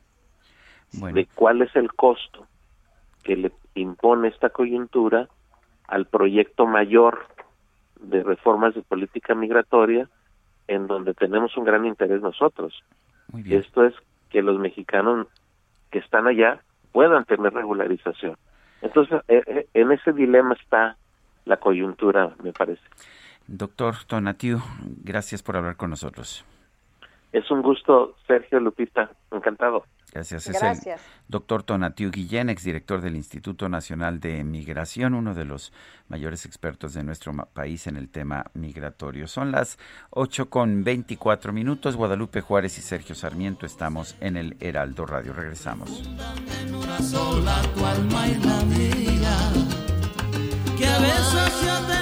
de 0.93 1.27
cuál 1.35 1.63
es 1.63 1.75
el 1.75 1.93
costo 1.95 2.47
que 3.23 3.37
le 3.37 3.53
impone 3.75 4.29
esta 4.29 4.51
coyuntura 4.51 5.29
al 5.89 6.07
proyecto 6.07 6.67
mayor 6.67 7.27
de 8.01 8.23
reformas 8.23 8.75
de 8.75 8.83
política 8.83 9.35
migratoria 9.35 10.09
en 10.69 10.87
donde 10.87 11.15
tenemos 11.15 11.57
un 11.57 11.65
gran 11.65 11.87
interés 11.87 12.21
nosotros. 12.21 12.83
Esto 13.47 13.85
es 13.85 13.95
que 14.29 14.43
los 14.43 14.59
mexicanos 14.59 15.27
que 15.91 15.99
están 15.99 16.27
allá 16.27 16.61
puedan 16.93 17.25
tener 17.25 17.53
regularización. 17.55 18.37
Entonces, 18.83 19.21
eh, 19.29 19.43
eh, 19.47 19.67
en 19.75 19.93
ese 19.93 20.13
dilema 20.13 20.55
está 20.55 20.97
la 21.45 21.57
coyuntura, 21.57 22.35
me 22.43 22.53
parece. 22.53 22.83
Doctor 23.47 23.95
Tonatiu, 24.07 24.59
gracias 25.03 25.43
por 25.43 25.57
hablar 25.57 25.77
con 25.77 25.91
nosotros. 25.91 26.45
Es 27.33 27.51
un 27.51 27.63
gusto, 27.63 28.17
Sergio 28.27 28.61
Lupita, 28.61 29.11
encantado. 29.31 29.85
Gracias. 30.13 30.47
Es 30.47 30.63
el 30.63 30.97
doctor 31.27 31.63
Tonatiu 31.63 32.11
Guillén, 32.11 32.51
exdirector 32.51 33.01
del 33.01 33.17
Instituto 33.17 33.69
Nacional 33.69 34.21
de 34.21 34.45
Migración, 34.45 35.15
uno 35.15 35.35
de 35.35 35.47
los 35.47 35.73
mayores 36.09 36.45
expertos 36.45 36.93
de 36.93 37.03
nuestro 37.03 37.33
país 37.55 37.87
en 37.87 37.97
el 37.97 38.11
tema 38.11 38.45
migratorio. 38.53 39.27
Son 39.27 39.51
las 39.51 39.79
8 40.11 40.51
con 40.51 40.85
24 40.85 41.55
minutos. 41.55 41.97
Guadalupe 41.97 42.43
Juárez 42.43 42.77
y 42.77 42.83
Sergio 42.83 43.15
Sarmiento 43.15 43.65
estamos 43.65 44.17
en 44.21 44.37
el 44.37 44.57
Heraldo 44.61 45.07
Radio. 45.07 45.33
Regresamos. 45.33 46.03
Que 50.77 50.87
a 50.87 50.99
veces 50.99 51.63
yo 51.65 51.87
te 51.87 52.02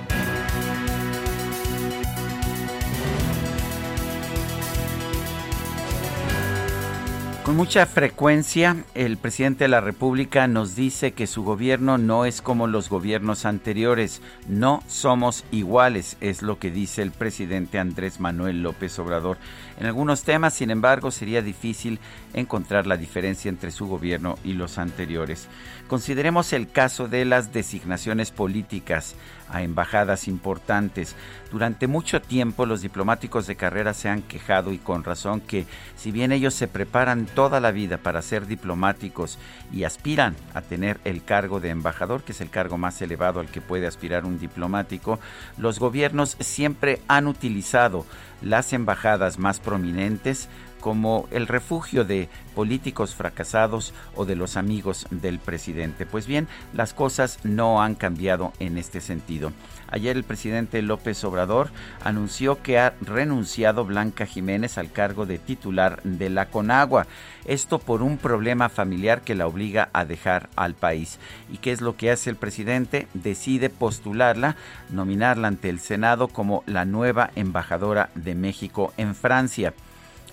Con 7.51 7.57
mucha 7.57 7.85
frecuencia, 7.85 8.77
el 8.95 9.17
presidente 9.17 9.65
de 9.65 9.67
la 9.67 9.81
República 9.81 10.47
nos 10.47 10.73
dice 10.73 11.11
que 11.11 11.27
su 11.27 11.43
gobierno 11.43 11.97
no 11.97 12.23
es 12.23 12.41
como 12.41 12.65
los 12.65 12.87
gobiernos 12.87 13.43
anteriores. 13.43 14.21
No 14.47 14.81
somos 14.87 15.43
iguales, 15.51 16.15
es 16.21 16.43
lo 16.43 16.59
que 16.59 16.71
dice 16.71 17.01
el 17.01 17.11
presidente 17.11 17.77
Andrés 17.77 18.21
Manuel 18.21 18.63
López 18.63 18.97
Obrador. 18.99 19.37
En 19.77 19.85
algunos 19.85 20.23
temas, 20.23 20.53
sin 20.53 20.71
embargo, 20.71 21.11
sería 21.11 21.41
difícil 21.41 21.99
encontrar 22.33 22.87
la 22.87 22.95
diferencia 22.95 23.49
entre 23.49 23.71
su 23.71 23.85
gobierno 23.85 24.37
y 24.45 24.53
los 24.53 24.77
anteriores. 24.77 25.49
Consideremos 25.89 26.53
el 26.53 26.71
caso 26.71 27.09
de 27.09 27.25
las 27.25 27.51
designaciones 27.51 28.31
políticas 28.31 29.15
a 29.51 29.61
embajadas 29.63 30.27
importantes. 30.27 31.15
Durante 31.51 31.87
mucho 31.87 32.21
tiempo 32.21 32.65
los 32.65 32.81
diplomáticos 32.81 33.47
de 33.47 33.55
carrera 33.55 33.93
se 33.93 34.09
han 34.09 34.21
quejado 34.21 34.71
y 34.71 34.77
con 34.77 35.03
razón 35.03 35.41
que 35.41 35.65
si 35.95 36.11
bien 36.11 36.31
ellos 36.31 36.53
se 36.53 36.67
preparan 36.67 37.25
toda 37.25 37.59
la 37.59 37.71
vida 37.71 37.97
para 37.97 38.21
ser 38.21 38.47
diplomáticos 38.47 39.37
y 39.71 39.83
aspiran 39.83 40.35
a 40.53 40.61
tener 40.61 40.99
el 41.03 41.23
cargo 41.23 41.59
de 41.59 41.69
embajador, 41.69 42.23
que 42.23 42.31
es 42.31 42.41
el 42.41 42.49
cargo 42.49 42.77
más 42.77 43.01
elevado 43.01 43.39
al 43.39 43.47
que 43.47 43.61
puede 43.61 43.87
aspirar 43.87 44.25
un 44.25 44.39
diplomático, 44.39 45.19
los 45.57 45.79
gobiernos 45.79 46.37
siempre 46.39 47.01
han 47.07 47.27
utilizado 47.27 48.05
las 48.41 48.73
embajadas 48.73 49.37
más 49.37 49.59
prominentes 49.59 50.49
como 50.81 51.27
el 51.31 51.47
refugio 51.47 52.03
de 52.03 52.27
políticos 52.55 53.15
fracasados 53.15 53.93
o 54.15 54.25
de 54.25 54.35
los 54.35 54.57
amigos 54.57 55.07
del 55.09 55.39
presidente. 55.39 56.05
Pues 56.05 56.27
bien, 56.27 56.49
las 56.73 56.93
cosas 56.93 57.39
no 57.43 57.81
han 57.81 57.95
cambiado 57.95 58.51
en 58.59 58.77
este 58.77 58.99
sentido. 58.99 59.53
Ayer 59.89 60.15
el 60.15 60.23
presidente 60.23 60.81
López 60.81 61.23
Obrador 61.23 61.69
anunció 62.03 62.61
que 62.61 62.79
ha 62.79 62.93
renunciado 63.01 63.85
Blanca 63.85 64.25
Jiménez 64.25 64.77
al 64.77 64.91
cargo 64.91 65.25
de 65.25 65.37
titular 65.37 66.01
de 66.03 66.29
la 66.29 66.47
Conagua. 66.47 67.07
Esto 67.45 67.77
por 67.79 68.01
un 68.01 68.17
problema 68.17 68.69
familiar 68.69 69.21
que 69.21 69.35
la 69.35 69.47
obliga 69.47 69.89
a 69.93 70.05
dejar 70.05 70.49
al 70.55 70.75
país. 70.75 71.19
¿Y 71.51 71.57
qué 71.57 71.71
es 71.71 71.81
lo 71.81 71.97
que 71.97 72.09
hace 72.09 72.29
el 72.29 72.37
presidente? 72.37 73.07
Decide 73.13 73.69
postularla, 73.69 74.55
nominarla 74.89 75.49
ante 75.49 75.69
el 75.69 75.79
Senado 75.79 76.27
como 76.29 76.63
la 76.65 76.85
nueva 76.85 77.31
embajadora 77.35 78.09
de 78.15 78.33
México 78.33 78.93
en 78.97 79.13
Francia. 79.13 79.73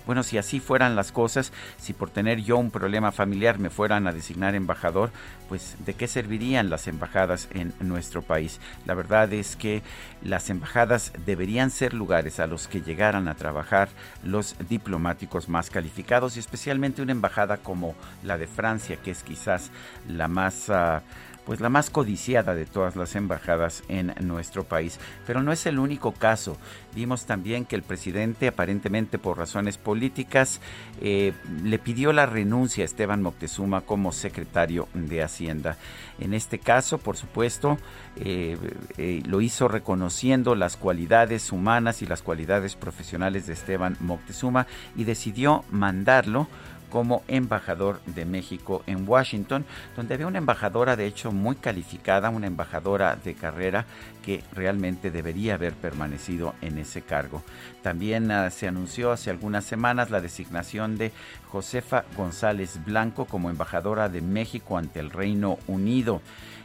Bueno, 0.09 0.23
si 0.23 0.39
así 0.39 0.59
fueran 0.59 0.95
las 0.95 1.11
cosas, 1.11 1.53
si 1.77 1.93
por 1.93 2.09
tener 2.09 2.41
yo 2.41 2.57
un 2.57 2.71
problema 2.71 3.11
familiar 3.11 3.59
me 3.59 3.69
fueran 3.69 4.07
a 4.07 4.11
designar 4.11 4.55
embajador, 4.55 5.11
pues 5.47 5.75
¿de 5.85 5.93
qué 5.93 6.07
servirían 6.07 6.71
las 6.71 6.87
embajadas 6.87 7.47
en 7.51 7.75
nuestro 7.79 8.23
país? 8.23 8.59
La 8.87 8.95
verdad 8.95 9.31
es 9.31 9.55
que 9.55 9.83
las 10.23 10.49
embajadas 10.49 11.13
deberían 11.27 11.69
ser 11.69 11.93
lugares 11.93 12.39
a 12.39 12.47
los 12.47 12.67
que 12.67 12.81
llegaran 12.81 13.27
a 13.27 13.35
trabajar 13.35 13.89
los 14.23 14.55
diplomáticos 14.67 15.47
más 15.47 15.69
calificados 15.69 16.37
y 16.37 16.39
especialmente 16.39 17.03
una 17.03 17.11
embajada 17.11 17.57
como 17.57 17.93
la 18.23 18.39
de 18.39 18.47
Francia, 18.47 18.97
que 18.97 19.11
es 19.11 19.21
quizás 19.21 19.69
la 20.07 20.27
más... 20.27 20.71
Ah, 20.71 21.03
pues 21.49 21.61
la 21.61 21.69
más 21.69 21.89
codiciada 21.89 22.53
de 22.53 22.67
todas 22.67 22.95
las 22.95 23.15
embajadas 23.15 23.81
en 23.87 24.13
nuestro 24.21 24.65
país. 24.65 24.99
Pero 25.25 25.41
no 25.41 25.51
es 25.51 25.65
el 25.65 25.79
único 25.79 26.11
caso. 26.11 26.57
Vimos 26.93 27.25
también 27.25 27.65
que 27.65 27.75
el 27.75 27.81
presidente, 27.81 28.47
aparentemente 28.47 29.17
por 29.17 29.39
razones 29.39 29.79
políticas, 29.79 30.61
eh, 31.01 31.33
le 31.63 31.79
pidió 31.79 32.13
la 32.13 32.27
renuncia 32.27 32.83
a 32.83 32.85
Esteban 32.85 33.23
Moctezuma 33.23 33.81
como 33.81 34.11
secretario 34.11 34.89
de 34.93 35.23
Hacienda. 35.23 35.75
En 36.19 36.35
este 36.35 36.59
caso, 36.59 36.99
por 36.99 37.17
supuesto, 37.17 37.79
eh, 38.17 38.55
eh, 38.99 39.23
lo 39.25 39.41
hizo 39.41 39.67
reconociendo 39.67 40.53
las 40.53 40.77
cualidades 40.77 41.51
humanas 41.51 42.03
y 42.03 42.05
las 42.05 42.21
cualidades 42.21 42.75
profesionales 42.75 43.47
de 43.47 43.53
Esteban 43.53 43.97
Moctezuma 44.01 44.67
y 44.95 45.03
decidió 45.03 45.63
mandarlo 45.71 46.47
como 46.89 47.23
embajador 47.27 48.01
de 48.05 48.25
México 48.25 48.83
en 48.87 49.07
Washington, 49.07 49.65
donde 49.95 50.13
había 50.13 50.27
una 50.27 50.37
embajadora 50.39 50.95
de 50.95 51.05
hecho 51.05 51.31
muy 51.31 51.55
calificada, 51.55 52.29
una 52.29 52.47
embajadora 52.47 53.15
de 53.15 53.33
carrera 53.35 53.85
que 54.23 54.43
realmente 54.53 55.11
debería 55.11 55.55
haber 55.55 55.73
permanecido 55.73 56.55
en 56.61 56.77
ese 56.77 57.01
cargo. 57.01 57.43
También 57.81 58.31
uh, 58.31 58.49
se 58.51 58.67
anunció 58.67 59.11
hace 59.11 59.29
algunas 59.29 59.65
semanas 59.65 60.09
la 60.09 60.21
designación 60.21 60.97
de 60.97 61.11
Josefa 61.49 62.05
González 62.15 62.83
Blanco 62.85 63.25
como 63.25 63.49
embajadora 63.49 64.09
de 64.09 64.21
México 64.21 64.77
ante 64.77 64.99
el 64.99 65.09
Reino 65.09 65.57
Unido. 65.67 66.21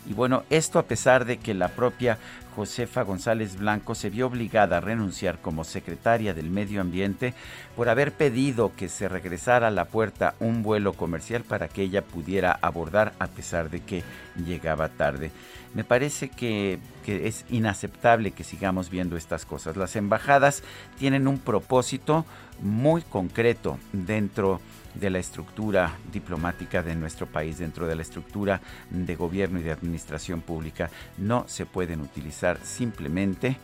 Y 0.06 0.12
bueno, 0.12 0.44
esto 0.51 0.78
a 0.78 0.85
pesar 0.85 1.24
de 1.24 1.39
que 1.39 1.55
la 1.55 1.68
propia 1.68 2.18
Josefa 2.55 3.02
González 3.02 3.56
Blanco 3.56 3.94
se 3.94 4.10
vio 4.10 4.26
obligada 4.26 4.76
a 4.76 4.81
renunciar 4.81 5.40
como 5.40 5.64
secretaria 5.64 6.35
del 6.35 6.51
Medio 6.51 6.81
Ambiente 6.81 7.35
por 7.74 7.89
haber 7.89 8.12
pedido 8.12 8.72
que 8.76 8.89
se 8.89 9.09
regresara 9.09 9.68
a 9.68 9.72
la 9.72 9.86
puerta 9.86 10.35
un 10.40 10.62
vuelo 10.62 10.93
comercial 10.93 11.43
para 11.43 11.68
que 11.68 11.82
ella 11.82 12.02
pudiera 12.02 12.56
abordar 12.62 13.12
a 13.18 13.26
pesar 13.26 13.70
de 13.70 13.81
que 13.81 14.05
llegaba 14.47 14.89
tarde. 14.89 15.31
Me 15.74 15.82
parece 15.82 16.28
que, 16.28 16.78
es 17.06 17.44
inaceptable 17.51 18.31
que 18.31 18.44
sigamos 18.44 18.90
viendo 18.90 19.16
estas 19.16 19.44
cosas. 19.44 19.76
Las 19.76 19.97
embajadas 19.97 20.62
tienen 20.98 21.26
un 21.26 21.39
propósito 21.39 22.24
muy 22.62 23.02
concreto 23.02 23.78
dentro 23.93 24.59
de 24.59 24.73
la 25.00 25.18
estructura 25.18 25.92
diplomática 26.12 26.82
de 26.82 26.94
nuestro 26.94 27.26
país, 27.26 27.58
dentro 27.58 27.86
de 27.86 27.96
la 27.96 28.02
estructura 28.02 28.60
de 28.90 29.16
gobierno 29.16 29.60
y 29.60 29.62
de 29.62 29.72
administración 29.72 30.40
pública. 30.40 30.90
No 31.18 31.44
se 31.48 31.66
pueden 31.66 32.00
utilizar 32.00 32.58
simplemente 32.62 33.56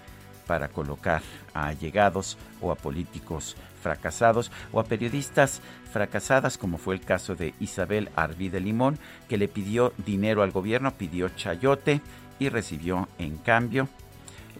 para 0.46 0.68
colocar 0.68 1.22
a 1.54 1.68
allegados 1.68 2.36
o 2.60 2.72
a 2.72 2.74
políticos 2.74 3.56
fracasados 3.80 4.50
o 4.72 4.80
a 4.80 4.84
periodistas 4.84 5.60
fracasadas, 5.92 6.58
como 6.58 6.76
fue 6.76 6.94
el 6.94 7.00
caso 7.00 7.36
de 7.36 7.54
Isabel 7.60 8.10
Arví 8.16 8.48
de 8.48 8.60
Limón, 8.60 8.98
que 9.28 9.38
le 9.38 9.46
pidió 9.48 9.92
dinero 10.04 10.42
al 10.42 10.50
gobierno, 10.50 10.92
pidió 10.92 11.28
chayote 11.28 12.00
y 12.38 12.48
recibió 12.48 13.08
en 13.18 13.36
cambio 13.36 13.88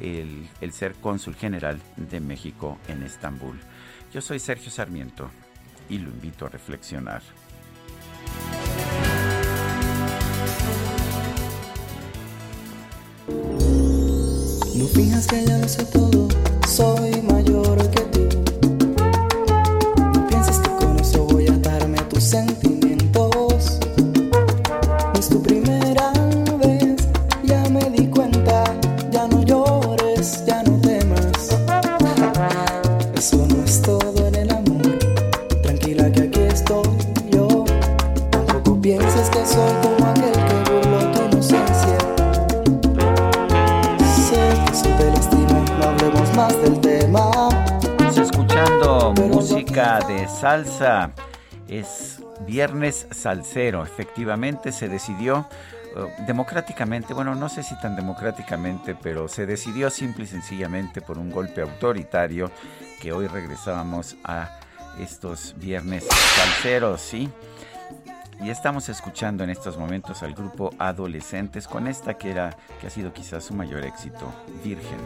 el, 0.01 0.48
el 0.60 0.72
ser 0.72 0.94
cónsul 0.94 1.34
general 1.34 1.80
de 1.97 2.20
México 2.20 2.78
en 2.86 3.02
Estambul. 3.02 3.59
Yo 4.12 4.20
soy 4.20 4.38
Sergio 4.38 4.70
Sarmiento 4.70 5.30
y 5.91 5.99
lo 5.99 6.09
invito 6.09 6.47
a 6.47 6.49
reflexionar. 6.49 7.21
No 14.77 14.87
fijas 14.87 15.27
que 15.27 15.45
ya 15.45 15.59
lo 15.59 15.69
sé 15.69 15.85
todo, 15.87 16.29
soy 16.67 17.21
mayor 17.23 17.77
que 17.91 18.01
tú. 18.03 18.29
No 20.15 20.27
pienses 20.29 20.59
que 20.59 20.71
con 20.71 20.99
eso 21.01 21.25
voy 21.25 21.49
a 21.49 21.59
darme 21.59 21.99
tus 22.03 22.23
sentimientos. 22.23 22.80
Soy 39.47 39.73
como 39.83 40.07
aquel 40.11 40.33
que 40.33 40.71
burló 40.71 41.12
tu 41.12 41.23
inocencia. 41.25 41.99
Sé 44.15 44.55
que 44.65 44.73
eso 44.73 44.89
te 44.97 45.11
lastima, 45.11 45.65
no 45.79 45.85
hablemos 45.85 46.37
más 46.37 46.62
del 46.62 46.81
tema. 46.81 47.31
Estamos 47.81 48.19
escuchando 48.19 49.15
música 49.29 50.01
de 50.07 50.29
salsa. 50.29 51.12
Es 51.69 52.21
viernes 52.47 53.07
salsero. 53.11 53.85
Efectivamente 53.85 54.73
se 54.73 54.89
decidió 54.89 55.47
eh, 55.97 56.25
democráticamente, 56.27 57.15
bueno, 57.15 57.35
no 57.35 57.49
sé 57.49 57.62
si 57.62 57.79
tan 57.81 57.97
democráticamente, 57.97 58.95
pero 58.95 59.29
se 59.29 59.47
decidió 59.47 59.91
simple 59.91 60.25
y 60.25 60.27
sencillamente 60.27 61.01
por 61.01 61.19
un 61.19 61.31
golpe 61.31 61.62
autoritario 61.62 62.51
que 63.01 63.12
hoy 63.12 63.27
regresábamos 63.27 64.17
a 64.25 64.59
estos 65.01 65.55
viernes 65.59 66.07
salseros, 66.07 67.01
¿sí? 67.01 67.31
Y 68.43 68.49
estamos 68.49 68.89
escuchando 68.89 69.45
en 69.45 69.51
estos 69.51 69.77
momentos 69.77 70.23
al 70.23 70.33
grupo 70.35 70.71
Adolescentes 70.79 71.69
con 71.69 71.87
esta 71.87 72.15
que 72.15 72.31
era 72.31 72.57
que 72.81 72.87
ha 72.87 72.91
sido 72.91 73.12
quizás 73.12 73.45
su 73.45 73.55
mayor 73.55 73.85
éxito, 73.85 74.33
Virgen. 74.65 74.99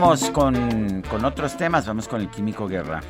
Continuamos 0.00 0.30
con, 0.30 1.02
con 1.10 1.24
otros 1.26 1.58
temas, 1.58 1.86
vamos 1.86 2.08
con 2.08 2.22
el 2.22 2.30
Químico 2.30 2.66
Guerra. 2.66 3.02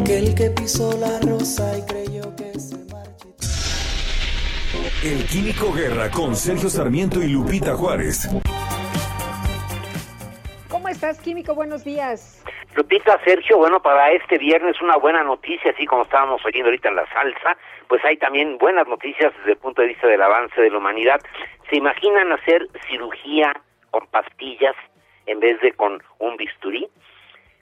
Aquel 0.00 0.34
que 0.34 0.50
pisó 0.50 0.92
la 0.98 1.20
rosa 1.20 1.78
y 1.78 1.82
creyó 1.82 2.34
que 2.34 2.58
se 2.58 2.74
El 5.04 5.24
Químico 5.26 5.72
Guerra 5.72 6.10
con 6.10 6.34
Sergio 6.34 6.68
Sarmiento 6.68 7.22
y 7.22 7.28
Lupita 7.28 7.76
Juárez. 7.76 8.28
¿Cómo 10.68 10.88
estás, 10.88 11.20
Químico? 11.20 11.54
Buenos 11.54 11.84
días. 11.84 12.42
Lupita, 12.80 13.20
Sergio, 13.26 13.58
bueno, 13.58 13.82
para 13.82 14.10
este 14.12 14.38
viernes 14.38 14.80
una 14.80 14.96
buena 14.96 15.22
noticia, 15.22 15.70
así 15.70 15.84
como 15.84 16.04
estábamos 16.04 16.42
oyendo 16.46 16.68
ahorita 16.68 16.88
en 16.88 16.96
la 16.96 17.06
salsa, 17.12 17.58
pues 17.88 18.02
hay 18.06 18.16
también 18.16 18.56
buenas 18.56 18.88
noticias 18.88 19.34
desde 19.36 19.50
el 19.50 19.58
punto 19.58 19.82
de 19.82 19.88
vista 19.88 20.06
del 20.06 20.22
avance 20.22 20.58
de 20.58 20.70
la 20.70 20.78
humanidad. 20.78 21.20
¿Se 21.68 21.76
imaginan 21.76 22.32
hacer 22.32 22.66
cirugía 22.88 23.52
con 23.90 24.06
pastillas 24.06 24.74
en 25.26 25.40
vez 25.40 25.60
de 25.60 25.72
con 25.72 26.02
un 26.20 26.38
bisturí? 26.38 26.88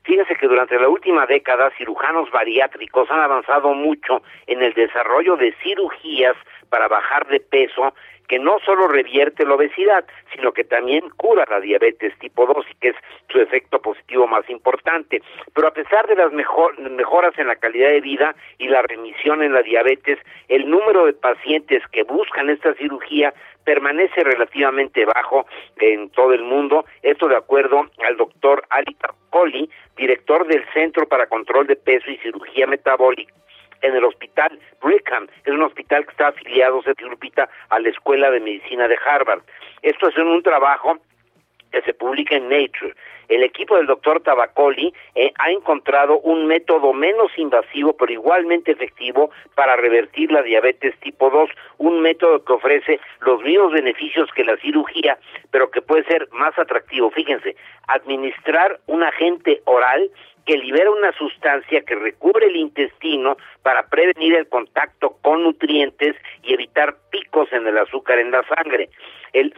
Fíjense 0.04 0.36
que 0.36 0.46
durante 0.46 0.78
la 0.78 0.88
última 0.88 1.26
década 1.26 1.72
cirujanos 1.76 2.30
bariátricos 2.30 3.10
han 3.10 3.18
avanzado 3.18 3.74
mucho 3.74 4.22
en 4.46 4.62
el 4.62 4.72
desarrollo 4.74 5.36
de 5.36 5.52
cirugías 5.64 6.36
para 6.70 6.86
bajar 6.86 7.26
de 7.26 7.40
peso 7.40 7.92
que 8.28 8.38
no 8.38 8.58
solo 8.64 8.86
revierte 8.88 9.44
la 9.44 9.54
obesidad, 9.54 10.04
sino 10.34 10.52
que 10.52 10.64
también 10.64 11.08
cura 11.16 11.46
la 11.48 11.60
diabetes 11.60 12.16
tipo 12.18 12.46
2, 12.46 12.66
que 12.80 12.90
es 12.90 12.96
su 13.30 13.40
efecto 13.40 13.80
positivo 13.80 14.26
más 14.26 14.48
importante. 14.50 15.22
Pero 15.54 15.68
a 15.68 15.72
pesar 15.72 16.06
de 16.06 16.14
las 16.14 16.32
mejor, 16.32 16.78
mejoras 16.78 17.36
en 17.38 17.48
la 17.48 17.56
calidad 17.56 17.88
de 17.88 18.00
vida 18.00 18.36
y 18.58 18.68
la 18.68 18.82
remisión 18.82 19.42
en 19.42 19.54
la 19.54 19.62
diabetes, 19.62 20.18
el 20.48 20.68
número 20.68 21.06
de 21.06 21.14
pacientes 21.14 21.82
que 21.90 22.02
buscan 22.04 22.50
esta 22.50 22.74
cirugía 22.74 23.32
permanece 23.64 24.24
relativamente 24.24 25.04
bajo 25.04 25.46
en 25.78 26.10
todo 26.10 26.32
el 26.32 26.42
mundo, 26.42 26.84
esto 27.02 27.28
de 27.28 27.36
acuerdo 27.36 27.86
al 28.06 28.16
doctor 28.16 28.64
Ali 28.70 28.96
Poli, 29.30 29.70
director 29.96 30.46
del 30.46 30.64
Centro 30.72 31.06
para 31.06 31.26
Control 31.26 31.66
de 31.66 31.76
Peso 31.76 32.10
y 32.10 32.16
Cirugía 32.18 32.66
Metabólica 32.66 33.34
en 33.82 33.94
el 33.94 34.04
hospital 34.04 34.58
Brigham, 34.82 35.28
es 35.44 35.52
un 35.52 35.62
hospital 35.62 36.04
que 36.04 36.10
está 36.12 36.28
afiliado, 36.28 36.82
se 36.82 36.94
Lupita, 37.02 37.48
a 37.70 37.78
la 37.78 37.88
Escuela 37.88 38.30
de 38.30 38.40
Medicina 38.40 38.88
de 38.88 38.98
Harvard. 39.04 39.42
Esto 39.82 40.08
es 40.08 40.16
en 40.16 40.26
un 40.26 40.42
trabajo 40.42 40.98
que 41.70 41.82
se 41.82 41.94
publica 41.94 42.36
en 42.36 42.48
Nature. 42.48 42.94
El 43.28 43.42
equipo 43.42 43.76
del 43.76 43.86
doctor 43.86 44.22
Tabacoli 44.22 44.92
eh, 45.14 45.32
ha 45.38 45.50
encontrado 45.50 46.18
un 46.20 46.46
método 46.46 46.92
menos 46.92 47.30
invasivo 47.36 47.94
pero 47.96 48.12
igualmente 48.12 48.72
efectivo 48.72 49.30
para 49.54 49.76
revertir 49.76 50.32
la 50.32 50.42
diabetes 50.42 50.98
tipo 51.00 51.30
2, 51.30 51.50
un 51.78 52.00
método 52.00 52.44
que 52.44 52.52
ofrece 52.52 53.00
los 53.20 53.42
mismos 53.42 53.72
beneficios 53.72 54.30
que 54.34 54.44
la 54.44 54.56
cirugía, 54.58 55.18
pero 55.50 55.70
que 55.70 55.82
puede 55.82 56.04
ser 56.04 56.28
más 56.32 56.58
atractivo. 56.58 57.10
Fíjense, 57.10 57.56
administrar 57.86 58.80
un 58.86 59.02
agente 59.02 59.60
oral 59.64 60.10
que 60.48 60.56
libera 60.56 60.90
una 60.90 61.12
sustancia 61.12 61.82
que 61.82 61.94
recubre 61.94 62.46
el 62.46 62.56
intestino 62.56 63.36
para 63.62 63.86
prevenir 63.88 64.34
el 64.34 64.48
contacto 64.48 65.18
con 65.20 65.42
nutrientes 65.42 66.16
y 66.42 66.54
evitar 66.54 66.96
picos 67.10 67.52
en 67.52 67.66
el 67.66 67.76
azúcar 67.76 68.18
en 68.18 68.30
la 68.30 68.42
sangre. 68.44 68.88
El, 69.34 69.52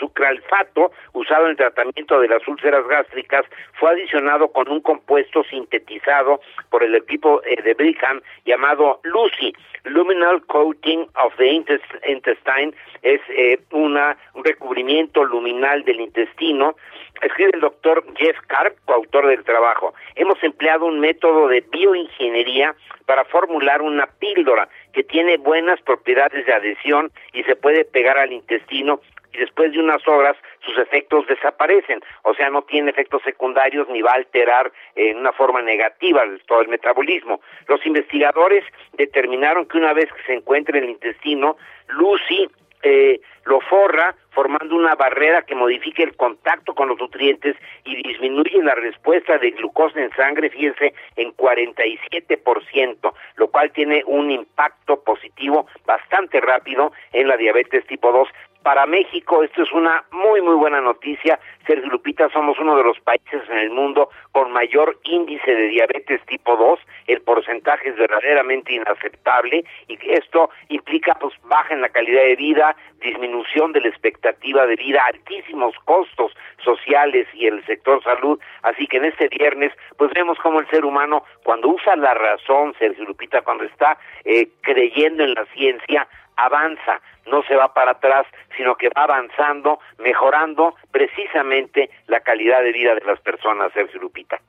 sucralfato 0.00 0.90
usado 1.12 1.44
en 1.44 1.50
el 1.50 1.56
tratamiento 1.58 2.18
de 2.18 2.28
la 2.28 2.37
las 2.38 2.48
úlceras 2.48 2.86
gástricas 2.86 3.44
fue 3.74 3.90
adicionado 3.90 4.48
con 4.52 4.70
un 4.70 4.80
compuesto 4.80 5.42
sintetizado 5.44 6.40
por 6.70 6.84
el 6.84 6.94
equipo 6.94 7.42
eh, 7.44 7.60
de 7.62 7.74
Brigham 7.74 8.20
llamado 8.44 9.00
Lucy, 9.02 9.52
Luminal 9.84 10.42
Coating 10.46 11.06
of 11.16 11.34
the 11.36 11.48
Intestine, 11.48 12.72
es 13.02 13.20
eh, 13.30 13.58
una, 13.72 14.16
un 14.34 14.44
recubrimiento 14.44 15.24
luminal 15.24 15.84
del 15.84 16.00
intestino. 16.00 16.76
Escribe 17.22 17.50
el 17.54 17.60
doctor 17.60 18.04
Jeff 18.16 18.36
Karp, 18.46 18.76
coautor 18.84 19.26
del 19.26 19.42
trabajo. 19.42 19.94
Hemos 20.14 20.42
empleado 20.42 20.86
un 20.86 21.00
método 21.00 21.48
de 21.48 21.62
bioingeniería 21.72 22.76
para 23.06 23.24
formular 23.24 23.82
una 23.82 24.06
píldora 24.06 24.68
que 24.92 25.02
tiene 25.02 25.38
buenas 25.38 25.80
propiedades 25.80 26.46
de 26.46 26.52
adhesión 26.52 27.10
y 27.32 27.42
se 27.44 27.56
puede 27.56 27.84
pegar 27.84 28.18
al 28.18 28.32
intestino 28.32 29.00
y 29.32 29.38
después 29.38 29.72
de 29.72 29.78
unas 29.78 30.06
horas 30.06 30.36
sus 30.60 30.76
efectos 30.78 31.26
desaparecen, 31.26 32.00
o 32.22 32.34
sea, 32.34 32.50
no 32.50 32.62
tiene 32.62 32.90
efectos 32.90 33.22
secundarios 33.22 33.88
ni 33.88 34.02
va 34.02 34.12
a 34.12 34.16
alterar 34.16 34.72
en 34.94 35.18
una 35.18 35.32
forma 35.32 35.62
negativa 35.62 36.22
todo 36.46 36.60
el 36.60 36.68
metabolismo. 36.68 37.40
Los 37.66 37.84
investigadores 37.86 38.64
determinaron 38.94 39.66
que 39.66 39.78
una 39.78 39.92
vez 39.92 40.12
que 40.12 40.22
se 40.24 40.34
encuentre 40.34 40.78
en 40.78 40.84
el 40.84 40.90
intestino, 40.90 41.56
Lucy 41.88 42.48
eh, 42.82 43.20
lo 43.44 43.60
forra 43.60 44.14
formando 44.30 44.76
una 44.76 44.94
barrera 44.94 45.42
que 45.42 45.56
modifique 45.56 46.02
el 46.02 46.14
contacto 46.14 46.74
con 46.74 46.88
los 46.88 46.98
nutrientes 46.98 47.56
y 47.84 47.96
disminuye 48.06 48.62
la 48.62 48.74
respuesta 48.74 49.36
de 49.38 49.50
glucosa 49.50 50.00
en 50.00 50.14
sangre, 50.14 50.50
fíjense, 50.50 50.94
en 51.16 51.34
47%, 51.34 53.12
lo 53.36 53.48
cual 53.48 53.72
tiene 53.72 54.04
un 54.06 54.30
impacto 54.30 55.02
positivo 55.02 55.66
bastante 55.86 56.40
rápido 56.40 56.92
en 57.12 57.26
la 57.26 57.36
diabetes 57.36 57.84
tipo 57.86 58.12
2 58.12 58.28
para 58.68 58.84
México 58.84 59.42
esto 59.42 59.62
es 59.62 59.72
una 59.72 60.04
muy 60.10 60.42
muy 60.42 60.54
buena 60.54 60.82
noticia. 60.82 61.40
Sergio 61.66 61.88
Lupita 61.88 62.28
somos 62.28 62.58
uno 62.58 62.76
de 62.76 62.84
los 62.84 63.00
países 63.00 63.40
en 63.48 63.56
el 63.56 63.70
mundo 63.70 64.10
con 64.32 64.52
mayor 64.52 64.98
índice 65.04 65.54
de 65.54 65.68
diabetes 65.68 66.20
tipo 66.26 66.54
2. 66.54 66.78
El 67.06 67.22
porcentaje 67.22 67.88
es 67.88 67.96
verdaderamente 67.96 68.74
inaceptable 68.74 69.64
y 69.86 69.98
esto 70.10 70.50
implica 70.68 71.14
pues 71.14 71.32
baja 71.44 71.72
en 71.72 71.80
la 71.80 71.88
calidad 71.88 72.20
de 72.20 72.36
vida, 72.36 72.76
disminución 73.00 73.72
de 73.72 73.80
la 73.80 73.88
expectativa 73.88 74.66
de 74.66 74.76
vida, 74.76 75.02
altísimos 75.06 75.74
costos 75.86 76.32
sociales 76.62 77.26
y 77.32 77.46
el 77.46 77.64
sector 77.64 78.02
salud. 78.04 78.38
Así 78.60 78.86
que 78.86 78.98
en 78.98 79.06
este 79.06 79.28
viernes 79.28 79.72
pues 79.96 80.12
vemos 80.12 80.36
cómo 80.42 80.60
el 80.60 80.68
ser 80.68 80.84
humano 80.84 81.24
cuando 81.42 81.68
usa 81.68 81.96
la 81.96 82.12
razón, 82.12 82.74
Sergio 82.78 83.06
Lupita, 83.06 83.40
cuando 83.40 83.64
está 83.64 83.96
eh, 84.26 84.46
creyendo 84.60 85.24
en 85.24 85.32
la 85.32 85.46
ciencia, 85.54 86.06
avanza, 86.38 87.00
no 87.26 87.42
se 87.42 87.54
va 87.54 87.74
para 87.74 87.92
atrás, 87.92 88.26
sino 88.56 88.76
que 88.76 88.88
va 88.88 89.04
avanzando, 89.04 89.80
mejorando 89.98 90.74
precisamente 90.90 91.90
la 92.06 92.20
calidad 92.20 92.62
de 92.62 92.72
vida 92.72 92.94
de 92.94 93.04
las 93.04 93.20
personas, 93.20 93.72
Sergio 93.72 94.00
Lupita. 94.00 94.40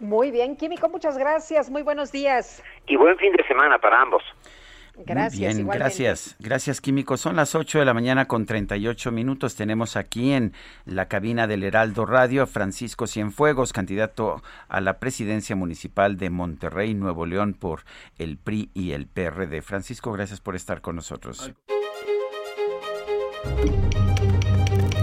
Muy 0.00 0.32
bien, 0.32 0.56
Químico, 0.56 0.88
muchas 0.88 1.16
gracias, 1.16 1.70
muy 1.70 1.82
buenos 1.82 2.10
días. 2.10 2.62
Y 2.86 2.96
buen 2.96 3.16
fin 3.18 3.32
de 3.34 3.46
semana 3.46 3.78
para 3.78 4.00
ambos. 4.00 4.22
Gracias. 4.96 5.54
Muy 5.54 5.64
bien, 5.64 5.68
gracias. 5.68 6.36
Gracias, 6.38 6.80
Químico. 6.80 7.16
Son 7.16 7.36
las 7.36 7.54
8 7.54 7.78
de 7.78 7.84
la 7.84 7.94
mañana 7.94 8.26
con 8.26 8.46
38 8.46 9.10
minutos. 9.10 9.54
Tenemos 9.54 9.96
aquí 9.96 10.32
en 10.32 10.52
la 10.84 11.08
cabina 11.08 11.46
del 11.46 11.62
Heraldo 11.62 12.06
Radio 12.06 12.42
a 12.42 12.46
Francisco 12.46 13.06
Cienfuegos, 13.06 13.72
candidato 13.72 14.42
a 14.68 14.80
la 14.80 14.98
presidencia 14.98 15.56
municipal 15.56 16.16
de 16.16 16.30
Monterrey, 16.30 16.94
Nuevo 16.94 17.26
León, 17.26 17.54
por 17.54 17.84
el 18.18 18.36
PRI 18.36 18.70
y 18.74 18.92
el 18.92 19.06
PRD. 19.06 19.62
Francisco, 19.62 20.12
gracias 20.12 20.40
por 20.40 20.56
estar 20.56 20.80
con 20.80 20.96
nosotros. 20.96 21.52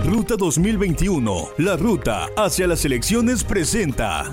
Ruta 0.06 0.36
2021, 0.38 1.50
la 1.58 1.76
ruta 1.76 2.28
hacia 2.38 2.68
las 2.68 2.86
elecciones 2.86 3.44
presenta. 3.44 4.26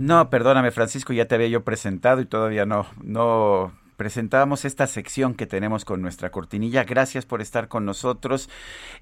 No, 0.00 0.30
perdóname 0.30 0.70
Francisco, 0.70 1.12
ya 1.12 1.26
te 1.26 1.34
había 1.34 1.48
yo 1.48 1.62
presentado 1.62 2.22
y 2.22 2.24
todavía 2.24 2.64
no, 2.64 2.86
no 3.02 3.70
presentábamos 3.98 4.64
esta 4.64 4.86
sección 4.86 5.34
que 5.34 5.46
tenemos 5.46 5.84
con 5.84 6.00
nuestra 6.00 6.30
cortinilla. 6.30 6.84
Gracias 6.84 7.26
por 7.26 7.42
estar 7.42 7.68
con 7.68 7.84
nosotros. 7.84 8.48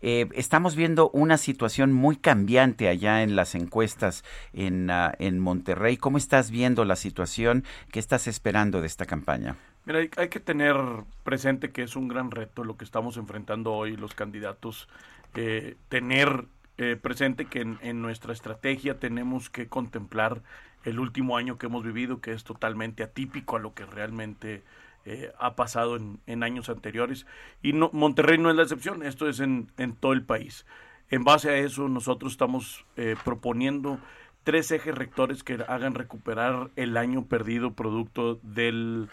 Eh, 0.02 0.28
estamos 0.32 0.74
viendo 0.74 1.08
una 1.10 1.36
situación 1.36 1.92
muy 1.92 2.16
cambiante 2.16 2.88
allá 2.88 3.22
en 3.22 3.36
las 3.36 3.54
encuestas 3.54 4.24
en, 4.52 4.90
uh, 4.90 5.12
en 5.20 5.38
Monterrey. 5.38 5.98
¿Cómo 5.98 6.18
estás 6.18 6.50
viendo 6.50 6.84
la 6.84 6.96
situación? 6.96 7.62
¿Qué 7.92 8.00
estás 8.00 8.26
esperando 8.26 8.80
de 8.80 8.88
esta 8.88 9.06
campaña? 9.06 9.54
Mira, 9.84 10.00
hay, 10.16 10.28
que 10.28 10.40
tener 10.40 10.74
presente 11.22 11.70
que 11.70 11.84
es 11.84 11.94
un 11.94 12.08
gran 12.08 12.32
reto 12.32 12.64
lo 12.64 12.76
que 12.76 12.84
estamos 12.84 13.18
enfrentando 13.18 13.72
hoy 13.72 13.96
los 13.96 14.14
candidatos. 14.14 14.88
Eh, 15.36 15.76
tener 15.90 16.46
eh, 16.76 16.96
presente 17.00 17.44
que 17.44 17.60
en 17.60 18.02
nuestra 18.02 18.32
estrategia 18.32 18.98
tenemos 18.98 19.48
que 19.48 19.68
contemplar 19.68 20.42
el 20.84 21.00
último 21.00 21.36
año 21.36 21.58
que 21.58 21.66
hemos 21.66 21.84
vivido, 21.84 22.20
que 22.20 22.32
es 22.32 22.44
totalmente 22.44 23.02
atípico 23.02 23.56
a 23.56 23.60
lo 23.60 23.74
que 23.74 23.84
realmente 23.84 24.62
eh, 25.04 25.32
ha 25.38 25.54
pasado 25.56 25.96
en, 25.96 26.42
años 26.42 26.68
anteriores. 26.68 27.26
Y 27.62 27.72
no, 27.72 27.90
Monterrey 27.92 28.38
no 28.38 28.50
es 28.50 28.56
la 28.56 28.62
excepción, 28.62 29.02
esto 29.02 29.28
es 29.28 29.40
en, 29.40 29.70
en 29.78 29.94
todo 29.94 30.12
el 30.12 30.22
país. 30.22 30.66
En 31.10 31.24
base 31.24 31.50
a 31.50 31.56
eso, 31.56 31.88
nosotros 31.88 32.32
estamos 32.32 32.84
eh, 32.96 33.16
proponiendo 33.24 33.98
tres 34.44 34.70
ejes 34.70 34.94
rectores 34.94 35.42
que 35.42 35.64
hagan 35.66 35.94
recuperar 35.94 36.70
el 36.76 36.96
año 36.96 37.24
perdido 37.24 37.72
producto 37.72 38.38
de 38.42 39.06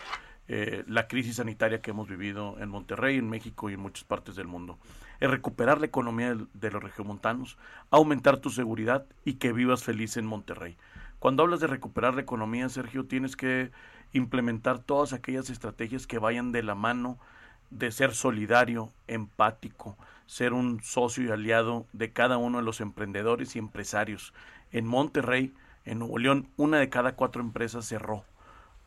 eh, 0.47 0.83
la 0.87 1.07
crisis 1.07 1.37
sanitaria 1.37 1.81
que 1.81 1.91
hemos 1.91 2.07
vivido 2.07 2.57
en 2.59 2.69
Monterrey, 2.69 3.17
en 3.17 3.29
México 3.29 3.69
y 3.69 3.73
en 3.73 3.79
muchas 3.79 4.03
partes 4.03 4.35
del 4.35 4.47
mundo. 4.47 4.77
Es 5.19 5.29
recuperar 5.29 5.79
la 5.79 5.87
economía 5.87 6.35
de, 6.35 6.45
de 6.53 6.71
los 6.71 6.83
regiomontanos, 6.83 7.57
aumentar 7.89 8.37
tu 8.37 8.49
seguridad 8.49 9.05
y 9.23 9.35
que 9.35 9.53
vivas 9.53 9.83
feliz 9.83 10.17
en 10.17 10.25
Monterrey. 10.25 10.77
Cuando 11.19 11.43
hablas 11.43 11.59
de 11.59 11.67
recuperar 11.67 12.15
la 12.15 12.21
economía, 12.21 12.69
Sergio, 12.69 13.05
tienes 13.05 13.35
que 13.35 13.71
implementar 14.13 14.79
todas 14.79 15.13
aquellas 15.13 15.49
estrategias 15.49 16.07
que 16.07 16.19
vayan 16.19 16.51
de 16.51 16.63
la 16.63 16.75
mano 16.75 17.17
de 17.69 17.91
ser 17.91 18.13
solidario, 18.13 18.91
empático, 19.07 19.97
ser 20.27 20.53
un 20.53 20.81
socio 20.81 21.23
y 21.23 21.31
aliado 21.31 21.87
de 21.93 22.11
cada 22.11 22.37
uno 22.37 22.59
de 22.59 22.63
los 22.63 22.81
emprendedores 22.81 23.55
y 23.55 23.59
empresarios. 23.59 24.33
En 24.71 24.85
Monterrey, 24.85 25.53
en 25.83 25.99
Nuevo 25.99 26.17
León, 26.17 26.47
una 26.57 26.79
de 26.79 26.89
cada 26.89 27.15
cuatro 27.15 27.41
empresas 27.41 27.85
cerró. 27.85 28.23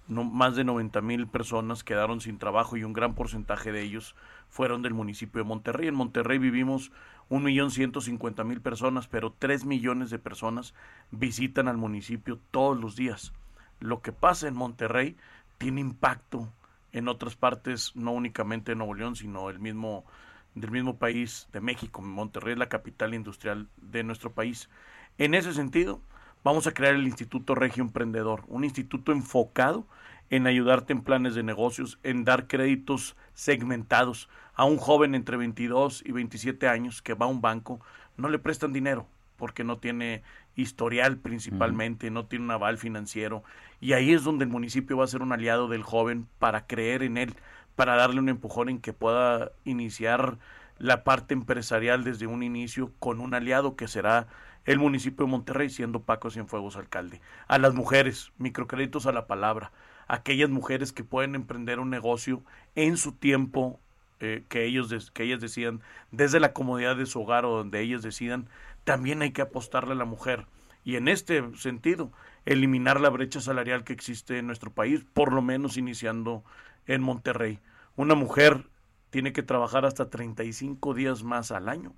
Más 0.09 0.57
de 0.57 0.65
90 0.65 1.03
mil 1.03 1.27
personas 1.27 1.85
quedaron 1.85 2.23
sin 2.23 2.39
trabajo 2.39 2.79
y 2.79 2.85
un 2.85 2.95
gran 2.95 3.15
porcentaje 3.15 3.73
de 3.73 3.83
ellos 3.83 4.17
fueron 4.49 4.81
del 4.81 4.95
municipio 4.95 5.43
de 5.43 5.49
Monterrey. 5.49 5.89
En 5.89 5.95
Monterrey 5.95 6.39
vivimos 6.39 6.91
un 7.29 7.43
millón 7.43 7.71
ciento 7.71 8.01
cincuenta 8.01 8.43
mil 8.43 8.63
personas, 8.63 9.07
pero 9.07 9.35
tres 9.39 9.67
millones 9.67 10.09
de 10.09 10.19
personas 10.19 10.73
visitan 11.11 11.69
al 11.69 11.77
municipio 11.77 12.39
todos 12.51 12.81
los 12.81 12.97
días. 12.97 13.35
Lo 13.81 14.01
que 14.01 14.13
pasa 14.13 14.49
en 14.49 14.55
Monterrey 14.55 15.17
tiene 15.59 15.83
impacto 15.83 16.51
en 16.93 17.09
otras 17.09 17.37
partes, 17.37 17.95
no 17.95 18.13
únicamente 18.13 18.73
de 18.73 18.77
Nuevo 18.77 18.95
León, 18.95 19.15
sino 19.15 19.51
el 19.51 19.59
mismo, 19.59 20.07
del 20.55 20.71
mismo 20.71 20.97
país 20.97 21.49
de 21.53 21.61
México. 21.61 22.01
Monterrey 22.01 22.55
es 22.55 22.59
la 22.59 22.71
capital 22.71 23.13
industrial 23.13 23.69
de 23.77 24.05
nuestro 24.05 24.33
país. 24.33 24.71
En 25.19 25.35
ese 25.35 25.53
sentido, 25.53 26.01
vamos 26.45 26.67
a 26.67 26.73
crear 26.73 26.95
el 26.95 27.07
Instituto 27.07 27.55
Regio 27.55 27.83
Emprendedor, 27.83 28.45
un 28.49 28.65
instituto 28.65 29.13
enfocado 29.13 29.87
en 30.31 30.47
ayudarte 30.47 30.93
en 30.93 31.03
planes 31.03 31.35
de 31.35 31.43
negocios, 31.43 31.99
en 32.03 32.25
dar 32.25 32.47
créditos 32.47 33.17
segmentados 33.35 34.29
a 34.55 34.65
un 34.65 34.77
joven 34.77 35.15
entre 35.15 35.37
22 35.37 36.03
y 36.05 36.13
27 36.13 36.69
años 36.69 37.03
que 37.03 37.15
va 37.15 37.27
a 37.27 37.29
un 37.29 37.41
banco, 37.41 37.81
no 38.17 38.29
le 38.29 38.39
prestan 38.39 38.73
dinero 38.73 39.07
porque 39.37 39.65
no 39.65 39.79
tiene 39.79 40.23
historial 40.57 41.17
principalmente, 41.17 42.11
no 42.11 42.27
tiene 42.27 42.45
un 42.47 42.51
aval 42.51 42.77
financiero. 42.77 43.45
Y 43.81 43.93
ahí 43.93 44.13
es 44.13 44.25
donde 44.25 44.45
el 44.45 44.51
municipio 44.51 44.97
va 44.97 45.05
a 45.05 45.09
ser 45.09 45.23
un 45.23 45.33
aliado 45.33 45.69
del 45.69 45.85
joven 45.85 46.27
para 46.41 46.67
creer 46.67 47.05
en 47.05 47.17
él, 47.17 47.35
para 47.77 47.95
darle 47.95 48.19
un 48.19 48.29
empujón 48.29 48.69
en 48.69 48.81
que 48.81 48.93
pueda 48.93 49.53
iniciar 49.65 50.39
la 50.79 51.05
parte 51.05 51.35
empresarial 51.35 52.03
desde 52.03 52.27
un 52.27 52.43
inicio 52.43 52.93
con 52.99 53.21
un 53.21 53.35
aliado 53.35 53.77
que 53.77 53.87
será 53.87 54.27
el 54.69 54.79
municipio 54.79 55.25
de 55.25 55.31
Monterrey, 55.31 55.71
siendo 55.71 56.03
Paco 56.03 56.29
Cienfuegos 56.29 56.77
alcalde. 56.77 57.23
A 57.47 57.57
las 57.57 57.73
mujeres, 57.73 58.33
microcréditos 58.37 59.07
a 59.07 59.13
la 59.13 59.27
palabra, 59.27 59.73
aquellas 60.09 60.51
mujeres 60.51 60.93
que 60.93 61.05
pueden 61.05 61.35
emprender 61.35 61.81
un 61.81 61.89
negocio 61.89 62.43
en 62.75 62.99
su 62.99 63.13
tiempo 63.13 63.81
eh, 64.21 64.45
que, 64.51 64.67
ellos 64.67 65.11
que 65.13 65.23
ellas 65.23 65.41
decidan, 65.41 65.81
desde 66.11 66.39
la 66.39 66.53
comodidad 66.53 66.97
de 66.97 67.07
su 67.07 67.23
hogar 67.23 67.47
o 67.47 67.57
donde 67.57 67.81
ellas 67.81 68.03
decidan, 68.03 68.47
también 68.85 69.23
hay 69.23 69.31
que 69.31 69.41
apostarle 69.41 69.93
a 69.93 69.97
la 69.97 70.05
mujer. 70.05 70.45
Y 70.85 70.97
en 70.97 71.09
este 71.09 71.43
sentido, 71.57 72.13
eliminar 72.45 73.01
la 73.01 73.09
brecha 73.09 73.41
salarial 73.41 73.85
que 73.85 73.95
existe 73.95 74.37
en 74.37 74.47
nuestro 74.49 74.71
país, 74.71 75.03
por 75.15 75.33
lo 75.33 75.41
menos 75.41 75.79
iniciando 75.79 76.45
en 76.87 77.01
Monterrey. 77.01 77.59
Una 77.97 78.15
mujer 78.15 78.69
tiene 79.09 79.33
que 79.33 79.43
trabajar 79.43 79.87
hasta 79.87 80.11
35 80.11 80.93
días 80.93 81.23
más 81.23 81.53
al 81.53 81.71
año 81.71 81.95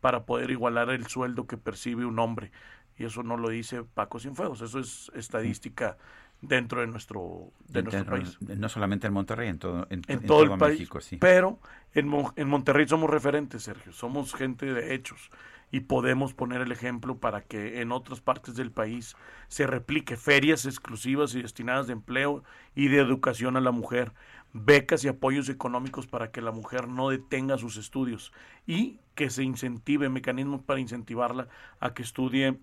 para 0.00 0.24
poder 0.24 0.50
igualar 0.50 0.90
el 0.90 1.06
sueldo 1.06 1.46
que 1.46 1.56
percibe 1.56 2.04
un 2.04 2.18
hombre. 2.18 2.50
Y 2.98 3.04
eso 3.04 3.22
no 3.22 3.36
lo 3.36 3.48
dice 3.48 3.82
Paco 3.82 4.18
Cienfuegos, 4.18 4.60
eso 4.60 4.78
es 4.78 5.10
estadística 5.14 5.96
dentro 6.42 6.80
de 6.80 6.86
nuestro, 6.86 7.52
de 7.68 7.82
nuestro 7.82 8.04
país. 8.04 8.38
No 8.40 8.68
solamente 8.68 9.06
en 9.06 9.12
Monterrey, 9.12 9.48
en 9.48 9.58
todo, 9.58 9.86
en, 9.90 10.02
en 10.08 10.26
todo, 10.26 10.42
el 10.42 10.58
país, 10.58 10.78
México, 10.80 11.00
sí. 11.00 11.16
Pero 11.16 11.58
en, 11.94 12.10
en 12.36 12.48
Monterrey 12.48 12.86
somos 12.88 13.10
referentes, 13.10 13.62
Sergio, 13.62 13.92
somos 13.92 14.34
gente 14.34 14.66
de 14.66 14.94
hechos 14.94 15.30
y 15.72 15.80
podemos 15.80 16.34
poner 16.34 16.62
el 16.62 16.72
ejemplo 16.72 17.18
para 17.18 17.42
que 17.42 17.80
en 17.80 17.92
otras 17.92 18.20
partes 18.20 18.56
del 18.56 18.72
país 18.72 19.16
se 19.48 19.66
replique 19.66 20.16
ferias 20.16 20.66
exclusivas 20.66 21.34
y 21.34 21.42
destinadas 21.42 21.86
de 21.86 21.92
empleo 21.92 22.42
y 22.74 22.88
de 22.88 22.98
educación 22.98 23.56
a 23.56 23.60
la 23.60 23.70
mujer, 23.70 24.12
becas 24.52 25.04
y 25.04 25.08
apoyos 25.08 25.48
económicos 25.48 26.06
para 26.06 26.30
que 26.30 26.40
la 26.40 26.50
mujer 26.50 26.88
no 26.88 27.10
detenga 27.10 27.58
sus 27.58 27.76
estudios 27.76 28.32
y 28.66 28.98
que 29.14 29.30
se 29.30 29.44
incentive 29.44 30.08
mecanismos 30.08 30.62
para 30.62 30.80
incentivarla 30.80 31.48
a 31.78 31.94
que 31.94 32.02
estudie 32.02 32.58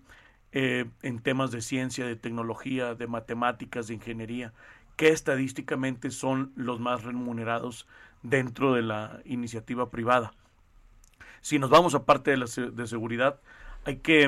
eh, 0.52 0.86
en 1.02 1.20
temas 1.20 1.50
de 1.50 1.60
ciencia, 1.60 2.06
de 2.06 2.16
tecnología, 2.16 2.94
de 2.94 3.06
matemáticas, 3.06 3.88
de 3.88 3.94
ingeniería, 3.94 4.52
que 4.96 5.08
estadísticamente 5.08 6.10
son 6.10 6.52
los 6.56 6.80
más 6.80 7.04
remunerados 7.04 7.86
dentro 8.22 8.74
de 8.74 8.82
la 8.82 9.20
iniciativa 9.24 9.90
privada. 9.90 10.32
Si 11.40 11.58
nos 11.58 11.70
vamos 11.70 11.94
a 11.94 12.04
parte 12.04 12.32
de, 12.32 12.36
la, 12.38 12.46
de 12.46 12.86
seguridad, 12.86 13.40
hay 13.84 13.98
que, 13.98 14.24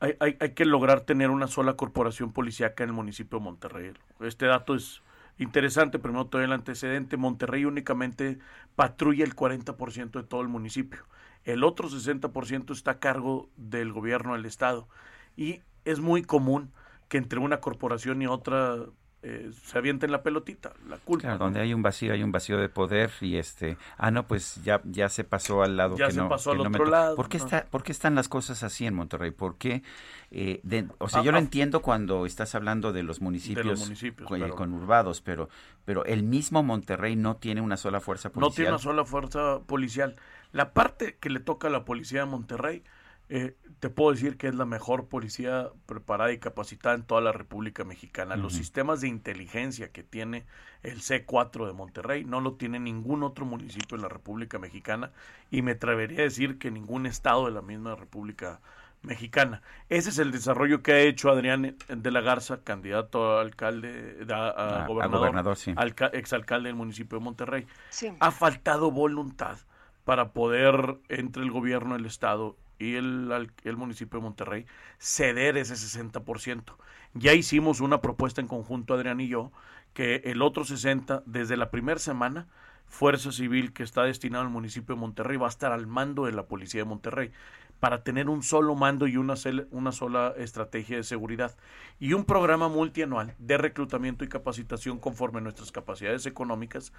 hay, 0.00 0.16
hay, 0.20 0.36
hay, 0.38 0.50
que 0.50 0.64
lograr 0.66 1.00
tener 1.00 1.30
una 1.30 1.46
sola 1.46 1.74
corporación 1.74 2.32
policíaca 2.32 2.84
en 2.84 2.90
el 2.90 2.94
municipio 2.94 3.38
de 3.38 3.44
Monterrey. 3.44 3.92
Este 4.20 4.46
dato 4.46 4.74
es 4.74 5.02
interesante, 5.38 5.98
primero 5.98 6.26
todo 6.26 6.42
el 6.42 6.52
antecedente. 6.52 7.16
Monterrey 7.16 7.64
únicamente 7.64 8.38
patrulla 8.76 9.24
el 9.24 9.34
40% 9.34 10.10
de 10.10 10.22
todo 10.22 10.40
el 10.40 10.48
municipio. 10.48 11.04
El 11.44 11.64
otro 11.64 11.88
60% 11.88 12.72
está 12.72 12.92
a 12.92 12.98
cargo 12.98 13.50
del 13.56 13.92
gobierno 13.92 14.32
del 14.34 14.46
estado. 14.46 14.88
Y 15.36 15.60
es 15.84 16.00
muy 16.00 16.22
común 16.22 16.72
que 17.08 17.18
entre 17.18 17.38
una 17.38 17.60
corporación 17.60 18.22
y 18.22 18.26
otra 18.26 18.86
eh, 19.26 19.50
se 19.64 19.78
avienten 19.78 20.12
la 20.12 20.22
pelotita, 20.22 20.74
la 20.88 20.98
culpa. 20.98 21.22
Claro, 21.22 21.38
donde 21.38 21.60
hay 21.60 21.72
un 21.72 21.82
vacío, 21.82 22.12
hay 22.12 22.22
un 22.22 22.30
vacío 22.30 22.58
de 22.58 22.68
poder 22.68 23.10
y 23.22 23.36
este, 23.36 23.78
ah, 23.96 24.10
no, 24.10 24.26
pues 24.26 24.62
ya, 24.62 24.82
ya 24.84 25.08
se 25.08 25.24
pasó 25.24 25.62
al 25.62 25.76
lado 25.78 25.96
ya 25.96 26.06
que 26.06 26.12
se 26.12 26.18
no. 26.18 26.28
pasó 26.28 26.50
que 26.50 26.58
al 26.58 26.62
no 26.64 26.68
otro 26.68 26.84
me 26.84 26.90
lado. 26.90 27.16
¿Por 27.16 27.28
qué, 27.30 27.38
no. 27.38 27.44
está, 27.44 27.64
¿Por 27.64 27.82
qué 27.82 27.92
están 27.92 28.14
las 28.14 28.28
cosas 28.28 28.62
así 28.62 28.84
en 28.86 28.94
Monterrey? 28.94 29.30
¿Por 29.30 29.56
qué? 29.56 29.82
Eh, 30.30 30.60
de, 30.62 30.86
o 30.98 31.08
sea, 31.08 31.20
Ah, 31.20 31.22
yo 31.24 31.32
lo 31.32 31.38
ah. 31.38 31.40
entiendo 31.40 31.80
cuando 31.80 32.26
estás 32.26 32.54
hablando 32.54 32.92
de 32.92 33.02
los 33.02 33.20
municipios, 33.20 33.80
municipios, 33.80 34.28
con- 34.28 34.38
claro. 34.38 34.54
conurbados, 34.56 35.20
pero, 35.22 35.48
pero 35.84 36.04
el 36.04 36.22
mismo 36.22 36.62
Monterrey 36.62 37.16
no 37.16 37.36
tiene 37.36 37.60
una 37.62 37.76
sola 37.78 38.00
fuerza 38.00 38.30
policial. 38.30 38.50
No 38.50 38.54
tiene 38.54 38.70
una 38.70 38.78
sola 38.78 39.04
fuerza 39.04 39.60
policial. 39.66 40.16
La 40.52 40.72
parte 40.72 41.16
que 41.18 41.30
le 41.30 41.40
toca 41.40 41.68
a 41.68 41.70
la 41.70 41.84
policía 41.84 42.20
de 42.20 42.26
Monterrey, 42.26 42.82
eh, 43.28 43.56
te 43.80 43.90
puedo 43.90 44.12
decir 44.12 44.36
que 44.36 44.48
es 44.48 44.54
la 44.54 44.64
mejor 44.66 45.08
policía 45.08 45.70
preparada 45.86 46.32
y 46.32 46.38
capacitada 46.38 46.94
en 46.94 47.02
toda 47.02 47.20
la 47.20 47.32
República 47.32 47.84
Mexicana. 47.84 48.36
Los 48.36 48.52
sistemas 48.54 49.00
de 49.00 49.08
inteligencia 49.08 49.90
que 49.92 50.02
tiene 50.02 50.44
el 50.82 51.00
C4 51.00 51.66
de 51.66 51.72
Monterrey 51.72 52.24
no 52.24 52.40
lo 52.40 52.54
tiene 52.54 52.78
ningún 52.78 53.22
otro 53.22 53.44
municipio 53.46 53.96
en 53.96 54.02
la 54.02 54.08
República 54.08 54.58
Mexicana 54.58 55.10
y 55.50 55.62
me 55.62 55.72
atrevería 55.72 56.20
a 56.20 56.22
decir 56.24 56.58
que 56.58 56.70
ningún 56.70 57.06
estado 57.06 57.46
de 57.46 57.52
la 57.52 57.62
misma 57.62 57.94
República 57.94 58.60
Mexicana. 59.02 59.60
Ese 59.90 60.08
es 60.08 60.18
el 60.18 60.30
desarrollo 60.32 60.82
que 60.82 60.92
ha 60.92 61.00
hecho 61.00 61.30
Adrián 61.30 61.76
de 61.88 62.10
la 62.10 62.22
Garza, 62.22 62.62
candidato 62.64 63.36
a 63.36 63.42
alcalde, 63.42 64.24
a, 64.30 64.34
a 64.34 64.48
A- 64.80 64.84
a 64.84 64.86
gobernador, 64.86 65.18
gobernador, 65.20 65.56
sí. 65.56 65.74
alca- 65.76 66.10
exalcalde 66.14 66.68
del 66.68 66.76
municipio 66.76 67.18
de 67.18 67.24
Monterrey. 67.24 67.66
Sí. 67.90 68.08
Ha 68.18 68.30
faltado 68.30 68.90
voluntad 68.90 69.58
para 70.04 70.32
poder, 70.32 70.98
entre 71.10 71.42
el 71.42 71.50
gobierno 71.50 71.94
del 71.96 72.06
Estado 72.06 72.56
y 72.78 72.94
el, 72.94 73.50
el 73.64 73.76
municipio 73.76 74.18
de 74.18 74.24
Monterrey, 74.24 74.66
ceder 74.98 75.56
ese 75.56 75.74
60%. 75.74 76.76
Ya 77.14 77.32
hicimos 77.32 77.80
una 77.80 78.00
propuesta 78.00 78.40
en 78.40 78.48
conjunto, 78.48 78.94
Adrián 78.94 79.20
y 79.20 79.28
yo, 79.28 79.52
que 79.92 80.16
el 80.24 80.42
otro 80.42 80.64
60%, 80.64 81.22
desde 81.26 81.56
la 81.56 81.70
primera 81.70 81.98
semana, 81.98 82.48
Fuerza 82.86 83.32
Civil 83.32 83.72
que 83.72 83.82
está 83.82 84.04
destinado 84.04 84.44
al 84.44 84.50
municipio 84.50 84.94
de 84.94 85.00
Monterrey 85.00 85.36
va 85.36 85.46
a 85.46 85.50
estar 85.50 85.72
al 85.72 85.86
mando 85.86 86.26
de 86.26 86.32
la 86.32 86.46
Policía 86.46 86.82
de 86.82 86.84
Monterrey 86.84 87.32
para 87.80 88.02
tener 88.02 88.28
un 88.28 88.42
solo 88.42 88.74
mando 88.74 89.06
y 89.06 89.16
una, 89.16 89.34
una 89.70 89.92
sola 89.92 90.32
estrategia 90.38 90.96
de 90.96 91.02
seguridad 91.02 91.56
y 91.98 92.12
un 92.12 92.24
programa 92.24 92.68
multianual 92.68 93.34
de 93.38 93.58
reclutamiento 93.58 94.24
y 94.24 94.28
capacitación 94.28 94.98
conforme 94.98 95.38
a 95.38 95.42
nuestras 95.42 95.72
capacidades 95.72 96.24
económicas 96.26 96.92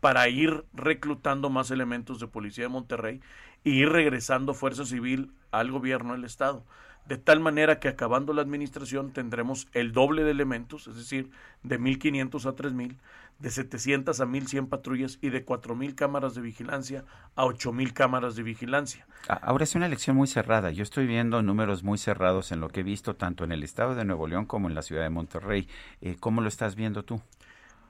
para 0.00 0.28
ir 0.28 0.64
reclutando 0.72 1.50
más 1.50 1.70
elementos 1.70 2.20
de 2.20 2.28
Policía 2.28 2.64
de 2.64 2.68
Monterrey 2.68 3.20
y 3.64 3.70
ir 3.70 3.88
regresando 3.88 4.54
Fuerza 4.54 4.84
Civil 4.84 5.32
al 5.50 5.70
gobierno 5.70 6.12
del 6.12 6.24
Estado. 6.24 6.64
De 7.06 7.16
tal 7.16 7.40
manera 7.40 7.80
que 7.80 7.88
acabando 7.88 8.34
la 8.34 8.42
administración 8.42 9.12
tendremos 9.12 9.66
el 9.72 9.92
doble 9.92 10.24
de 10.24 10.30
elementos, 10.30 10.86
es 10.88 10.96
decir, 10.96 11.30
de 11.62 11.80
1.500 11.80 12.44
a 12.44 12.54
3.000, 12.54 12.98
de 13.38 13.50
700 13.50 14.20
a 14.20 14.26
1.100 14.26 14.68
patrullas 14.68 15.18
y 15.22 15.30
de 15.30 15.46
4.000 15.46 15.94
cámaras 15.94 16.34
de 16.34 16.42
vigilancia 16.42 17.04
a 17.34 17.44
8.000 17.44 17.94
cámaras 17.94 18.36
de 18.36 18.42
vigilancia. 18.42 19.06
Ahora 19.26 19.64
es 19.64 19.74
una 19.74 19.86
elección 19.86 20.16
muy 20.16 20.26
cerrada. 20.26 20.70
Yo 20.70 20.82
estoy 20.82 21.06
viendo 21.06 21.40
números 21.40 21.82
muy 21.82 21.96
cerrados 21.96 22.52
en 22.52 22.60
lo 22.60 22.68
que 22.68 22.80
he 22.80 22.82
visto 22.84 23.16
tanto 23.16 23.44
en 23.44 23.52
el 23.52 23.62
estado 23.62 23.94
de 23.94 24.04
Nuevo 24.04 24.26
León 24.26 24.44
como 24.44 24.68
en 24.68 24.74
la 24.74 24.82
ciudad 24.82 25.02
de 25.02 25.10
Monterrey. 25.10 25.66
Eh, 26.02 26.16
¿Cómo 26.20 26.42
lo 26.42 26.48
estás 26.48 26.74
viendo 26.74 27.04
tú? 27.04 27.22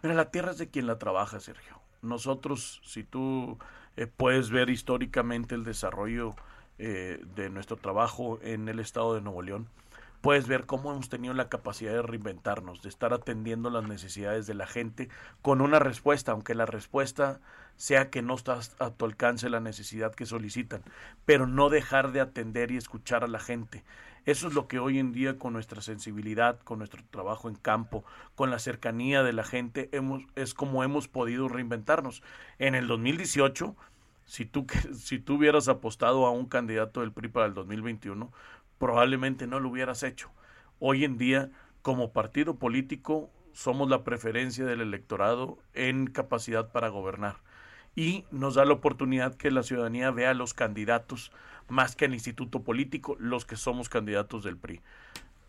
Mira, 0.03 0.15
la 0.15 0.31
tierra 0.31 0.53
es 0.53 0.59
de 0.59 0.69
quien 0.69 0.87
la 0.87 0.97
trabaja, 0.99 1.41
Sergio. 1.41 1.81
Nosotros, 2.03 2.81
si 2.85 3.05
tú 3.05 3.59
eh, 3.97 4.07
puedes 4.07 4.51
ver 4.51 4.71
históricamente 4.71 5.55
el 5.55 5.65
desarrollo 5.65 6.35
eh, 6.79 7.21
de 7.35 7.51
nuestro 7.51 7.77
trabajo 7.77 8.39
en 8.43 8.69
el 8.69 8.79
estado 8.79 9.15
de 9.15 9.21
Nuevo 9.21 9.43
León, 9.43 9.69
puedes 10.21 10.49
ver 10.49 10.67
cómo 10.67 10.93
hemos 10.93 11.09
tenido 11.09 11.35
la 11.35 11.49
capacidad 11.49 11.93
de 11.93 12.03
reinventarnos, 12.03 12.83
de 12.83 12.89
estar 12.89 13.13
atendiendo 13.13 13.71
las 13.71 13.85
necesidades 13.85 14.47
de 14.47 14.55
la 14.55 14.67
gente 14.67 15.09
con 15.43 15.61
una 15.61 15.79
respuesta, 15.79 16.33
aunque 16.33 16.55
la 16.55 16.67
respuesta 16.67 17.41
sea 17.77 18.11
que 18.11 18.23
no 18.23 18.35
está 18.35 18.59
a 18.81 18.91
tu 18.91 19.05
alcance 19.05 19.49
la 19.49 19.61
necesidad 19.61 20.15
que 20.15 20.27
solicitan, 20.27 20.83
pero 21.25 21.47
no 21.47 21.69
dejar 21.71 22.11
de 22.13 22.21
atender 22.21 22.73
y 22.73 22.77
escuchar 22.77 23.23
a 23.23 23.29
la 23.29 23.39
gente. 23.39 23.85
Eso 24.29 24.49
es 24.49 24.53
lo 24.53 24.69
que 24.69 24.79
hoy 24.79 24.99
en 24.99 25.13
día 25.13 25.39
con 25.39 25.55
nuestra 25.55 25.81
sensibilidad, 25.81 26.61
con 26.61 26.81
nuestro 26.81 27.03
trabajo 27.11 27.49
en 27.49 27.55
campo, 27.55 28.05
con 28.35 28.51
la 28.51 28.59
cercanía 28.59 29.23
de 29.23 29.33
la 29.33 29.43
gente, 29.43 29.89
es 30.35 30.53
como 30.53 30.85
hemos 30.85 31.09
podido 31.09 31.49
reinventarnos. 31.49 32.23
En 32.59 32.75
el 32.75 32.89
2018, 32.89 33.75
si 34.27 34.45
tú, 34.45 34.67
si 34.95 35.19
tú 35.19 35.37
hubieras 35.37 35.69
apostado 35.69 36.27
a 36.27 36.31
un 36.31 36.45
candidato 36.45 37.01
del 37.01 37.11
PRI 37.11 37.29
para 37.29 37.47
el 37.47 37.55
2021, 37.55 38.31
probablemente 38.77 39.47
no 39.47 39.61
lo 39.61 39.71
hubieras 39.71 40.03
hecho. 40.03 40.31
Hoy 40.79 41.05
en 41.05 41.17
día, 41.17 41.51
como 41.81 42.13
partido 42.13 42.57
político, 42.57 43.31
somos 43.55 43.89
la 43.89 44.05
preferencia 44.05 44.67
del 44.67 44.83
electorado 44.83 45.57
en 45.73 46.07
capacidad 46.07 46.71
para 46.71 46.89
gobernar. 46.89 47.37
Y 47.97 48.27
nos 48.31 48.57
da 48.57 48.67
la 48.67 48.75
oportunidad 48.75 49.37
que 49.37 49.51
la 49.51 49.63
ciudadanía 49.63 50.11
vea 50.11 50.33
a 50.33 50.35
los 50.35 50.53
candidatos 50.53 51.33
más 51.69 51.97
que 51.97 52.07
al 52.07 52.15
instituto 52.15 52.63
político, 52.63 53.17
los 53.19 53.45
que 53.45 53.57
somos 53.57 53.89
candidatos 53.89 54.45
del 54.45 54.57
PRI. 54.57 54.81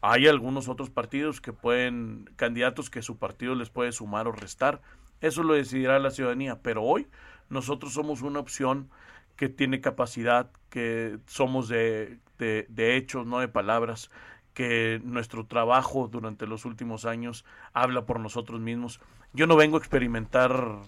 Hay 0.01 0.27
algunos 0.27 0.69
otros 0.69 0.89
partidos 0.89 1.41
que 1.41 1.53
pueden, 1.53 2.29
candidatos 2.35 2.89
que 2.89 3.01
su 3.01 3.17
partido 3.17 3.55
les 3.55 3.69
puede 3.69 3.91
sumar 3.91 4.27
o 4.27 4.31
restar. 4.31 4.81
Eso 5.21 5.43
lo 5.43 5.53
decidirá 5.53 5.99
la 5.99 6.11
ciudadanía. 6.11 6.61
Pero 6.61 6.83
hoy 6.83 7.07
nosotros 7.49 7.93
somos 7.93 8.21
una 8.21 8.39
opción 8.39 8.89
que 9.35 9.49
tiene 9.49 9.81
capacidad, 9.81 10.49
que 10.69 11.17
somos 11.25 11.67
de, 11.67 12.19
de, 12.37 12.65
de 12.69 12.95
hechos, 12.95 13.25
no 13.25 13.39
de 13.39 13.49
palabras, 13.49 14.09
que 14.53 15.01
nuestro 15.03 15.45
trabajo 15.45 16.07
durante 16.09 16.47
los 16.47 16.65
últimos 16.65 17.05
años 17.05 17.45
habla 17.73 18.05
por 18.05 18.19
nosotros 18.19 18.61
mismos. 18.61 19.01
Yo 19.33 19.47
no 19.47 19.55
vengo 19.55 19.77
a 19.77 19.79
experimentar 19.79 20.79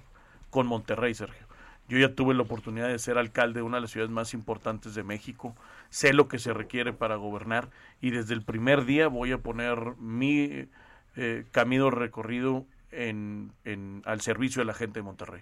con 0.50 0.68
Monterrey, 0.68 1.14
Sergio. 1.14 1.51
Yo 1.92 1.98
ya 1.98 2.16
tuve 2.16 2.34
la 2.34 2.44
oportunidad 2.44 2.88
de 2.88 2.98
ser 3.00 3.18
alcalde 3.18 3.60
de 3.60 3.64
una 3.64 3.76
de 3.78 3.82
las 3.82 3.92
ciudades 3.92 4.12
más 4.14 4.34
importantes 4.34 4.96
de 4.96 5.04
México. 5.04 5.54
Sé 5.90 6.14
lo 6.14 6.30
que 6.30 6.40
se 6.40 6.54
requiere 6.54 6.94
para 6.94 7.18
gobernar 7.18 7.68
y 8.00 8.12
desde 8.12 8.34
el 8.34 8.44
primer 8.44 8.86
día 8.86 9.10
voy 9.10 9.34
a 9.34 9.40
poner 9.40 9.78
mi 10.00 10.70
eh, 11.18 11.44
camino 11.52 11.92
recorrido 11.92 12.66
en, 12.92 13.52
en- 13.66 14.04
al 14.06 14.22
servicio 14.22 14.62
de 14.62 14.68
la 14.68 14.74
gente 14.74 15.00
de 15.00 15.04
Monterrey. 15.04 15.42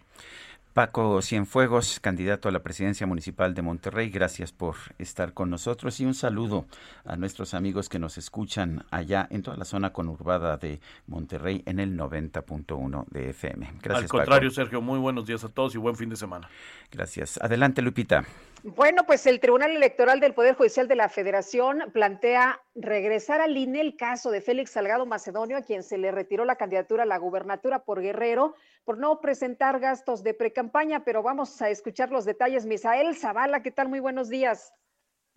Paco 0.73 1.19
Cienfuegos, 1.23 1.99
candidato 1.99 2.47
a 2.47 2.51
la 2.51 2.59
presidencia 2.61 3.07
municipal 3.07 3.55
de 3.55 3.63
Monterrey, 3.63 4.09
gracias 4.09 4.51
por 4.51 4.75
estar 4.99 5.33
con 5.33 5.49
nosotros 5.49 5.99
y 5.99 6.05
un 6.05 6.13
saludo 6.13 6.67
a 7.05 7.15
nuestros 7.15 7.55
amigos 7.55 7.89
que 7.89 7.97
nos 7.97 8.19
escuchan 8.19 8.85
allá 8.91 9.27
en 9.31 9.41
toda 9.41 9.57
la 9.57 9.65
zona 9.65 9.91
conurbada 9.91 10.57
de 10.57 10.79
Monterrey 11.07 11.63
en 11.65 11.79
el 11.79 11.97
90.1 11.97 13.05
de 13.09 13.31
FM. 13.31 13.73
Gracias, 13.81 14.03
Al 14.03 14.09
contrario, 14.09 14.49
Paco. 14.49 14.55
Sergio, 14.55 14.81
muy 14.81 14.99
buenos 14.99 15.25
días 15.25 15.43
a 15.43 15.49
todos 15.49 15.73
y 15.73 15.79
buen 15.79 15.95
fin 15.95 16.09
de 16.09 16.15
semana. 16.15 16.47
Gracias. 16.91 17.39
Adelante, 17.41 17.81
Lupita. 17.81 18.23
Bueno, 18.63 19.05
pues 19.05 19.25
el 19.25 19.39
Tribunal 19.39 19.71
Electoral 19.71 20.19
del 20.19 20.33
Poder 20.33 20.53
Judicial 20.53 20.89
de 20.89 20.97
la 20.97 21.07
Federación 21.07 21.91
plantea 21.93 22.61
regresar 22.75 23.39
al 23.39 23.55
INE 23.55 23.79
el 23.79 23.95
caso 23.95 24.31
de 24.31 24.41
Félix 24.41 24.71
Salgado 24.71 25.05
Macedonio, 25.05 25.55
a 25.55 25.61
quien 25.61 25.81
se 25.81 25.97
le 25.97 26.11
retiró 26.11 26.43
la 26.43 26.57
candidatura 26.57 27.03
a 27.03 27.05
la 27.05 27.17
gubernatura 27.17 27.85
por 27.85 28.01
Guerrero 28.01 28.55
por 28.83 28.97
no 28.97 29.21
presentar 29.21 29.79
gastos 29.79 30.23
de 30.23 30.33
precampaña, 30.33 31.05
pero 31.05 31.23
vamos 31.23 31.61
a 31.61 31.69
escuchar 31.69 32.11
los 32.11 32.25
detalles. 32.25 32.65
Misael 32.65 33.15
Zavala, 33.15 33.63
¿qué 33.63 33.71
tal? 33.71 33.87
Muy 33.87 34.01
buenos 34.01 34.27
días. 34.27 34.73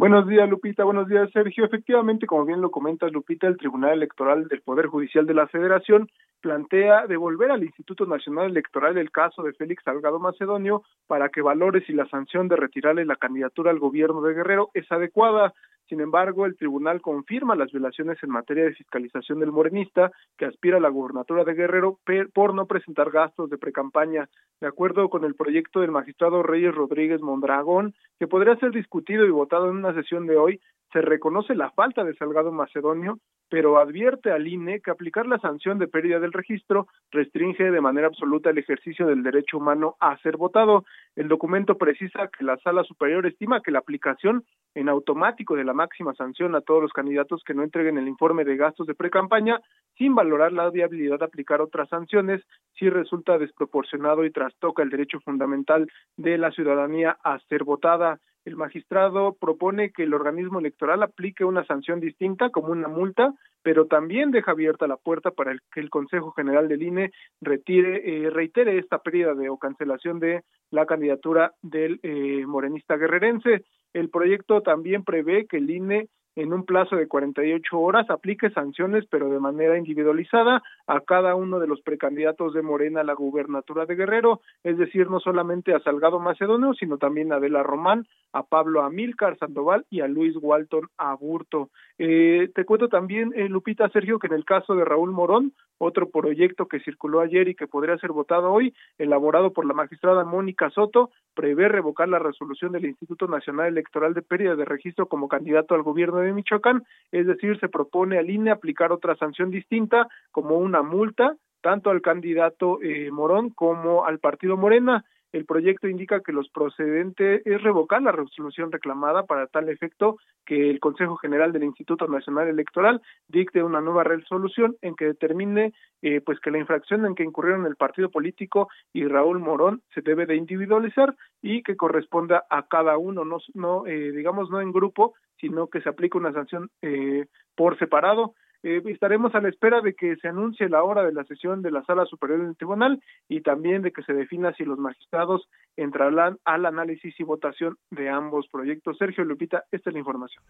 Buenos 0.03 0.27
días, 0.27 0.51
Lupita. 0.51 0.83
Buenos 0.83 1.07
días, 1.07 1.31
Sergio. 1.31 1.65
Efectivamente, 1.65 2.27
como 2.27 2.45
bien 2.45 2.61
lo 2.61 2.73
comenta 2.73 3.07
Lupita, 3.07 3.47
el 3.47 3.57
Tribunal 3.57 3.93
Electoral 3.93 4.49
del 4.49 4.61
Poder 4.61 4.87
Judicial 4.87 5.27
de 5.27 5.35
la 5.35 5.47
Federación 5.47 6.09
plantea 6.41 7.07
devolver 7.07 7.53
al 7.53 7.63
Instituto 7.63 8.05
Nacional 8.05 8.47
Electoral 8.47 8.99
el 8.99 9.13
caso 9.13 9.45
de 9.45 9.53
Félix 9.53 9.85
Salgado 9.85 10.19
Macedonio 10.19 10.83
para 11.07 11.29
que 11.29 11.41
valore 11.41 11.85
si 11.87 11.93
la 11.93 12.09
sanción 12.09 12.49
de 12.49 12.57
retirarle 12.57 13.05
la 13.05 13.15
candidatura 13.15 13.71
al 13.71 13.79
gobierno 13.79 14.23
de 14.23 14.35
Guerrero 14.35 14.71
es 14.75 14.91
adecuada. 14.91 15.55
Sin 15.93 16.01
embargo, 16.01 16.47
el 16.47 16.57
tribunal 16.57 17.03
confirma 17.03 17.55
las 17.55 17.71
violaciones 17.71 18.17
en 18.23 18.31
materia 18.31 18.65
de 18.65 18.73
fiscalización 18.73 19.41
del 19.41 19.53
morenista 19.53 20.11
que 20.39 20.47
aspira 20.47 20.79
a 20.79 20.81
la 20.81 20.89
gubernatura 20.89 21.45
de 21.45 21.53
Guerrero 21.53 21.99
por 22.33 22.55
no 22.55 22.65
presentar 22.65 23.11
gastos 23.11 23.51
de 23.51 23.59
precampaña. 23.59 24.27
De 24.59 24.67
acuerdo 24.67 25.11
con 25.11 25.27
el 25.27 25.35
proyecto 25.35 25.81
del 25.81 25.91
magistrado 25.91 26.43
Reyes 26.43 26.75
Rodríguez 26.75 27.21
Mondragón, 27.21 27.93
que 28.19 28.27
podría 28.27 28.57
ser 28.57 28.71
discutido 28.71 29.27
y 29.27 29.31
votado 29.31 29.69
en 29.69 29.77
una 29.77 29.93
sesión 29.93 30.27
de 30.27 30.39
hoy, 30.39 30.61
se 30.93 31.01
reconoce 31.01 31.55
la 31.55 31.71
falta 31.71 32.05
de 32.05 32.15
Salgado 32.15 32.53
Macedonio, 32.53 33.19
pero 33.49 33.79
advierte 33.79 34.31
al 34.31 34.49
INE 34.49 34.81
que 34.81 34.91
aplicar 34.91 35.27
la 35.27 35.39
sanción 35.39 35.79
de 35.79 35.87
pérdida 35.87 36.19
del 36.21 36.33
registro 36.33 36.87
restringe 37.11 37.71
de 37.71 37.81
manera 37.81 38.07
absoluta 38.07 38.49
el 38.49 38.59
ejercicio 38.59 39.07
del 39.07 39.23
derecho 39.23 39.59
humano 39.59 39.97
a 40.01 40.17
ser 40.19 40.39
votado. 40.39 40.85
El 41.17 41.29
documento 41.29 41.77
precisa 41.77 42.29
que 42.29 42.45
la 42.45 42.57
Sala 42.59 42.83
Superior 42.85 43.27
estima 43.27 43.61
que 43.61 43.71
la 43.71 43.81
aplicación 43.81 44.45
en 44.75 44.89
automático 44.89 45.55
de 45.55 45.65
la 45.65 45.75
máxima 45.75 46.15
sanción 46.15 46.55
a 46.55 46.63
todos 46.63 46.81
los 46.81 46.93
candidatos 46.93 47.43
que 47.45 47.53
no 47.53 47.63
entreguen 47.63 47.99
el 47.99 48.09
informe 48.09 48.45
de 48.45 48.57
gastos 48.57 48.87
de 48.87 48.95
precampaña, 48.95 49.61
sin 49.99 50.15
valorar 50.15 50.53
la 50.53 50.71
viabilidad 50.71 51.19
de 51.19 51.27
aplicar 51.27 51.61
otras 51.61 51.89
sanciones, 51.91 52.43
si 52.79 52.89
resulta 52.89 53.37
desproporcionado 53.37 54.25
y 54.25 54.31
trastoca 54.31 54.83
el 54.83 54.91
derecho 54.91 55.21
fundamental 55.21 55.91
de 56.17 56.39
la 56.39 56.53
ciudadanía 56.53 57.19
a 57.23 57.39
ser 57.49 57.65
votada. 57.65 58.19
El 58.45 58.57
magistrado 58.57 59.37
propone 59.41 59.93
que 59.93 60.03
el 60.03 60.15
organismo 60.15 60.59
electoral 60.59 61.03
aplique 61.03 61.45
una 61.45 61.65
sanción 61.65 62.01
distinta 62.01 62.51
como 62.51 62.73
una 62.73 62.89
multa, 62.89 63.33
pero 63.63 63.87
también 63.87 64.33
deja 64.33 64.51
abierta 64.51 64.89
la 64.89 64.97
puerta 64.97 65.31
para 65.31 65.57
que 65.73 65.81
el 65.81 65.91
Consejo 65.91 66.33
General 66.33 66.67
del 66.67 66.83
INE 66.83 67.13
retire, 67.41 68.03
eh, 68.05 68.31
reitere 68.31 68.79
esta 68.79 68.99
pérdida 68.99 69.35
de 69.35 69.49
o 69.49 69.59
cancelación 69.59 70.19
de 70.19 70.43
la 70.71 70.87
candidatura 70.87 71.53
del 71.63 72.01
eh, 72.03 72.45
morenista 72.47 72.97
guerrerense. 72.97 73.65
El 73.93 74.11
proyecto 74.11 74.61
también 74.63 75.05
prevé 75.05 75.47
que 75.47 75.59
el 75.59 75.71
INE 75.71 76.09
en 76.37 76.53
un 76.53 76.65
plazo 76.65 76.97
de 76.97 77.09
48 77.09 77.79
horas 77.79 78.09
aplique 78.11 78.51
sanciones, 78.51 79.05
pero 79.11 79.29
de 79.29 79.39
manera 79.39 79.77
individualizada 79.77 80.63
a 80.87 81.01
cada 81.01 81.35
uno 81.35 81.59
de 81.59 81.67
los 81.67 81.81
precandidatos 81.83 82.55
de 82.55 82.63
Morena 82.63 83.01
a 83.01 83.05
la 83.05 83.15
gubernatura 83.15 83.87
de 83.87 83.97
Guerrero, 83.97 84.41
es 84.65 84.79
decir, 84.79 85.11
no 85.11 85.21
solamente 85.21 85.75
a 85.75 85.81
Salgado 85.81 86.19
Macedonio, 86.19 86.75
sino 86.75 86.99
también 86.99 87.33
a 87.33 87.37
Adela 87.37 87.63
Román, 87.63 88.07
a 88.33 88.45
Pablo 88.45 88.83
Amílcar 88.83 89.37
Sandoval 89.39 89.85
y 89.91 90.01
a 90.01 90.09
Luis 90.09 90.35
Walton 90.41 90.89
Aburto. 90.97 91.71
Eh, 91.99 92.51
te 92.55 92.65
cuento 92.65 92.89
también, 92.89 93.33
eh, 93.37 93.49
Lupita 93.49 93.89
Sergio, 93.91 94.19
que 94.19 94.27
en 94.27 94.33
el 94.33 94.45
caso 94.45 94.75
de 94.75 94.85
Raúl 94.85 95.13
Morón, 95.13 95.53
otro 95.79 96.09
proyecto 96.11 96.67
que 96.67 96.81
circuló 96.81 97.21
ayer 97.21 97.49
y 97.49 97.55
que 97.55 97.67
podría 97.67 97.99
ser 97.99 98.13
votado 98.13 98.53
hoy, 98.53 98.73
elaborado 98.99 99.53
por 99.53 99.67
la 99.67 99.75
magistrada 99.75 100.25
Mónica 100.25 100.71
Soto, 100.71 101.11
prevé 101.35 101.69
revocar 101.69 102.09
la 102.09 102.19
resolución 102.19 102.73
del 102.73 102.87
Instituto 102.87 103.27
Nacional 103.27 103.67
Electoral 103.69 104.15
de 104.15 104.23
pérdida 104.23 104.55
de 104.55 104.65
registro 104.65 105.07
como 105.07 105.29
candidato 105.29 105.75
al 105.75 105.83
gobierno 105.83 106.22
de 106.23 106.33
Michoacán, 106.33 106.83
es 107.11 107.27
decir, 107.27 107.59
se 107.61 107.69
propone 107.69 108.19
al 108.19 108.31
INE 108.31 108.51
aplicar 108.51 108.93
otra 108.93 109.17
sanción 109.17 109.51
distinta 109.51 110.09
como 110.31 110.57
una 110.57 110.83
multa 110.83 111.37
tanto 111.63 111.91
al 111.91 112.03
candidato 112.03 112.83
eh, 112.83 113.11
Morón 113.11 113.51
como 113.51 114.05
al 114.05 114.19
partido 114.19 114.59
Morena. 114.59 115.05
El 115.33 115.47
proyecto 115.47 115.89
indica 115.89 116.21
que 116.21 116.33
los 116.33 116.51
procedentes 116.51 117.41
es 117.47 117.63
revocar 117.63 118.03
la 118.03 118.13
resolución 118.13 118.71
reclamada 118.71 119.25
para 119.25 119.47
tal 119.47 119.71
efecto 119.71 120.19
que 120.45 120.69
el 120.69 120.79
Consejo 120.79 121.17
General 121.17 121.53
del 121.53 121.65
Instituto 121.65 122.07
Nacional 122.07 122.49
Electoral 122.49 123.01
dicte 123.29 123.63
una 123.63 123.81
nueva 123.81 124.05
resolución 124.05 124.77
en 124.83 124.95
que 124.95 125.07
determine 125.07 125.73
eh, 126.03 126.21
pues 126.21 126.39
que 126.41 126.51
la 126.51 126.59
infracción 126.59 127.07
en 127.07 127.15
que 127.15 127.23
incurrieron 127.23 127.65
el 127.65 127.77
partido 127.77 128.11
político 128.11 128.69
y 128.93 129.07
Raúl 129.07 129.39
Morón 129.39 129.81
se 129.95 130.03
debe 130.03 130.27
de 130.27 130.37
individualizar 130.37 131.15
y 131.41 131.63
que 131.63 131.77
corresponda 131.77 132.45
a 132.51 132.67
cada 132.67 132.99
uno, 132.99 133.25
no, 133.25 133.87
eh, 133.87 134.13
digamos 134.13 134.51
no 134.51 134.61
en 134.61 134.71
grupo, 134.71 135.15
sino 135.43 135.67
que 135.67 135.81
se 135.83 135.89
aplique 135.89 136.17
una 136.17 136.33
sanción 136.33 136.71
eh, 136.81 137.27
por 137.57 137.77
separado. 137.79 138.35
Eh, 138.63 138.81
estaremos 138.87 139.35
a 139.35 139.41
la 139.41 139.49
espera 139.49 139.81
de 139.81 139.95
que 139.95 140.15
se 140.17 140.29
anuncie 140.29 140.69
la 140.69 140.85
hora 140.85 141.03
de 141.03 141.13
la 141.13 141.25
sesión 141.25 141.63
de 141.63 141.73
la 141.73 141.83
Sala 141.83 142.07
Superior 142.07 142.47
del 142.47 142.57
Tribunal 142.57 143.03
y 143.29 143.41
también 143.41 143.83
de 143.83 143.93
que 143.93 144.05
se 144.05 144.13
defina 144.13 144.55
si 144.55 144.65
los 144.65 144.79
magistrados 144.79 145.49
entrarán 145.77 146.39
al 146.45 146.65
análisis 146.65 147.19
y 147.19 147.25
votación 147.25 147.77
de 147.91 148.09
ambos 148.09 148.47
proyectos. 148.53 148.99
Sergio 148.99 149.25
Lupita, 149.25 149.65
esta 149.73 149.91
es 149.91 149.95
la 149.95 149.99
información. 149.99 150.45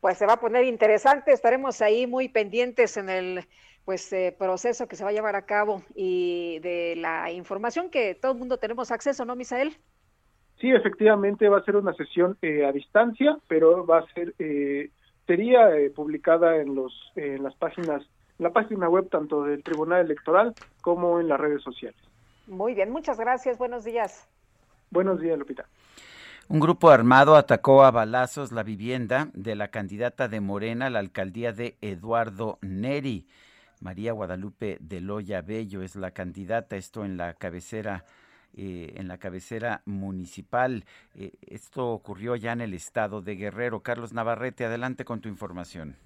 Pues 0.00 0.18
se 0.18 0.26
va 0.26 0.32
a 0.32 0.40
poner 0.40 0.64
interesante, 0.64 1.32
estaremos 1.32 1.80
ahí 1.82 2.08
muy 2.08 2.28
pendientes 2.28 2.96
en 2.96 3.08
el 3.08 3.44
pues 3.84 4.12
eh, 4.12 4.34
proceso 4.36 4.88
que 4.88 4.96
se 4.96 5.04
va 5.04 5.10
a 5.10 5.12
llevar 5.12 5.36
a 5.36 5.46
cabo 5.46 5.84
y 5.94 6.58
de 6.58 6.96
la 6.96 7.30
información 7.30 7.90
que 7.90 8.16
todo 8.16 8.32
el 8.32 8.38
mundo 8.38 8.58
tenemos 8.58 8.90
acceso, 8.90 9.24
¿no, 9.24 9.36
Misael? 9.36 9.78
Sí, 10.60 10.70
efectivamente 10.70 11.48
va 11.48 11.58
a 11.58 11.64
ser 11.64 11.76
una 11.76 11.92
sesión 11.94 12.38
eh, 12.40 12.64
a 12.64 12.72
distancia, 12.72 13.36
pero 13.46 13.86
va 13.86 13.98
a 13.98 14.06
ser 14.14 14.34
eh, 14.38 14.90
sería 15.26 15.76
eh, 15.76 15.90
publicada 15.90 16.56
en 16.56 16.74
los 16.74 16.92
en 17.14 17.42
las 17.42 17.54
páginas 17.56 18.02
en 18.38 18.44
la 18.44 18.50
página 18.50 18.88
web 18.88 19.08
tanto 19.10 19.44
del 19.44 19.62
Tribunal 19.62 20.06
Electoral 20.06 20.54
como 20.80 21.20
en 21.20 21.28
las 21.28 21.40
redes 21.40 21.62
sociales. 21.62 22.00
Muy 22.46 22.74
bien, 22.74 22.90
muchas 22.90 23.18
gracias. 23.18 23.58
Buenos 23.58 23.84
días. 23.84 24.28
Buenos 24.90 25.20
días, 25.20 25.38
Lupita. 25.38 25.66
Un 26.48 26.60
grupo 26.60 26.90
armado 26.90 27.34
atacó 27.34 27.82
a 27.82 27.90
balazos 27.90 28.52
la 28.52 28.62
vivienda 28.62 29.30
de 29.34 29.56
la 29.56 29.68
candidata 29.68 30.28
de 30.28 30.40
Morena 30.40 30.86
a 30.86 30.90
la 30.90 31.00
alcaldía 31.00 31.52
de 31.52 31.76
Eduardo 31.80 32.58
Neri. 32.62 33.26
María 33.80 34.12
Guadalupe 34.12 34.78
de 34.80 35.00
Loya 35.00 35.42
Bello 35.42 35.82
es 35.82 35.96
la 35.96 36.12
candidata, 36.12 36.76
esto 36.76 37.04
en 37.04 37.16
la 37.16 37.34
cabecera 37.34 38.04
eh, 38.54 38.94
en 38.96 39.08
la 39.08 39.18
cabecera 39.18 39.82
municipal. 39.84 40.84
Eh, 41.14 41.32
esto 41.46 41.88
ocurrió 41.88 42.36
ya 42.36 42.52
en 42.52 42.60
el 42.60 42.74
estado 42.74 43.22
de 43.22 43.36
Guerrero. 43.36 43.80
Carlos 43.80 44.12
Navarrete, 44.12 44.64
adelante 44.64 45.04
con 45.04 45.20
tu 45.20 45.28
información. 45.28 45.96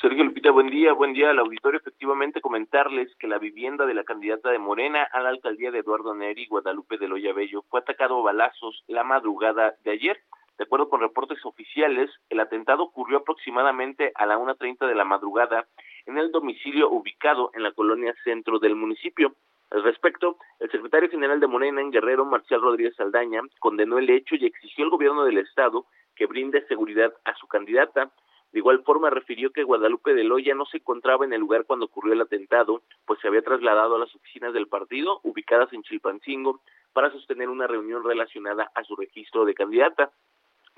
Sergio 0.00 0.24
Lupita, 0.24 0.50
buen 0.50 0.68
día, 0.68 0.92
buen 0.92 1.14
día 1.14 1.30
al 1.30 1.38
auditorio. 1.38 1.80
Efectivamente, 1.80 2.40
comentarles 2.42 3.14
que 3.16 3.26
la 3.26 3.38
vivienda 3.38 3.86
de 3.86 3.94
la 3.94 4.04
candidata 4.04 4.50
de 4.50 4.58
Morena 4.58 5.02
a 5.10 5.20
la 5.20 5.30
alcaldía 5.30 5.70
de 5.70 5.78
Eduardo 5.78 6.14
Neri, 6.14 6.46
Guadalupe 6.46 6.98
de 6.98 7.08
Loya 7.08 7.32
Bello, 7.32 7.64
fue 7.70 7.80
atacado 7.80 8.18
a 8.18 8.22
balazos 8.22 8.84
la 8.88 9.04
madrugada 9.04 9.74
de 9.84 9.92
ayer. 9.92 10.18
De 10.58 10.64
acuerdo 10.64 10.88
con 10.88 11.00
reportes 11.00 11.44
oficiales, 11.44 12.10
el 12.30 12.40
atentado 12.40 12.82
ocurrió 12.82 13.18
aproximadamente 13.18 14.12
a 14.14 14.26
la 14.26 14.38
1.30 14.38 14.86
de 14.86 14.94
la 14.94 15.04
madrugada 15.04 15.66
en 16.06 16.18
el 16.18 16.30
domicilio 16.30 16.90
ubicado 16.90 17.50
en 17.54 17.62
la 17.62 17.72
colonia 17.72 18.14
centro 18.24 18.58
del 18.58 18.76
municipio. 18.76 19.34
Al 19.70 19.82
respecto, 19.82 20.38
el 20.60 20.70
secretario 20.70 21.10
general 21.10 21.40
de 21.40 21.48
Morena 21.48 21.80
en 21.80 21.90
Guerrero, 21.90 22.24
Marcial 22.24 22.62
Rodríguez 22.62 22.94
Saldaña, 22.96 23.42
condenó 23.58 23.98
el 23.98 24.08
hecho 24.10 24.36
y 24.36 24.46
exigió 24.46 24.84
al 24.84 24.90
gobierno 24.90 25.24
del 25.24 25.38
estado 25.38 25.86
que 26.14 26.26
brinde 26.26 26.66
seguridad 26.66 27.12
a 27.24 27.34
su 27.34 27.48
candidata. 27.48 28.12
De 28.52 28.60
igual 28.60 28.84
forma 28.84 29.10
refirió 29.10 29.50
que 29.50 29.64
Guadalupe 29.64 30.14
de 30.14 30.24
Loya 30.24 30.54
no 30.54 30.66
se 30.66 30.78
encontraba 30.78 31.24
en 31.24 31.32
el 31.32 31.40
lugar 31.40 31.64
cuando 31.66 31.86
ocurrió 31.86 32.12
el 32.12 32.20
atentado, 32.20 32.82
pues 33.04 33.20
se 33.20 33.28
había 33.28 33.42
trasladado 33.42 33.96
a 33.96 33.98
las 33.98 34.14
oficinas 34.14 34.54
del 34.54 34.68
partido 34.68 35.20
ubicadas 35.24 35.72
en 35.72 35.82
Chilpancingo 35.82 36.60
para 36.92 37.10
sostener 37.10 37.48
una 37.48 37.66
reunión 37.66 38.04
relacionada 38.04 38.70
a 38.74 38.84
su 38.84 38.94
registro 38.96 39.44
de 39.44 39.54
candidata. 39.54 40.12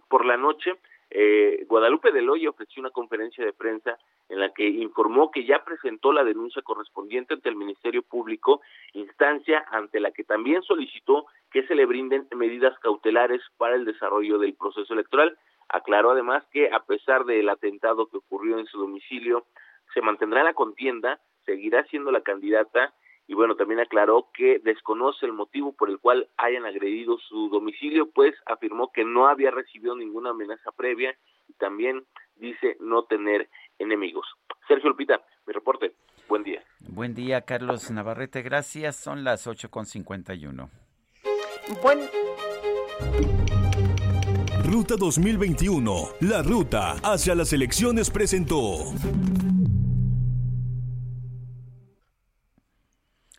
Por 0.08 0.24
la 0.24 0.38
noche, 0.38 0.78
eh, 1.10 1.64
Guadalupe 1.68 2.12
de 2.12 2.22
Loya 2.22 2.50
ofreció 2.50 2.80
una 2.80 2.90
conferencia 2.90 3.44
de 3.44 3.52
prensa 3.52 3.98
en 4.28 4.40
la 4.40 4.52
que 4.52 4.68
informó 4.68 5.30
que 5.30 5.44
ya 5.44 5.64
presentó 5.64 6.12
la 6.12 6.22
denuncia 6.22 6.60
correspondiente 6.62 7.34
ante 7.34 7.48
el 7.48 7.56
Ministerio 7.56 8.02
Público, 8.02 8.60
instancia 8.92 9.64
ante 9.70 10.00
la 10.00 10.10
que 10.10 10.24
también 10.24 10.62
solicitó 10.62 11.26
que 11.50 11.66
se 11.66 11.74
le 11.74 11.86
brinden 11.86 12.28
medidas 12.36 12.78
cautelares 12.80 13.40
para 13.56 13.74
el 13.74 13.86
desarrollo 13.86 14.38
del 14.38 14.54
proceso 14.54 14.92
electoral. 14.92 15.38
Aclaró 15.70 16.10
además 16.10 16.44
que 16.52 16.70
a 16.70 16.80
pesar 16.80 17.24
del 17.24 17.48
atentado 17.48 18.08
que 18.08 18.18
ocurrió 18.18 18.58
en 18.58 18.66
su 18.66 18.78
domicilio, 18.78 19.46
se 19.94 20.02
mantendrá 20.02 20.42
la 20.44 20.52
contienda, 20.52 21.20
seguirá 21.46 21.84
siendo 21.84 22.10
la 22.10 22.20
candidata 22.20 22.92
y 23.28 23.34
bueno, 23.34 23.56
también 23.56 23.78
aclaró 23.78 24.28
que 24.32 24.58
desconoce 24.58 25.26
el 25.26 25.34
motivo 25.34 25.72
por 25.72 25.90
el 25.90 25.98
cual 25.98 26.28
hayan 26.38 26.64
agredido 26.64 27.18
su 27.28 27.50
domicilio, 27.50 28.10
pues 28.10 28.34
afirmó 28.46 28.90
que 28.90 29.04
no 29.04 29.28
había 29.28 29.50
recibido 29.50 29.94
ninguna 29.94 30.30
amenaza 30.30 30.72
previa 30.72 31.14
y 31.46 31.52
también 31.52 32.06
dice 32.36 32.78
no 32.80 33.04
tener 33.04 33.50
enemigos. 33.78 34.26
Sergio 34.66 34.88
Lupita, 34.88 35.22
mi 35.46 35.52
reporte. 35.52 35.92
Buen 36.26 36.42
día. 36.42 36.62
Buen 36.80 37.14
día, 37.14 37.42
Carlos 37.42 37.90
Navarrete. 37.90 38.40
Gracias. 38.40 38.96
Son 38.96 39.24
las 39.24 39.46
8.51. 39.46 40.70
Buen... 41.82 41.98
Ruta 44.64 44.96
2021. 44.98 45.92
La 46.20 46.42
ruta 46.42 46.92
hacia 47.02 47.34
las 47.34 47.52
elecciones 47.52 48.10
presentó. 48.10 48.92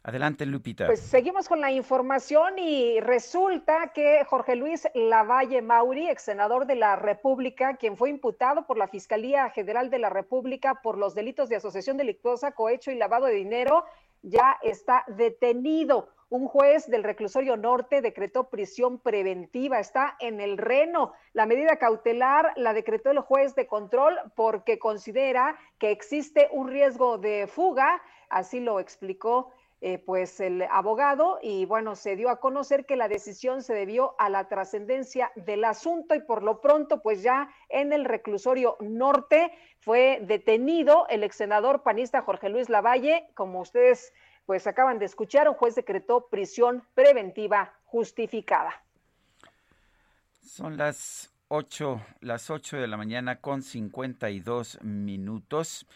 Adelante, 0.09 0.47
Lupita. 0.47 0.87
Pues 0.87 1.01
seguimos 1.01 1.47
con 1.47 1.61
la 1.61 1.71
información 1.71 2.57
y 2.57 2.99
resulta 2.99 3.91
que 3.93 4.23
Jorge 4.25 4.55
Luis 4.55 4.87
Lavalle 4.95 5.61
Mauri, 5.61 6.09
ex 6.09 6.23
senador 6.23 6.65
de 6.65 6.73
la 6.73 6.95
República, 6.95 7.75
quien 7.75 7.95
fue 7.95 8.09
imputado 8.09 8.65
por 8.65 8.79
la 8.79 8.87
Fiscalía 8.87 9.51
General 9.51 9.91
de 9.91 9.99
la 9.99 10.09
República 10.09 10.81
por 10.81 10.97
los 10.97 11.13
delitos 11.13 11.47
de 11.47 11.57
asociación 11.57 11.95
delictuosa, 11.97 12.53
cohecho 12.53 12.89
y 12.89 12.95
lavado 12.95 13.27
de 13.27 13.33
dinero, 13.33 13.85
ya 14.23 14.57
está 14.63 15.03
detenido. 15.09 16.09
Un 16.29 16.47
juez 16.47 16.89
del 16.89 17.03
reclusorio 17.03 17.55
norte 17.55 18.01
decretó 18.01 18.49
prisión 18.49 18.97
preventiva, 18.97 19.79
está 19.79 20.15
en 20.19 20.41
el 20.41 20.57
reno. 20.57 21.13
La 21.33 21.45
medida 21.45 21.75
cautelar 21.77 22.53
la 22.55 22.73
decretó 22.73 23.11
el 23.11 23.19
juez 23.19 23.53
de 23.53 23.67
control 23.67 24.17
porque 24.35 24.79
considera 24.79 25.55
que 25.77 25.91
existe 25.91 26.47
un 26.51 26.67
riesgo 26.67 27.19
de 27.19 27.45
fuga, 27.45 28.01
así 28.29 28.59
lo 28.59 28.79
explicó 28.79 29.51
eh, 29.81 29.97
pues 29.97 30.41
el 30.41 30.63
abogado 30.63 31.39
y 31.41 31.65
bueno, 31.65 31.95
se 31.95 32.17
dio 32.17 32.29
a 32.29 32.41
conocer 32.41 32.85
que 32.85 32.97
la 32.97 33.07
decisión 33.07 33.63
se 33.63 33.73
debió 33.73 34.13
a 34.19 34.29
la 34.29 34.49
trascendencia 34.49 35.31
del 35.35 35.63
asunto 35.63 36.15
y 36.15 36.21
por 36.21 36.43
lo 36.43 36.59
pronto 36.59 37.01
pues 37.01 37.23
ya 37.23 37.49
en 37.69 37.93
el 37.93 38.03
reclusorio 38.03 38.75
norte 38.81 39.51
fue 39.79 40.19
detenido 40.23 41.07
el 41.09 41.23
ex 41.23 41.37
senador 41.37 41.81
panista 41.81 42.21
Jorge 42.21 42.49
Luis 42.49 42.67
Lavalle, 42.67 43.29
como 43.35 43.61
ustedes 43.61 44.11
pues 44.45 44.67
acaban 44.67 44.99
de 44.99 45.05
escuchar, 45.05 45.47
un 45.47 45.55
juez 45.55 45.75
decretó 45.75 46.27
prisión 46.27 46.83
preventiva 46.93 47.73
justificada. 47.85 48.83
Son 50.41 50.75
las 50.75 51.31
8, 51.49 52.01
las 52.21 52.49
8 52.49 52.77
de 52.77 52.87
la 52.87 52.97
mañana 52.97 53.39
con 53.39 53.61
52 53.61 54.79
minutos. 54.81 55.87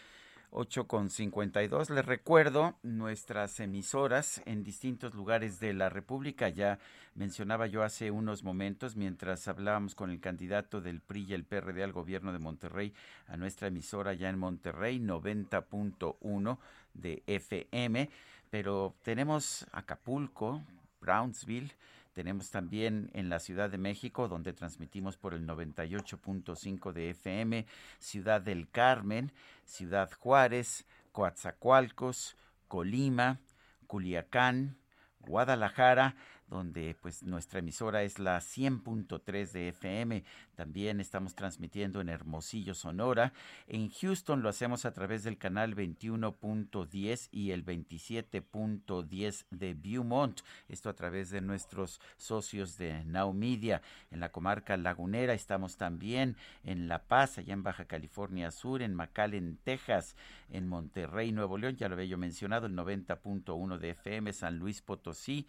8 0.54 0.86
con 0.86 1.10
52. 1.10 1.90
Les 1.90 2.04
recuerdo 2.06 2.78
nuestras 2.82 3.60
emisoras 3.60 4.40
en 4.46 4.64
distintos 4.64 5.14
lugares 5.14 5.60
de 5.60 5.74
la 5.74 5.88
República. 5.88 6.48
Ya 6.48 6.78
mencionaba 7.14 7.66
yo 7.66 7.82
hace 7.82 8.10
unos 8.10 8.44
momentos, 8.44 8.96
mientras 8.96 9.48
hablábamos 9.48 9.94
con 9.94 10.10
el 10.10 10.20
candidato 10.20 10.80
del 10.80 11.00
PRI 11.00 11.26
y 11.28 11.34
el 11.34 11.44
PRD 11.44 11.82
al 11.82 11.92
gobierno 11.92 12.32
de 12.32 12.38
Monterrey, 12.38 12.94
a 13.26 13.36
nuestra 13.36 13.68
emisora 13.68 14.14
ya 14.14 14.30
en 14.30 14.38
Monterrey, 14.38 14.98
90.1 14.98 16.58
de 16.94 17.22
FM 17.26 18.08
pero 18.54 18.94
tenemos 19.02 19.66
Acapulco, 19.72 20.62
Brownsville, 21.00 21.72
tenemos 22.14 22.50
también 22.50 23.10
en 23.12 23.28
la 23.28 23.40
Ciudad 23.40 23.68
de 23.68 23.76
México, 23.76 24.28
donde 24.28 24.52
transmitimos 24.52 25.16
por 25.16 25.34
el 25.34 25.46
98.5 25.46 26.92
de 26.92 27.10
FM, 27.10 27.66
Ciudad 27.98 28.40
del 28.40 28.70
Carmen, 28.70 29.32
Ciudad 29.64 30.10
Juárez, 30.20 30.86
Coatzacoalcos, 31.12 32.36
Colima, 32.68 33.40
Culiacán, 33.88 34.76
Guadalajara, 35.20 36.14
donde 36.48 36.96
pues 37.00 37.22
nuestra 37.22 37.60
emisora 37.60 38.02
es 38.02 38.18
la 38.18 38.38
100.3 38.38 39.50
de 39.52 39.68
FM. 39.68 40.24
También 40.54 41.00
estamos 41.00 41.34
transmitiendo 41.34 42.00
en 42.00 42.08
Hermosillo, 42.08 42.74
Sonora. 42.74 43.32
En 43.66 43.90
Houston 43.90 44.42
lo 44.42 44.48
hacemos 44.48 44.84
a 44.84 44.92
través 44.92 45.24
del 45.24 45.38
canal 45.38 45.74
21.10 45.74 47.28
y 47.32 47.50
el 47.50 47.64
27.10 47.64 49.46
de 49.50 49.74
Viewmont. 49.74 50.40
Esto 50.68 50.88
a 50.88 50.94
través 50.94 51.30
de 51.30 51.40
nuestros 51.40 52.00
socios 52.16 52.78
de 52.78 53.04
Now 53.04 53.32
Media. 53.32 53.82
En 54.10 54.20
la 54.20 54.30
comarca 54.30 54.76
lagunera 54.76 55.34
estamos 55.34 55.76
también 55.76 56.36
en 56.62 56.88
La 56.88 57.04
Paz, 57.04 57.38
allá 57.38 57.52
en 57.52 57.62
Baja 57.62 57.84
California 57.86 58.50
Sur, 58.50 58.82
en 58.82 58.94
McAllen, 58.94 59.58
Texas, 59.64 60.16
en 60.50 60.68
Monterrey, 60.68 61.32
Nuevo 61.32 61.58
León, 61.58 61.76
ya 61.76 61.88
lo 61.88 61.94
había 61.94 62.06
yo 62.06 62.18
mencionado, 62.18 62.66
el 62.66 62.76
90.1 62.76 63.78
de 63.78 63.90
FM, 63.90 64.32
San 64.32 64.58
Luis 64.58 64.82
Potosí, 64.82 65.46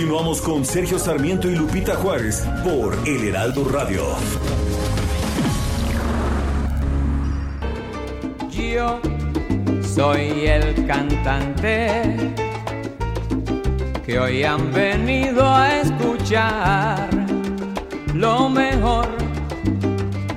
Continuamos 0.00 0.40
con 0.40 0.64
Sergio 0.64 0.98
Sarmiento 0.98 1.46
y 1.46 1.54
Lupita 1.54 1.94
Juárez 1.94 2.48
por 2.64 2.96
El 3.06 3.28
Heraldo 3.28 3.68
Radio. 3.68 4.02
Yo 8.50 8.98
soy 9.82 10.46
el 10.46 10.86
cantante 10.86 12.16
que 14.06 14.18
hoy 14.18 14.42
han 14.42 14.72
venido 14.72 15.46
a 15.46 15.80
escuchar 15.80 17.10
lo 18.14 18.48
mejor 18.48 19.06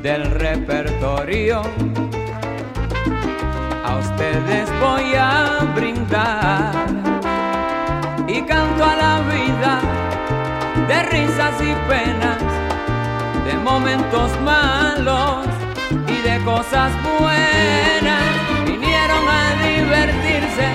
del 0.02 0.26
repertorio. 0.30 1.61
A 3.85 3.98
ustedes 3.98 4.69
voy 4.81 5.14
a 5.15 5.73
brindar 5.73 7.12
y 8.34 8.41
canto 8.41 8.84
a 8.84 8.95
la 8.95 9.22
vida 9.22 9.80
de 10.88 11.03
risas 11.03 11.53
y 11.61 11.73
penas, 11.88 12.39
de 13.45 13.53
momentos 13.60 14.31
malos 14.41 15.45
y 16.07 16.18
de 16.27 16.43
cosas 16.43 16.91
buenas. 17.19 18.23
Vinieron 18.65 19.23
a 19.30 19.43
divertirse 19.68 20.68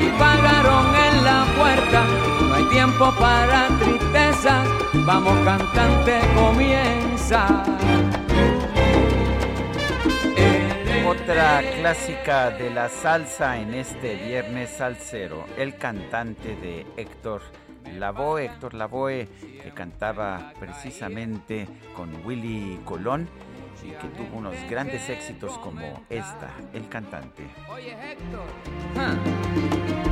y 0.00 0.08
pagaron 0.18 0.86
en 1.06 1.24
la 1.24 1.44
puerta. 1.58 2.04
No 2.48 2.54
hay 2.54 2.64
tiempo 2.70 3.12
para 3.20 3.68
tristeza, 3.78 4.62
vamos 5.06 5.38
cantante, 5.44 6.18
comienza. 6.34 7.46
Otra 11.12 11.60
clásica 11.76 12.50
de 12.50 12.70
la 12.70 12.88
salsa 12.88 13.58
en 13.58 13.74
este 13.74 14.14
viernes 14.14 14.70
salsero, 14.70 15.44
el 15.58 15.76
cantante 15.76 16.56
de 16.56 16.86
Héctor 16.96 17.42
Lavoe, 17.98 18.46
Héctor 18.46 18.72
Lavoe, 18.72 19.28
que 19.62 19.72
cantaba 19.74 20.54
precisamente 20.58 21.68
con 21.94 22.24
Willy 22.24 22.80
Colón 22.86 23.28
y 23.82 23.90
que 23.90 24.08
tuvo 24.08 24.38
unos 24.38 24.54
grandes 24.70 25.06
éxitos 25.10 25.58
como 25.58 26.02
esta, 26.08 26.48
El 26.72 26.88
cantante. 26.88 27.42
Oye 27.70 27.92
Héctor, 28.12 28.46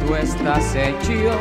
tú 0.06 0.14
estás 0.16 0.74
hecho 0.74 1.40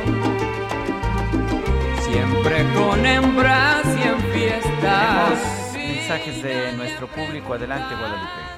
siempre 1.99 2.65
con 2.73 3.05
hembras 3.05 3.85
y 3.85 4.07
en 4.07 4.19
fiestas. 4.31 5.73
mensajes 5.73 6.43
de 6.43 6.71
nuestro 6.77 7.07
público. 7.07 7.55
Adelante, 7.55 7.93
Guadalupe. 7.93 8.48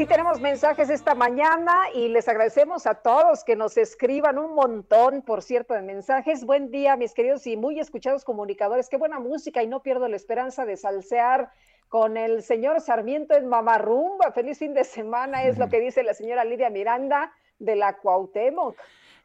Sí 0.00 0.06
tenemos 0.06 0.40
mensajes 0.40 0.88
esta 0.88 1.14
mañana 1.14 1.74
y 1.92 2.08
les 2.08 2.26
agradecemos 2.26 2.86
a 2.86 2.94
todos 2.94 3.44
que 3.44 3.54
nos 3.54 3.76
escriban 3.76 4.38
un 4.38 4.54
montón, 4.54 5.20
por 5.20 5.42
cierto, 5.42 5.74
de 5.74 5.82
mensajes. 5.82 6.46
Buen 6.46 6.70
día, 6.70 6.96
mis 6.96 7.12
queridos 7.12 7.46
y 7.46 7.58
muy 7.58 7.78
escuchados 7.78 8.24
comunicadores. 8.24 8.88
Qué 8.88 8.96
buena 8.96 9.20
música 9.20 9.62
y 9.62 9.66
no 9.66 9.82
pierdo 9.82 10.08
la 10.08 10.16
esperanza 10.16 10.64
de 10.64 10.78
salsear 10.78 11.50
con 11.90 12.16
el 12.16 12.42
señor 12.42 12.80
Sarmiento 12.80 13.34
en 13.34 13.46
Mamarrumba. 13.46 14.32
Feliz 14.32 14.58
fin 14.58 14.72
de 14.72 14.84
semana, 14.84 15.44
es 15.44 15.58
lo 15.58 15.68
que 15.68 15.80
dice 15.80 16.02
la 16.02 16.14
señora 16.14 16.46
Lidia 16.46 16.70
Miranda 16.70 17.34
de 17.58 17.76
la 17.76 17.98
Cuauhtémoc. 17.98 18.78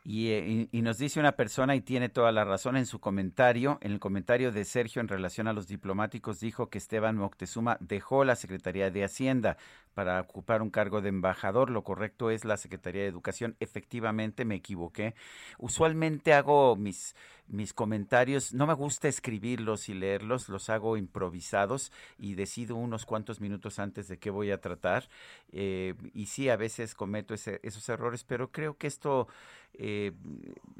Eh, 0.08 0.68
y, 0.72 0.82
nos 0.84 1.00
dice 1.00 1.20
una 1.20 1.32
persona, 1.32 1.76
y 1.76 1.82
tiene 1.82 2.10
toda 2.10 2.32
la 2.32 2.44
razón 2.44 2.78
en 2.78 2.86
su 2.86 3.00
comentario, 3.00 3.80
en 3.82 3.92
el 3.92 4.00
comentario 4.00 4.52
de 4.52 4.64
Sergio 4.64 5.02
en 5.02 5.08
relación 5.08 5.48
a 5.48 5.54
los 5.54 5.68
diplomáticos, 5.68 6.40
dijo 6.40 6.70
que 6.70 6.78
Esteban 6.78 7.18
Moctezuma 7.18 7.78
dejó 7.80 8.24
la 8.24 8.36
Secretaría 8.36 8.92
de 8.92 9.04
Hacienda 9.04 9.58
para 9.96 10.22
ocupar 10.22 10.62
un 10.62 10.70
cargo 10.70 11.02
de 11.02 11.10
embajador. 11.10 11.72
Lo 11.72 11.84
correcto 11.84 12.30
es 12.30 12.46
la 12.46 12.58
Secretaría 12.58 13.02
de 13.02 13.08
Educación. 13.08 13.56
Efectivamente, 13.60 14.46
me 14.46 14.56
equivoqué. 14.56 15.16
Usualmente 15.58 16.34
hago 16.34 16.76
mis, 16.76 17.16
mis 17.48 17.74
comentarios, 17.74 18.54
no 18.54 18.68
me 18.68 18.74
gusta 18.74 19.08
escribirlos 19.08 19.90
y 19.90 19.94
leerlos, 19.94 20.50
los 20.50 20.70
hago 20.70 20.98
improvisados 20.98 21.92
y 22.18 22.36
decido 22.36 22.76
unos 22.76 23.06
cuantos 23.06 23.42
minutos 23.42 23.80
antes 23.80 24.08
de 24.08 24.18
qué 24.18 24.30
voy 24.30 24.52
a 24.52 24.62
tratar. 24.62 25.08
Eh, 25.52 25.94
y 26.14 26.26
sí, 26.28 26.50
a 26.50 26.58
veces 26.58 26.96
cometo 26.96 27.34
esos 27.34 27.90
errores, 27.90 28.24
pero 28.24 28.52
creo 28.52 28.78
que 28.78 28.88
esto 28.88 29.28
eh, 29.78 30.14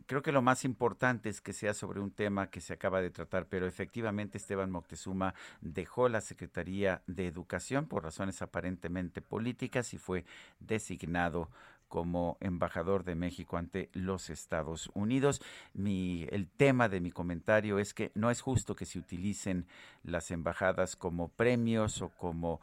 creo 0.06 0.22
que 0.22 0.32
lo 0.32 0.42
más 0.42 0.64
importante 0.64 1.30
es 1.30 1.42
que 1.42 1.54
sea 1.54 1.74
sobre 1.74 2.00
un 2.00 2.12
tema 2.12 2.50
que 2.50 2.62
se 2.62 2.74
acaba 2.74 3.02
de 3.02 3.10
tratar, 3.10 3.48
pero 3.48 3.68
efectivamente 3.68 4.38
Esteban 4.38 4.72
Moctezuma 4.72 5.34
dejó 5.62 6.08
la 6.08 6.22
Secretaría 6.22 7.02
de 7.08 7.28
Educación 7.28 7.88
por 7.88 8.04
razones 8.04 8.42
aparentemente 8.42 9.22
políticas 9.22 9.94
y 9.94 9.98
fue 9.98 10.24
designado 10.60 11.50
como 11.88 12.38
embajador 12.40 13.04
de 13.04 13.16
México 13.16 13.58
ante 13.58 13.90
los 13.94 14.30
Estados 14.30 14.90
Unidos. 14.94 15.42
Mi, 15.74 16.28
el 16.32 16.48
tema 16.48 16.90
de 16.90 17.00
mi 17.00 17.12
comentario 17.12 17.80
es 17.80 17.94
que 17.94 18.12
no 18.16 18.32
es 18.32 18.42
justo 18.42 18.76
que 18.76 18.86
se 18.86 19.00
utilicen 19.00 19.68
las 20.04 20.32
embajadas 20.32 20.96
como 20.96 21.30
premios 21.30 22.02
o 22.02 22.10
como 22.10 22.62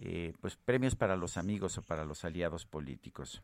eh, 0.00 0.34
pues 0.40 0.56
premios 0.56 0.96
para 0.96 1.16
los 1.16 1.36
amigos 1.36 1.78
o 1.78 1.82
para 1.82 2.04
los 2.04 2.24
aliados 2.24 2.66
políticos. 2.66 3.42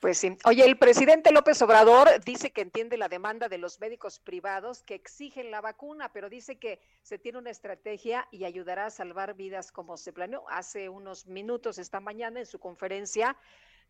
Pues 0.00 0.18
sí. 0.18 0.36
Oye, 0.44 0.64
el 0.64 0.78
presidente 0.78 1.32
López 1.32 1.60
Obrador 1.60 2.08
dice 2.24 2.52
que 2.52 2.60
entiende 2.60 2.96
la 2.96 3.08
demanda 3.08 3.48
de 3.48 3.58
los 3.58 3.80
médicos 3.80 4.20
privados 4.20 4.84
que 4.84 4.94
exigen 4.94 5.50
la 5.50 5.60
vacuna, 5.60 6.12
pero 6.12 6.28
dice 6.28 6.56
que 6.56 6.78
se 7.02 7.18
tiene 7.18 7.38
una 7.38 7.50
estrategia 7.50 8.28
y 8.30 8.44
ayudará 8.44 8.86
a 8.86 8.90
salvar 8.90 9.34
vidas 9.34 9.72
como 9.72 9.96
se 9.96 10.12
planeó 10.12 10.48
hace 10.50 10.88
unos 10.88 11.26
minutos 11.26 11.78
esta 11.78 11.98
mañana 11.98 12.38
en 12.38 12.46
su 12.46 12.60
conferencia. 12.60 13.36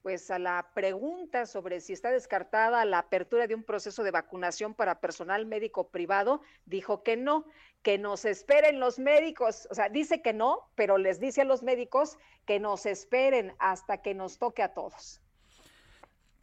Pues 0.03 0.31
a 0.31 0.39
la 0.39 0.71
pregunta 0.75 1.45
sobre 1.47 1.81
si 1.81 1.93
está 1.93 2.11
descartada 2.11 2.85
la 2.85 3.01
apertura 3.01 3.47
de 3.47 3.55
un 3.55 3.65
proceso 3.65 4.03
de 4.03 4.11
vacunación 4.11 4.75
para 4.75 5.01
personal 5.01 5.45
médico 5.45 5.89
privado, 5.89 6.41
dijo 6.67 7.03
que 7.03 7.17
no, 7.17 7.47
que 7.83 7.99
nos 7.99 8.25
esperen 8.25 8.81
los 8.81 8.99
médicos. 8.99 9.67
O 9.71 9.75
sea, 9.75 9.89
dice 9.89 10.23
que 10.23 10.33
no, 10.33 10.71
pero 10.75 10.99
les 10.99 11.21
dice 11.21 11.43
a 11.43 11.45
los 11.45 11.63
médicos 11.63 12.17
que 12.47 12.61
nos 12.61 12.87
esperen 12.87 13.55
hasta 13.59 14.01
que 14.01 14.15
nos 14.15 14.39
toque 14.39 14.63
a 14.63 14.73
todos. 14.73 15.21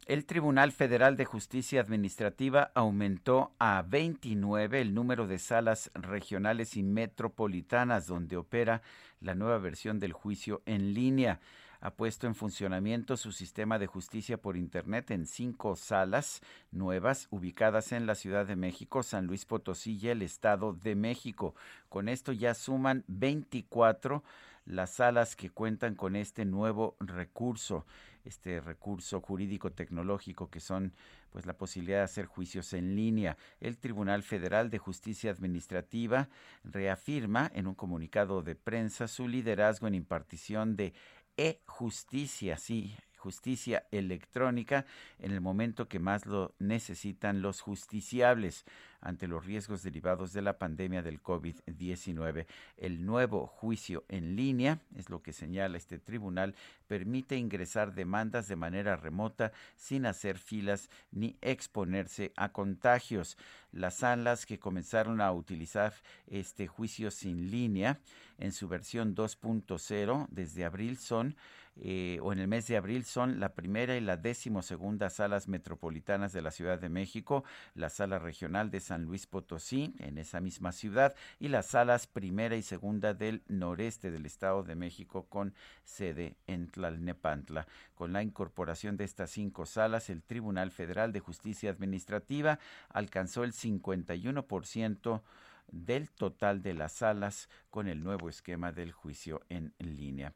El 0.06 0.24
Tribunal 0.24 0.70
Federal 0.70 1.16
de 1.16 1.24
Justicia 1.24 1.80
Administrativa 1.80 2.70
aumentó 2.76 3.56
a 3.58 3.82
29 3.82 4.80
el 4.80 4.94
número 4.94 5.26
de 5.26 5.40
salas 5.40 5.90
regionales 5.94 6.76
y 6.76 6.84
metropolitanas 6.84 8.06
donde 8.06 8.36
opera 8.36 8.82
la 9.20 9.34
nueva 9.34 9.58
versión 9.58 9.98
del 9.98 10.12
juicio 10.12 10.62
en 10.64 10.94
línea. 10.94 11.40
Ha 11.80 11.90
puesto 11.90 12.26
en 12.26 12.34
funcionamiento 12.34 13.16
su 13.16 13.32
sistema 13.32 13.78
de 13.78 13.86
justicia 13.86 14.38
por 14.38 14.56
Internet 14.56 15.10
en 15.10 15.26
cinco 15.26 15.76
salas 15.76 16.40
nuevas 16.70 17.28
ubicadas 17.30 17.92
en 17.92 18.06
la 18.06 18.14
Ciudad 18.14 18.46
de 18.46 18.56
México, 18.56 19.02
San 19.02 19.26
Luis 19.26 19.44
Potosí 19.44 19.98
y 20.00 20.08
el 20.08 20.22
Estado 20.22 20.72
de 20.72 20.94
México. 20.94 21.54
Con 21.88 22.08
esto 22.08 22.32
ya 22.32 22.54
suman 22.54 23.04
24 23.08 24.22
las 24.66 24.90
salas 24.90 25.36
que 25.36 25.50
cuentan 25.50 25.94
con 25.94 26.16
este 26.16 26.44
nuevo 26.44 26.96
recurso, 26.98 27.86
este 28.24 28.60
recurso 28.60 29.20
jurídico 29.20 29.70
tecnológico 29.70 30.50
que 30.50 30.60
son 30.60 30.92
pues 31.30 31.46
la 31.46 31.56
posibilidad 31.56 31.98
de 31.98 32.04
hacer 32.04 32.26
juicios 32.26 32.72
en 32.72 32.96
línea. 32.96 33.36
El 33.60 33.78
Tribunal 33.78 34.22
Federal 34.22 34.70
de 34.70 34.78
Justicia 34.78 35.30
Administrativa 35.30 36.28
reafirma 36.64 37.50
en 37.54 37.66
un 37.66 37.74
comunicado 37.74 38.42
de 38.42 38.54
prensa 38.54 39.06
su 39.06 39.28
liderazgo 39.28 39.86
en 39.86 39.94
impartición 39.94 40.76
de 40.76 40.94
e-justicia, 41.36 42.56
sí, 42.58 42.96
justicia 43.26 43.86
electrónica 43.90 44.86
en 45.18 45.32
el 45.32 45.40
momento 45.40 45.88
que 45.88 45.98
más 45.98 46.26
lo 46.26 46.54
necesitan 46.60 47.42
los 47.42 47.60
justiciables 47.60 48.64
ante 49.00 49.26
los 49.26 49.44
riesgos 49.44 49.82
derivados 49.82 50.32
de 50.32 50.42
la 50.42 50.58
pandemia 50.58 51.02
del 51.02 51.20
COVID-19. 51.20 52.46
El 52.76 53.04
nuevo 53.04 53.46
juicio 53.46 54.04
en 54.08 54.36
línea, 54.36 54.80
es 54.96 55.10
lo 55.10 55.22
que 55.22 55.32
señala 55.32 55.76
este 55.76 55.98
tribunal, 55.98 56.54
permite 56.86 57.36
ingresar 57.36 57.94
demandas 57.94 58.46
de 58.46 58.56
manera 58.56 58.94
remota 58.94 59.52
sin 59.76 60.06
hacer 60.06 60.38
filas 60.38 60.88
ni 61.10 61.36
exponerse 61.40 62.32
a 62.36 62.52
contagios. 62.52 63.36
Las 63.72 63.96
salas 63.96 64.46
que 64.46 64.58
comenzaron 64.58 65.20
a 65.20 65.32
utilizar 65.32 65.94
este 66.28 66.68
juicio 66.68 67.10
sin 67.10 67.50
línea 67.50 67.98
en 68.38 68.52
su 68.52 68.68
versión 68.68 69.14
2.0 69.14 70.26
desde 70.30 70.64
abril 70.64 70.98
son 70.98 71.36
eh, 71.78 72.18
o 72.22 72.32
en 72.32 72.38
el 72.38 72.48
mes 72.48 72.66
de 72.68 72.76
abril 72.76 73.04
son 73.04 73.38
la 73.38 73.54
primera 73.54 73.96
y 73.96 74.00
la 74.00 74.16
décimo 74.16 74.62
segunda 74.62 75.10
salas 75.10 75.46
metropolitanas 75.46 76.32
de 76.32 76.40
la 76.40 76.50
Ciudad 76.50 76.78
de 76.78 76.88
México, 76.88 77.44
la 77.74 77.90
sala 77.90 78.18
regional 78.18 78.70
de 78.70 78.80
San 78.80 79.04
Luis 79.04 79.26
Potosí 79.26 79.94
en 79.98 80.16
esa 80.16 80.40
misma 80.40 80.72
ciudad 80.72 81.14
y 81.38 81.48
las 81.48 81.66
salas 81.66 82.06
primera 82.06 82.56
y 82.56 82.62
segunda 82.62 83.12
del 83.12 83.42
noreste 83.48 84.10
del 84.10 84.24
Estado 84.24 84.62
de 84.62 84.74
México 84.74 85.26
con 85.28 85.52
sede 85.84 86.36
en 86.46 86.68
Tlalnepantla. 86.68 87.66
Con 87.94 88.14
la 88.14 88.22
incorporación 88.22 88.96
de 88.96 89.04
estas 89.04 89.30
cinco 89.30 89.66
salas, 89.66 90.08
el 90.08 90.22
Tribunal 90.22 90.70
Federal 90.70 91.12
de 91.12 91.20
Justicia 91.20 91.70
Administrativa 91.70 92.58
alcanzó 92.88 93.44
el 93.44 93.52
51% 93.52 95.22
del 95.68 96.10
total 96.10 96.62
de 96.62 96.74
las 96.74 96.92
salas 96.92 97.48
con 97.70 97.88
el 97.88 98.02
nuevo 98.02 98.28
esquema 98.28 98.72
del 98.72 98.92
juicio 98.92 99.42
en 99.48 99.74
línea. 99.78 100.32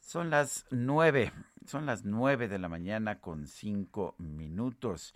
Son 0.00 0.30
las 0.30 0.66
nueve, 0.70 1.32
son 1.66 1.86
las 1.86 2.04
nueve 2.04 2.48
de 2.48 2.58
la 2.58 2.68
mañana 2.68 3.20
con 3.20 3.46
cinco 3.46 4.14
minutos. 4.18 5.14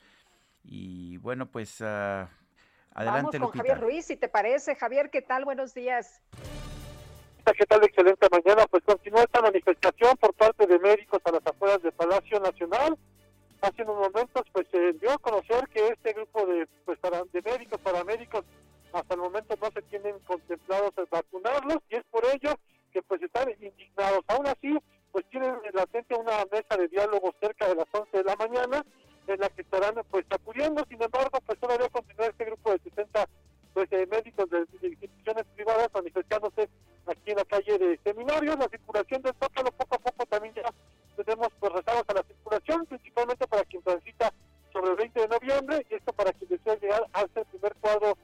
Y 0.62 1.16
bueno, 1.18 1.46
pues 1.46 1.80
uh, 1.80 2.26
adelante, 2.94 3.38
Vamos 3.38 3.52
con 3.52 3.60
Javier 3.60 3.80
Ruiz, 3.80 4.06
si 4.06 4.16
te 4.16 4.28
parece. 4.28 4.76
Javier, 4.76 5.10
¿qué 5.10 5.22
tal? 5.22 5.44
Buenos 5.44 5.74
días. 5.74 6.20
¿Qué 7.58 7.66
tal? 7.66 7.84
Excelente 7.84 8.26
mañana. 8.30 8.66
Pues 8.70 8.82
continúa 8.84 9.22
esta 9.22 9.42
manifestación 9.42 10.16
por 10.16 10.32
parte 10.34 10.66
de 10.66 10.78
médicos 10.78 11.20
a 11.24 11.32
las 11.32 11.46
afueras 11.46 11.82
del 11.82 11.92
Palacio 11.92 12.40
Nacional. 12.40 12.96
Hace 13.60 13.82
unos 13.82 13.96
momentos, 13.96 14.42
pues 14.52 14.66
se 14.70 14.92
dio 14.94 15.12
a 15.12 15.18
conocer 15.18 15.68
que 15.68 15.88
este 15.88 16.12
grupo 16.12 16.46
de, 16.46 16.66
pues, 16.84 16.98
para, 16.98 17.22
de 17.24 17.42
médicos, 17.42 17.80
paramédicos, 17.80 18.44
hasta 18.94 19.14
el 19.14 19.20
momento 19.20 19.56
no 19.60 19.70
se 19.72 19.82
tienen 19.82 20.18
contemplados 20.20 20.92
vacunarlos 21.10 21.78
y 21.90 21.96
es 21.96 22.04
por 22.10 22.24
ello 22.26 22.54
que 22.92 23.02
pues 23.02 23.20
están 23.22 23.50
indignados. 23.50 24.20
Aún 24.28 24.46
así, 24.46 24.78
pues 25.10 25.24
tienen 25.30 25.54
latente 25.72 26.14
una 26.14 26.44
mesa 26.50 26.76
de 26.78 26.88
diálogo 26.88 27.34
cerca 27.40 27.68
de 27.68 27.74
las 27.74 27.86
11 27.92 28.16
de 28.16 28.24
la 28.24 28.36
mañana 28.36 28.84
en 29.26 29.40
la 29.40 29.48
que 29.48 29.62
estarán 29.62 29.94
pues 30.10 30.24
acudiendo. 30.30 30.84
Sin 30.88 31.02
embargo, 31.02 31.38
pues 31.44 31.58
todavía 31.58 31.88
continúa 31.88 32.26
este 32.26 32.44
grupo 32.44 32.70
de 32.70 32.78
60 32.78 33.28
pues, 33.74 33.88
eh, 33.90 34.06
médicos 34.10 34.48
de, 34.50 34.64
instituciones 34.80 35.44
privadas 35.56 35.88
manifestándose 35.92 36.68
aquí 37.06 37.30
en 37.32 37.36
la 37.36 37.44
calle 37.44 37.78
de 37.78 37.98
Seminario. 38.04 38.56
La 38.56 38.68
circulación 38.68 39.22
del 39.22 39.34
Zócalo 39.42 39.72
poco 39.72 39.96
a 39.96 39.98
poco 39.98 40.26
también 40.26 40.54
ya 40.54 40.72
tenemos 41.16 41.48
pues 41.58 41.72
rezados 41.72 42.04
a 42.06 42.14
la 42.14 42.22
circulación, 42.22 42.86
principalmente 42.86 43.46
para 43.48 43.64
quien 43.64 43.82
transita 43.82 44.32
sobre 44.72 44.90
el 44.90 44.96
20 44.96 45.20
de 45.20 45.28
noviembre 45.28 45.86
y 45.90 45.94
esto 45.94 46.12
para 46.12 46.32
quien 46.32 46.50
desea 46.50 46.76
llegar 46.76 47.04
hasta 47.12 47.40
el 47.40 47.46
primer 47.46 47.74
cuadro 47.80 48.16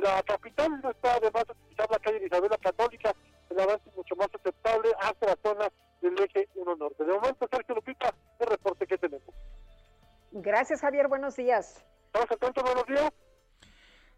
de 0.00 0.08
la 0.08 0.22
capital. 0.22 0.80
No 0.82 0.90
está 0.90 1.14
además 1.14 1.44
utilizar 1.48 1.90
la 1.90 1.98
calle 1.98 2.20
de 2.20 2.26
Isabela 2.26 2.58
Católica 2.58 3.14
el 3.50 3.60
avance 3.60 3.88
es 3.88 3.96
mucho 3.96 4.16
más 4.16 4.28
aceptable 4.34 4.90
hacia 5.00 5.28
la 5.28 5.38
zona 5.42 5.72
del 6.00 6.18
eje 6.20 6.48
1 6.54 6.76
norte. 6.76 7.04
De 7.04 7.12
momento, 7.12 7.48
Sergio 7.50 7.74
Lupita, 7.74 8.14
el 8.38 8.46
reporte 8.46 8.86
que 8.86 8.98
tenemos. 8.98 9.28
Gracias, 10.32 10.80
Javier. 10.80 11.08
Buenos 11.08 11.36
días. 11.36 11.84
Estamos 12.06 12.30
atentos, 12.30 12.64
buenos 12.64 12.86
días. 12.86 13.12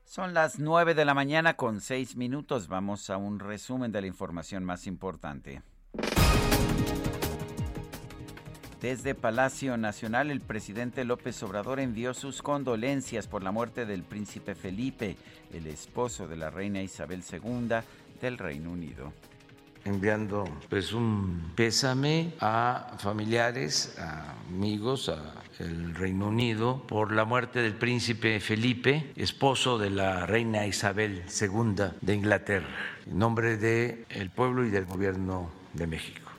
Son 0.05 0.33
las 0.33 0.59
9 0.59 0.95
de 0.95 1.05
la 1.05 1.15
mañana 1.15 1.55
con 1.55 1.81
6 1.81 2.17
minutos. 2.17 2.69
Vamos 2.69 3.11
a 3.11 3.19
un 3.19 3.39
resumen 3.39 3.93
de 3.93 4.01
la 4.01 4.07
información 4.07 4.65
más 4.65 4.87
importante. 4.87 5.63
Desde 8.81 9.15
Palacio 9.15 9.77
Nacional, 9.77 10.31
el 10.31 10.41
presidente 10.41 11.05
López 11.05 11.43
Obrador 11.43 11.81
envió 11.81 12.15
sus 12.15 12.43
condolencias 12.43 13.27
por 13.27 13.43
la 13.43 13.51
muerte 13.51 13.87
del 13.87 14.05
príncipe 14.05 14.55
Felipe, 14.55 15.17
el 15.53 15.67
esposo 15.67 16.29
de 16.29 16.37
la 16.37 16.51
reina 16.51 16.83
Isabel 16.83 17.25
II 17.31 17.69
del 18.21 18.39
Reino 18.39 18.71
Unido 18.71 19.13
enviando 19.85 20.45
pues 20.69 20.93
un 20.93 21.53
pésame 21.55 22.35
a 22.41 22.97
familiares, 22.99 23.97
a 23.99 24.35
amigos, 24.49 25.09
a 25.09 25.35
Reino 25.95 26.29
Unido 26.29 26.83
por 26.87 27.11
la 27.13 27.25
muerte 27.25 27.61
del 27.61 27.75
príncipe 27.75 28.39
Felipe, 28.39 29.13
esposo 29.17 29.79
de 29.79 29.91
la 29.91 30.27
reina 30.27 30.67
Isabel 30.67 31.25
II 31.41 31.85
de 32.01 32.15
Inglaterra, 32.15 32.69
en 33.07 33.19
nombre 33.19 33.57
del 33.57 34.05
el 34.11 34.31
pueblo 34.31 34.65
y 34.65 34.71
del 34.71 34.85
gobierno 34.85 35.51
de 35.75 35.87
México. 35.87 36.31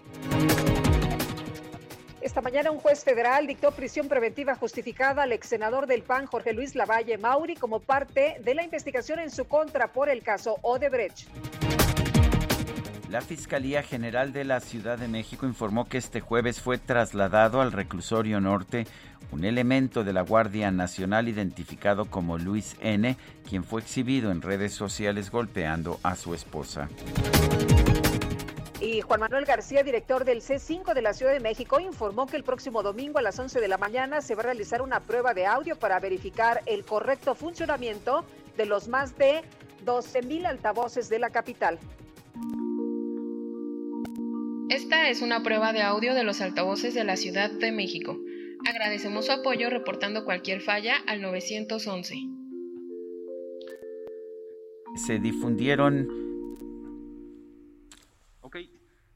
Esta 2.22 2.42
mañana 2.42 2.70
un 2.70 2.80
juez 2.80 3.06
federal 3.06 3.48
dictó 3.48 3.72
prisión 3.72 4.10
preventiva 4.10 4.54
justificada 4.56 5.24
al 5.24 5.32
ex 5.32 5.48
senador 5.48 5.88
del 5.88 6.04
PAN 6.04 6.26
Jorge 6.26 6.52
Luis 6.52 6.76
Lavalle 6.76 7.18
Mauri 7.18 7.56
como 7.56 7.80
parte 7.80 8.36
de 8.44 8.56
la 8.56 8.64
investigación 8.64 9.20
en 9.20 9.32
su 9.32 9.46
contra 9.46 9.94
por 9.94 10.10
el 10.10 10.22
caso 10.22 10.58
Odebrecht. 10.62 11.30
La 13.10 13.22
Fiscalía 13.22 13.84
General 13.84 14.34
de 14.34 14.44
la 14.44 14.60
Ciudad 14.60 15.00
de 15.00 15.08
México 15.08 15.48
informó 15.48 15.86
que 15.86 15.98
este 15.98 16.20
jueves 16.20 16.60
fue 16.60 16.78
trasladado 16.78 17.62
al 17.62 17.72
reclusorio 17.72 18.42
norte 18.42 18.86
un 19.32 19.46
elemento 19.46 20.04
de 20.04 20.12
la 20.12 20.22
Guardia 20.22 20.72
Nacional 20.72 21.30
identificado 21.30 22.06
como 22.06 22.38
Luis 22.38 22.76
N., 22.82 23.16
quien 23.48 23.64
fue 23.64 23.82
exhibido 23.82 24.32
en 24.32 24.42
redes 24.42 24.74
sociales 24.74 25.32
golpeando 25.32 26.00
a 26.04 26.16
su 26.16 26.34
esposa. 26.34 26.90
Y 28.82 29.02
Juan 29.02 29.20
Manuel 29.20 29.44
García, 29.44 29.84
director 29.84 30.24
del 30.24 30.42
C5 30.42 30.94
de 30.94 31.02
la 31.02 31.14
Ciudad 31.14 31.34
de 31.34 31.42
México, 31.42 31.82
informó 31.82 32.28
que 32.28 32.38
el 32.38 32.44
próximo 32.44 32.82
domingo 32.82 33.20
a 33.20 33.22
las 33.22 33.38
11 33.38 33.60
de 33.60 33.68
la 33.68 33.78
mañana 33.78 34.22
se 34.22 34.36
va 34.36 34.42
a 34.42 34.46
realizar 34.46 34.82
una 34.82 35.02
prueba 35.02 35.34
de 35.34 35.46
audio 35.46 35.76
para 35.78 36.00
verificar 36.00 36.62
el 36.66 36.86
correcto 36.86 37.36
funcionamiento 37.36 38.24
de 38.56 38.66
los 38.66 38.88
más 38.88 39.18
de 39.18 39.42
12.000 39.86 40.46
altavoces 40.46 41.10
de 41.10 41.20
la 41.20 41.30
capital. 41.30 41.78
Esta 44.70 45.10
es 45.10 45.22
una 45.22 45.44
prueba 45.44 45.74
de 45.74 45.82
audio 45.82 46.14
de 46.14 46.24
los 46.24 46.40
altavoces 46.40 46.94
de 46.94 47.04
la 47.04 47.18
Ciudad 47.18 47.52
de 47.52 47.74
México. 47.74 48.18
Agradecemos 48.66 49.26
su 49.26 49.34
apoyo 49.34 49.70
reportando 49.70 50.24
cualquier 50.24 50.62
falla 50.62 50.96
al 51.06 51.22
911. 51.22 52.16
Se 54.96 55.20
difundieron... 55.20 56.29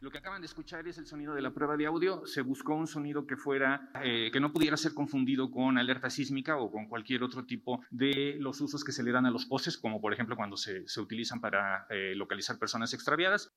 Lo 0.03 0.11
que 0.11 0.17
acaban 0.17 0.41
de 0.41 0.47
escuchar 0.47 0.85
es 0.85 0.97
el 0.97 1.05
sonido 1.05 1.34
de 1.34 1.41
la 1.41 1.51
prueba 1.51 1.77
de 1.77 1.85
audio. 1.85 2.25
Se 2.25 2.41
buscó 2.41 2.75
un 2.75 2.88
sonido 2.88 3.25
que 3.25 3.38
fuera, 3.38 3.89
eh, 4.03 4.31
que 4.34 4.41
no 4.41 4.51
pudiera 4.51 4.75
ser 4.75 4.93
confundido 4.93 5.49
con 5.49 5.77
alerta 5.77 6.09
sísmica 6.09 6.57
o 6.57 6.69
con 6.69 6.88
cualquier 6.88 7.23
otro 7.23 7.45
tipo 7.45 7.80
de 7.89 8.35
los 8.38 8.59
usos 8.59 8.84
que 8.84 8.91
se 8.91 9.01
le 9.01 9.13
dan 9.13 9.25
a 9.25 9.31
los 9.31 9.45
postes, 9.45 9.77
como 9.77 10.01
por 10.01 10.11
ejemplo 10.11 10.35
cuando 10.35 10.57
se, 10.57 10.85
se 10.89 10.99
utilizan 10.99 11.39
para 11.39 11.88
eh, 11.89 12.15
localizar 12.17 12.59
personas 12.59 12.93
extraviadas. 12.93 13.53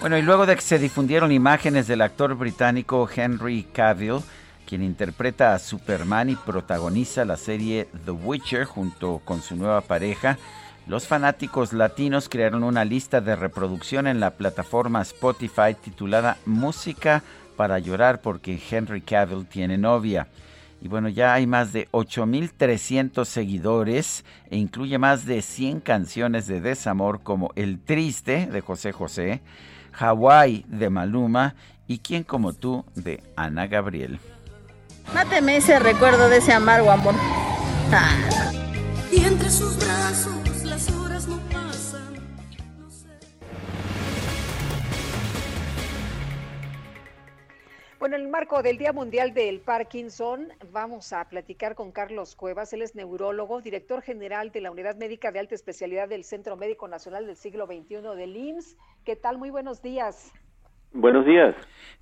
Bueno, 0.00 0.18
y 0.18 0.22
luego 0.22 0.46
de 0.46 0.56
que 0.56 0.62
se 0.62 0.80
difundieron 0.80 1.30
imágenes 1.30 1.86
del 1.86 2.00
actor 2.00 2.34
británico 2.34 3.08
Henry 3.14 3.68
Cavill, 3.72 4.18
quien 4.66 4.82
interpreta 4.82 5.54
a 5.54 5.58
Superman 5.58 6.28
y 6.28 6.36
protagoniza 6.36 7.24
la 7.24 7.36
serie 7.36 7.88
The 8.04 8.10
Witcher 8.10 8.64
junto 8.64 9.22
con 9.24 9.40
su 9.40 9.56
nueva 9.56 9.80
pareja, 9.80 10.36
los 10.86 11.06
fanáticos 11.06 11.72
latinos 11.72 12.28
crearon 12.28 12.62
una 12.62 12.84
lista 12.84 13.20
de 13.20 13.34
reproducción 13.34 14.06
en 14.06 14.20
la 14.20 14.32
plataforma 14.32 15.02
Spotify 15.02 15.74
titulada 15.80 16.36
Música 16.44 17.22
para 17.56 17.78
llorar 17.78 18.20
porque 18.20 18.60
Henry 18.70 19.00
Cavill 19.00 19.46
tiene 19.46 19.78
novia. 19.78 20.28
Y 20.80 20.88
bueno, 20.88 21.08
ya 21.08 21.32
hay 21.32 21.46
más 21.46 21.72
de 21.72 21.88
8.300 21.90 23.24
seguidores 23.24 24.24
e 24.50 24.58
incluye 24.58 24.98
más 24.98 25.24
de 25.24 25.42
100 25.42 25.80
canciones 25.80 26.46
de 26.46 26.60
desamor 26.60 27.22
como 27.22 27.50
El 27.56 27.80
Triste 27.80 28.46
de 28.46 28.60
José 28.60 28.92
José, 28.92 29.40
Hawaii 29.98 30.64
de 30.68 30.90
Maluma 30.90 31.54
y 31.88 31.98
Quién 31.98 32.24
como 32.24 32.52
tú 32.52 32.84
de 32.94 33.22
Ana 33.36 33.66
Gabriel. 33.66 34.20
Máteme 35.14 35.56
ese 35.56 35.78
recuerdo 35.78 36.28
de 36.28 36.38
ese 36.38 36.52
amargo 36.52 36.90
amor. 36.90 37.14
Ah. 37.92 38.52
Y 39.10 39.24
entre 39.24 39.48
sus 39.50 39.76
brazos 39.78 40.64
las 40.64 40.90
horas 40.90 41.28
no 41.28 41.38
pasan. 41.52 42.14
Bueno, 47.98 48.16
en 48.16 48.22
el 48.22 48.28
marco 48.28 48.62
del 48.62 48.78
Día 48.78 48.92
Mundial 48.92 49.32
del 49.32 49.60
Parkinson, 49.60 50.52
vamos 50.70 51.12
a 51.12 51.24
platicar 51.24 51.74
con 51.74 51.92
Carlos 51.92 52.36
Cuevas. 52.36 52.72
Él 52.72 52.82
es 52.82 52.94
neurólogo, 52.94 53.62
director 53.62 54.02
general 54.02 54.52
de 54.52 54.60
la 54.60 54.70
Unidad 54.70 54.96
Médica 54.96 55.32
de 55.32 55.38
Alta 55.38 55.54
Especialidad 55.54 56.08
del 56.08 56.24
Centro 56.24 56.56
Médico 56.56 56.88
Nacional 56.88 57.26
del 57.26 57.36
Siglo 57.36 57.66
XXI 57.66 58.02
del 58.16 58.36
IMSS. 58.36 58.76
¿Qué 59.04 59.16
tal? 59.16 59.38
Muy 59.38 59.50
buenos 59.50 59.80
días. 59.82 60.32
Buenos 60.96 61.26
días. 61.26 61.54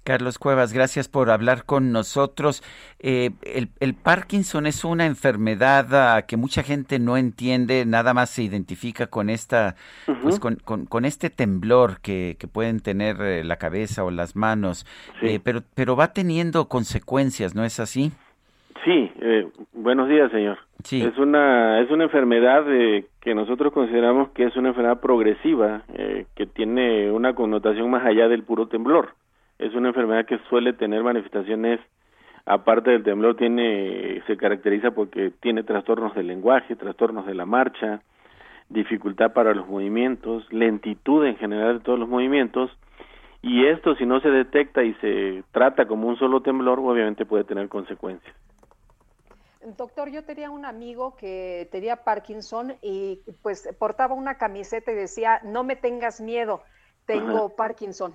Carlos 0.04 0.38
Cuevas, 0.38 0.72
gracias 0.72 1.08
por 1.08 1.30
hablar 1.30 1.64
con 1.64 1.90
nosotros. 1.90 2.62
Eh, 3.00 3.30
el, 3.80 3.94
Parkinson 3.94 4.66
es 4.66 4.84
una 4.84 5.06
enfermedad 5.06 5.86
ah, 5.94 6.22
que 6.22 6.36
mucha 6.36 6.62
gente 6.62 6.98
no 6.98 7.16
entiende, 7.16 7.86
nada 7.86 8.12
más 8.12 8.28
se 8.28 8.42
identifica 8.42 9.06
con 9.06 9.30
esta, 9.30 9.76
pues 10.22 10.38
con, 10.38 10.56
con, 10.56 11.04
este 11.06 11.30
temblor 11.30 12.00
que, 12.00 12.36
que 12.38 12.46
pueden 12.46 12.80
tener 12.80 13.20
eh, 13.22 13.44
la 13.44 13.56
cabeza 13.56 14.04
o 14.04 14.10
las 14.10 14.36
manos, 14.36 14.86
eh, 15.22 15.40
pero, 15.42 15.62
pero 15.74 15.96
va 15.96 16.12
teniendo 16.12 16.68
consecuencias, 16.68 17.54
¿no 17.54 17.64
es 17.64 17.80
así? 17.80 18.12
Sí, 18.85 19.11
buenos 19.73 20.09
días, 20.09 20.31
señor. 20.31 20.59
Sí. 20.82 21.02
Es 21.02 21.16
una 21.16 21.81
es 21.81 21.90
una 21.90 22.05
enfermedad 22.05 22.65
que 23.20 23.35
nosotros 23.35 23.73
consideramos 23.73 24.31
que 24.31 24.44
es 24.44 24.56
una 24.56 24.69
enfermedad 24.69 25.01
progresiva, 25.01 25.82
que 26.35 26.47
tiene 26.47 27.11
una 27.11 27.35
connotación 27.35 27.90
más 27.90 28.05
allá 28.05 28.28
del 28.28 28.43
puro 28.43 28.69
temblor 28.69 29.15
es 29.59 29.74
una 29.74 29.89
enfermedad 29.89 30.27
que 30.27 30.39
suele 30.51 30.73
tener 30.73 31.02
manifestaciones 31.02 31.81
aparte 32.47 32.90
del 32.90 33.02
temblor 33.02 33.36
tiene 33.36 34.23
se 34.27 34.36
caracteriza 34.36 34.90
porque 34.90 35.32
tiene 35.40 35.62
trastornos 35.62 36.15
del 36.15 36.27
lenguaje, 36.27 36.77
trastornos 36.77 37.27
de 37.27 37.35
la 37.35 37.47
marcha, 37.47 38.02
dificultad 38.69 39.32
para 39.32 39.55
los 39.55 39.66
movimientos, 39.69 40.47
lentitud 40.52 41.24
en 41.24 41.36
general 41.36 41.78
de 41.78 41.85
todos 41.85 41.98
los 41.98 42.09
movimientos 42.09 42.70
y 43.40 43.66
esto 43.66 43.94
si 43.97 44.06
no 44.06 44.20
se 44.20 44.31
detecta 44.31 44.82
y 44.82 44.94
se 44.94 45.44
trata 45.52 45.86
como 45.86 46.09
un 46.09 46.19
solo 46.19 46.40
temblor, 46.40 46.81
obviamente 46.81 47.27
puede 47.27 47.44
tener 47.44 47.69
consecuencias. 47.69 48.35
Doctor, 49.76 50.10
yo 50.10 50.24
tenía 50.24 50.50
un 50.50 50.64
amigo 50.64 51.16
que 51.16 51.68
tenía 51.72 51.96
Parkinson 51.96 52.74
y 52.82 53.20
pues 53.42 53.68
portaba 53.78 54.14
una 54.14 54.36
camiseta 54.36 54.92
y 54.92 54.94
decía, 54.94 55.40
no 55.42 55.64
me 55.64 55.76
tengas 55.76 56.20
miedo, 56.20 56.62
tengo 57.06 57.54
Parkinson. 57.56 58.14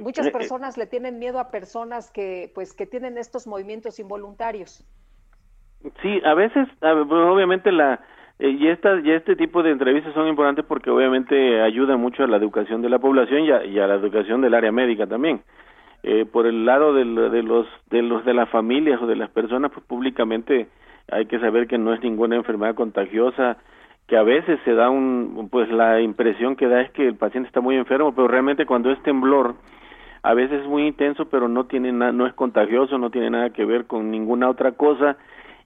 Muchas 0.00 0.26
eh, 0.26 0.28
eh, 0.30 0.32
personas 0.32 0.76
le 0.76 0.86
tienen 0.86 1.18
miedo 1.18 1.38
a 1.38 1.50
personas 1.50 2.10
que, 2.10 2.50
pues, 2.54 2.74
que 2.74 2.86
tienen 2.86 3.18
estos 3.18 3.46
movimientos 3.46 3.98
involuntarios. 4.00 4.84
Sí, 6.02 6.20
a 6.24 6.34
veces, 6.34 6.66
obviamente 6.80 7.70
la 7.70 8.00
eh, 8.38 8.50
y 8.50 8.68
esta 8.68 8.98
y 9.00 9.10
este 9.12 9.36
tipo 9.36 9.62
de 9.62 9.70
entrevistas 9.70 10.12
son 10.14 10.26
importantes 10.26 10.64
porque 10.64 10.90
obviamente 10.90 11.60
ayuda 11.62 11.96
mucho 11.96 12.24
a 12.24 12.26
la 12.26 12.36
educación 12.36 12.82
de 12.82 12.88
la 12.88 12.98
población 12.98 13.44
y 13.44 13.78
a, 13.78 13.86
la 13.86 13.94
educación 13.94 14.40
del 14.40 14.54
área 14.54 14.72
médica 14.72 15.06
también. 15.06 15.42
Por 16.32 16.46
el 16.46 16.66
lado 16.66 16.92
de, 16.92 17.04
los 17.04 17.66
de 17.90 18.02
los 18.02 18.24
de 18.24 18.34
las 18.34 18.48
familias 18.50 19.00
o 19.00 19.06
de 19.06 19.16
las 19.16 19.30
personas, 19.30 19.70
pues 19.72 19.84
públicamente 19.86 20.68
hay 21.10 21.26
que 21.26 21.38
saber 21.38 21.66
que 21.66 21.78
no 21.78 21.94
es 21.94 22.02
ninguna 22.02 22.36
enfermedad 22.36 22.74
contagiosa, 22.74 23.56
que 24.06 24.16
a 24.16 24.22
veces 24.22 24.58
se 24.64 24.74
da 24.74 24.90
un 24.90 25.48
pues 25.50 25.70
la 25.70 26.00
impresión 26.00 26.56
que 26.56 26.68
da 26.68 26.82
es 26.82 26.90
que 26.90 27.06
el 27.06 27.16
paciente 27.16 27.46
está 27.46 27.60
muy 27.60 27.76
enfermo, 27.76 28.14
pero 28.14 28.28
realmente 28.28 28.66
cuando 28.66 28.90
es 28.90 29.02
temblor 29.02 29.54
a 30.22 30.34
veces 30.34 30.62
es 30.62 30.66
muy 30.66 30.86
intenso, 30.86 31.26
pero 31.26 31.48
no 31.48 31.64
tiene 31.66 31.92
no 31.92 32.26
es 32.26 32.34
contagioso, 32.34 32.98
no 32.98 33.10
tiene 33.10 33.30
nada 33.30 33.50
que 33.50 33.64
ver 33.64 33.86
con 33.86 34.10
ninguna 34.10 34.48
otra 34.48 34.72
cosa 34.72 35.16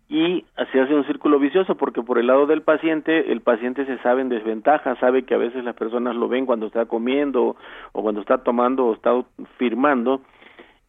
y 0.09 0.45
se 0.73 0.81
hace 0.81 0.95
un 0.95 1.05
círculo 1.05 1.39
vicioso 1.39 1.75
porque 1.75 2.03
por 2.03 2.19
el 2.19 2.29
lado 2.29 2.47
del 2.47 2.63
paciente, 2.63 3.31
el 3.31 3.43
paciente 3.43 3.85
se 3.85 3.99
sabe 3.99 4.23
en 4.23 4.31
desventaja, 4.31 4.97
sabe 4.97 5.25
que 5.25 5.35
a 5.35 5.39
veces 5.39 5.63
las 5.65 5.75
personas 5.77 6.17
lo 6.17 6.29
ven 6.29 6.47
cuando 6.47 6.67
está 6.67 6.87
comiendo 6.87 7.57
o 7.93 8.03
cuando 8.03 8.23
está 8.23 8.39
tomando 8.39 8.87
o 8.87 8.95
está 8.95 9.13
firmando 9.59 10.23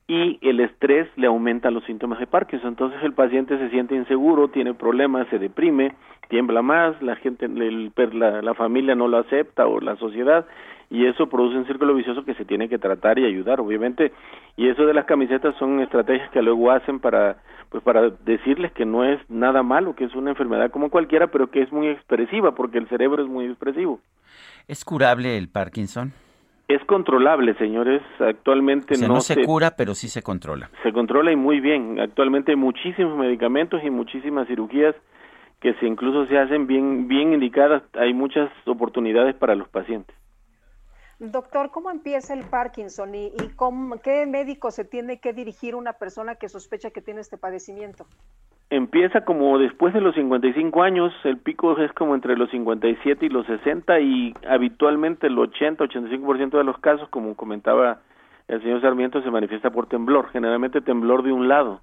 y 0.07 0.39
el 0.41 0.61
estrés 0.61 1.07
le 1.17 1.27
aumenta 1.27 1.69
los 1.69 1.83
síntomas 1.83 2.19
de 2.19 2.27
Parkinson. 2.27 2.69
Entonces 2.69 3.03
el 3.03 3.13
paciente 3.13 3.57
se 3.57 3.69
siente 3.69 3.93
inseguro, 3.93 4.47
tiene 4.47 4.73
problemas, 4.73 5.27
se 5.27 5.37
deprime, 5.37 5.95
tiembla 6.29 6.61
más, 6.61 6.99
la 7.01 7.17
gente, 7.17 7.47
la, 7.47 8.41
la 8.41 8.53
familia 8.53 8.95
no 8.95 9.09
lo 9.09 9.17
acepta 9.17 9.67
o 9.67 9.81
la 9.81 9.97
sociedad 9.97 10.45
y 10.89 11.05
eso 11.05 11.27
produce 11.27 11.57
un 11.57 11.67
círculo 11.67 11.93
vicioso 11.93 12.25
que 12.25 12.33
se 12.33 12.45
tiene 12.45 12.67
que 12.67 12.79
tratar 12.79 13.19
y 13.19 13.25
ayudar, 13.25 13.59
obviamente. 13.59 14.11
Y 14.55 14.69
eso 14.69 14.85
de 14.85 14.93
las 14.93 15.05
camisetas 15.05 15.55
son 15.57 15.81
estrategias 15.81 16.31
que 16.31 16.41
luego 16.41 16.71
hacen 16.71 16.99
para 16.99 17.37
pues 17.69 17.83
para 17.83 18.09
decirles 18.09 18.71
que 18.73 18.85
no 18.85 19.03
es 19.03 19.19
nada 19.29 19.63
malo, 19.63 19.95
que 19.95 20.05
es 20.05 20.15
una 20.15 20.31
enfermedad 20.31 20.71
como 20.71 20.89
cualquiera, 20.89 21.27
pero 21.27 21.51
que 21.51 21.61
es 21.61 21.71
muy 21.71 21.87
expresiva 21.87 22.55
porque 22.55 22.77
el 22.79 22.87
cerebro 22.89 23.23
es 23.23 23.29
muy 23.29 23.45
expresivo. 23.45 23.99
¿Es 24.67 24.83
curable 24.83 25.37
el 25.37 25.49
Parkinson? 25.49 26.13
Es 26.67 26.83
controlable, 26.85 27.55
señores. 27.55 28.01
Actualmente 28.19 28.93
O 28.93 28.97
sea, 28.97 29.07
no, 29.07 29.15
no 29.15 29.21
se 29.21 29.43
cura, 29.43 29.71
pero 29.75 29.95
sí 29.95 30.07
se 30.07 30.21
controla. 30.21 30.69
se 30.83 30.91
controla 30.91 31.31
y 31.31 31.35
muy 31.35 31.59
bien. 31.59 31.99
Actualmente 31.99 32.51
hay 32.51 32.57
muchísimos 32.57 33.17
medicamentos 33.17 33.81
y 33.83 33.89
muchísimas 33.89 34.47
cirugías 34.47 34.95
que 35.61 35.73
se 35.75 35.87
incluso 35.87 36.25
se 36.27 36.37
hacen 36.37 36.67
bien 36.67 37.07
bien 37.07 37.33
indicadas. 37.33 37.83
Hay 37.93 38.13
muchas 38.13 38.49
oportunidades 38.65 39.35
para 39.35 39.55
los 39.55 39.67
pacientes. 39.67 40.15
Doctor, 41.19 41.69
¿cómo 41.71 41.91
empieza 41.91 42.33
el 42.33 42.45
Parkinson 42.45 43.13
y, 43.13 43.31
cómo- 43.57 43.99
qué 44.01 44.25
médico 44.25 44.71
se 44.71 44.85
tiene 44.85 45.19
que 45.19 45.33
dirigir 45.33 45.75
una 45.75 45.93
persona 45.93 46.35
que 46.35 46.47
sospecha 46.47 46.91
que 46.91 47.01
tiene 47.01 47.19
este 47.19 47.37
padecimiento? 47.37 48.05
Empieza 48.69 49.25
como 49.25 49.57
después 49.57 49.93
de 49.93 49.99
los 49.99 50.15
55 50.15 50.81
años, 50.81 51.11
el 51.25 51.37
pico 51.37 51.77
es 51.77 51.91
como 51.93 52.15
entre 52.15 52.37
los 52.37 52.49
57 52.51 53.25
y 53.25 53.29
los 53.29 53.45
60 53.47 53.99
y 53.99 54.33
habitualmente 54.47 55.27
el 55.27 55.37
80-85% 55.37 56.57
de 56.57 56.63
los 56.63 56.77
casos, 56.77 57.09
como 57.09 57.35
comentaba 57.35 57.99
el 58.47 58.61
señor 58.61 58.79
Sarmiento, 58.81 59.21
se 59.21 59.31
manifiesta 59.31 59.71
por 59.71 59.87
temblor, 59.87 60.29
generalmente 60.29 60.81
temblor 60.81 61.23
de 61.23 61.31
un 61.33 61.47
lado, 61.47 61.81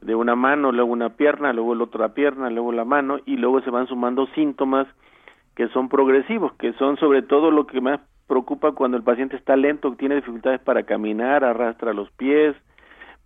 de 0.00 0.14
una 0.14 0.34
mano, 0.34 0.72
luego 0.72 0.92
una 0.92 1.10
pierna, 1.10 1.52
luego 1.52 1.74
la 1.74 1.84
otra 1.84 2.14
pierna, 2.14 2.50
luego 2.50 2.72
la 2.72 2.84
mano 2.84 3.18
y 3.26 3.36
luego 3.36 3.60
se 3.60 3.70
van 3.70 3.86
sumando 3.86 4.26
síntomas 4.28 4.86
que 5.56 5.68
son 5.68 5.88
progresivos, 5.88 6.52
que 6.54 6.72
son 6.74 6.96
sobre 6.98 7.22
todo 7.22 7.50
lo 7.50 7.66
que 7.66 7.80
más 7.80 8.00
preocupa 8.26 8.72
cuando 8.72 8.96
el 8.96 9.02
paciente 9.02 9.36
está 9.36 9.56
lento, 9.56 9.94
tiene 9.96 10.16
dificultades 10.16 10.60
para 10.60 10.82
caminar, 10.82 11.44
arrastra 11.44 11.92
los 11.92 12.10
pies, 12.12 12.56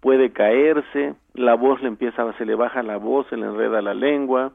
puede 0.01 0.31
caerse, 0.31 1.15
la 1.35 1.55
voz 1.55 1.81
le 1.83 1.89
empieza, 1.89 2.33
se 2.35 2.45
le 2.45 2.55
baja 2.55 2.83
la 2.83 2.97
voz, 2.97 3.27
se 3.29 3.37
le 3.37 3.47
enreda 3.47 3.83
la 3.83 3.95
lengua, 3.95 4.53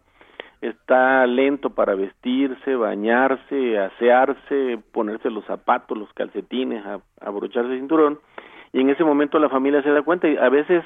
está 0.61 1.25
lento 1.27 1.71
para 1.71 1.95
vestirse, 1.95 2.75
bañarse, 2.75 3.77
asearse, 3.79 4.79
ponerse 4.91 5.29
los 5.29 5.45
zapatos, 5.45 5.97
los 5.97 6.11
calcetines, 6.13 6.83
abrocharse 7.21 7.71
el 7.71 7.79
cinturón, 7.79 8.19
y 8.73 8.81
en 8.81 8.89
ese 8.89 9.03
momento 9.03 9.39
la 9.39 9.49
familia 9.49 9.81
se 9.83 9.91
da 9.91 10.01
cuenta 10.01 10.27
y 10.27 10.37
a 10.37 10.49
veces 10.49 10.83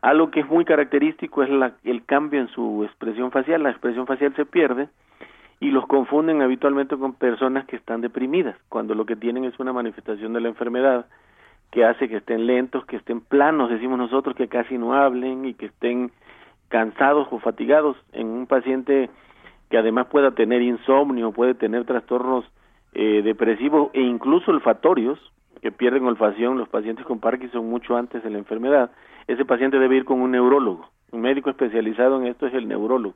algo 0.00 0.30
que 0.30 0.40
es 0.40 0.48
muy 0.48 0.64
característico 0.64 1.42
es 1.42 1.50
la- 1.50 1.72
el 1.84 2.04
cambio 2.04 2.40
en 2.40 2.48
su 2.48 2.84
expresión 2.84 3.30
facial, 3.32 3.62
la 3.64 3.70
expresión 3.70 4.06
facial 4.06 4.32
se 4.36 4.46
pierde 4.46 4.88
y 5.60 5.70
los 5.70 5.86
confunden 5.86 6.42
habitualmente 6.42 6.96
con 6.96 7.14
personas 7.14 7.66
que 7.66 7.76
están 7.76 8.00
deprimidas, 8.00 8.56
cuando 8.68 8.94
lo 8.94 9.06
que 9.06 9.16
tienen 9.16 9.44
es 9.44 9.58
una 9.58 9.72
manifestación 9.72 10.32
de 10.32 10.40
la 10.40 10.48
enfermedad 10.48 11.06
que 11.70 11.84
hace 11.84 12.08
que 12.08 12.16
estén 12.16 12.46
lentos, 12.46 12.84
que 12.86 12.96
estén 12.96 13.20
planos, 13.20 13.70
decimos 13.70 13.98
nosotros, 13.98 14.36
que 14.36 14.48
casi 14.48 14.78
no 14.78 14.94
hablen 14.94 15.44
y 15.44 15.54
que 15.54 15.66
estén 15.66 16.10
cansados 16.68 17.28
o 17.30 17.38
fatigados 17.40 17.96
en 18.12 18.28
un 18.28 18.46
paciente 18.46 19.10
que 19.68 19.78
además 19.78 20.06
pueda 20.06 20.30
tener 20.30 20.62
insomnio, 20.62 21.32
puede 21.32 21.54
tener 21.54 21.84
trastornos 21.84 22.44
eh, 22.94 23.22
depresivos 23.22 23.90
e 23.92 24.00
incluso 24.00 24.50
olfatorios, 24.50 25.18
que 25.60 25.72
pierden 25.72 26.04
olfacción 26.04 26.56
los 26.56 26.68
pacientes 26.68 27.04
con 27.04 27.18
Parkinson 27.18 27.68
mucho 27.68 27.96
antes 27.96 28.22
de 28.22 28.30
la 28.30 28.38
enfermedad, 28.38 28.92
ese 29.26 29.44
paciente 29.44 29.78
debe 29.78 29.96
ir 29.96 30.04
con 30.04 30.20
un 30.20 30.30
neurólogo. 30.30 30.88
Un 31.10 31.20
médico 31.20 31.50
especializado 31.50 32.20
en 32.20 32.28
esto 32.28 32.46
es 32.46 32.54
el 32.54 32.68
neurólogo. 32.68 33.14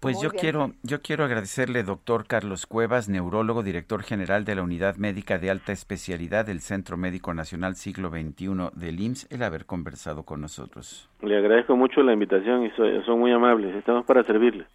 Pues 0.00 0.16
Muy 0.16 0.24
yo 0.24 0.30
bien. 0.30 0.40
quiero, 0.40 0.72
yo 0.82 1.02
quiero 1.02 1.24
agradecerle, 1.24 1.82
doctor 1.82 2.26
Carlos 2.26 2.64
Cuevas, 2.66 3.10
neurólogo, 3.10 3.62
director 3.62 4.02
general 4.02 4.46
de 4.46 4.54
la 4.54 4.62
Unidad 4.62 4.96
Médica 4.96 5.36
de 5.38 5.50
Alta 5.50 5.72
Especialidad 5.72 6.46
del 6.46 6.60
Centro 6.62 6.96
Médico 6.96 7.34
Nacional 7.34 7.76
Siglo 7.76 8.08
XXI 8.08 8.70
del 8.74 8.98
IMSS, 8.98 9.26
el 9.30 9.42
haber 9.42 9.66
conversado 9.66 10.22
con 10.22 10.40
nosotros. 10.40 11.10
Le 11.20 11.36
agradezco 11.36 11.76
mucho 11.76 12.02
la 12.02 12.14
invitación 12.14 12.64
y 12.64 12.70
so- 12.70 13.02
son 13.04 13.18
muy 13.20 13.30
amables. 13.30 13.74
Estamos 13.76 14.06
para 14.06 14.24
servirles. 14.24 14.66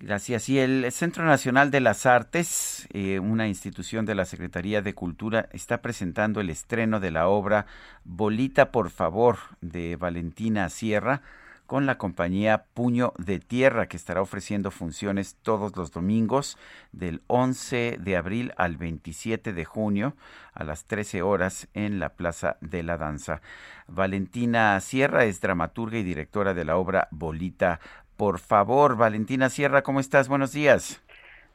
Gracias. 0.00 0.48
Y 0.48 0.58
el 0.60 0.90
Centro 0.92 1.24
Nacional 1.24 1.72
de 1.72 1.80
las 1.80 2.06
Artes, 2.06 2.86
eh, 2.92 3.18
una 3.18 3.48
institución 3.48 4.06
de 4.06 4.14
la 4.14 4.24
Secretaría 4.24 4.82
de 4.82 4.94
Cultura, 4.94 5.48
está 5.52 5.78
presentando 5.82 6.40
el 6.40 6.50
estreno 6.50 7.00
de 7.00 7.10
la 7.10 7.26
obra 7.26 7.66
Bolita, 8.04 8.70
por 8.70 8.90
favor, 8.90 9.36
de 9.60 9.96
Valentina 9.96 10.68
Sierra, 10.68 11.22
con 11.66 11.86
la 11.86 11.96
compañía 11.98 12.64
Puño 12.74 13.12
de 13.16 13.38
Tierra, 13.38 13.86
que 13.86 13.96
estará 13.96 14.20
ofreciendo 14.20 14.70
funciones 14.70 15.36
todos 15.42 15.76
los 15.76 15.92
domingos 15.92 16.58
del 16.92 17.22
11 17.26 17.96
de 17.98 18.16
abril 18.16 18.52
al 18.56 18.76
27 18.76 19.52
de 19.52 19.64
junio 19.64 20.14
a 20.52 20.64
las 20.64 20.84
13 20.84 21.22
horas 21.22 21.68
en 21.74 21.98
la 22.00 22.10
Plaza 22.10 22.56
de 22.60 22.82
la 22.82 22.96
Danza. 22.98 23.40
Valentina 23.88 24.78
Sierra 24.80 25.24
es 25.24 25.40
dramaturga 25.40 25.98
y 25.98 26.02
directora 26.02 26.52
de 26.54 26.64
la 26.64 26.76
obra 26.76 27.08
Bolita. 27.10 27.80
Por 28.16 28.38
favor, 28.38 28.96
Valentina 28.96 29.48
Sierra, 29.48 29.82
¿cómo 29.82 30.00
estás? 30.00 30.28
Buenos 30.28 30.52
días. 30.52 31.02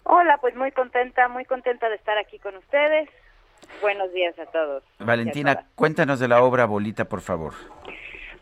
Hola, 0.04 0.38
pues 0.42 0.56
muy 0.56 0.72
contenta, 0.72 1.28
muy 1.28 1.46
contenta 1.46 1.88
de 1.90 1.96
estar 1.96 2.18
aquí 2.18 2.40
con 2.40 2.56
ustedes. 2.56 3.10
Buenos 3.82 4.12
días 4.14 4.38
a 4.40 4.46
todos. 4.48 4.84
Valentina, 5.00 5.66
cuéntanos 5.76 6.20
de 6.20 6.28
la 6.28 6.42
obra 6.42 6.66
Bolita, 6.66 7.06
por 7.06 7.22
favor. 7.22 7.54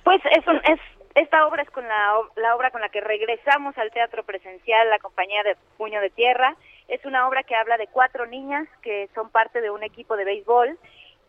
Pues 0.03 0.21
es, 0.31 0.47
un- 0.47 0.61
es 0.71 0.79
esta 1.17 1.47
obra 1.47 1.63
es 1.63 1.71
con 1.71 1.87
la, 1.87 2.13
la 2.35 2.55
obra 2.55 2.69
con 2.69 2.79
la 2.79 2.89
que 2.89 3.01
regresamos 3.01 3.75
al 3.79 3.89
teatro 3.91 4.23
presencial, 4.23 4.87
la 4.87 4.99
compañía 4.99 5.41
de 5.41 5.55
Puño 5.75 5.99
de 5.99 6.11
Tierra. 6.11 6.55
Es 6.87 7.03
una 7.05 7.27
obra 7.27 7.41
que 7.41 7.55
habla 7.55 7.75
de 7.77 7.87
cuatro 7.87 8.27
niñas 8.27 8.67
que 8.83 9.09
son 9.15 9.31
parte 9.31 9.59
de 9.61 9.71
un 9.71 9.81
equipo 9.81 10.15
de 10.15 10.25
béisbol 10.25 10.77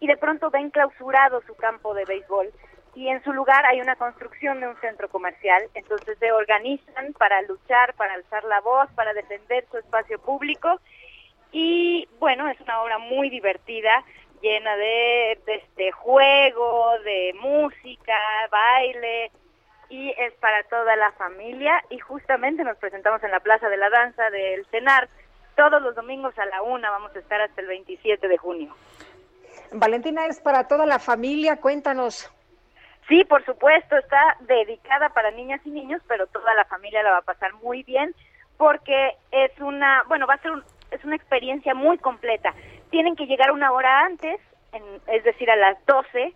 y 0.01 0.07
de 0.07 0.17
pronto 0.19 0.51
ven 0.51 0.69
clausurado 0.69 1.41
su 1.47 1.55
campo 1.57 1.95
de 1.95 2.05
béisbol 2.05 2.53
y 2.95 3.09
en 3.09 3.25
su 3.25 3.33
lugar 3.33 3.65
hay 3.65 3.81
una 3.81 3.97
construcción 3.97 4.61
de 4.61 4.69
un 4.69 4.77
centro 4.83 5.09
comercial. 5.09 5.63
Entonces 5.73 6.19
se 6.19 6.33
organizan 6.33 7.15
para 7.15 7.41
luchar, 7.43 7.95
para 7.95 8.13
alzar 8.13 8.45
la 8.45 8.61
voz, 8.61 8.91
para 8.95 9.15
defender 9.15 9.65
su 9.71 9.79
espacio 9.79 10.19
público 10.19 10.81
y 11.51 12.07
bueno, 12.19 12.47
es 12.51 12.61
una 12.61 12.83
obra 12.83 12.99
muy 12.99 13.31
divertida, 13.31 14.05
llena 14.43 14.77
de, 14.77 15.41
de 15.47 15.55
este 15.55 15.93
juego, 15.93 16.99
de 17.05 17.35
música, 17.41 18.19
baile 18.51 19.31
y 19.89 20.11
es 20.19 20.33
para 20.35 20.63
toda 20.65 20.97
la 20.97 21.13
familia 21.13 21.83
y 21.91 21.99
justamente 21.99 22.65
nos 22.65 22.77
presentamos 22.79 23.23
en 23.25 23.31
la 23.31 23.41
Plaza 23.41 23.69
de 23.69 23.77
la 23.77 23.91
Danza 23.91 24.31
del 24.31 24.67
CENAR 24.67 25.09
todos 25.57 25.81
los 25.83 25.95
domingos 25.95 26.39
a 26.39 26.47
la 26.47 26.63
una, 26.63 26.91
vamos 26.91 27.15
a 27.17 27.19
estar 27.19 27.41
hasta 27.41 27.61
el 27.61 27.67
27 27.67 28.29
de 28.29 28.37
junio. 28.37 28.75
Valentina, 29.73 30.27
es 30.27 30.41
para 30.41 30.69
toda 30.69 30.87
la 30.87 30.99
familia, 30.99 31.57
cuéntanos. 31.57 32.31
Sí, 33.09 33.25
por 33.25 33.45
supuesto, 33.45 33.97
está 33.97 34.37
dedicada 34.41 35.09
para 35.11 35.31
niñas 35.31 35.61
y 35.65 35.71
niños, 35.71 36.03
pero 36.07 36.27
toda 36.27 36.55
la 36.55 36.65
familia 36.67 37.03
la 37.03 37.11
va 37.13 37.19
a 37.19 37.23
pasar 37.23 37.55
muy 37.55 37.83
bien 37.83 38.15
porque 38.57 39.13
es 39.31 39.51
una, 39.61 40.03
bueno, 40.09 40.27
va 40.27 40.35
a 40.35 40.39
ser 40.43 40.51
un- 40.51 40.65
es 40.91 41.03
una 41.05 41.17
experiencia 41.17 41.75
muy 41.75 41.99
completa. 41.99 42.55
Tienen 42.91 43.17
que 43.17 43.27
llegar 43.27 43.51
una 43.51 43.73
hora 43.73 44.01
antes, 44.05 44.41
en- 44.73 45.01
es 45.07 45.25
decir, 45.25 45.51
a 45.51 45.57
las 45.57 45.77
12. 45.87 46.35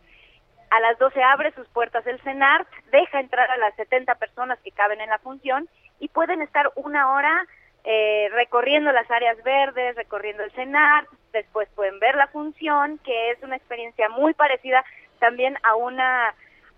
A 0.75 0.81
las 0.81 0.99
12 0.99 1.23
abre 1.23 1.53
sus 1.53 1.69
puertas 1.69 2.07
el 2.07 2.21
CENAR, 2.23 2.67
deja 2.91 3.21
entrar 3.21 3.51
a 3.51 3.57
las 3.59 3.75
70 3.77 4.15
personas 4.17 4.59
que 4.61 4.71
caben 4.71 5.01
en 5.01 5.11
la 5.11 5.19
función 5.19 5.69
y 6.01 6.09
pueden 6.09 6.41
estar 6.41 6.71
una 6.77 7.13
hora 7.13 7.47
eh, 7.85 8.29
recorriendo 8.33 8.91
las 8.93 9.11
áreas 9.11 9.37
verdes, 9.43 9.97
recorriendo 9.97 10.43
el 10.45 10.53
CENAR, 10.53 11.07
después 11.33 11.69
pueden 11.75 11.99
ver 11.99 12.15
la 12.15 12.29
función, 12.29 12.99
que 13.05 13.31
es 13.33 13.43
una 13.43 13.57
experiencia 13.57 14.09
muy 14.09 14.33
parecida 14.35 14.85
también 15.19 15.57
a 15.63 15.75
una 15.75 16.35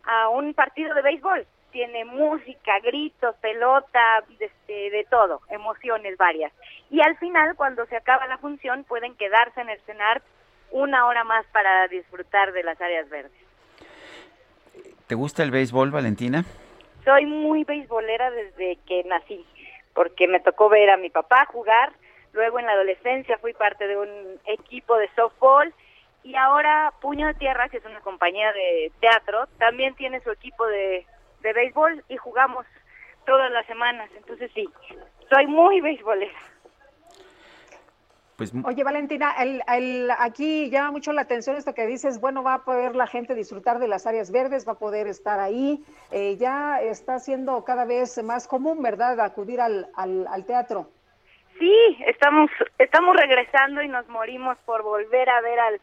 a 0.07 0.29
un 0.29 0.55
partido 0.55 0.95
de 0.95 1.03
béisbol. 1.03 1.47
Tiene 1.71 2.05
música, 2.05 2.79
gritos, 2.81 3.35
pelota, 3.37 4.23
de, 4.39 4.51
de- 4.67 4.91
de 4.91 5.05
todo, 5.11 5.41
emociones 5.51 6.17
varias. 6.17 6.53
Y 6.91 7.01
al 7.01 7.17
final, 7.19 7.55
cuando 7.57 7.87
se 7.87 7.97
acaba 7.97 8.27
la 8.27 8.39
función, 8.39 8.85
pueden 8.85 9.15
quedarse 9.17 9.61
en 9.61 9.69
el 9.71 9.81
cenar 9.83 10.21
una 10.71 11.07
hora 11.07 11.25
más 11.25 11.47
para 11.53 11.87
disfrutar 11.89 12.53
de 12.53 12.63
las 12.65 12.81
áreas 12.81 13.09
verdes. 13.09 13.44
¿Te 15.07 15.15
gusta 15.15 15.43
el 15.43 15.51
béisbol, 15.51 15.91
Valentina? 15.91 16.45
Soy 17.05 17.27
muy 17.27 17.65
beisbolera 17.65 18.31
desde 18.31 18.79
que 18.87 19.05
nací, 19.05 19.45
porque 19.93 20.27
me 20.27 20.41
tocó 20.41 20.71
ver 20.71 20.89
a 20.89 20.97
mi 20.97 21.11
papá 21.11 21.45
jugar, 21.45 21.93
luego 22.33 22.59
en 22.59 22.65
la 22.65 22.73
adolescencia 22.73 23.37
fui 23.39 23.53
parte 23.53 23.87
de 23.87 23.99
un 23.99 24.41
equipo 24.47 24.97
de 24.97 25.11
softball 25.15 25.75
y 26.23 26.37
ahora 26.37 26.95
Puño 27.03 27.27
de 27.27 27.35
Tierra, 27.35 27.69
que 27.69 27.77
es 27.77 27.85
una 27.85 28.01
compañía 28.01 28.51
de 28.55 28.91
teatro, 29.01 29.47
también 29.59 29.95
tiene 29.95 30.21
su 30.21 30.31
equipo 30.31 30.67
de, 30.67 31.05
de 31.43 31.53
béisbol 31.53 32.03
y 32.09 32.17
jugamos 32.17 32.65
todas 33.27 33.51
las 33.53 33.67
semanas, 33.67 34.09
entonces 34.17 34.51
sí, 34.55 34.67
soy 35.29 35.47
muy 35.47 35.83
beisbolera. 35.83 36.33
Pues 38.37 38.53
Oye, 38.65 38.83
Valentina, 38.83 39.33
el, 39.39 39.63
el- 39.69 40.11
aquí 40.19 40.69
llama 40.69 40.91
mucho 40.91 41.13
la 41.13 41.23
atención 41.23 41.57
esto 41.57 41.73
que 41.73 41.87
dices, 41.87 42.21
bueno, 42.21 42.43
va 42.43 42.55
a 42.55 42.65
poder 42.65 42.97
la 42.97 43.07
gente 43.07 43.35
disfrutar 43.35 43.79
de 43.79 43.87
las 43.87 44.07
áreas 44.07 44.33
verdes, 44.33 44.67
va 44.67 44.73
a 44.73 44.79
poder 44.79 45.07
estar 45.07 45.39
ahí. 45.39 45.85
Eh, 46.11 46.37
ya 46.37 46.81
está 46.81 47.21
siendo 47.21 47.65
cada 47.65 47.85
vez 47.85 48.21
más 48.25 48.49
común, 48.49 48.83
¿verdad?, 48.83 49.21
acudir 49.21 49.61
al, 49.61 49.89
al, 49.95 50.27
al 50.27 50.45
teatro. 50.47 50.91
Sí, 51.61 51.97
estamos 52.07 52.51
estamos 52.79 53.15
regresando 53.15 53.81
y 53.83 53.89
nos 53.89 54.09
morimos 54.09 54.59
por 54.67 54.83
volver 54.83 55.31
a 55.31 55.41
ver 55.41 55.61
al 55.61 55.81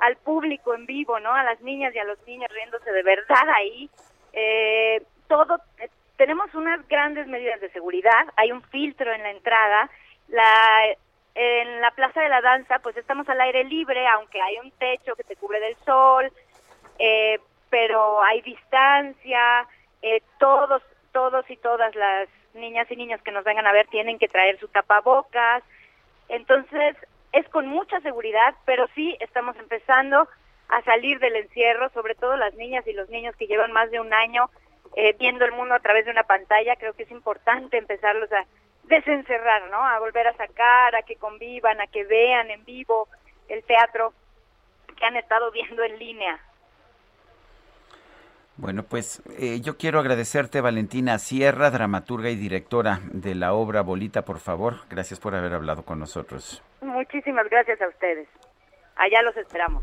al 0.00 0.16
público 0.16 0.72
en 0.74 0.86
vivo, 0.86 1.20
¿no? 1.20 1.34
A 1.34 1.44
las 1.44 1.60
niñas 1.60 1.94
y 1.94 1.98
a 1.98 2.04
los 2.04 2.18
niños 2.26 2.50
riéndose 2.50 2.90
de 2.90 3.02
verdad 3.02 3.46
ahí. 3.54 3.90
Eh, 4.32 5.02
todo, 5.28 5.60
eh, 5.78 5.90
tenemos 6.16 6.54
unas 6.54 6.88
grandes 6.88 7.26
medidas 7.26 7.60
de 7.60 7.68
seguridad, 7.70 8.24
hay 8.36 8.50
un 8.50 8.62
filtro 8.62 9.12
en 9.12 9.22
la 9.22 9.30
entrada, 9.30 9.90
la, 10.28 10.80
en 11.34 11.80
la 11.80 11.90
Plaza 11.92 12.20
de 12.20 12.28
la 12.28 12.40
Danza 12.40 12.78
pues 12.80 12.96
estamos 12.96 13.28
al 13.28 13.40
aire 13.40 13.64
libre, 13.64 14.06
aunque 14.08 14.40
hay 14.40 14.58
un 14.58 14.70
techo 14.72 15.14
que 15.16 15.24
te 15.24 15.36
cubre 15.36 15.60
del 15.60 15.76
sol, 15.84 16.32
eh, 16.98 17.38
pero 17.70 18.22
hay 18.22 18.40
distancia, 18.42 19.66
eh, 20.02 20.22
todos, 20.38 20.82
todos 21.12 21.48
y 21.50 21.56
todas 21.56 21.94
las 21.94 22.28
niñas 22.54 22.90
y 22.90 22.96
niños 22.96 23.22
que 23.22 23.32
nos 23.32 23.44
vengan 23.44 23.66
a 23.66 23.72
ver 23.72 23.86
tienen 23.88 24.18
que 24.18 24.28
traer 24.28 24.58
su 24.58 24.68
tapabocas, 24.68 25.62
entonces 26.28 26.96
es 27.32 27.48
con 27.48 27.66
mucha 27.68 28.00
seguridad, 28.00 28.54
pero 28.64 28.86
sí 28.94 29.16
estamos 29.20 29.56
empezando 29.56 30.28
a 30.68 30.82
salir 30.82 31.18
del 31.18 31.36
encierro, 31.36 31.90
sobre 31.90 32.14
todo 32.14 32.36
las 32.36 32.54
niñas 32.54 32.86
y 32.86 32.92
los 32.92 33.08
niños 33.08 33.36
que 33.36 33.46
llevan 33.46 33.72
más 33.72 33.90
de 33.90 34.00
un 34.00 34.12
año 34.12 34.50
eh, 34.96 35.14
viendo 35.18 35.44
el 35.44 35.52
mundo 35.52 35.74
a 35.74 35.80
través 35.80 36.04
de 36.04 36.10
una 36.10 36.24
pantalla, 36.24 36.76
creo 36.76 36.94
que 36.94 37.04
es 37.04 37.10
importante 37.10 37.78
empezarlos 37.78 38.30
a 38.32 38.44
desencerrar, 38.90 39.70
¿no? 39.70 39.82
A 39.82 39.98
volver 39.98 40.26
a 40.26 40.36
sacar, 40.36 40.94
a 40.94 41.02
que 41.02 41.16
convivan, 41.16 41.80
a 41.80 41.86
que 41.86 42.04
vean 42.04 42.50
en 42.50 42.64
vivo 42.64 43.08
el 43.48 43.64
teatro 43.64 44.12
que 44.98 45.06
han 45.06 45.16
estado 45.16 45.50
viendo 45.50 45.82
en 45.82 45.98
línea. 45.98 46.38
Bueno, 48.56 48.82
pues 48.82 49.22
eh, 49.38 49.60
yo 49.62 49.78
quiero 49.78 50.00
agradecerte, 50.00 50.60
Valentina 50.60 51.18
Sierra, 51.18 51.70
dramaturga 51.70 52.28
y 52.28 52.36
directora 52.36 53.00
de 53.04 53.34
la 53.34 53.54
obra 53.54 53.80
Bolita, 53.80 54.26
por 54.26 54.38
favor. 54.38 54.86
Gracias 54.90 55.18
por 55.18 55.34
haber 55.34 55.54
hablado 55.54 55.82
con 55.82 55.98
nosotros. 55.98 56.62
Muchísimas 56.82 57.48
gracias 57.48 57.80
a 57.80 57.88
ustedes. 57.88 58.28
Allá 58.96 59.22
los 59.22 59.34
esperamos. 59.38 59.82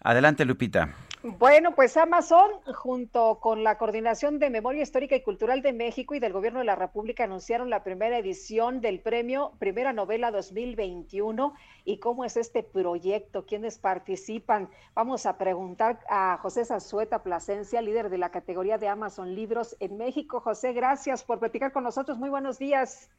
Adelante, 0.00 0.46
Lupita. 0.46 0.88
Bueno, 1.26 1.74
pues 1.74 1.96
Amazon, 1.96 2.50
junto 2.74 3.38
con 3.40 3.64
la 3.64 3.78
Coordinación 3.78 4.38
de 4.38 4.50
Memoria 4.50 4.82
Histórica 4.82 5.16
y 5.16 5.22
Cultural 5.22 5.62
de 5.62 5.72
México 5.72 6.14
y 6.14 6.18
del 6.20 6.34
Gobierno 6.34 6.58
de 6.58 6.66
la 6.66 6.76
República, 6.76 7.24
anunciaron 7.24 7.70
la 7.70 7.82
primera 7.82 8.18
edición 8.18 8.82
del 8.82 9.00
premio 9.00 9.52
Primera 9.58 9.94
Novela 9.94 10.30
2021. 10.30 11.54
¿Y 11.86 11.96
cómo 11.96 12.26
es 12.26 12.36
este 12.36 12.62
proyecto? 12.62 13.46
¿Quiénes 13.46 13.78
participan? 13.78 14.68
Vamos 14.94 15.24
a 15.24 15.38
preguntar 15.38 16.00
a 16.10 16.36
José 16.42 16.66
Zazueta 16.66 17.22
Plasencia, 17.22 17.80
líder 17.80 18.10
de 18.10 18.18
la 18.18 18.30
categoría 18.30 18.76
de 18.76 18.88
Amazon 18.88 19.34
Libros 19.34 19.78
en 19.80 19.96
México. 19.96 20.40
José, 20.40 20.74
gracias 20.74 21.24
por 21.24 21.38
platicar 21.38 21.72
con 21.72 21.84
nosotros. 21.84 22.18
Muy 22.18 22.28
buenos 22.28 22.58
días. 22.58 23.10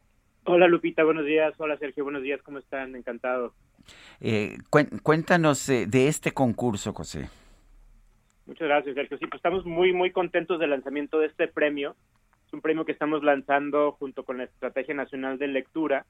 Hola 0.44 0.68
Lupita, 0.68 1.03
buenos 1.03 1.26
días. 1.26 1.56
Hola 1.57 1.76
Sergio, 1.80 2.03
buenos 2.03 2.22
días. 2.22 2.40
¿Cómo 2.44 2.60
están? 2.60 2.95
Encantado. 2.95 3.56
Eh, 4.22 4.60
cuéntanos 4.69 5.68
eh, 5.69 5.88
de 5.88 6.07
este 6.07 6.34
concurso, 6.34 6.94
José. 6.94 7.30
Muchas 8.45 8.67
gracias, 8.67 8.95
Sergio. 8.95 9.17
Sí, 9.17 9.26
pues 9.26 9.39
estamos 9.39 9.65
muy, 9.65 9.91
muy 9.91 10.11
contentos 10.11 10.59
del 10.59 10.69
lanzamiento 10.69 11.19
de 11.19 11.27
este 11.27 11.47
premio. 11.47 11.95
Es 12.45 12.53
un 12.53 12.61
premio 12.61 12.85
que 12.85 12.91
estamos 12.91 13.23
lanzando 13.23 13.93
junto 13.93 14.23
con 14.23 14.38
la 14.38 14.43
Estrategia 14.43 14.93
Nacional 14.93 15.39
de 15.39 15.47
Lectura. 15.47 16.05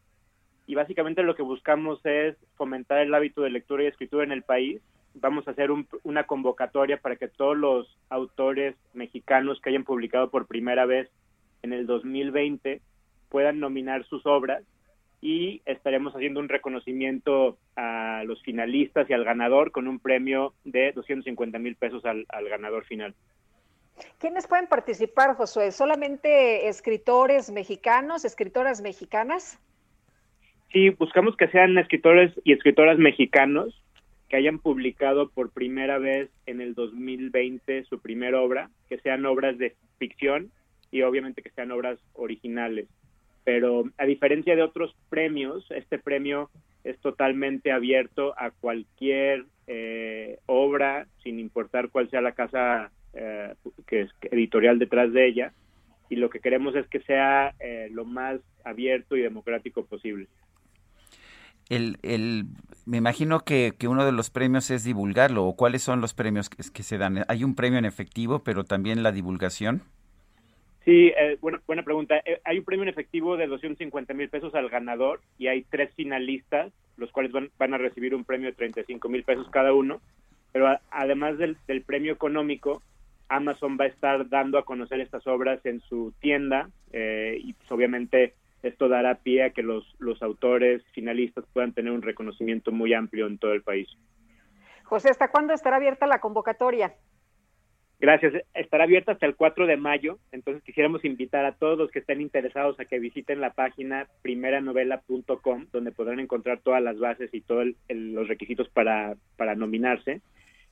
Y 0.68 0.76
básicamente 0.76 1.24
lo 1.24 1.36
que 1.36 1.44
buscamos 1.44 2.06
es 2.06 2.36
fomentar 2.56 3.00
el 3.00 3.14
hábito 3.14 3.42
de 3.42 3.52
lectura 3.52 3.84
y 3.84 3.88
escritura 3.88 4.26
en 4.26 4.34
el 4.34 4.44
país. 4.44 4.82
Vamos 5.14 5.48
a 5.48 5.52
hacer 5.52 5.70
una 6.04 6.26
convocatoria 6.26 6.98
para 6.98 7.16
que 7.16 7.30
todos 7.30 7.56
los 7.56 7.98
autores 8.10 8.76
mexicanos 8.94 9.62
que 9.62 9.70
hayan 9.70 9.86
publicado 9.86 10.30
por 10.30 10.46
primera 10.46 10.86
vez 10.86 11.10
en 11.62 11.72
el 11.72 11.86
2020 11.86 12.82
puedan 13.30 13.62
nominar 13.62 14.04
sus 14.06 14.26
obras 14.26 14.64
y 15.26 15.64
estaremos 15.66 16.16
haciendo 16.16 16.40
un 16.40 16.50
reconocimiento 16.50 17.58
a 17.76 18.22
los 18.28 18.44
finalistas 18.44 19.10
y 19.10 19.14
al 19.14 19.24
ganador 19.24 19.72
con 19.72 19.88
un 19.88 19.98
premio 19.98 20.54
de 20.66 20.92
250 20.92 21.58
mil 21.58 21.76
pesos 21.76 22.06
al, 22.06 22.28
ganador 22.48 22.86
final. 22.86 23.16
¿Quiénes 24.20 24.46
pueden 24.46 24.68
participar, 24.68 25.34
Josué? 25.34 25.72
¿Solamente 25.72 26.68
escritores 26.68 27.52
mexicanos, 27.52 28.24
escritoras 28.24 28.82
mexicanas? 28.82 29.60
Sí, 30.72 30.92
buscamos 30.92 31.36
que 31.36 31.48
sean 31.48 31.76
escritores 31.80 32.32
y 32.44 32.54
escritoras 32.54 33.00
mexicanos 33.00 33.82
que 34.30 34.36
hayan 34.38 34.60
publicado 34.60 35.30
por 35.30 35.50
primera 35.50 35.98
vez 35.98 36.30
en 36.46 36.62
el 36.62 36.76
2020 36.76 37.86
su 37.86 38.00
primera 38.00 38.40
obra, 38.40 38.70
que 38.90 39.00
sean 39.00 39.26
obras 39.26 39.58
de 39.58 39.76
ficción 39.98 40.52
y 40.92 41.02
obviamente 41.02 41.42
que 41.42 41.50
sean 41.50 41.72
obras 41.72 41.98
originales 42.14 42.88
pero 43.46 43.84
a 43.98 44.06
diferencia 44.06 44.56
de 44.56 44.64
otros 44.64 44.94
premios, 45.08 45.66
este 45.70 46.00
premio 46.00 46.50
es 46.84 47.00
totalmente 47.00 47.72
abierto 47.72 48.34
a 48.38 48.50
cualquier 48.50 49.46
eh, 49.68 50.40
obra, 50.48 51.08
sin 51.24 51.40
importar 51.40 51.90
cuál 51.90 52.10
sea 52.10 52.22
la 52.22 52.34
casa 52.34 52.92
eh, 53.14 53.54
editorial 54.32 54.80
detrás 54.80 55.14
de 55.14 55.28
ella, 55.28 55.54
y 56.10 56.16
lo 56.16 56.30
que 56.30 56.40
queremos 56.40 56.76
es 56.76 56.88
que 56.88 57.00
sea 57.02 57.54
eh, 57.60 57.88
lo 57.92 58.04
más 58.04 58.42
abierto 58.64 59.16
y 59.16 59.22
democrático 59.22 59.86
posible. 59.86 60.28
El, 61.70 61.98
el, 62.02 62.46
me 62.86 62.98
imagino 62.98 63.40
que, 63.40 63.74
que, 63.78 63.88
uno 63.88 64.06
de 64.06 64.12
los 64.12 64.32
premios 64.32 64.70
es 64.72 64.84
divulgarlo, 64.84 65.46
o 65.46 65.56
cuáles 65.56 65.84
son 65.84 66.02
los 66.02 66.16
premios 66.16 66.50
que 66.50 66.84
se 66.84 66.98
dan. 66.98 67.26
Hay 67.28 67.44
un 67.44 67.56
premio 67.56 67.78
en 67.78 67.86
efectivo, 67.86 68.44
pero 68.44 68.64
también 68.64 69.04
la 69.04 69.12
divulgación. 69.12 69.84
Sí, 70.86 71.12
eh, 71.18 71.38
buena, 71.42 71.60
buena 71.66 71.82
pregunta. 71.82 72.22
Eh, 72.24 72.40
hay 72.44 72.60
un 72.60 72.64
premio 72.64 72.84
en 72.84 72.90
efectivo 72.90 73.38
de 73.38 73.48
250 73.48 74.14
mil 74.14 74.30
pesos 74.30 74.54
al 74.54 74.70
ganador 74.70 75.20
y 75.40 75.48
hay 75.48 75.64
tres 75.64 75.92
finalistas, 75.96 76.72
los 76.96 77.12
cuales 77.12 77.32
van, 77.32 77.50
van 77.58 77.74
a 77.74 77.80
recibir 77.80 78.14
un 78.14 78.24
premio 78.24 78.50
de 78.50 78.56
35 78.56 79.10
mil 79.10 79.24
pesos 79.24 79.50
cada 79.50 79.74
uno. 79.74 80.00
Pero 80.52 80.80
además 80.92 81.40
del, 81.40 81.58
premio 81.86 82.14
económico, 82.14 82.84
Amazon 83.30 83.78
va 83.82 83.86
a 83.86 83.90
estar 83.90 84.30
dando 84.30 84.60
a 84.60 84.64
conocer 84.64 85.02
estas 85.02 85.26
obras 85.26 85.66
en 85.66 85.82
su 85.82 86.14
tienda 86.20 86.70
eh, 86.94 87.40
y 87.44 87.54
pues, 87.54 87.70
obviamente 87.72 88.36
esto 88.62 88.88
dará 88.88 89.16
pie 89.16 89.44
a 89.44 89.50
que 89.50 89.64
los 89.64 89.86
autores 90.22 90.84
finalistas 90.94 91.46
puedan 91.52 91.74
tener 91.74 91.92
un 91.92 92.04
reconocimiento 92.04 92.72
muy 92.72 92.94
amplio 92.94 93.26
en 93.26 93.40
todo 93.40 93.54
el 93.54 93.64
país. 93.64 93.90
José, 94.84 95.10
¿hasta 95.10 95.30
cuándo 95.30 95.54
estará 95.54 95.78
abierta 95.78 96.06
la 96.06 96.20
convocatoria? 96.20 96.94
Gracias. 98.00 98.34
Estará 98.54 98.84
abierta 98.84 99.14
hasta 99.14 99.26
el 99.26 99.36
4 99.36 99.68
de 99.68 99.78
mayo, 99.78 100.20
entonces 100.32 100.64
quisiéramos 100.64 101.06
invitar 101.06 101.46
a 101.46 101.54
todos 101.54 101.78
los 101.78 101.92
que 101.92 102.00
estén 102.00 102.22
interesados 102.22 102.80
a 102.80 102.86
que 102.86 103.00
visiten 103.00 103.40
la 103.40 103.54
página 103.54 104.08
primeranovela.com, 104.22 105.68
donde 105.72 105.92
podrán 105.92 106.20
encontrar 106.20 106.60
todas 106.60 106.84
las 106.84 107.00
bases 107.00 107.34
y 107.34 107.42
todos 107.42 107.68
los 107.88 108.28
requisitos 108.28 108.68
para, 108.70 109.16
para 109.38 109.56
nominarse. 109.56 110.22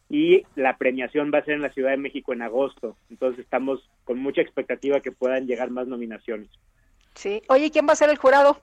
Y 0.09 0.43
la 0.55 0.77
premiación 0.77 1.31
va 1.33 1.39
a 1.39 1.45
ser 1.45 1.55
en 1.55 1.61
la 1.61 1.71
Ciudad 1.71 1.91
de 1.91 1.97
México 1.97 2.33
en 2.33 2.41
agosto, 2.41 2.97
entonces 3.09 3.43
estamos 3.43 3.89
con 4.03 4.19
mucha 4.19 4.41
expectativa 4.41 4.99
que 4.99 5.13
puedan 5.13 5.47
llegar 5.47 5.69
más 5.71 5.87
nominaciones. 5.87 6.49
Sí. 7.15 7.41
Oye, 7.47 7.71
¿quién 7.71 7.87
va 7.87 7.93
a 7.93 7.97
ser 7.97 8.09
el 8.09 8.17
jurado? 8.17 8.59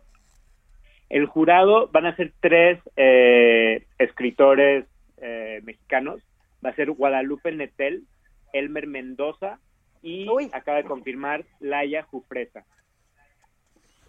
El 1.08 1.26
jurado 1.26 1.88
van 1.88 2.06
a 2.06 2.14
ser 2.16 2.32
tres 2.40 2.78
eh, 2.96 3.84
escritores 3.98 4.84
eh, 5.20 5.60
mexicanos. 5.64 6.22
Va 6.64 6.70
a 6.70 6.74
ser 6.74 6.90
Guadalupe 6.90 7.50
Netel, 7.52 8.04
Elmer 8.52 8.86
Mendoza 8.86 9.58
y 10.02 10.26
acaba 10.52 10.78
de 10.78 10.84
confirmar 10.84 11.44
Laia 11.60 12.02
Jufresa. 12.02 12.64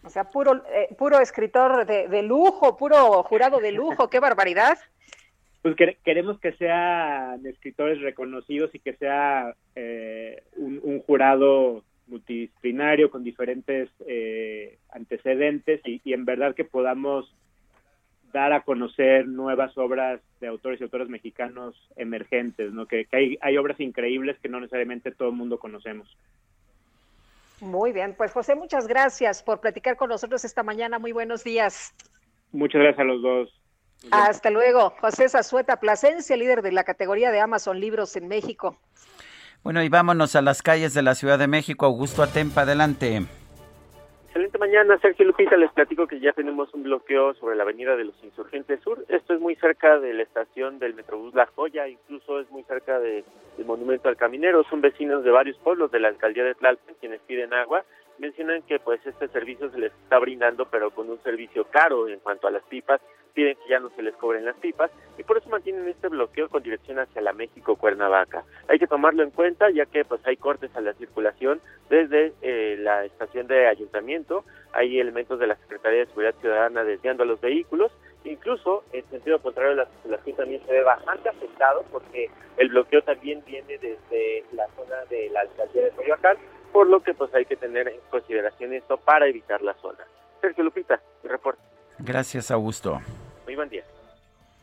O 0.03 0.09
sea, 0.09 0.29
puro, 0.29 0.63
eh, 0.73 0.93
puro 0.97 1.19
escritor 1.19 1.85
de, 1.85 2.23
lujo, 2.23 2.75
puro 2.75 3.23
jurado 3.23 3.59
de 3.59 3.71
lujo, 3.71 4.09
qué 4.09 4.19
barbaridad. 4.19 4.77
Pues 5.61 5.75
queremos 6.03 6.39
que 6.39 6.53
sean 6.53 7.45
escritores 7.45 8.01
reconocidos 8.01 8.73
y 8.73 8.79
que 8.79 8.95
sea 8.95 9.53
eh, 9.75 10.41
un, 10.55 11.01
jurado 11.01 11.83
multidisciplinario 12.07 13.11
con 13.11 13.23
diferentes 13.23 13.89
eh, 14.07 14.79
antecedentes 14.89 15.81
y, 15.85 16.01
y 16.03 16.13
en 16.13 16.25
verdad 16.25 16.55
que 16.55 16.65
podamos 16.65 17.31
dar 18.31 18.53
a 18.53 18.61
conocer 18.61 19.27
nuevas 19.27 19.77
obras 19.77 20.21
de 20.39 20.47
autores 20.47 20.79
y 20.79 20.83
autoras 20.83 21.09
mexicanos 21.09 21.75
emergentes, 21.95 22.73
¿no? 22.73 22.85
Que, 22.85 23.07
hay, 23.11 23.37
hay 23.41 23.57
obras 23.57 23.79
increíbles 23.79 24.37
que 24.41 24.49
no 24.49 24.59
necesariamente 24.59 25.11
todo 25.11 25.29
el 25.29 25.35
mundo 25.35 25.59
conocemos. 25.59 26.07
Muy 27.61 27.91
bien, 27.91 28.15
pues 28.17 28.31
José, 28.31 28.55
muchas 28.55 28.87
gracias 28.87 29.43
por 29.43 29.59
platicar 29.59 29.95
con 29.95 30.09
nosotros 30.09 30.43
esta 30.43 30.63
mañana. 30.63 30.97
Muy 30.97 31.11
buenos 31.11 31.43
días. 31.43 31.93
Muchas 32.51 32.81
gracias 32.81 32.99
a 32.99 33.03
los 33.03 33.21
dos. 33.21 33.61
Hasta 34.09 34.49
luego. 34.49 34.95
José 34.99 35.29
Zazueta 35.29 35.79
Plasencia, 35.79 36.35
líder 36.35 36.63
de 36.63 36.71
la 36.71 36.83
categoría 36.83 37.31
de 37.31 37.39
Amazon 37.39 37.79
Libros 37.79 38.15
en 38.15 38.27
México. 38.27 38.77
Bueno, 39.63 39.83
y 39.83 39.89
vámonos 39.89 40.35
a 40.35 40.41
las 40.41 40.63
calles 40.63 40.95
de 40.95 41.03
la 41.03 41.13
Ciudad 41.13 41.37
de 41.37 41.47
México. 41.47 41.85
Augusto 41.85 42.23
Atempa, 42.23 42.61
adelante. 42.61 43.27
Excelente 44.41 44.57
mañana, 44.57 44.97
Sergio 44.97 45.25
Lupita. 45.27 45.55
Les 45.55 45.71
platico 45.71 46.07
que 46.07 46.19
ya 46.19 46.33
tenemos 46.33 46.73
un 46.73 46.81
bloqueo 46.81 47.35
sobre 47.35 47.55
la 47.55 47.61
avenida 47.61 47.95
de 47.95 48.05
los 48.05 48.23
Insurgentes 48.23 48.81
Sur. 48.81 49.05
Esto 49.07 49.35
es 49.35 49.39
muy 49.39 49.55
cerca 49.57 49.99
de 49.99 50.15
la 50.15 50.23
estación 50.23 50.79
del 50.79 50.95
Metrobús 50.95 51.35
La 51.35 51.45
Joya, 51.45 51.87
incluso 51.87 52.39
es 52.39 52.49
muy 52.49 52.63
cerca 52.63 52.99
del 52.99 53.23
Monumento 53.63 54.09
al 54.09 54.17
Caminero. 54.17 54.63
Son 54.63 54.81
vecinos 54.81 55.23
de 55.23 55.29
varios 55.29 55.59
pueblos 55.59 55.91
de 55.91 55.99
la 55.99 56.07
alcaldía 56.07 56.43
de 56.43 56.55
Tlalpan 56.55 56.95
quienes 56.99 57.21
piden 57.21 57.53
agua. 57.53 57.85
Mencionan 58.17 58.63
que 58.63 58.79
pues 58.79 59.05
este 59.05 59.27
servicio 59.27 59.69
se 59.69 59.77
les 59.77 59.93
está 59.93 60.17
brindando, 60.17 60.65
pero 60.65 60.89
con 60.89 61.07
un 61.11 61.21
servicio 61.21 61.65
caro 61.65 62.07
en 62.07 62.17
cuanto 62.17 62.47
a 62.47 62.51
las 62.51 62.63
pipas. 62.63 62.99
Piden 63.31 63.55
que 63.55 63.69
ya 63.69 63.79
no 63.79 63.89
se 63.91 64.01
les 64.01 64.15
cobren 64.15 64.45
las 64.45 64.55
pipas 64.57 64.91
y 65.17 65.23
por 65.23 65.37
eso 65.37 65.49
mantienen 65.49 65.87
este 65.87 66.07
bloqueo 66.07 66.49
con 66.49 66.63
dirección 66.63 66.99
hacia 66.99 67.21
la 67.21 67.33
México 67.33 67.75
Cuernavaca. 67.75 68.43
Hay 68.67 68.79
que 68.79 68.87
tomarlo 68.87 69.23
en 69.23 69.31
cuenta 69.31 69.69
ya 69.69 69.85
que 69.85 70.05
pues 70.05 70.21
hay 70.25 70.37
cortes 70.37 70.75
a 70.75 70.81
la 70.81 70.93
circulación 70.93 71.61
desde 71.89 72.33
eh, 72.41 72.77
la 72.79 73.05
estación 73.05 73.47
de 73.47 73.67
ayuntamiento, 73.67 74.43
hay 74.73 74.99
elementos 74.99 75.39
de 75.39 75.47
la 75.47 75.55
Secretaría 75.55 75.99
de 75.99 76.05
Seguridad 76.07 76.35
Ciudadana 76.39 76.83
desviando 76.83 77.23
a 77.23 77.25
los 77.25 77.41
vehículos, 77.41 77.91
incluso 78.23 78.83
en 78.93 79.03
sentido 79.09 79.41
contrario 79.41 79.75
la 79.75 79.85
circulación 79.85 80.37
también 80.37 80.65
se 80.65 80.71
ve 80.71 80.83
bastante 80.83 81.29
afectado 81.29 81.83
porque 81.91 82.29
el 82.57 82.69
bloqueo 82.69 83.01
también 83.01 83.43
viene 83.45 83.77
desde 83.77 84.45
la 84.53 84.67
zona 84.75 85.03
de 85.09 85.29
la 85.29 85.41
alcaldía 85.41 85.85
de 85.85 85.91
Coyoacán, 85.91 86.37
por 86.71 86.87
lo 86.87 87.01
que 87.01 87.13
pues 87.13 87.33
hay 87.33 87.45
que 87.45 87.55
tener 87.55 87.87
en 87.87 87.99
consideración 88.09 88.73
esto 88.73 88.97
para 88.97 89.27
evitar 89.27 89.61
la 89.61 89.73
zona. 89.75 90.05
Sergio 90.41 90.63
Lupita, 90.63 90.99
mi 91.23 91.29
reporte. 91.29 91.61
Gracias, 91.99 92.49
Augusto. 92.51 92.99
Muy 93.51 93.57
buen 93.57 93.67
día. 93.67 93.83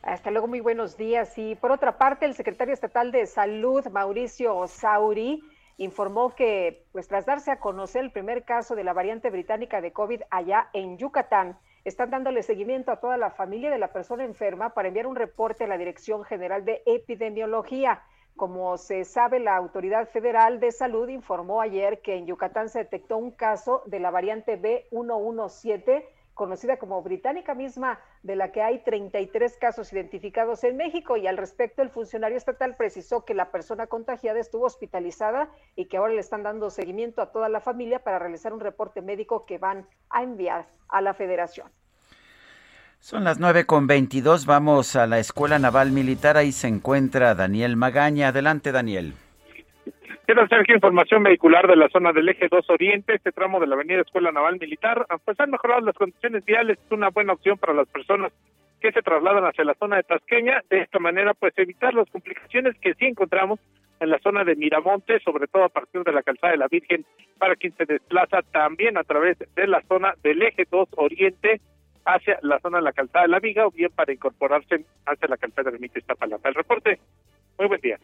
Hasta 0.01 0.31
luego, 0.31 0.47
muy 0.47 0.60
buenos 0.60 0.97
días. 0.97 1.36
Y 1.36 1.56
por 1.56 1.73
otra 1.73 1.98
parte, 1.98 2.24
el 2.24 2.32
secretario 2.32 2.73
estatal 2.73 3.12
de 3.12 3.27
Salud, 3.27 3.85
Mauricio 3.89 4.56
Osauri, 4.56 5.43
informó 5.77 6.35
que, 6.35 6.86
pues 6.93 7.06
tras 7.06 7.27
darse 7.27 7.51
a 7.51 7.60
conocer 7.60 8.02
el 8.02 8.12
primer 8.12 8.44
caso 8.44 8.74
de 8.74 8.85
la 8.85 8.94
variante 8.94 9.28
británica 9.28 9.82
de 9.82 9.93
COVID 9.93 10.23
allá 10.31 10.70
en 10.73 10.97
Yucatán, 10.97 11.59
están 11.85 12.09
dándole 12.09 12.43
seguimiento 12.43 12.90
a 12.90 12.98
toda 12.98 13.19
la 13.19 13.28
familia 13.28 13.70
de 13.70 13.77
la 13.77 13.93
persona 13.93 14.24
enferma 14.24 14.70
para 14.70 14.89
enviar 14.89 15.06
un 15.06 15.16
reporte 15.16 15.65
a 15.65 15.69
la 15.69 15.77
Dirección 15.77 16.24
General 16.24 16.65
de 16.65 16.81
Epidemiología. 16.86 18.02
Como 18.36 18.78
se 18.78 19.05
sabe, 19.05 19.39
la 19.39 19.55
Autoridad 19.55 20.09
Federal 20.09 20.60
de 20.60 20.73
Salud 20.73 21.10
informó 21.10 21.60
ayer 21.60 22.01
que 22.01 22.15
en 22.15 22.24
Yucatán 22.24 22.70
se 22.70 22.78
detectó 22.78 23.19
un 23.19 23.32
caso 23.32 23.82
de 23.85 24.01
la 24.01 24.10
variante 24.10 24.59
B117 24.59 26.06
conocida 26.39 26.78
como 26.78 27.02
británica 27.02 27.55
misma, 27.55 27.98
de 28.23 28.36
la 28.36 28.52
que 28.52 28.62
hay 28.62 28.78
33 28.82 29.59
casos 29.59 29.93
identificados 29.93 30.65
en 30.65 30.78
México. 30.78 31.19
Y 31.19 31.27
al 31.27 31.36
respecto, 31.36 31.82
el 31.82 31.90
funcionario 31.90 32.39
estatal 32.39 32.77
precisó 32.77 33.27
que 33.27 33.35
la 33.35 33.51
persona 33.51 33.89
contagiada 33.89 34.39
estuvo 34.39 34.65
hospitalizada 34.65 35.51
y 35.77 35.86
que 35.86 35.98
ahora 35.98 36.15
le 36.15 36.20
están 36.20 36.44
dando 36.44 36.70
seguimiento 36.70 37.20
a 37.20 37.32
toda 37.32 37.51
la 37.51 37.60
familia 37.60 38.02
para 38.02 38.19
realizar 38.19 38.55
un 38.55 38.60
reporte 38.60 39.02
médico 39.02 39.44
que 39.44 39.59
van 39.59 39.86
a 40.09 40.23
enviar 40.23 40.66
a 40.89 41.02
la 41.02 41.12
federación. 41.12 41.69
Son 43.01 43.24
las 43.24 43.39
nueve 43.39 43.66
con 43.66 43.86
veintidós. 43.86 44.47
Vamos 44.47 44.97
a 44.97 45.06
la 45.06 45.19
Escuela 45.19 45.59
Naval 45.59 45.90
Militar. 45.90 46.36
Ahí 46.36 46.52
se 46.52 46.69
encuentra 46.69 47.35
Daniel 47.35 47.77
Magaña. 47.77 48.28
Adelante, 48.28 48.73
Daniel. 48.73 49.15
Hacer 50.28 50.60
aquí 50.60 50.72
información 50.72 51.22
vehicular 51.22 51.66
de 51.66 51.74
la 51.74 51.88
zona 51.88 52.12
del 52.12 52.28
eje 52.28 52.48
2 52.50 52.68
Oriente, 52.68 53.14
este 53.14 53.32
tramo 53.32 53.59
de 53.60 53.66
la 53.66 53.74
avenida 53.74 54.02
Escuela 54.02 54.30
Naval 54.30 54.59
Militar. 54.60 55.06
Pues 55.24 55.40
han 55.40 55.50
mejorado 55.50 55.80
las 55.80 55.96
condiciones 55.96 56.44
viales, 56.44 56.78
es 56.78 56.92
una 56.92 57.09
buena 57.09 57.32
opción 57.32 57.56
para 57.56 57.72
las 57.72 57.88
personas 57.88 58.30
que 58.78 58.92
se 58.92 59.00
trasladan 59.02 59.44
hacia 59.44 59.64
la 59.64 59.74
zona 59.74 59.96
de 59.96 60.02
Tasqueña. 60.02 60.62
De 60.68 60.80
esta 60.80 60.98
manera, 60.98 61.32
pues 61.32 61.55
evitar 61.56 61.94
las 61.94 62.09
complicaciones 62.10 62.78
que 62.78 62.92
sí 62.94 63.06
encontramos 63.06 63.59
en 64.00 64.10
la 64.10 64.18
zona 64.18 64.44
de 64.44 64.55
Miramonte, 64.55 65.18
sobre 65.20 65.48
todo 65.48 65.64
a 65.64 65.70
partir 65.70 66.02
de 66.05 66.12
la 66.12 66.22
calzada 66.22 66.52
de 66.52 66.59
la 66.59 66.68
Virgen, 66.68 67.06
para 67.38 67.56
quien 67.56 67.74
se 67.76 67.86
desplaza 67.86 68.42
también 68.52 68.98
a 68.98 69.05
través 69.05 69.38
de 69.38 69.66
la 69.66 69.82
zona 69.88 70.14
del 70.22 70.42
eje 70.42 70.66
2 70.70 70.90
Oriente 70.96 71.60
hacia 72.05 72.38
la 72.42 72.60
zona 72.60 72.78
de 72.78 72.84
la 72.84 72.92
calzada 72.92 73.22
de 73.22 73.30
la 73.30 73.40
Viga 73.40 73.66
o 73.66 73.70
bien 73.70 73.90
para 73.90 74.12
incorporarse 74.12 74.84
hacia 75.06 75.28
la 75.28 75.38
calzada 75.38 75.70
de 75.70 75.76
Ermita 75.76 75.98
Iztapalapa. 75.98 76.50
El 76.50 76.55
reporte, 76.55 77.00
muy 77.59 77.66
buen 77.66 77.80
día. 77.80 77.98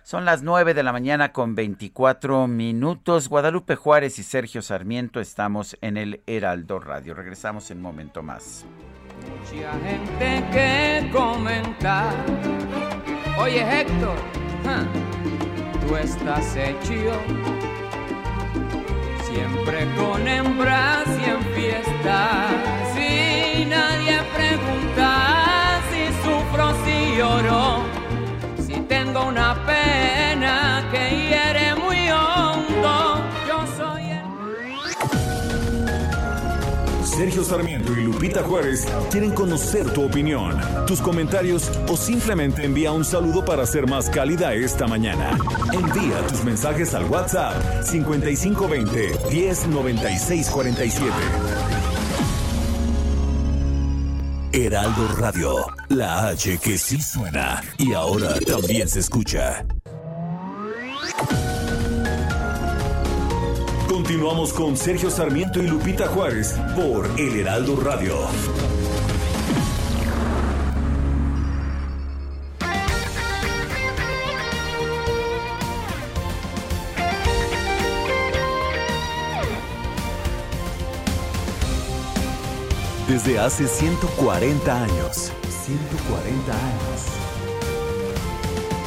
Son 0.07 0.24
las 0.24 0.45
9 0.45 0.73
de 0.73 0.85
la 0.85 0.93
mañana 0.93 1.33
con 1.33 1.57
24 1.57 2.47
minutos. 2.47 3.28
Guadalupe 3.28 3.74
Juárez 3.74 4.20
y 4.20 4.23
Sergio 4.23 4.62
Sarmiento 4.62 5.19
estamos 5.19 5.77
en 5.81 5.97
el 5.97 6.23
Heraldo 6.28 6.78
Radio. 6.78 7.12
Regresamos 7.12 7.73
en 7.73 7.78
un 7.78 7.83
momento 7.83 8.23
más. 8.23 8.65
Mucha 9.28 9.73
gente 9.81 10.45
que 10.53 11.11
comenta. 11.11 12.12
Oye 13.41 13.81
Héctor, 13.81 14.16
tú 15.81 15.97
estás 15.97 16.55
hecho 16.55 17.20
siempre 19.24 19.93
con 19.97 20.28
hembras 20.28 21.09
y 21.20 21.31
en 21.31 21.43
fiestas. 21.53 22.55
Si 22.95 23.65
nadie 23.65 24.20
pregunta 24.37 25.81
si 25.91 26.07
sufro, 26.23 26.74
si 26.85 27.16
lloro 27.16 27.95
tengo 29.16 29.28
una 29.28 29.55
pena 29.64 30.84
que 30.90 31.16
hiere 31.16 31.74
muy 31.74 32.10
hondo. 32.10 33.22
Yo 33.47 33.64
soy 33.76 34.02
Sergio 37.05 37.44
Sarmiento 37.44 37.93
y 37.93 38.05
Lupita 38.05 38.43
Juárez 38.43 38.86
quieren 39.10 39.32
conocer 39.32 39.90
tu 39.93 40.05
opinión, 40.05 40.59
tus 40.86 41.01
comentarios 41.01 41.70
o 41.88 41.97
simplemente 41.97 42.64
envía 42.64 42.93
un 42.93 43.05
saludo 43.05 43.44
para 43.44 43.66
ser 43.66 43.88
más 43.88 44.10
cálida 44.10 44.52
esta 44.52 44.86
mañana. 44.86 45.38
Envía 45.72 46.26
tus 46.28 46.44
mensajes 46.44 46.94
al 46.94 47.06
WhatsApp 47.06 47.55
5520 47.84 49.12
109647. 49.30 51.85
Heraldo 54.57 55.07
Radio, 55.19 55.66
la 55.91 56.28
H 56.28 56.57
que 56.57 56.78
sí 56.78 56.99
suena 56.99 57.62
y 57.77 57.93
ahora 57.93 58.41
también 58.41 58.89
se 58.89 59.01
escucha. 59.01 59.66
Continuamos 63.87 64.55
con 64.55 64.74
Sergio 64.78 65.11
Sarmiento 65.11 65.62
y 65.62 65.66
Lupita 65.66 66.07
Juárez 66.07 66.57
por 66.74 67.07
El 67.19 67.41
Heraldo 67.41 67.77
Radio. 67.77 68.16
Desde 83.09 83.39
hace 83.39 83.69
140 83.69 84.83
años. 84.83 85.33
140 85.65 86.53
años. 86.53 87.03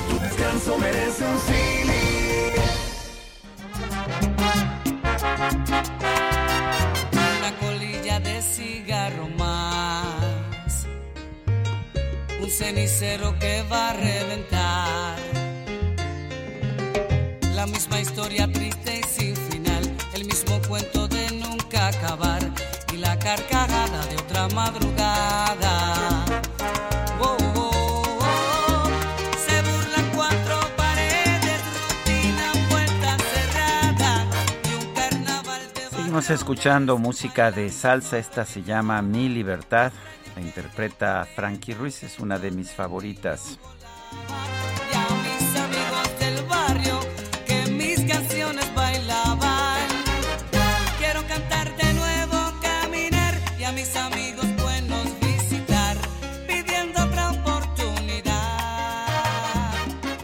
Tu 0.10 0.20
descanso 0.20 0.78
merece 0.78 1.26
un. 1.26 1.40
Una 7.12 7.56
colilla 7.60 8.20
de 8.20 8.41
cigarro 8.41 9.30
más. 9.38 10.86
Un 12.41 12.50
cenicero 12.50 13.38
que 13.40 13.64
va 13.72 13.90
a 13.90 13.94
reventar. 13.94 15.20
La 17.54 17.66
misma 17.66 18.00
historia 18.00 18.52
triste 18.52 19.02
y 19.02 19.04
sin 19.04 19.36
final, 19.36 19.98
el 20.14 20.26
mismo 20.26 20.62
cuento 20.68 21.08
de 21.08 21.32
nunca 21.32 21.88
acabar 21.88 22.41
y 22.94 22.98
la 22.98 23.20
carcajada 23.20 23.59
madrugada. 24.48 26.26
Seguimos 35.91 36.30
escuchando 36.32 36.98
música 36.98 37.52
de 37.52 37.70
salsa, 37.70 38.18
esta 38.18 38.44
se 38.44 38.64
llama 38.64 39.02
Mi 39.02 39.30
Libertad, 39.30 39.91
la 40.36 40.41
interpreta 40.41 41.26
Frankie 41.36 41.76
Ruiz, 41.76 42.02
es 42.02 42.20
una 42.20 42.40
de 42.40 42.49
mis 42.49 42.72
favoritas. 42.72 43.60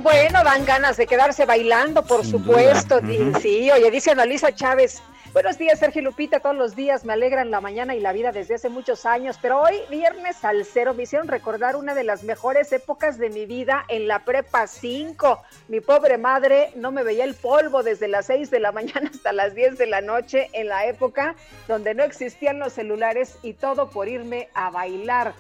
Bueno, 0.06 0.44
dan 0.44 0.66
ganas 0.66 0.98
de 0.98 1.08
quedarse 1.08 1.48
bailando, 1.48 2.04
por 2.06 2.22
Sin 2.22 2.34
supuesto. 2.34 3.00
Sí, 3.42 3.72
oye, 3.72 3.90
dice 3.90 4.12
Analisa 4.12 4.54
Chávez. 4.54 5.02
Buenos 5.34 5.58
días, 5.58 5.80
Sergio 5.80 6.04
Lupita. 6.04 6.42
Todos 6.42 6.56
los 6.56 6.76
días 6.76 7.06
me 7.06 7.14
alegran 7.14 7.50
la 7.50 7.60
mañana 7.60 7.96
y 7.96 8.00
la 8.00 8.14
vida 8.14 8.32
desde 8.32 8.54
hace 8.54 8.70
muchos 8.70 9.08
años, 9.08 9.40
pero 9.42 9.60
hoy, 9.60 9.80
viernes 9.90 10.46
al 10.46 10.64
cero, 10.64 10.94
me 10.94 11.04
hicieron 11.04 11.28
recordar 11.28 11.76
una 11.76 11.96
de 11.96 12.04
las 12.04 12.22
mejores 12.22 12.72
épocas 12.72 13.18
de 13.18 13.32
mi 13.32 13.48
vida 13.48 13.84
en 13.88 14.08
la 14.08 14.24
prepa 14.24 14.68
5. 14.68 15.42
Mi 15.70 15.80
pobre 15.80 16.20
madre 16.20 16.72
no 16.76 16.92
me 16.92 17.02
veía 17.02 17.24
el 17.24 17.34
polvo 17.34 17.82
desde 17.82 18.08
las 18.08 18.28
6 18.28 18.52
de 18.52 18.60
la 18.60 18.72
mañana 18.72 19.10
hasta 19.12 19.34
las 19.34 19.56
10 19.56 19.80
de 19.80 19.88
la 19.88 20.02
noche 20.02 20.52
en 20.54 20.68
la 20.68 20.86
época 20.86 21.36
donde 21.68 21.96
no 21.96 22.04
existían 22.04 22.60
los 22.60 22.74
celulares 22.74 23.40
y 23.42 23.54
todo 23.54 23.90
por 23.90 24.08
irme 24.08 24.50
a 24.54 24.70
bailar. 24.70 25.34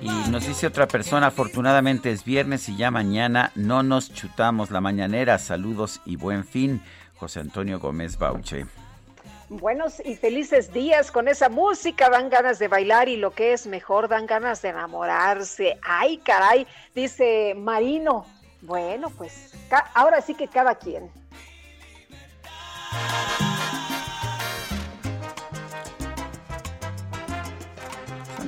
Y 0.00 0.30
nos 0.30 0.46
dice 0.46 0.66
otra 0.66 0.86
persona, 0.86 1.28
afortunadamente 1.28 2.10
es 2.10 2.24
viernes 2.24 2.68
y 2.68 2.76
ya 2.76 2.90
mañana 2.90 3.50
no 3.54 3.82
nos 3.82 4.12
chutamos 4.12 4.70
la 4.70 4.80
mañanera. 4.80 5.38
Saludos 5.38 6.00
y 6.04 6.16
buen 6.16 6.44
fin. 6.44 6.80
José 7.16 7.40
Antonio 7.40 7.80
Gómez 7.80 8.16
Bauche. 8.16 8.66
Buenos 9.48 10.00
y 10.04 10.14
felices 10.14 10.72
días 10.72 11.10
con 11.10 11.26
esa 11.26 11.48
música, 11.48 12.10
dan 12.10 12.28
ganas 12.28 12.58
de 12.58 12.68
bailar 12.68 13.08
y 13.08 13.16
lo 13.16 13.30
que 13.30 13.54
es 13.54 13.66
mejor, 13.66 14.06
dan 14.06 14.26
ganas 14.26 14.60
de 14.60 14.68
enamorarse. 14.68 15.78
Ay, 15.82 16.18
caray, 16.18 16.66
dice 16.94 17.54
Marino. 17.56 18.26
Bueno, 18.60 19.08
pues 19.10 19.54
ahora 19.94 20.20
sí 20.20 20.34
que 20.34 20.48
cada 20.48 20.74
quien. 20.74 21.10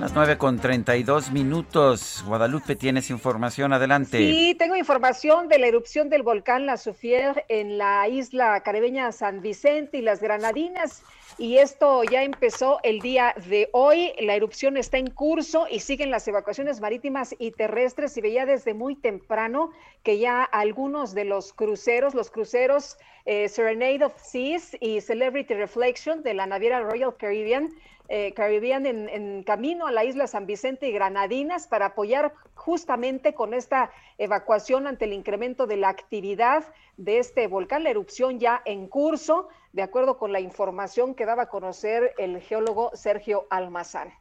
Las 0.00 0.14
9 0.14 0.38
con 0.38 0.58
32 0.58 1.30
minutos. 1.30 2.24
Guadalupe, 2.26 2.74
tienes 2.74 3.10
información, 3.10 3.74
adelante. 3.74 4.16
Sí, 4.16 4.56
tengo 4.58 4.74
información 4.74 5.46
de 5.48 5.58
la 5.58 5.66
erupción 5.66 6.08
del 6.08 6.22
volcán 6.22 6.64
La 6.64 6.78
Soufier 6.78 7.44
en 7.48 7.76
la 7.76 8.08
isla 8.08 8.62
caribeña 8.62 9.12
San 9.12 9.42
Vicente 9.42 9.98
y 9.98 10.02
las 10.02 10.22
Granadinas. 10.22 11.02
Y 11.36 11.58
esto 11.58 12.02
ya 12.04 12.22
empezó 12.22 12.80
el 12.82 13.00
día 13.00 13.34
de 13.46 13.68
hoy. 13.72 14.12
La 14.20 14.34
erupción 14.34 14.78
está 14.78 14.96
en 14.96 15.10
curso 15.10 15.66
y 15.70 15.80
siguen 15.80 16.10
las 16.10 16.26
evacuaciones 16.26 16.80
marítimas 16.80 17.34
y 17.38 17.50
terrestres. 17.50 18.16
Y 18.16 18.22
veía 18.22 18.46
desde 18.46 18.72
muy 18.72 18.96
temprano 18.96 19.70
que 20.02 20.18
ya 20.18 20.42
algunos 20.44 21.14
de 21.14 21.26
los 21.26 21.52
cruceros, 21.52 22.14
los 22.14 22.30
cruceros 22.30 22.96
eh, 23.26 23.48
Serenade 23.50 24.04
of 24.04 24.14
Seas 24.16 24.76
y 24.80 25.02
Celebrity 25.02 25.52
Reflection 25.52 26.22
de 26.22 26.32
la 26.32 26.46
naviera 26.46 26.80
Royal 26.80 27.14
Caribbean, 27.16 27.70
eh, 28.12 28.34
Caribbean 28.34 28.86
en, 28.86 29.44
camino 29.44 29.86
a 29.86 29.92
la 29.92 30.04
isla 30.04 30.26
San 30.26 30.44
Vicente 30.44 30.88
y 30.88 30.92
Granadinas 30.92 31.68
para 31.68 31.86
apoyar 31.86 32.34
justamente 32.54 33.34
con 33.34 33.54
esta 33.54 33.92
evacuación 34.18 34.88
ante 34.88 35.04
el 35.04 35.12
incremento 35.12 35.68
de 35.68 35.76
la 35.76 35.90
actividad 35.90 36.64
de 36.96 37.18
este 37.18 37.46
volcán, 37.46 37.84
la 37.84 37.90
erupción 37.90 38.40
ya 38.40 38.62
en 38.64 38.88
curso, 38.88 39.48
de 39.72 39.82
acuerdo 39.82 40.18
con 40.18 40.32
la 40.32 40.40
información 40.40 41.14
que 41.14 41.24
daba 41.24 41.44
a 41.44 41.48
conocer 41.48 42.12
el 42.18 42.40
geólogo 42.40 42.90
Sergio 42.94 43.46
Almazán. 43.48 44.12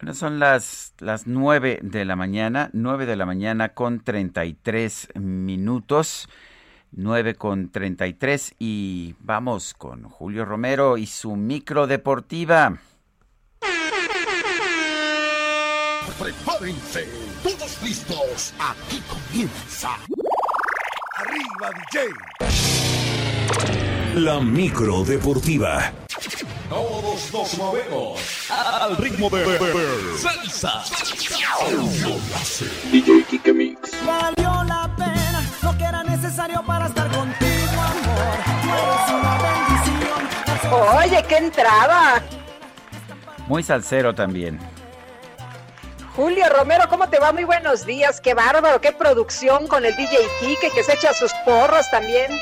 Bueno, 0.00 0.12
son 0.12 0.40
las, 0.40 0.92
las 0.98 1.28
9 1.28 1.78
de 1.82 2.04
la 2.04 2.16
mañana, 2.16 2.68
9 2.72 3.06
de 3.06 3.14
la 3.14 3.26
mañana 3.26 3.74
con 3.74 4.02
33 4.02 5.10
minutos. 5.14 6.28
9 6.96 7.34
con 7.34 7.68
33 7.70 8.54
y 8.58 9.14
vamos 9.20 9.74
con 9.74 10.04
Julio 10.08 10.44
Romero 10.44 10.96
y 10.96 11.06
su 11.06 11.36
micro 11.36 11.86
deportiva. 11.86 12.76
Prepárense, 16.18 17.06
todos 17.42 17.82
listos. 17.82 18.54
Aquí 18.58 19.02
comienza. 19.08 19.90
Arriba, 21.18 21.70
DJ. 21.92 22.08
La 24.20 24.40
micro 24.40 25.04
deportiva. 25.04 25.92
Todos 26.70 27.32
nos 27.32 27.58
movemos 27.58 28.50
al 28.50 28.96
ritmo 28.96 29.28
de, 29.30 29.44
de- 29.44 29.58
de- 29.58 30.18
salsa. 30.18 30.82
DJ 32.90 33.24
Kike 33.28 33.52
Mix. 33.52 33.78
Valió 34.04 34.64
la 34.64 34.92
pena 34.96 35.42
lo 35.62 35.76
que 35.78 35.84
era 35.84 36.02
necesario 36.02 36.62
para 36.66 36.75
Oye, 40.72 41.22
qué 41.28 41.36
entrada. 41.36 42.22
Muy 43.46 43.62
salsero 43.62 44.14
también. 44.14 44.58
Julio 46.16 46.44
Romero, 46.48 46.84
¿cómo 46.88 47.08
te 47.08 47.18
va? 47.18 47.32
Muy 47.32 47.44
buenos 47.44 47.84
días. 47.84 48.20
Qué 48.20 48.34
bárbaro, 48.34 48.80
qué 48.80 48.92
producción 48.92 49.66
con 49.68 49.84
el 49.84 49.94
DJ 49.94 50.18
Kike 50.40 50.70
que 50.70 50.82
se 50.82 50.94
echa 50.94 51.12
sus 51.12 51.32
porros 51.44 51.88
también. 51.90 52.32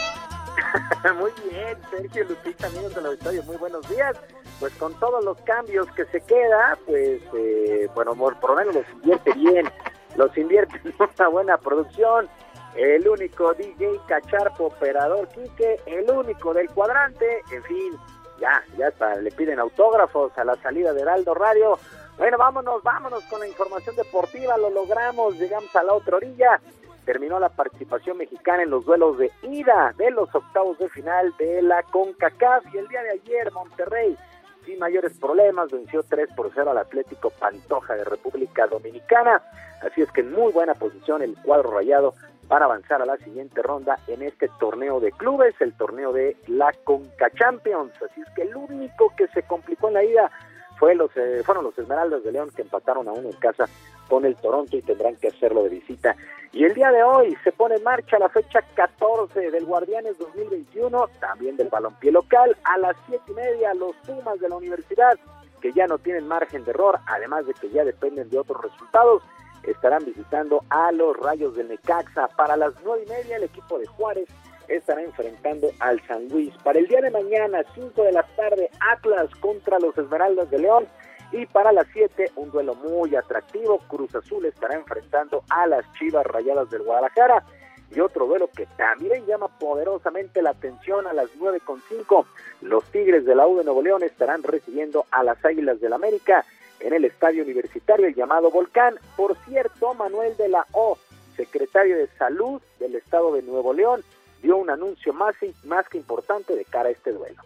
Muy 1.18 1.32
bien, 1.50 1.76
Sergio 1.90 2.24
Lupita, 2.24 2.66
amigos 2.68 2.94
del 2.94 3.06
auditorio, 3.06 3.42
muy 3.44 3.56
buenos 3.56 3.88
días. 3.88 4.16
Pues 4.60 4.72
con 4.74 4.94
todos 4.98 5.24
los 5.24 5.36
cambios 5.42 5.86
que 5.92 6.04
se 6.06 6.20
queda, 6.20 6.78
pues, 6.86 7.20
eh, 7.36 7.88
bueno, 7.94 8.14
por, 8.14 8.38
por 8.40 8.50
lo 8.50 8.56
menos 8.56 8.74
los 8.74 8.88
invierte 8.94 9.32
bien, 9.34 9.70
los 10.16 10.36
invierte 10.36 10.80
en 10.84 10.94
una 10.98 11.28
buena 11.28 11.58
producción. 11.58 12.28
El 12.76 13.08
único 13.08 13.54
DJ 13.54 14.00
Cacharpo, 14.08 14.66
operador 14.66 15.28
Quique, 15.28 15.80
el 15.86 16.10
único 16.10 16.52
del 16.52 16.68
cuadrante, 16.70 17.42
en 17.52 17.62
fin, 17.64 17.92
ya, 18.38 18.62
ya 18.76 18.88
está, 18.88 19.16
le 19.16 19.30
piden 19.30 19.58
autógrafos 19.58 20.36
a 20.38 20.44
la 20.44 20.56
salida 20.56 20.92
de 20.92 21.02
Heraldo 21.02 21.34
Radio. 21.34 21.78
Bueno, 22.18 22.38
vámonos, 22.38 22.82
vámonos 22.82 23.24
con 23.24 23.40
la 23.40 23.48
información 23.48 23.96
deportiva, 23.96 24.56
lo 24.56 24.70
logramos, 24.70 25.38
llegamos 25.38 25.74
a 25.74 25.82
la 25.82 25.94
otra 25.94 26.16
orilla 26.16 26.60
terminó 27.04 27.38
la 27.38 27.50
participación 27.50 28.18
mexicana 28.18 28.62
en 28.62 28.70
los 28.70 28.84
duelos 28.84 29.18
de 29.18 29.30
ida 29.42 29.94
de 29.96 30.10
los 30.10 30.34
octavos 30.34 30.78
de 30.78 30.88
final 30.88 31.34
de 31.38 31.62
la 31.62 31.82
CONCACAF 31.82 32.64
y 32.74 32.78
el 32.78 32.88
día 32.88 33.02
de 33.02 33.10
ayer 33.10 33.52
Monterrey 33.52 34.16
sin 34.64 34.78
mayores 34.78 35.18
problemas 35.18 35.70
venció 35.70 36.02
3 36.02 36.30
por 36.34 36.50
0 36.54 36.70
al 36.70 36.78
Atlético 36.78 37.30
Pantoja 37.30 37.94
de 37.94 38.04
República 38.04 38.66
Dominicana, 38.66 39.42
así 39.82 40.00
es 40.00 40.10
que 40.10 40.22
en 40.22 40.32
muy 40.32 40.52
buena 40.52 40.74
posición 40.74 41.22
el 41.22 41.36
cuadro 41.42 41.70
rayado 41.70 42.14
para 42.48 42.66
avanzar 42.66 43.02
a 43.02 43.06
la 43.06 43.16
siguiente 43.18 43.62
ronda 43.62 43.98
en 44.06 44.22
este 44.22 44.48
torneo 44.58 45.00
de 45.00 45.12
clubes, 45.12 45.54
el 45.60 45.72
torneo 45.74 46.12
de 46.12 46.36
la 46.46 46.72
Conca 46.84 47.30
Champions, 47.30 47.92
así 48.02 48.20
es 48.20 48.28
que 48.34 48.42
el 48.42 48.54
único 48.54 49.12
que 49.16 49.26
se 49.28 49.42
complicó 49.42 49.88
en 49.88 49.94
la 49.94 50.04
ida 50.04 50.30
fue 50.78 50.94
los, 50.94 51.10
eh, 51.16 51.42
fueron 51.44 51.64
los 51.64 51.78
Esmeraldas 51.78 52.24
de 52.24 52.32
León 52.32 52.50
que 52.54 52.62
empataron 52.62 53.08
a 53.08 53.12
uno 53.12 53.28
en 53.28 53.36
casa 53.36 53.66
con 54.08 54.24
el 54.24 54.36
Toronto 54.36 54.76
y 54.76 54.82
tendrán 54.82 55.16
que 55.16 55.28
hacerlo 55.28 55.62
de 55.62 55.70
visita. 55.70 56.16
Y 56.52 56.64
el 56.64 56.74
día 56.74 56.90
de 56.92 57.02
hoy 57.02 57.36
se 57.42 57.52
pone 57.52 57.76
en 57.76 57.82
marcha 57.82 58.18
la 58.18 58.28
fecha 58.28 58.60
14 58.74 59.50
del 59.50 59.64
Guardianes 59.64 60.18
2021, 60.18 61.08
también 61.20 61.56
del 61.56 61.68
balompié 61.68 62.12
local, 62.12 62.56
a 62.64 62.78
las 62.78 62.96
siete 63.08 63.24
y 63.28 63.34
media 63.34 63.74
los 63.74 63.96
Pumas 64.06 64.38
de 64.38 64.48
la 64.48 64.56
universidad, 64.56 65.18
que 65.60 65.72
ya 65.72 65.86
no 65.86 65.98
tienen 65.98 66.28
margen 66.28 66.64
de 66.64 66.70
error, 66.70 66.98
además 67.06 67.46
de 67.46 67.54
que 67.54 67.70
ya 67.70 67.84
dependen 67.84 68.28
de 68.30 68.38
otros 68.38 68.62
resultados, 68.62 69.22
estarán 69.66 70.04
visitando 70.04 70.64
a 70.70 70.92
los 70.92 71.16
Rayos 71.16 71.56
del 71.56 71.68
Necaxa. 71.68 72.28
Para 72.28 72.56
las 72.56 72.74
nueve 72.84 73.04
y 73.06 73.10
media 73.10 73.36
el 73.36 73.44
equipo 73.44 73.78
de 73.78 73.86
Juárez 73.86 74.28
estará 74.68 75.02
enfrentando 75.02 75.70
al 75.80 76.00
San 76.06 76.28
Luis. 76.28 76.54
Para 76.62 76.78
el 76.78 76.86
día 76.86 77.00
de 77.00 77.10
mañana, 77.10 77.62
5 77.74 78.02
de 78.02 78.12
la 78.12 78.22
tarde, 78.36 78.70
Atlas 78.92 79.34
contra 79.40 79.78
los 79.78 79.96
Esmeraldas 79.96 80.50
de 80.50 80.58
León. 80.58 80.86
Y 81.32 81.46
para 81.46 81.72
las 81.72 81.86
7, 81.92 82.32
un 82.36 82.50
duelo 82.50 82.74
muy 82.74 83.16
atractivo. 83.16 83.78
Cruz 83.88 84.14
Azul 84.14 84.44
estará 84.44 84.76
enfrentando 84.76 85.42
a 85.50 85.66
las 85.66 85.84
Chivas 85.94 86.24
Rayadas 86.26 86.70
del 86.70 86.82
Guadalajara. 86.82 87.44
Y 87.90 88.00
otro 88.00 88.26
duelo 88.26 88.48
que 88.48 88.66
también 88.76 89.26
llama 89.26 89.48
poderosamente 89.58 90.42
la 90.42 90.50
atención 90.50 91.06
a 91.06 91.12
las 91.12 91.28
9.5. 91.38 92.24
Los 92.62 92.84
Tigres 92.86 93.24
de 93.24 93.34
la 93.34 93.46
U 93.46 93.58
de 93.58 93.64
Nuevo 93.64 93.82
León 93.82 94.02
estarán 94.02 94.42
recibiendo 94.42 95.06
a 95.10 95.22
las 95.22 95.44
Águilas 95.44 95.80
del 95.80 95.92
América. 95.92 96.44
En 96.80 96.92
el 96.92 97.04
estadio 97.04 97.42
universitario 97.42 98.08
llamado 98.08 98.50
Volcán. 98.50 98.94
Por 99.16 99.36
cierto, 99.46 99.94
Manuel 99.94 100.36
de 100.36 100.48
la 100.48 100.66
O, 100.72 100.98
secretario 101.36 101.96
de 101.96 102.08
Salud 102.18 102.60
del 102.78 102.94
estado 102.94 103.34
de 103.34 103.42
Nuevo 103.42 103.72
León, 103.72 104.02
dio 104.42 104.56
un 104.56 104.70
anuncio 104.70 105.12
más, 105.12 105.34
más 105.64 105.88
que 105.88 105.98
importante 105.98 106.54
de 106.54 106.64
cara 106.64 106.88
a 106.88 106.92
este 106.92 107.12
duelo. 107.12 107.42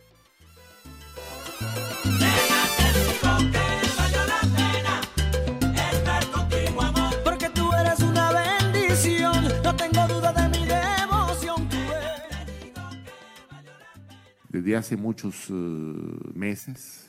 Porque 7.24 7.48
tú 7.50 7.70
eres 7.72 8.00
una 8.00 8.32
bendición, 8.32 9.44
no 9.62 9.76
tengo 9.76 10.06
duda 10.08 10.32
de 10.32 10.58
mi 10.58 10.66
devoción. 10.66 11.68
Desde 14.48 14.76
hace 14.76 14.96
muchos 14.96 15.50
eh, 15.50 15.52
meses 16.34 17.07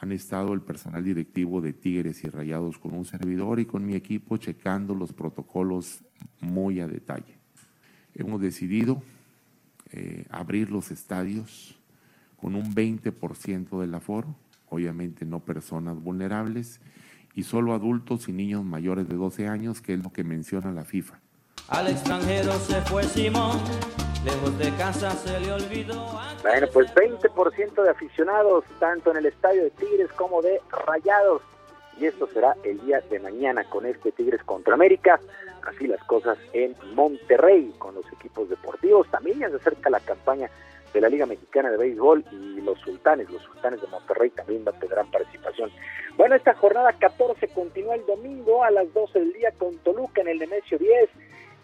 han 0.00 0.12
estado 0.12 0.54
el 0.54 0.62
personal 0.62 1.04
directivo 1.04 1.60
de 1.60 1.74
Tigres 1.74 2.24
y 2.24 2.28
Rayados 2.28 2.78
con 2.78 2.94
un 2.94 3.04
servidor 3.04 3.60
y 3.60 3.66
con 3.66 3.84
mi 3.84 3.94
equipo 3.94 4.38
checando 4.38 4.94
los 4.94 5.12
protocolos 5.12 6.02
muy 6.40 6.80
a 6.80 6.88
detalle. 6.88 7.38
Hemos 8.14 8.40
decidido 8.40 9.02
eh, 9.92 10.24
abrir 10.30 10.70
los 10.70 10.90
estadios 10.90 11.78
con 12.36 12.54
un 12.54 12.74
20% 12.74 13.78
del 13.78 13.94
aforo, 13.94 14.34
obviamente 14.70 15.26
no 15.26 15.40
personas 15.40 16.00
vulnerables, 16.02 16.80
y 17.34 17.42
solo 17.42 17.74
adultos 17.74 18.28
y 18.28 18.32
niños 18.32 18.64
mayores 18.64 19.06
de 19.06 19.16
12 19.16 19.48
años, 19.48 19.82
que 19.82 19.92
es 19.94 20.02
lo 20.02 20.12
que 20.12 20.24
menciona 20.24 20.72
la 20.72 20.84
FIFA. 20.84 21.20
Al 21.68 21.88
extranjero 21.88 22.52
se 22.58 22.80
fue 22.82 23.04
Simón, 23.04 23.58
Bueno, 26.42 26.66
pues 26.74 26.94
20% 26.94 27.82
de 27.82 27.90
aficionados, 27.90 28.64
tanto 28.78 29.10
en 29.10 29.16
el 29.16 29.26
estadio 29.26 29.64
de 29.64 29.70
Tigres 29.70 30.12
como 30.12 30.42
de 30.42 30.60
Rayados. 30.86 31.40
Y 31.98 32.04
esto 32.04 32.26
será 32.26 32.54
el 32.62 32.80
día 32.84 33.00
de 33.00 33.18
mañana 33.18 33.64
con 33.64 33.86
este 33.86 34.12
Tigres 34.12 34.42
contra 34.44 34.74
América. 34.74 35.18
Así 35.66 35.86
las 35.86 36.02
cosas 36.04 36.36
en 36.52 36.76
Monterrey 36.94 37.74
con 37.78 37.94
los 37.94 38.04
equipos 38.12 38.50
deportivos. 38.50 39.10
También 39.10 39.38
ya 39.38 39.48
se 39.48 39.56
acerca 39.56 39.88
la 39.88 40.00
campaña 40.00 40.50
de 40.92 41.00
la 41.00 41.08
Liga 41.08 41.24
Mexicana 41.24 41.70
de 41.70 41.78
Béisbol 41.78 42.24
y 42.32 42.60
los 42.60 42.78
sultanes, 42.80 43.30
los 43.30 43.42
sultanes 43.42 43.80
de 43.80 43.86
Monterrey 43.86 44.30
también 44.30 44.64
tendrán 44.80 45.10
participación. 45.10 45.70
Bueno, 46.16 46.34
esta 46.34 46.54
jornada 46.54 46.92
14 46.92 47.48
continúa 47.48 47.94
el 47.94 48.04
domingo 48.04 48.64
a 48.64 48.70
las 48.70 48.92
12 48.92 49.18
del 49.18 49.32
día 49.32 49.52
con 49.52 49.78
Toluca 49.78 50.20
en 50.20 50.28
el 50.28 50.38
Nemesio 50.38 50.78
10. 50.78 51.08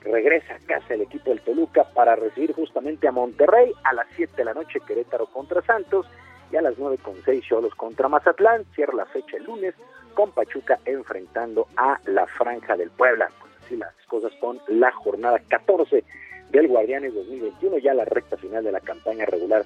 Regresa 0.06 0.54
a 0.54 0.58
casa 0.60 0.94
el 0.94 1.02
equipo 1.02 1.30
del 1.30 1.40
Toluca 1.40 1.84
para 1.92 2.14
recibir 2.14 2.52
justamente 2.52 3.08
a 3.08 3.12
Monterrey 3.12 3.72
a 3.82 3.92
las 3.92 4.06
7 4.14 4.34
de 4.36 4.44
la 4.44 4.54
noche 4.54 4.78
Querétaro 4.86 5.26
contra 5.26 5.62
Santos 5.62 6.06
y 6.52 6.56
a 6.56 6.62
las 6.62 6.78
9 6.78 6.98
con 7.02 7.16
6 7.24 7.44
Cholos 7.44 7.74
contra 7.74 8.08
Mazatlán. 8.08 8.64
Cierra 8.74 8.94
la 8.94 9.06
fecha 9.06 9.36
el 9.36 9.44
lunes 9.44 9.74
con 10.14 10.30
Pachuca 10.30 10.78
enfrentando 10.84 11.66
a 11.76 11.98
la 12.06 12.26
Franja 12.26 12.76
del 12.76 12.90
Puebla. 12.90 13.28
Pues 13.40 13.52
así 13.64 13.76
las 13.76 13.92
cosas 14.06 14.32
con 14.40 14.60
la 14.68 14.92
jornada 14.92 15.40
14 15.48 16.04
del 16.50 16.68
Guardianes 16.68 17.12
2021, 17.12 17.78
ya 17.78 17.92
la 17.92 18.04
recta 18.04 18.36
final 18.36 18.62
de 18.62 18.70
la 18.70 18.80
campaña 18.80 19.26
regular. 19.26 19.64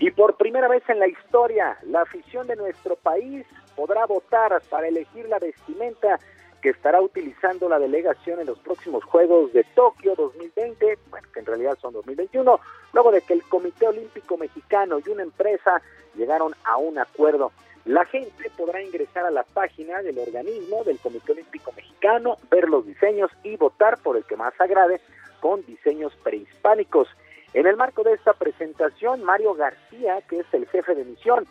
Y 0.00 0.10
por 0.10 0.36
primera 0.36 0.66
vez 0.66 0.82
en 0.88 0.98
la 0.98 1.06
historia, 1.06 1.78
la 1.84 2.02
afición 2.02 2.48
de 2.48 2.56
nuestro 2.56 2.96
país 2.96 3.46
podrá 3.76 4.04
votar 4.06 4.60
para 4.68 4.88
elegir 4.88 5.28
la 5.28 5.38
vestimenta 5.38 6.18
que 6.60 6.70
estará 6.70 7.00
utilizando 7.00 7.68
la 7.68 7.78
delegación 7.78 8.40
en 8.40 8.46
los 8.46 8.58
próximos 8.58 9.04
Juegos 9.04 9.52
de 9.52 9.64
Tokio 9.74 10.14
2020, 10.14 10.98
bueno, 11.10 11.28
que 11.32 11.40
en 11.40 11.46
realidad 11.46 11.78
son 11.80 11.92
2021, 11.94 12.60
luego 12.92 13.12
de 13.12 13.20
que 13.20 13.34
el 13.34 13.42
Comité 13.44 13.86
Olímpico 13.86 14.36
Mexicano 14.36 14.98
y 15.04 15.08
una 15.10 15.22
empresa 15.22 15.82
llegaron 16.14 16.54
a 16.64 16.76
un 16.76 16.98
acuerdo. 16.98 17.52
La 17.84 18.04
gente 18.04 18.50
podrá 18.56 18.82
ingresar 18.82 19.26
a 19.26 19.30
la 19.30 19.44
página 19.44 20.02
del 20.02 20.18
organismo 20.18 20.82
del 20.84 20.98
Comité 20.98 21.32
Olímpico 21.32 21.72
Mexicano, 21.76 22.36
ver 22.50 22.68
los 22.68 22.84
diseños 22.84 23.30
y 23.44 23.56
votar 23.56 23.98
por 23.98 24.16
el 24.16 24.24
que 24.24 24.36
más 24.36 24.52
agrade 24.60 25.00
con 25.40 25.64
diseños 25.66 26.12
prehispánicos. 26.24 27.08
En 27.54 27.66
el 27.66 27.76
marco 27.76 28.02
de 28.02 28.14
esta 28.14 28.32
presentación, 28.32 29.22
Mario 29.22 29.54
García, 29.54 30.20
que 30.28 30.40
es 30.40 30.46
el 30.52 30.66
jefe 30.66 30.94
de 30.94 31.04
misión, 31.04 31.46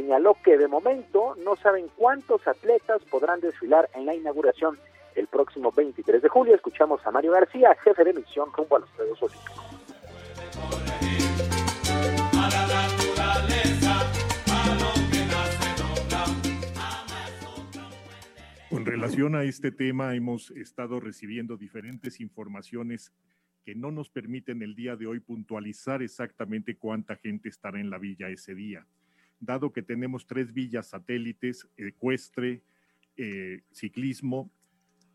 señaló 0.00 0.36
que 0.44 0.56
de 0.56 0.68
momento 0.68 1.34
no 1.44 1.56
saben 1.56 1.88
cuántos 1.96 2.46
atletas 2.46 3.02
podrán 3.10 3.40
desfilar 3.40 3.90
en 3.94 4.06
la 4.06 4.14
inauguración 4.14 4.78
el 5.16 5.26
próximo 5.26 5.72
23 5.72 6.22
de 6.22 6.28
julio. 6.28 6.54
Escuchamos 6.54 7.04
a 7.04 7.10
Mario 7.10 7.32
García, 7.32 7.74
jefe 7.82 8.04
de 8.04 8.12
misión 8.12 8.48
rumbo 8.56 8.76
a 8.76 8.78
los 8.78 8.90
Juegos 8.90 9.20
Olímpicos. 9.22 9.64
Con 18.70 18.86
relación 18.86 19.34
a 19.34 19.42
este 19.42 19.72
tema, 19.72 20.14
hemos 20.14 20.52
estado 20.52 21.00
recibiendo 21.00 21.56
diferentes 21.56 22.20
informaciones 22.20 23.12
que 23.64 23.74
no 23.74 23.90
nos 23.90 24.10
permiten 24.10 24.62
el 24.62 24.76
día 24.76 24.94
de 24.94 25.08
hoy 25.08 25.18
puntualizar 25.18 26.02
exactamente 26.02 26.76
cuánta 26.76 27.16
gente 27.16 27.48
estará 27.48 27.80
en 27.80 27.90
la 27.90 27.98
villa 27.98 28.28
ese 28.28 28.54
día. 28.54 28.86
Dado 29.40 29.72
que 29.72 29.82
tenemos 29.82 30.26
tres 30.26 30.52
villas 30.52 30.88
satélites, 30.88 31.68
ecuestre, 31.76 32.62
eh, 33.16 33.62
ciclismo, 33.72 34.50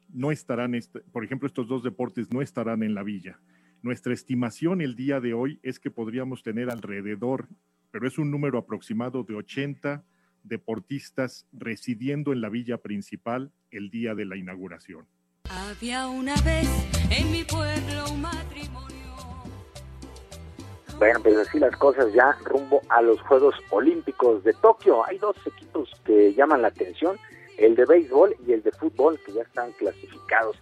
no 0.10 0.32
estarán, 0.32 0.80
por 1.12 1.24
ejemplo, 1.26 1.48
estos 1.48 1.68
dos 1.68 1.84
deportes 1.84 2.32
no 2.32 2.42
estarán 2.42 2.84
en 2.84 2.94
la 2.94 3.04
villa. 3.04 3.40
Nuestra 3.82 4.14
estimación 4.14 4.82
el 4.82 4.96
día 4.96 5.20
de 5.20 5.34
hoy 5.34 5.60
es 5.64 5.80
que 5.80 5.92
podríamos 5.92 6.44
tener 6.44 6.70
alrededor, 6.70 7.48
pero 7.92 8.08
es 8.08 8.18
un 8.18 8.32
número 8.32 8.58
aproximado 8.58 9.24
de 9.24 9.36
80 9.36 10.06
deportistas 10.44 11.48
residiendo 11.52 12.32
en 12.32 12.42
la 12.42 12.50
villa 12.50 12.78
principal 12.78 13.52
el 13.72 13.90
día 13.90 14.16
de 14.16 14.26
la 14.26 14.38
inauguración. 14.38 15.08
Había 15.50 16.08
una 16.08 16.36
vez 16.42 16.70
en 17.10 17.32
mi 17.32 17.44
pueblo 17.44 18.06
un. 18.14 18.53
Bueno, 21.04 21.20
pues 21.22 21.36
así 21.36 21.60
las 21.60 21.76
cosas 21.76 22.14
ya 22.14 22.34
rumbo 22.46 22.82
a 22.88 23.02
los 23.02 23.20
Juegos 23.24 23.56
Olímpicos 23.72 24.42
de 24.46 24.54
Tokio. 24.54 25.06
Hay 25.06 25.18
dos 25.18 25.36
equipos 25.46 25.92
que 26.06 26.34
llaman 26.34 26.62
la 26.62 26.70
atención, 26.70 27.20
el 27.58 27.76
de 27.76 27.84
béisbol 27.84 28.38
y 28.48 28.54
el 28.54 28.64
de 28.64 28.72
fútbol, 28.72 29.20
que 29.26 29.34
ya 29.34 29.42
están 29.42 29.74
clasificados. 29.74 30.56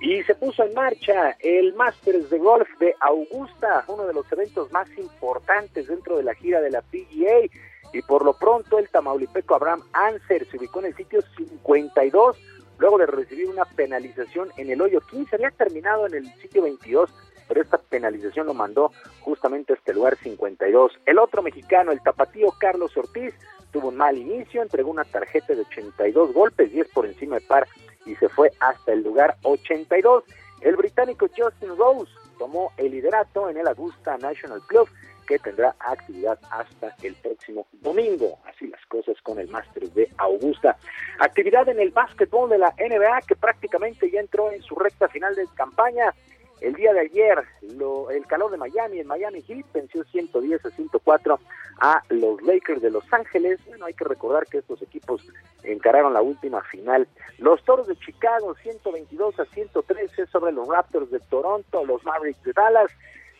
Y 0.00 0.20
se 0.24 0.34
puso 0.34 0.64
en 0.64 0.74
marcha 0.74 1.36
el 1.38 1.74
Masters 1.74 2.28
de 2.28 2.38
Golf 2.38 2.68
de 2.80 2.96
Augusta, 2.98 3.84
uno 3.86 4.04
de 4.04 4.14
los 4.14 4.32
eventos 4.32 4.72
más 4.72 4.88
importantes 4.98 5.86
dentro 5.86 6.16
de 6.16 6.24
la 6.24 6.34
gira 6.34 6.60
de 6.60 6.72
la 6.72 6.82
PGA. 6.82 7.48
Y 7.92 8.02
por 8.02 8.24
lo 8.24 8.32
pronto 8.32 8.80
el 8.80 8.88
tamaulipeco 8.88 9.54
Abraham 9.54 9.84
Anser 9.92 10.44
se 10.50 10.56
ubicó 10.56 10.80
en 10.80 10.86
el 10.86 10.96
sitio 10.96 11.20
52 11.36 12.36
luego 12.78 12.98
de 12.98 13.06
recibir 13.06 13.48
una 13.48 13.64
penalización 13.64 14.48
en 14.56 14.70
el 14.70 14.82
hoyo 14.82 15.00
15. 15.02 15.36
Había 15.36 15.52
terminado 15.52 16.08
en 16.08 16.14
el 16.14 16.34
sitio 16.40 16.62
22, 16.62 17.14
pero 17.48 17.62
esta 17.62 17.78
penalización 17.78 18.46
lo 18.46 18.54
mandó 18.54 18.92
justamente 19.20 19.72
a 19.72 19.76
este 19.76 19.94
lugar 19.94 20.16
52. 20.16 20.92
El 21.06 21.18
otro 21.18 21.42
mexicano, 21.42 21.92
el 21.92 22.02
tapatío 22.02 22.48
Carlos 22.58 22.96
Ortiz, 22.96 23.34
tuvo 23.72 23.88
un 23.88 23.96
mal 23.96 24.16
inicio, 24.16 24.62
entregó 24.62 24.90
una 24.90 25.04
tarjeta 25.04 25.54
de 25.54 25.62
82 25.62 26.32
golpes, 26.32 26.70
10 26.70 26.88
por 26.88 27.06
encima 27.06 27.36
de 27.36 27.46
par, 27.46 27.66
y 28.06 28.14
se 28.16 28.28
fue 28.28 28.50
hasta 28.60 28.92
el 28.92 29.02
lugar 29.02 29.36
82. 29.42 30.24
El 30.60 30.76
británico 30.76 31.26
Justin 31.36 31.76
Rose 31.76 32.12
tomó 32.38 32.72
el 32.76 32.92
liderato 32.92 33.50
en 33.50 33.56
el 33.56 33.66
Augusta 33.66 34.16
National 34.18 34.60
Club, 34.66 34.88
que 35.26 35.38
tendrá 35.38 35.74
actividad 35.78 36.38
hasta 36.50 36.94
el 37.02 37.14
próximo 37.16 37.66
domingo. 37.72 38.38
Así 38.44 38.66
las 38.66 38.84
cosas 38.86 39.16
con 39.22 39.38
el 39.38 39.48
Masters 39.48 39.94
de 39.94 40.08
Augusta. 40.18 40.76
Actividad 41.18 41.68
en 41.68 41.80
el 41.80 41.90
básquetbol 41.90 42.50
de 42.50 42.58
la 42.58 42.74
NBA 42.78 43.22
que 43.26 43.36
prácticamente 43.36 44.10
ya 44.10 44.20
entró 44.20 44.52
en 44.52 44.62
su 44.62 44.74
recta 44.74 45.08
final 45.08 45.34
de 45.34 45.46
campaña. 45.54 46.14
El 46.60 46.74
día 46.74 46.92
de 46.92 47.00
ayer, 47.00 47.42
lo, 47.76 48.10
el 48.10 48.26
calor 48.26 48.50
de 48.50 48.56
Miami, 48.56 49.00
en 49.00 49.06
Miami 49.06 49.42
Heat, 49.42 49.66
venció 49.72 50.04
110 50.04 50.64
a 50.64 50.70
104 50.70 51.40
a 51.80 52.02
los 52.10 52.42
Lakers 52.42 52.80
de 52.80 52.90
Los 52.90 53.04
Ángeles. 53.12 53.60
Bueno, 53.66 53.86
hay 53.86 53.94
que 53.94 54.04
recordar 54.04 54.46
que 54.46 54.58
estos 54.58 54.80
equipos 54.82 55.26
encararon 55.62 56.14
la 56.14 56.22
última 56.22 56.62
final. 56.62 57.08
Los 57.38 57.62
Toros 57.64 57.86
de 57.86 57.96
Chicago, 57.96 58.54
122 58.62 59.40
a 59.40 59.44
113 59.46 60.26
sobre 60.26 60.52
los 60.52 60.68
Raptors 60.68 61.10
de 61.10 61.20
Toronto, 61.20 61.84
los 61.84 62.04
Mavericks 62.04 62.42
de 62.44 62.52
Dallas 62.52 62.90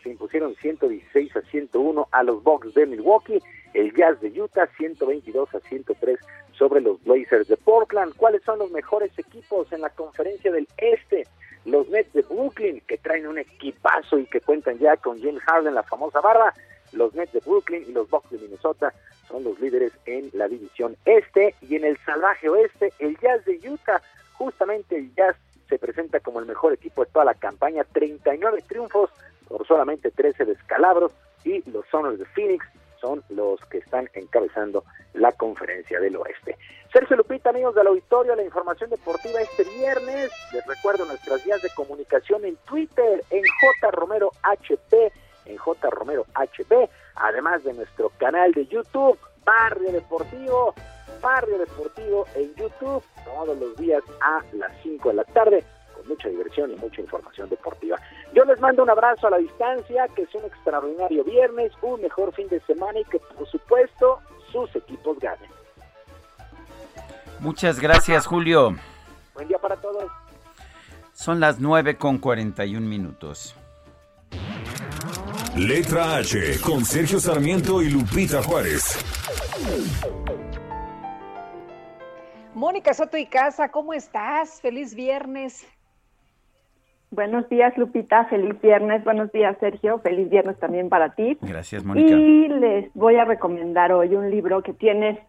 se 0.05 0.11
impusieron 0.11 0.55
116 0.55 1.35
a 1.35 1.41
101 1.41 2.07
a 2.11 2.23
los 2.23 2.43
Bucks 2.43 2.75
de 2.75 2.85
Milwaukee, 2.85 3.41
el 3.73 3.91
Jazz 3.95 4.21
de 4.21 4.39
Utah 4.39 4.67
122 4.77 5.55
a 5.55 5.59
103 5.61 6.19
sobre 6.51 6.79
los 6.81 7.03
Blazers 7.03 7.47
de 7.47 7.57
Portland. 7.57 8.15
¿Cuáles 8.15 8.43
son 8.43 8.59
los 8.59 8.69
mejores 8.69 9.17
equipos 9.17 9.71
en 9.73 9.81
la 9.81 9.89
conferencia 9.89 10.51
del 10.51 10.67
Este? 10.77 11.25
Los 11.65 11.89
Nets 11.89 12.13
de 12.13 12.21
Brooklyn, 12.21 12.81
que 12.87 12.97
traen 12.97 13.27
un 13.27 13.39
equipazo 13.39 14.19
y 14.19 14.25
que 14.25 14.41
cuentan 14.41 14.77
ya 14.77 14.97
con 14.97 15.19
James 15.21 15.41
Harden, 15.43 15.73
la 15.73 15.83
famosa 15.83 16.21
barra. 16.21 16.53
Los 16.93 17.13
Nets 17.15 17.33
de 17.33 17.39
Brooklyn 17.39 17.83
y 17.87 17.91
los 17.91 18.09
Bucks 18.09 18.29
de 18.29 18.37
Minnesota 18.37 18.93
son 19.27 19.43
los 19.43 19.59
líderes 19.59 19.91
en 20.05 20.29
la 20.33 20.47
división 20.47 20.95
Este. 21.05 21.55
Y 21.61 21.75
en 21.75 21.85
el 21.85 21.97
salvaje 22.05 22.47
Oeste, 22.49 22.93
el 22.99 23.17
Jazz 23.19 23.43
de 23.45 23.59
Utah, 23.67 24.01
justamente 24.33 24.97
el 24.97 25.13
Jazz 25.15 25.35
se 25.67 25.79
presenta 25.79 26.19
como 26.19 26.39
el 26.39 26.45
mejor 26.45 26.73
equipo 26.73 27.03
de 27.03 27.11
toda 27.11 27.25
la 27.25 27.33
campaña, 27.33 27.83
39 27.83 28.63
triunfos 28.67 29.09
por 29.47 29.65
solamente 29.65 30.11
13 30.11 30.45
descalabros 30.45 31.11
y 31.43 31.67
los 31.69 31.85
Sonors 31.87 32.19
de 32.19 32.25
Phoenix 32.25 32.65
son 32.99 33.23
los 33.29 33.59
que 33.65 33.79
están 33.79 34.09
encabezando 34.13 34.83
la 35.13 35.31
conferencia 35.31 35.99
del 35.99 36.15
oeste. 36.17 36.57
Sergio 36.91 37.17
Lupita, 37.17 37.49
amigos 37.49 37.75
del 37.75 37.87
auditorio, 37.87 38.35
la 38.35 38.43
información 38.43 38.89
deportiva 38.89 39.41
este 39.41 39.63
viernes. 39.63 40.31
Les 40.53 40.65
recuerdo 40.65 41.05
nuestras 41.05 41.43
vías 41.43 41.61
de 41.61 41.69
comunicación 41.75 42.45
en 42.45 42.55
Twitter, 42.67 43.23
en 43.29 43.41
J 43.41 43.91
Romero 43.91 44.31
HP, 44.43 45.11
en 45.45 45.57
J 45.57 45.89
Romero 45.89 46.25
HP, 46.33 46.89
además 47.15 47.63
de 47.63 47.73
nuestro 47.73 48.11
canal 48.17 48.51
de 48.53 48.65
YouTube, 48.67 49.17
Barrio 49.43 49.91
Deportivo, 49.91 50.73
Barrio 51.21 51.57
Deportivo 51.59 52.25
en 52.35 52.53
YouTube, 52.55 53.03
todos 53.23 53.57
los 53.57 53.75
días 53.77 54.03
a 54.21 54.41
las 54.53 54.71
5 54.81 55.09
de 55.09 55.15
la 55.15 55.23
tarde 55.25 55.63
mucha 56.07 56.29
diversión 56.29 56.71
y 56.71 56.75
mucha 56.75 57.01
información 57.01 57.49
deportiva. 57.49 57.97
Yo 58.33 58.45
les 58.45 58.59
mando 58.59 58.83
un 58.83 58.89
abrazo 58.89 59.27
a 59.27 59.31
la 59.31 59.37
distancia, 59.37 60.07
que 60.15 60.25
sea 60.27 60.41
un 60.41 60.47
extraordinario 60.47 61.23
viernes, 61.23 61.71
un 61.81 62.01
mejor 62.01 62.33
fin 62.33 62.47
de 62.49 62.59
semana 62.61 62.99
y 62.99 63.05
que 63.05 63.19
por 63.19 63.47
supuesto 63.49 64.19
sus 64.51 64.75
equipos 64.75 65.19
ganen. 65.19 65.49
Muchas 67.39 67.79
gracias, 67.79 68.25
Julio. 68.25 68.75
Buen 69.33 69.47
día 69.47 69.59
para 69.59 69.75
todos. 69.77 70.11
Son 71.13 71.39
las 71.39 71.59
9 71.59 71.97
con 71.97 72.17
41 72.17 72.85
minutos. 72.85 73.55
Letra 75.55 76.17
H 76.17 76.59
con 76.59 76.83
Sergio 76.83 77.19
Sarmiento 77.19 77.81
y 77.81 77.89
Lupita 77.89 78.43
Juárez. 78.43 78.97
Mónica 82.53 82.93
Soto 82.93 83.17
y 83.17 83.25
Casa, 83.25 83.69
¿cómo 83.69 83.93
estás? 83.93 84.59
Feliz 84.61 84.95
viernes. 84.95 85.65
Buenos 87.15 87.47
días, 87.47 87.77
Lupita. 87.77 88.25
Feliz 88.25 88.59
viernes. 88.61 89.01
Buenos 89.05 89.31
días, 89.31 89.55
Sergio. 89.61 89.99
Feliz 89.99 90.29
viernes 90.29 90.59
también 90.59 90.89
para 90.89 91.15
ti. 91.15 91.37
Gracias, 91.41 91.85
Mónica. 91.85 92.13
Y 92.13 92.49
les 92.49 92.93
voy 92.93 93.15
a 93.15 93.23
recomendar 93.23 93.93
hoy 93.93 94.15
un 94.15 94.29
libro 94.29 94.61
que 94.61 94.73
tiene 94.73 95.25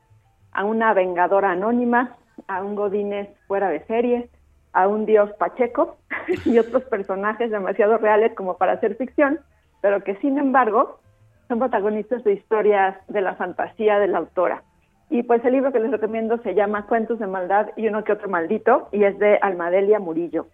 a 0.50 0.64
una 0.64 0.92
vengadora 0.94 1.52
anónima, 1.52 2.16
a 2.48 2.64
un 2.64 2.74
Godínez 2.74 3.28
fuera 3.46 3.68
de 3.68 3.84
serie, 3.84 4.28
a 4.72 4.88
un 4.88 5.06
dios 5.06 5.30
Pacheco 5.38 5.96
y 6.44 6.58
otros 6.58 6.82
personajes 6.84 7.52
demasiado 7.52 7.98
reales 7.98 8.34
como 8.34 8.56
para 8.56 8.72
hacer 8.72 8.96
ficción, 8.96 9.38
pero 9.80 10.02
que 10.02 10.16
sin 10.16 10.38
embargo 10.38 10.98
son 11.46 11.60
protagonistas 11.60 12.24
de 12.24 12.32
historias 12.32 12.96
de 13.06 13.20
la 13.20 13.36
fantasía 13.36 14.00
de 14.00 14.08
la 14.08 14.18
autora. 14.18 14.64
Y 15.08 15.22
pues 15.22 15.44
el 15.44 15.52
libro 15.52 15.70
que 15.70 15.78
les 15.78 15.92
recomiendo 15.92 16.38
se 16.38 16.56
llama 16.56 16.86
Cuentos 16.86 17.20
de 17.20 17.28
Maldad 17.28 17.68
y 17.76 17.86
uno 17.86 18.02
que 18.02 18.10
otro 18.10 18.28
maldito 18.28 18.88
y 18.90 19.04
es 19.04 19.16
de 19.20 19.38
Almadelia 19.40 20.00
Murillo. 20.00 20.48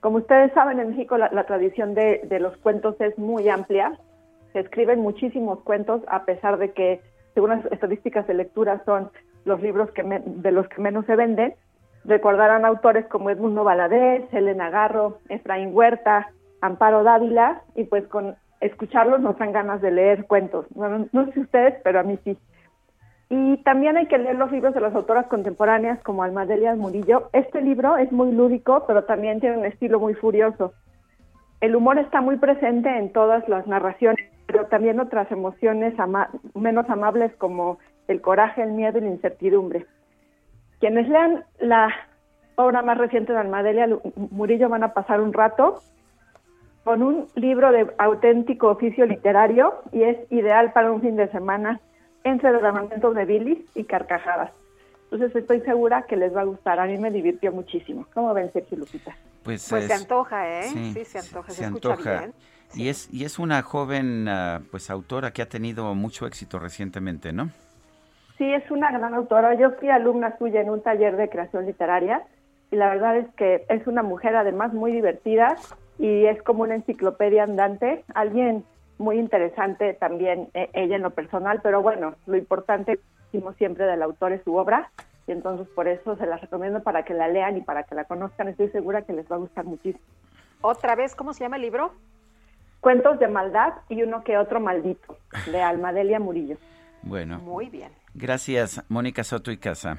Como 0.00 0.18
ustedes 0.18 0.52
saben, 0.52 0.80
en 0.80 0.90
México 0.90 1.18
la, 1.18 1.44
tradición 1.44 1.94
de, 1.94 2.26
los 2.40 2.56
cuentos 2.58 2.98
es 3.00 3.16
muy 3.18 3.48
amplia. 3.48 3.98
Se 4.52 4.60
escriben 4.60 5.00
muchísimos 5.00 5.60
cuentos, 5.60 6.02
a 6.08 6.24
pesar 6.24 6.58
de 6.58 6.72
que, 6.72 7.00
según 7.34 7.50
las 7.50 7.64
estadísticas 7.66 8.26
de 8.26 8.34
lectura, 8.34 8.82
son 8.84 9.10
los 9.44 9.60
libros 9.60 9.90
que 9.92 10.02
de 10.02 10.52
los 10.52 10.66
que 10.68 10.80
menos 10.80 11.04
se 11.06 11.16
venden. 11.16 11.54
Recordarán 12.04 12.64
autores 12.64 13.06
como 13.06 13.28
Edmundo 13.28 13.62
Valadez, 13.62 14.32
Elena 14.32 14.70
Garro, 14.70 15.18
Efraín 15.28 15.70
Huerta, 15.74 16.30
Amparo 16.62 17.02
Dávila, 17.02 17.62
y 17.74 17.84
pues 17.84 18.06
con 18.08 18.36
escucharlos 18.60 19.20
nos 19.20 19.38
dan 19.38 19.52
ganas 19.52 19.82
de 19.82 19.90
leer 19.90 20.26
cuentos. 20.26 20.66
no 20.74 21.26
sé 21.26 21.32
si 21.32 21.40
ustedes, 21.40 21.74
pero 21.84 22.00
a 22.00 22.02
mí 22.02 22.18
sí. 22.24 22.38
Y 23.32 23.58
también 23.58 23.96
hay 23.96 24.06
que 24.06 24.18
leer 24.18 24.34
los 24.34 24.50
libros 24.50 24.74
de 24.74 24.80
las 24.80 24.92
autoras 24.92 25.28
contemporáneas 25.28 26.02
como 26.02 26.24
Almadelia 26.24 26.74
Murillo. 26.74 27.30
Este 27.32 27.62
libro 27.62 27.96
es 27.96 28.10
muy 28.10 28.32
lúdico, 28.32 28.82
pero 28.88 29.04
también 29.04 29.38
tiene 29.38 29.56
un 29.56 29.64
estilo 29.64 30.00
muy 30.00 30.14
furioso. 30.14 30.72
El 31.60 31.76
humor 31.76 31.98
está 31.98 32.20
muy 32.20 32.38
presente 32.38 32.88
en 32.88 33.12
todas 33.12 33.48
las 33.48 33.68
narraciones, 33.68 34.28
pero 34.48 34.66
también 34.66 34.98
otras 34.98 35.30
emociones 35.30 35.94
menos 36.54 36.90
amables 36.90 37.32
como 37.36 37.78
el 38.08 38.20
coraje, 38.20 38.64
el 38.64 38.72
miedo 38.72 38.98
y 38.98 39.02
la 39.02 39.10
incertidumbre. 39.10 39.86
Quienes 40.80 41.08
lean 41.08 41.44
la 41.60 41.88
obra 42.56 42.82
más 42.82 42.98
reciente 42.98 43.32
de 43.32 43.38
Almadelia 43.38 43.88
Murillo 44.16 44.68
van 44.68 44.82
a 44.82 44.92
pasar 44.92 45.20
un 45.20 45.32
rato 45.32 45.80
con 46.82 47.00
un 47.00 47.26
libro 47.36 47.70
de 47.70 47.86
auténtico 47.98 48.70
oficio 48.70 49.06
literario 49.06 49.74
y 49.92 50.02
es 50.02 50.18
ideal 50.32 50.72
para 50.72 50.90
un 50.90 51.00
fin 51.00 51.14
de 51.14 51.28
semana 51.28 51.80
entre 52.24 52.52
derramamientos 52.52 53.14
de 53.14 53.24
bilis 53.24 53.58
y 53.74 53.84
carcajadas. 53.84 54.52
Entonces 55.10 55.34
estoy 55.34 55.60
segura 55.62 56.02
que 56.02 56.16
les 56.16 56.34
va 56.34 56.42
a 56.42 56.44
gustar. 56.44 56.78
A 56.78 56.86
mí 56.86 56.96
me 56.98 57.10
divirtió 57.10 57.50
muchísimo. 57.52 58.06
¿Cómo 58.14 58.32
ven, 58.32 58.52
Sergio 58.52 58.78
Lupita? 58.78 59.16
Pues, 59.42 59.66
pues 59.68 59.86
se 59.86 59.94
antoja, 59.94 60.60
¿eh? 60.60 60.68
Sí, 60.68 61.04
se 61.04 61.18
antoja. 61.18 61.50
Se, 61.50 61.64
antoja. 61.64 62.28
Y 62.74 62.88
es 62.88 63.12
y 63.12 63.24
es 63.24 63.38
una 63.38 63.62
joven 63.62 64.28
ah, 64.28 64.60
pues 64.70 64.90
autora 64.90 65.32
que 65.32 65.42
ha 65.42 65.48
tenido 65.48 65.94
mucho 65.94 66.26
éxito 66.26 66.58
recientemente, 66.58 67.32
¿no? 67.32 67.50
Sí, 68.38 68.52
es 68.52 68.70
una 68.70 68.92
gran 68.92 69.14
autora. 69.14 69.54
Yo 69.54 69.72
fui 69.72 69.90
alumna 69.90 70.38
suya 70.38 70.60
en 70.60 70.70
un 70.70 70.82
taller 70.82 71.16
de 71.16 71.28
creación 71.28 71.66
literaria 71.66 72.22
y 72.70 72.76
la 72.76 72.88
verdad 72.88 73.16
es 73.16 73.26
que 73.34 73.66
es 73.68 73.86
una 73.86 74.02
mujer 74.02 74.36
además 74.36 74.72
muy 74.72 74.92
divertida 74.92 75.56
y 75.98 76.26
es 76.26 76.40
como 76.42 76.62
una 76.62 76.76
enciclopedia 76.76 77.42
andante. 77.42 78.04
Alguien 78.14 78.64
muy 79.00 79.18
interesante 79.18 79.94
también 79.94 80.50
eh, 80.54 80.70
ella 80.74 80.96
en 80.96 81.02
lo 81.02 81.10
personal, 81.10 81.60
pero 81.62 81.82
bueno, 81.82 82.14
lo 82.26 82.36
importante, 82.36 83.00
decimos 83.24 83.56
siempre 83.56 83.86
del 83.86 84.02
autor 84.02 84.32
es 84.32 84.44
su 84.44 84.54
obra, 84.54 84.90
y 85.26 85.32
entonces 85.32 85.66
por 85.68 85.88
eso 85.88 86.16
se 86.16 86.26
las 86.26 86.40
recomiendo 86.40 86.82
para 86.82 87.02
que 87.04 87.14
la 87.14 87.26
lean 87.26 87.56
y 87.56 87.62
para 87.62 87.84
que 87.84 87.94
la 87.94 88.04
conozcan, 88.04 88.48
estoy 88.48 88.68
segura 88.68 89.02
que 89.02 89.14
les 89.14 89.30
va 89.30 89.36
a 89.36 89.40
gustar 89.40 89.64
muchísimo. 89.64 90.04
Otra 90.60 90.94
vez, 90.94 91.14
¿cómo 91.14 91.32
se 91.32 91.40
llama 91.40 91.56
el 91.56 91.62
libro? 91.62 91.92
Cuentos 92.80 93.18
de 93.18 93.28
maldad 93.28 93.72
y 93.88 94.02
uno 94.02 94.22
que 94.22 94.36
otro 94.36 94.60
maldito, 94.60 95.16
de 95.50 95.62
Almadelia 95.62 96.20
Murillo. 96.20 96.58
Bueno. 97.02 97.38
Muy 97.38 97.70
bien. 97.70 97.90
Gracias, 98.14 98.84
Mónica 98.90 99.24
Soto 99.24 99.50
y 99.50 99.56
Casa. 99.56 99.96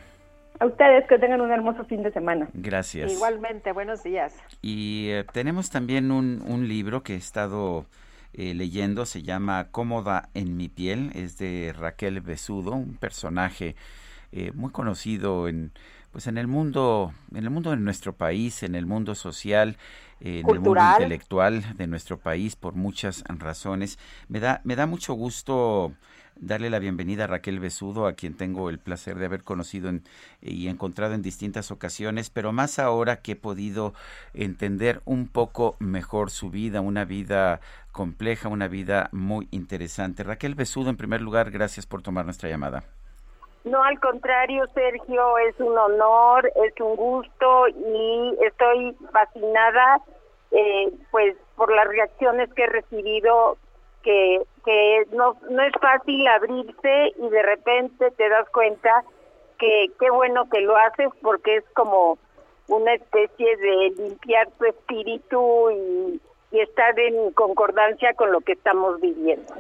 A 0.60 0.68
ustedes 0.68 1.08
que 1.08 1.18
tengan 1.18 1.42
un 1.42 1.52
hermoso 1.52 1.86
fin 1.86 2.04
de 2.04 2.12
semana. 2.12 2.48
Gracias. 2.54 3.12
Igualmente, 3.12 3.72
buenos 3.72 4.04
días. 4.04 4.38
Y 4.62 5.10
eh, 5.10 5.26
tenemos 5.34 5.72
también 5.72 6.12
un, 6.12 6.44
un 6.48 6.68
libro 6.68 7.02
que 7.02 7.14
he 7.14 7.18
estado 7.18 7.88
eh, 8.34 8.53
leyendo, 8.53 9.06
se 9.06 9.24
llama 9.24 9.68
Cómoda 9.72 10.30
en 10.34 10.58
mi 10.58 10.69
piel, 10.69 11.11
es 11.16 11.38
de 11.38 11.74
Raquel 11.77 12.22
Besudo, 12.22 12.72
un 12.72 12.95
personaje 12.95 13.76
eh, 14.32 14.51
muy 14.53 14.72
conocido 14.72 15.48
en 15.48 15.72
pues 16.11 16.27
en 16.27 16.38
el 16.38 16.48
mundo 16.48 17.14
en 17.32 17.43
el 17.45 17.50
mundo 17.50 17.69
de 17.69 17.77
nuestro 17.77 18.11
país 18.11 18.64
en 18.64 18.76
el 18.76 18.85
mundo 18.85 19.16
social 19.16 19.77
en 20.19 20.50
el 20.50 20.60
mundo 20.60 20.82
intelectual 20.92 21.77
de 21.77 21.88
nuestro 21.88 22.19
país 22.19 22.58
por 22.58 22.76
muchas 22.76 23.24
razones. 23.27 23.98
Me 24.27 24.42
da 24.42 24.60
me 24.66 24.76
da 24.76 24.85
mucho 24.85 25.14
gusto 25.14 25.93
darle 26.42 26.70
la 26.70 26.80
bienvenida 26.80 27.24
a 27.24 27.28
Raquel 27.28 27.60
Besudo, 27.60 28.08
a 28.08 28.14
quien 28.14 28.36
tengo 28.36 28.70
el 28.70 28.80
placer 28.80 29.16
de 29.16 29.26
haber 29.26 29.44
conocido 29.44 29.92
y 30.42 30.68
encontrado 30.68 31.14
en 31.14 31.22
distintas 31.22 31.72
ocasiones, 31.72 32.30
pero 32.30 32.52
más 32.52 32.80
ahora 32.80 33.22
que 33.22 33.34
he 33.34 33.36
podido 33.36 33.94
entender 34.34 35.02
un 35.06 35.28
poco 35.28 35.76
mejor 35.80 36.32
su 36.32 36.50
vida, 36.50 36.82
una 36.82 37.06
vida 37.06 37.61
compleja, 37.92 38.50
una 38.50 38.68
vida 38.68 39.10
muy 39.11 39.48
interesante. 39.52 40.24
Raquel 40.24 40.56
Besudo, 40.56 40.90
en 40.90 40.98
primer 40.98 41.22
lugar, 41.22 41.52
gracias 41.52 41.86
por 41.86 42.02
tomar 42.02 42.26
nuestra 42.26 42.50
llamada. 42.50 42.84
No, 43.64 43.84
al 43.84 44.00
contrario, 44.00 44.66
Sergio, 44.74 45.38
es 45.38 45.60
un 45.60 45.78
honor, 45.78 46.52
es 46.66 46.74
un 46.82 46.95
gusto 46.95 47.68
y 47.68 48.36
estoy 48.44 48.98
fascinada 49.14 50.02
eh, 50.50 50.92
pues 51.11 51.38
por 51.56 51.72
las 51.74 51.88
reacciones 51.88 52.52
que 52.56 52.64
he 52.64 52.68
recibido 52.68 53.58
que, 54.04 54.42
que 54.66 55.06
no, 55.12 55.38
no 55.50 55.64
es 55.64 55.74
fácil 55.80 56.28
abrirse 56.28 57.14
y 57.18 57.30
de 57.30 57.44
repente 57.44 58.12
te 58.12 58.30
das 58.30 58.50
cuenta 58.50 59.04
que 59.60 59.88
qué 60.00 60.10
bueno 60.10 60.50
que 60.50 60.62
lo 60.62 60.76
haces 60.76 61.10
porque 61.22 61.58
es 61.58 61.64
como 61.74 62.18
una 62.68 62.94
especie 62.94 63.58
de 63.58 63.94
limpiar 63.98 64.50
tu 64.58 64.66
espíritu 64.66 65.72
y, 65.72 66.22
y 66.52 66.60
estar 66.60 66.98
en 67.00 67.32
concordancia 67.32 68.14
con 68.14 68.32
lo 68.32 68.42
que 68.42 68.54
estamos 68.54 69.00
viviendo. 69.02 69.54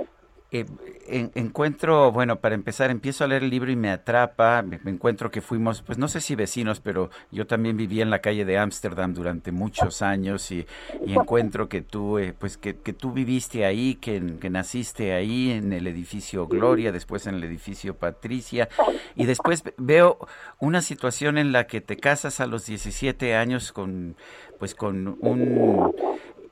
Eh, 0.53 0.65
encuentro, 1.07 2.11
bueno, 2.11 2.41
para 2.41 2.55
empezar, 2.55 2.91
empiezo 2.91 3.23
a 3.23 3.27
leer 3.27 3.43
el 3.43 3.49
libro 3.49 3.71
y 3.71 3.77
me 3.77 3.89
atrapa, 3.89 4.61
me, 4.61 4.81
encuentro 4.85 5.31
que 5.31 5.39
fuimos, 5.39 5.81
pues 5.81 5.97
no 5.97 6.09
sé 6.09 6.19
si 6.19 6.35
vecinos, 6.35 6.81
pero 6.81 7.09
yo 7.31 7.47
también 7.47 7.77
viví 7.77 8.01
en 8.01 8.09
la 8.09 8.19
calle 8.19 8.43
de 8.43 8.57
Ámsterdam 8.57 9.13
durante 9.13 9.53
muchos 9.53 10.01
años 10.01 10.51
y, 10.51 10.65
encuentro 11.07 11.69
que 11.69 11.81
tú, 11.81 12.17
eh, 12.17 12.33
pues 12.37 12.57
que, 12.57 12.75
que, 12.75 12.91
tú 12.91 13.13
viviste 13.13 13.63
ahí, 13.63 13.95
que, 13.95 14.21
que, 14.41 14.49
naciste 14.49 15.13
ahí 15.13 15.51
en 15.51 15.71
el 15.71 15.87
edificio 15.87 16.47
Gloria, 16.47 16.91
después 16.91 17.27
en 17.27 17.35
el 17.35 17.45
edificio 17.45 17.95
Patricia. 17.95 18.67
Y 19.15 19.27
después 19.27 19.63
veo 19.77 20.17
una 20.59 20.81
situación 20.81 21.37
en 21.37 21.53
la 21.53 21.65
que 21.65 21.79
te 21.79 21.95
casas 21.95 22.41
a 22.41 22.45
los 22.45 22.65
17 22.65 23.35
años 23.35 23.71
con, 23.71 24.17
pues 24.59 24.75
con 24.75 25.17
un 25.21 25.93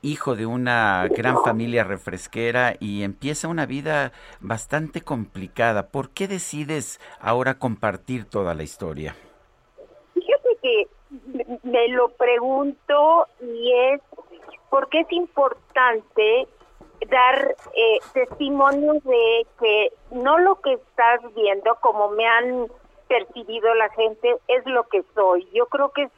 hijo 0.02 0.34
de 0.34 0.46
una 0.46 1.06
gran 1.08 1.42
familia 1.42 1.84
refresquera 1.84 2.74
y 2.80 3.02
empieza 3.02 3.48
una 3.48 3.66
vida 3.66 4.12
bastante 4.40 5.02
complicada. 5.02 5.88
¿Por 5.88 6.10
qué 6.10 6.28
decides 6.28 7.00
ahora 7.20 7.58
compartir 7.58 8.24
toda 8.24 8.54
la 8.54 8.62
historia? 8.62 9.14
Fíjate 10.14 10.58
que 10.62 10.88
me 11.62 11.88
lo 11.88 12.08
pregunto 12.10 13.26
y 13.40 13.72
es 13.72 14.00
porque 14.70 15.00
es 15.00 15.12
importante 15.12 16.46
dar 17.08 17.56
eh, 17.74 17.98
testimonios 18.12 19.02
de 19.04 19.46
que 19.58 19.92
no 20.12 20.38
lo 20.38 20.60
que 20.60 20.74
estás 20.74 21.20
viendo, 21.34 21.76
como 21.80 22.10
me 22.10 22.26
han 22.26 22.66
percibido 23.08 23.74
la 23.74 23.88
gente, 23.90 24.36
es 24.48 24.64
lo 24.66 24.84
que 24.84 25.02
soy. 25.14 25.48
Yo 25.52 25.66
creo 25.66 25.90
que 25.90 26.08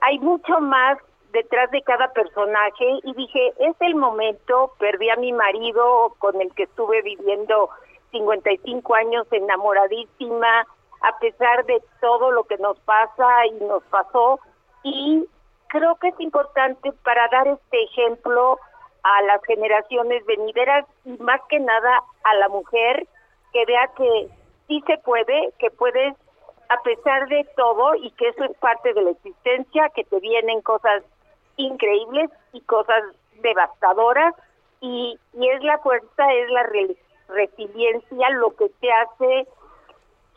hay 0.00 0.18
mucho 0.18 0.60
más 0.60 0.98
detrás 1.34 1.70
de 1.72 1.82
cada 1.82 2.12
personaje 2.12 3.00
y 3.02 3.12
dije, 3.12 3.52
es 3.58 3.76
el 3.80 3.96
momento, 3.96 4.72
perdí 4.78 5.10
a 5.10 5.16
mi 5.16 5.32
marido 5.32 6.14
con 6.18 6.40
el 6.40 6.54
que 6.54 6.62
estuve 6.62 7.02
viviendo 7.02 7.68
55 8.12 8.94
años 8.94 9.26
enamoradísima, 9.32 10.66
a 11.02 11.18
pesar 11.18 11.66
de 11.66 11.82
todo 12.00 12.30
lo 12.30 12.44
que 12.44 12.56
nos 12.58 12.78
pasa 12.80 13.46
y 13.46 13.64
nos 13.64 13.82
pasó, 13.84 14.38
y 14.84 15.26
creo 15.68 15.96
que 15.96 16.08
es 16.08 16.20
importante 16.20 16.92
para 17.02 17.28
dar 17.28 17.48
este 17.48 17.82
ejemplo 17.82 18.58
a 19.02 19.22
las 19.22 19.42
generaciones 19.44 20.24
venideras 20.26 20.86
y 21.04 21.18
más 21.18 21.40
que 21.48 21.58
nada 21.58 22.00
a 22.22 22.34
la 22.36 22.48
mujer 22.48 23.06
que 23.52 23.64
vea 23.66 23.90
que 23.96 24.28
sí 24.68 24.82
se 24.86 24.98
puede, 24.98 25.52
que 25.58 25.70
puedes 25.70 26.14
a 26.68 26.82
pesar 26.82 27.28
de 27.28 27.46
todo 27.56 27.94
y 27.96 28.10
que 28.12 28.28
eso 28.28 28.44
es 28.44 28.56
parte 28.58 28.94
de 28.94 29.02
la 29.02 29.10
existencia, 29.10 29.90
que 29.94 30.04
te 30.04 30.18
vienen 30.20 30.62
cosas 30.62 31.02
increíbles 31.56 32.30
y 32.52 32.60
cosas 32.62 33.02
devastadoras 33.42 34.34
y, 34.80 35.18
y 35.34 35.48
es 35.48 35.62
la 35.62 35.78
fuerza, 35.78 36.32
es 36.32 36.50
la 36.50 36.66
resiliencia 37.28 38.30
lo 38.30 38.54
que 38.56 38.68
te 38.80 38.92
hace 38.92 39.48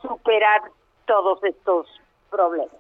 superar 0.01 0.61
todos 1.05 1.43
estos 1.43 1.87
problemas. 2.29 2.75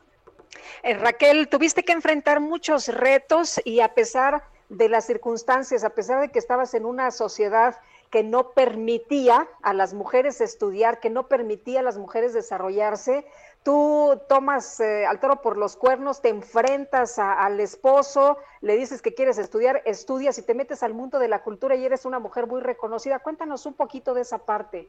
Eh, 0.83 0.93
Raquel, 0.93 1.49
tuviste 1.49 1.83
que 1.83 1.91
enfrentar 1.91 2.39
muchos 2.39 2.87
retos 2.87 3.59
y 3.65 3.79
a 3.81 3.93
pesar 3.93 4.43
de 4.69 4.89
las 4.89 5.05
circunstancias, 5.05 5.83
a 5.83 5.91
pesar 5.91 6.21
de 6.21 6.29
que 6.29 6.39
estabas 6.39 6.73
en 6.73 6.85
una 6.85 7.11
sociedad 7.11 7.77
que 8.09 8.23
no 8.23 8.51
permitía 8.51 9.47
a 9.63 9.73
las 9.73 9.93
mujeres 9.93 10.39
estudiar, 10.39 10.99
que 10.99 11.09
no 11.09 11.27
permitía 11.27 11.81
a 11.81 11.83
las 11.83 11.97
mujeres 11.97 12.33
desarrollarse, 12.33 13.25
tú 13.67 14.21
tomas 14.29 14.79
eh, 14.79 15.05
al 15.05 15.19
toro 15.19 15.41
por 15.41 15.57
los 15.57 15.75
cuernos, 15.75 16.21
te 16.21 16.29
enfrentas 16.29 17.19
al 17.19 17.59
esposo, 17.59 18.37
le 18.61 18.77
dices 18.77 19.01
que 19.01 19.13
quieres 19.13 19.37
estudiar, 19.37 19.81
estudias 19.83 20.37
y 20.37 20.45
te 20.45 20.53
metes 20.53 20.83
al 20.83 20.93
mundo 20.93 21.19
de 21.19 21.27
la 21.27 21.43
cultura 21.43 21.75
y 21.75 21.83
eres 21.83 22.05
una 22.05 22.17
mujer 22.17 22.47
muy 22.47 22.61
reconocida. 22.61 23.19
Cuéntanos 23.19 23.65
un 23.65 23.73
poquito 23.73 24.13
de 24.13 24.21
esa 24.21 24.37
parte. 24.37 24.87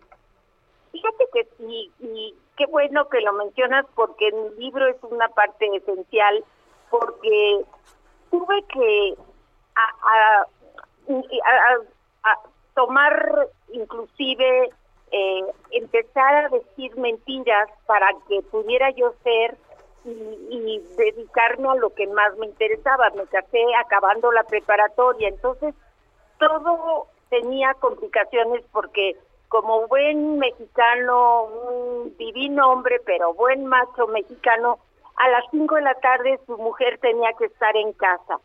Fíjate 0.93 1.25
que 1.33 1.49
sí, 1.59 1.91
y 1.99 2.37
qué 2.57 2.67
bueno 2.67 3.09
que 3.09 3.21
lo 3.21 3.33
mencionas 3.33 3.85
porque 3.97 4.31
mi 4.31 4.67
libro 4.67 4.87
es 4.87 5.03
una 5.03 5.27
parte 5.27 5.67
esencial, 5.75 6.45
porque 6.89 7.65
tuve 8.31 8.63
que 8.73 9.15
a, 9.75 10.47
tomar 12.77 13.49
inclusive 13.73 14.71
eh, 15.13 15.45
empezar 15.71 16.47
a 16.47 16.49
decir 16.49 16.97
mentiras 16.97 17.69
para 17.87 18.09
que 18.29 18.43
pudiera 18.43 18.91
yo 18.91 19.13
ser 19.23 19.57
y, 20.05 20.11
y, 20.51 20.79
dedicarme 20.97 21.69
a 21.69 21.75
lo 21.75 21.91
que 21.91 22.07
más 22.07 22.37
me 22.39 22.47
interesaba. 22.47 23.11
Me 23.11 23.27
casé 23.27 23.63
acabando 23.85 24.33
la 24.33 24.45
preparatoria, 24.45 25.29
entonces 25.29 25.75
todo 26.39 27.07
tenía 27.29 27.75
complicaciones 27.75 28.65
porque 28.73 29.17
como 29.49 29.87
buen 29.89 30.39
mexicano, 30.39 31.45
un 31.45 32.17
divino 32.17 32.71
hombre, 32.71 33.01
pero 33.05 33.35
buen 33.35 33.67
macho 33.67 34.07
mexicano, 34.09 34.79
a 35.17 35.29
las 35.29 35.45
cinco 35.51 35.75
de 35.77 35.83
la 35.83 35.95
tarde 35.95 36.39
su 36.47 36.57
mujer 36.59 36.99
tenía 37.01 37.33
que 37.33 37.47
estar 37.47 37.77
en 37.77 37.93
casa. 37.95 38.39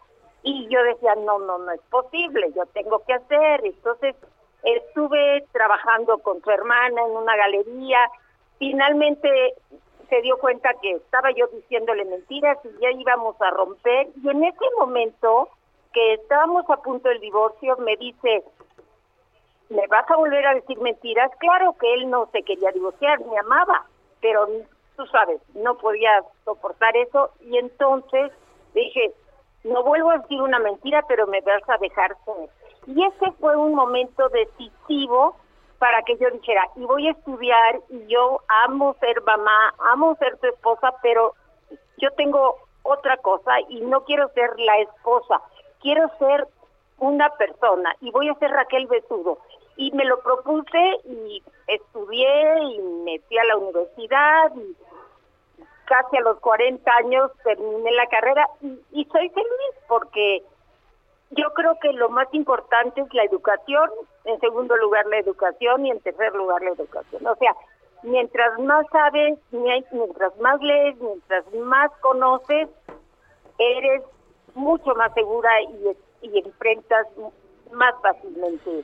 Y 0.44 0.68
yo 0.70 0.82
decía, 0.84 1.16
no, 1.16 1.40
no, 1.40 1.58
no 1.60 1.72
es 1.72 1.82
posible, 1.90 2.52
yo 2.56 2.66
tengo 2.68 3.00
que 3.06 3.14
hacer. 3.14 3.66
Entonces 3.66 4.16
estuve 4.64 5.46
trabajando 5.52 6.18
con 6.20 6.42
su 6.42 6.50
hermana 6.50 7.02
en 7.02 7.12
una 7.12 7.36
galería. 7.36 8.00
Finalmente 8.60 9.54
se 10.10 10.22
dio 10.22 10.38
cuenta 10.38 10.70
que 10.82 10.92
estaba 10.92 11.32
yo 11.32 11.48
diciéndole 11.48 12.06
mentiras 12.06 12.58
y 12.64 12.82
ya 12.82 12.92
íbamos 12.92 13.40
a 13.42 13.50
romper. 13.52 14.08
Y 14.24 14.30
en 14.30 14.44
ese 14.44 14.66
momento 14.78 15.50
que 15.94 16.14
estábamos 16.14 16.70
a 16.70 16.78
punto 16.78 17.10
del 17.10 17.20
divorcio, 17.20 17.78
me 17.78 17.96
dice, 17.98 18.44
¿me 19.70 19.88
vas 19.88 20.10
a 20.10 20.16
volver 20.16 20.46
a 20.46 20.56
decir 20.56 20.80
mentiras? 20.80 21.32
Claro 21.40 21.76
que 21.80 21.94
él 21.94 22.10
no 22.10 22.28
se 22.32 22.44
quería 22.44 22.72
divorciar, 22.72 23.20
me 23.26 23.38
amaba, 23.38 23.86
pero 24.22 24.48
tú 24.96 25.06
sabes, 25.08 25.42
no 25.56 25.76
podía 25.78 26.24
soportar 26.46 26.96
eso 26.98 27.32
y 27.42 27.58
entonces 27.58 28.32
dije, 28.74 29.14
no 29.64 29.84
vuelvo 29.84 30.12
a 30.12 30.18
decir 30.20 30.42
una 30.42 30.60
mentira, 30.60 31.04
pero 31.08 31.28
me 31.28 31.42
vas 31.42 31.68
a 31.68 31.78
dejar 31.78 32.16
ser. 32.26 32.50
Y 32.88 33.04
ese 33.04 33.32
fue 33.40 33.56
un 33.56 33.76
momento 33.76 34.30
decisivo 34.30 35.36
para 35.80 36.02
que 36.04 36.18
yo 36.18 36.30
dijera, 36.32 36.70
y 36.76 36.86
voy 36.86 37.08
a 37.08 37.12
estudiar, 37.12 37.82
y 37.90 38.06
yo 38.08 38.40
amo 38.66 38.96
ser 39.00 39.22
mamá, 39.24 39.74
amo 39.92 40.16
ser 40.16 40.38
tu 40.38 40.48
esposa, 40.48 40.94
pero 41.02 41.34
yo 41.98 42.12
tengo 42.12 42.56
otra 42.84 43.18
cosa 43.18 43.60
y 43.70 43.82
no 43.82 44.04
quiero 44.04 44.30
ser 44.30 44.58
la 44.60 44.80
esposa, 44.80 45.42
quiero 45.82 46.10
ser 46.20 46.48
una 47.00 47.30
persona 47.32 47.96
y 48.02 48.12
voy 48.12 48.30
a 48.30 48.36
ser 48.36 48.52
Raquel 48.52 48.88
Besudo 48.88 49.40
y 49.76 49.92
me 49.92 50.06
lo 50.06 50.20
propuse 50.22 51.00
y 51.06 51.44
estudié 51.68 52.64
y 52.64 52.80
me 52.80 53.20
fui 53.20 53.38
a 53.38 53.44
la 53.46 53.58
universidad 53.58 54.52
y 54.56 54.76
casi 55.86 56.18
a 56.18 56.22
los 56.22 56.40
40 56.40 56.90
años 56.96 57.32
terminé 57.44 57.92
la 57.92 58.08
carrera 58.08 58.48
y, 58.62 58.80
y 58.92 59.06
soy 59.06 59.30
feliz 59.30 59.76
porque 59.88 60.44
yo 61.32 61.54
creo 61.54 61.78
que 61.82 61.92
lo 61.94 62.10
más 62.10 62.28
importante 62.34 63.02
es 63.02 63.14
la 63.14 63.24
educación, 63.24 63.90
en 64.26 64.40
segundo 64.40 64.78
lugar 64.78 65.06
la 65.08 65.20
educación 65.20 65.86
y 65.86 65.92
en 65.92 66.00
tercer 66.00 66.34
lugar 66.36 66.62
la 66.62 66.72
educación. 66.72 67.26
O 67.26 67.36
sea, 67.36 67.56
mientras 68.04 68.60
más 68.60 68.86
sabes, 68.92 69.40
mientras 69.52 70.38
más 70.40 70.62
lees, 70.62 70.96
mientras 71.00 71.46
más 71.56 71.92
conoces, 72.02 72.70
eres 73.58 74.04
mucho 74.54 74.94
más 74.96 75.14
segura 75.14 75.50
y, 75.62 76.28
y 76.28 76.40
enfrentas 76.40 77.08
más 77.72 77.94
fácilmente 78.02 78.84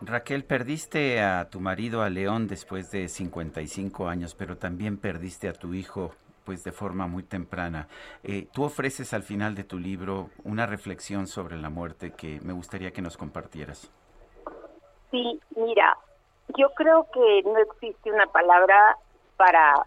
Raquel, 0.00 0.44
perdiste 0.44 1.20
a 1.20 1.48
tu 1.50 1.58
marido, 1.58 2.02
a 2.02 2.10
León, 2.10 2.46
después 2.46 2.90
de 2.90 3.08
55 3.08 4.06
años, 4.06 4.34
pero 4.34 4.56
también 4.56 4.96
perdiste 4.96 5.48
a 5.48 5.52
tu 5.52 5.74
hijo 5.74 6.12
pues 6.44 6.64
de 6.64 6.72
forma 6.72 7.06
muy 7.06 7.22
temprana. 7.22 7.88
Eh, 8.22 8.46
tú 8.52 8.64
ofreces 8.64 9.12
al 9.14 9.22
final 9.22 9.54
de 9.54 9.64
tu 9.64 9.78
libro 9.78 10.30
una 10.44 10.66
reflexión 10.66 11.26
sobre 11.26 11.56
la 11.56 11.70
muerte 11.70 12.12
que 12.12 12.40
me 12.42 12.52
gustaría 12.52 12.92
que 12.92 13.02
nos 13.02 13.16
compartieras. 13.16 13.90
Sí, 15.10 15.40
mira, 15.56 15.96
yo 16.56 16.70
creo 16.74 17.06
que 17.12 17.42
no 17.44 17.58
existe 17.58 18.10
una 18.10 18.26
palabra 18.26 18.96
para 19.36 19.86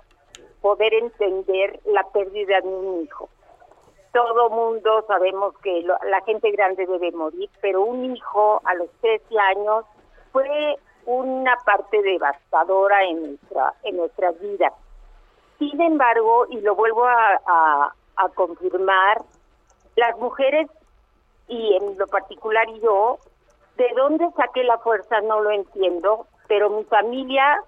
poder 0.61 0.94
entender 0.94 1.80
la 1.86 2.03
pérdida 2.11 2.61
de 2.61 2.68
un 2.68 3.03
hijo 3.03 3.30
todo 4.18 4.50
mundo 4.50 5.06
sabemos 5.08 5.53
que 5.60 5.84
la 5.84 6.22
gente 6.22 6.50
grande 6.50 6.88
debe 6.88 7.11
morir, 7.11 7.52
pero 7.61 7.84
un 7.84 8.16
hijo 8.16 8.60
a 8.64 8.74
los 8.74 8.90
13 9.02 9.24
años 9.38 9.86
fue 10.32 10.77
una 11.06 11.56
parte 11.58 12.02
devastadora 12.02 13.03
en 13.03 13.22
nuestra 13.22 13.74
en 13.84 13.98
nuestra 13.98 14.32
vida. 14.32 14.74
Sin 15.60 15.82
embargo, 15.82 16.45
y 16.50 16.61
lo 16.61 16.76
vuelvo 16.76 17.06
a, 17.06 17.94
confirmar, 18.36 19.22
las 19.95 20.18
mujeres 20.18 20.68
y 21.48 21.76
en 21.76 21.98
lo 21.98 22.08
particular 22.08 22.68
yo, 22.82 23.19
¿de 23.77 23.88
dónde 23.95 24.30
saqué 24.36 24.64
la 24.64 24.77
fuerza? 24.80 25.22
No 25.22 25.42
lo 25.42 25.52
entiendo, 25.52 26.27
pero 26.48 26.69
mi 26.69 26.84
familia 26.86 27.61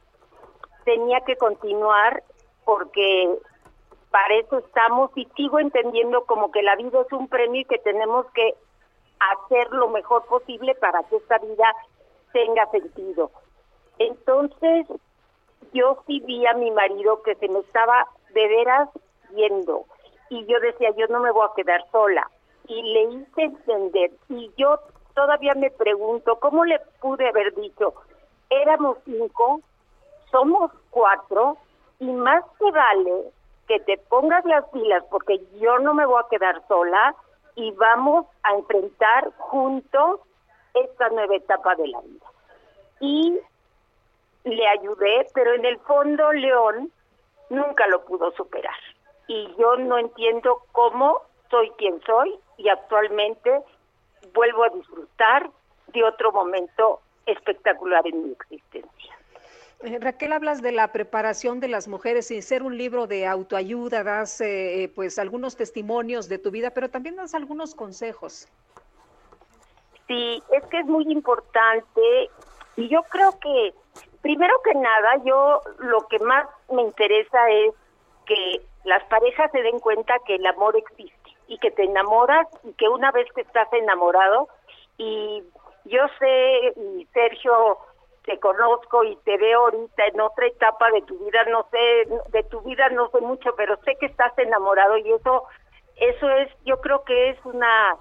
tenía 0.86 1.22
que 1.22 1.38
continuar 1.38 2.24
porque 2.66 3.38
para 4.12 4.36
eso 4.36 4.58
estamos 4.58 5.12
y 5.16 5.26
sigo 5.36 5.60
entendiendo 5.60 6.26
como 6.26 6.52
que 6.52 6.64
la 6.64 6.76
vida 6.76 7.02
es 7.02 7.12
un 7.14 7.28
premio 7.28 7.62
y 7.62 7.66
que 7.66 7.78
tenemos 7.80 8.26
que 8.34 8.56
hacer 9.20 9.70
lo 9.72 9.90
mejor 9.90 10.26
posible 10.26 10.76
para 10.76 11.04
que 11.04 11.18
esta 11.18 11.38
vida 11.38 11.74
tenga 12.34 12.70
sentido. 12.72 13.32
Entonces, 14.00 14.88
yo 15.74 16.04
sí 16.08 16.22
vi 16.26 16.46
a 16.46 16.54
mi 16.54 16.72
marido 16.72 17.22
que 17.24 17.36
se 17.36 17.48
me 17.48 17.60
estaba 17.60 18.08
de 18.34 18.48
veras 18.48 18.90
viendo 19.32 19.86
y 20.30 20.46
yo 20.46 20.60
decía, 20.60 20.92
yo 20.96 21.08
no 21.08 21.20
me 21.20 21.32
voy 21.32 21.48
a 21.50 21.56
quedar 21.56 21.84
sola. 21.92 22.30
Y 22.68 22.82
le 22.82 23.04
hice 23.04 23.44
entender 23.44 24.12
y 24.30 24.52
yo 24.58 24.80
todavía 25.16 25.56
me 25.56 25.72
pregunto, 25.72 26.40
¿cómo 26.40 26.66
le 26.66 26.80
pude 27.02 27.28
haber 27.28 27.54
dicho? 27.56 27.94
Éramos 28.50 28.98
cinco, 29.06 29.62
somos 30.32 30.72
cuatro 30.92 31.58
y 32.00 32.06
más 32.12 32.44
que 32.60 32.72
vale 32.72 33.32
que 33.68 33.80
te 33.82 33.98
pongas 34.10 34.46
las 34.46 34.66
pilas 34.70 35.04
porque 35.10 35.40
yo 35.60 35.80
no 35.80 35.94
me 35.94 36.06
voy 36.06 36.22
a 36.24 36.30
quedar 36.30 36.62
sola 36.68 37.16
y 37.56 37.72
vamos 37.72 38.26
a 38.44 38.54
enfrentar 38.54 39.32
juntos 39.38 40.22
esta 40.74 41.10
nueva 41.10 41.36
etapa 41.36 41.76
de 41.76 41.88
la 41.88 42.02
vida. 42.02 42.26
Y 43.00 43.40
le 44.44 44.68
ayudé, 44.68 45.28
pero 45.34 45.54
en 45.54 45.66
el 45.66 45.78
fondo 45.80 46.32
León 46.32 46.92
nunca 47.50 47.88
lo 47.88 48.04
pudo 48.06 48.32
superar. 48.32 48.78
Y 49.28 49.54
yo 49.58 49.76
no 49.78 49.98
entiendo 49.98 50.64
cómo 50.72 51.22
soy 51.50 51.70
quien 51.78 52.02
soy 52.06 52.40
y 52.58 52.70
actualmente 52.70 53.62
vuelvo 54.34 54.64
a 54.64 54.70
disfrutar 54.70 55.50
de 55.88 56.04
otro 56.04 56.32
momento 56.32 57.02
espectacular 57.26 58.06
en 58.08 58.24
mi 58.24 58.32
existencia. 58.32 59.18
Eh, 59.82 59.98
Raquel, 60.00 60.34
hablas 60.34 60.62
de 60.62 60.74
la 60.74 60.92
preparación 60.92 61.62
de 61.62 61.70
las 61.70 61.88
mujeres 61.88 62.28
sin 62.28 62.42
ser 62.44 62.64
un 62.64 62.78
libro 62.78 63.08
de 63.08 63.26
autoayuda, 63.26 64.04
das 64.04 64.42
eh, 64.42 64.84
eh, 64.84 64.90
pues 64.90 65.18
algunos 65.18 65.56
testimonios 65.56 66.28
de 66.28 66.38
tu 66.38 66.52
vida, 66.52 66.72
pero 66.72 66.90
también 66.90 67.16
das 67.16 67.34
algunos 67.34 67.76
consejos. 67.76 68.50
Sí, 70.08 70.44
es 70.52 70.66
que 70.66 70.80
es 70.80 70.86
muy 70.86 71.06
importante 71.10 72.30
y 72.76 72.90
yo 72.90 73.04
creo 73.04 73.40
que 73.40 73.74
primero 74.22 74.54
que 74.64 74.74
nada 74.76 75.18
yo 75.26 75.62
lo 75.80 76.08
que 76.08 76.20
más 76.20 76.48
me 76.72 76.82
interesa 76.82 77.50
es 77.50 77.74
que 78.26 78.62
las 78.84 79.04
parejas 79.06 79.52
se 79.52 79.62
den 79.62 79.80
cuenta 79.80 80.20
que 80.26 80.36
el 80.36 80.46
amor 80.46 80.76
existe 80.76 81.36
y 81.48 81.58
que 81.58 81.72
te 81.72 81.84
enamoras 81.84 82.48
y 82.64 82.74
que 82.74 82.88
una 82.88 83.12
vez 83.12 83.28
que 83.34 83.42
estás 83.42 83.72
enamorado 83.74 84.48
y 84.98 85.44
yo 85.86 86.02
sé 86.20 86.74
y 86.76 87.06
Sergio 87.14 87.78
te 88.26 88.40
conozco 88.40 89.04
y 89.04 89.16
te 89.18 89.38
veo 89.38 89.66
ahorita 89.66 90.06
en 90.06 90.22
otra 90.22 90.46
etapa 90.46 90.92
de 90.92 91.02
tu 91.02 91.18
vida, 91.18 91.44
no 91.50 91.66
sé, 91.72 92.08
de 92.30 92.44
tu 92.44 92.62
vida 92.62 92.88
no 92.90 93.10
sé 93.10 93.22
mucho, 93.22 93.56
pero 93.56 93.76
sé 93.84 93.96
que 94.00 94.06
estás 94.06 94.38
enamorado 94.38 94.98
y 94.98 95.12
eso, 95.12 95.46
eso 95.96 96.30
es, 96.30 96.50
yo 96.66 96.80
creo 96.80 97.04
que 97.06 97.32
es 97.32 97.38
una, 97.44 97.96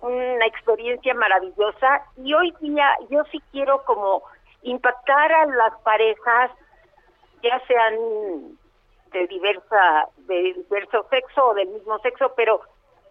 una 0.00 0.46
experiencia 0.46 1.14
maravillosa. 1.14 2.06
Y 2.18 2.34
hoy 2.34 2.54
día 2.60 2.88
yo 3.10 3.24
sí 3.32 3.42
quiero 3.50 3.82
como 3.84 4.22
impactar 4.64 5.32
a 5.32 5.46
las 5.46 5.80
parejas, 5.82 6.50
ya 7.42 7.60
sean 7.66 8.58
de 9.12 9.26
diversa, 9.28 10.08
de 10.26 10.54
diverso 10.54 11.06
sexo 11.08 11.46
o 11.46 11.54
del 11.54 11.68
mismo 11.68 11.98
sexo, 12.00 12.32
pero 12.36 12.60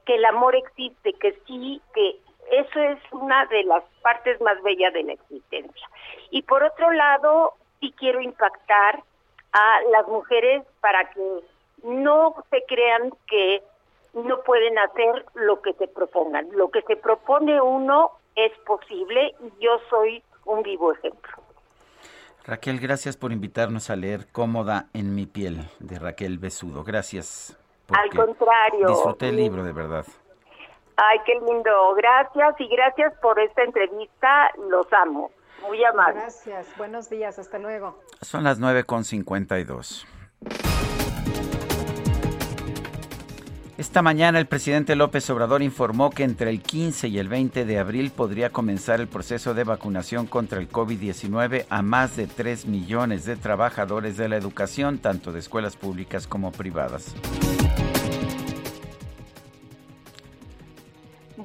que 0.05 0.15
el 0.15 0.25
amor 0.25 0.55
existe, 0.55 1.13
que 1.13 1.33
sí, 1.47 1.81
que 1.93 2.19
eso 2.51 2.79
es 2.79 2.99
una 3.11 3.45
de 3.45 3.63
las 3.63 3.83
partes 4.01 4.39
más 4.41 4.61
bellas 4.63 4.93
de 4.93 5.03
la 5.03 5.13
existencia. 5.13 5.89
Y 6.29 6.41
por 6.41 6.63
otro 6.63 6.91
lado, 6.91 7.53
sí 7.79 7.93
quiero 7.97 8.19
impactar 8.19 9.01
a 9.53 9.81
las 9.91 10.07
mujeres 10.07 10.63
para 10.81 11.09
que 11.11 11.39
no 11.83 12.35
se 12.49 12.63
crean 12.67 13.13
que 13.27 13.63
no 14.13 14.41
pueden 14.41 14.77
hacer 14.77 15.25
lo 15.33 15.61
que 15.61 15.73
se 15.73 15.87
propongan. 15.87 16.47
Lo 16.51 16.69
que 16.69 16.81
se 16.83 16.95
propone 16.95 17.61
uno 17.61 18.11
es 18.35 18.51
posible 18.59 19.33
y 19.39 19.63
yo 19.63 19.79
soy 19.89 20.23
un 20.45 20.63
vivo 20.63 20.91
ejemplo. 20.91 21.42
Raquel, 22.45 22.79
gracias 22.79 23.15
por 23.15 23.31
invitarnos 23.31 23.89
a 23.89 23.95
leer 23.95 24.27
Cómoda 24.31 24.87
en 24.93 25.15
mi 25.15 25.25
piel 25.25 25.69
de 25.79 25.97
Raquel 25.97 26.39
Besudo. 26.39 26.83
Gracias. 26.83 27.57
Al 27.89 28.09
contrario. 28.09 28.87
Disfruté 28.87 29.29
el 29.29 29.37
libro, 29.37 29.63
de 29.63 29.71
verdad. 29.71 30.05
Ay, 30.97 31.19
qué 31.25 31.33
lindo. 31.35 31.93
Gracias 31.95 32.55
y 32.59 32.67
gracias 32.67 33.13
por 33.21 33.39
esta 33.39 33.63
entrevista. 33.63 34.51
Los 34.69 34.91
amo. 34.91 35.31
Muy 35.61 35.83
amable. 35.85 36.19
Gracias. 36.21 36.67
Buenos 36.77 37.09
días. 37.09 37.39
Hasta 37.39 37.57
luego. 37.59 37.99
Son 38.21 38.43
las 38.43 38.59
9.52. 38.59 40.05
Esta 43.75 44.03
mañana 44.03 44.37
el 44.37 44.45
presidente 44.45 44.95
López 44.95 45.27
Obrador 45.31 45.63
informó 45.63 46.11
que 46.11 46.23
entre 46.23 46.51
el 46.51 46.61
15 46.61 47.07
y 47.07 47.17
el 47.17 47.27
20 47.27 47.65
de 47.65 47.79
abril 47.79 48.11
podría 48.11 48.51
comenzar 48.51 49.01
el 49.01 49.07
proceso 49.07 49.55
de 49.55 49.63
vacunación 49.63 50.27
contra 50.27 50.59
el 50.59 50.69
COVID-19 50.69 51.65
a 51.69 51.81
más 51.81 52.15
de 52.15 52.27
3 52.27 52.67
millones 52.67 53.25
de 53.25 53.35
trabajadores 53.35 54.15
de 54.15 54.29
la 54.29 54.37
educación, 54.37 54.99
tanto 54.99 55.31
de 55.31 55.39
escuelas 55.39 55.75
públicas 55.75 56.27
como 56.27 56.51
privadas. 56.51 57.15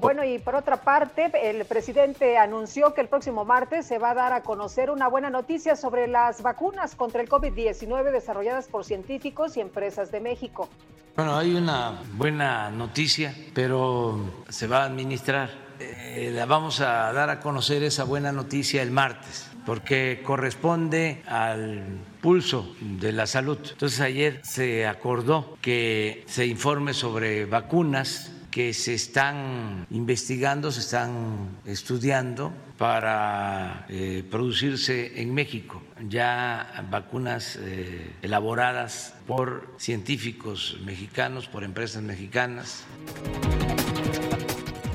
Bueno, 0.01 0.23
y 0.25 0.39
por 0.39 0.55
otra 0.55 0.77
parte, 0.83 1.31
el 1.51 1.65
presidente 1.65 2.39
anunció 2.39 2.95
que 2.95 3.01
el 3.01 3.09
próximo 3.09 3.45
martes 3.45 3.85
se 3.85 3.99
va 3.99 4.13
a 4.13 4.15
dar 4.15 4.33
a 4.33 4.43
conocer 4.43 4.91
una 4.91 5.09
buena 5.09 5.29
noticia 5.29 5.75
sobre 5.75 6.07
las 6.07 6.41
vacunas 6.41 6.95
contra 6.95 7.21
el 7.21 7.29
COVID-19 7.29 8.13
desarrolladas 8.13 8.69
por 8.69 8.85
científicos 8.85 9.57
y 9.57 9.61
empresas 9.61 10.13
de 10.13 10.21
México. 10.21 10.69
Bueno, 11.17 11.37
hay 11.37 11.53
una 11.53 12.01
buena 12.13 12.71
noticia, 12.71 13.35
pero 13.55 14.21
se 14.49 14.69
va 14.69 14.83
a 14.83 14.87
administrar. 14.87 15.51
Eh, 15.81 16.31
la 16.33 16.47
vamos 16.47 16.81
a 16.81 17.13
dar 17.13 17.29
a 17.31 17.41
conocer 17.41 17.83
esa 17.83 18.05
buena 18.05 18.31
noticia 18.31 18.83
el 18.83 18.93
martes, 18.93 19.51
porque 19.67 20.23
corresponde 20.25 21.23
al 21.27 21.99
pulso 22.21 22.73
de 22.81 23.11
la 23.11 23.27
salud. 23.27 23.59
Entonces 23.69 24.01
ayer 24.01 24.41
se 24.45 24.87
acordó 24.87 25.57
que 25.61 26.25
se 26.29 26.47
informe 26.47 26.95
sobre 26.95 27.47
vacunas 27.47 28.38
que 28.59 28.75
se 28.75 28.93
están 28.93 29.87
investigando, 29.89 30.73
se 30.73 30.81
están 30.81 31.61
estudiando 31.65 32.53
para 32.77 33.87
eh, 33.89 34.25
producirse 34.29 35.23
en 35.23 35.33
México. 35.33 35.81
Ya 36.09 36.85
vacunas 36.91 37.55
eh, 37.55 38.11
elaboradas 38.21 39.15
por 39.29 39.77
científicos 39.79 40.77
mexicanos, 40.85 41.47
por 41.47 41.63
empresas 41.63 42.03
mexicanas. 42.03 42.85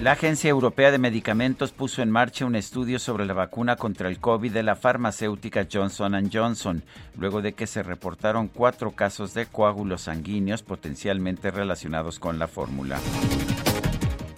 La 0.03 0.11
Agencia 0.11 0.49
Europea 0.49 0.91
de 0.91 0.97
Medicamentos 0.97 1.71
puso 1.71 2.01
en 2.01 2.11
marcha 2.11 2.45
un 2.45 2.57
estudio 2.57 2.99
sobre 2.99 3.25
la 3.25 3.33
vacuna 3.33 3.77
contra 3.77 4.09
el 4.09 4.19
COVID 4.19 4.51
de 4.51 4.61
la 4.61 4.75
farmacéutica 4.75 5.65
Johnson 5.71 6.29
Johnson, 6.29 6.83
luego 7.17 7.41
de 7.41 7.53
que 7.53 7.67
se 7.67 7.83
reportaron 7.83 8.49
cuatro 8.49 8.91
casos 8.91 9.33
de 9.33 9.45
coágulos 9.45 10.01
sanguíneos 10.01 10.61
potencialmente 10.61 11.51
relacionados 11.51 12.19
con 12.19 12.37
la 12.37 12.49
fórmula. 12.49 12.99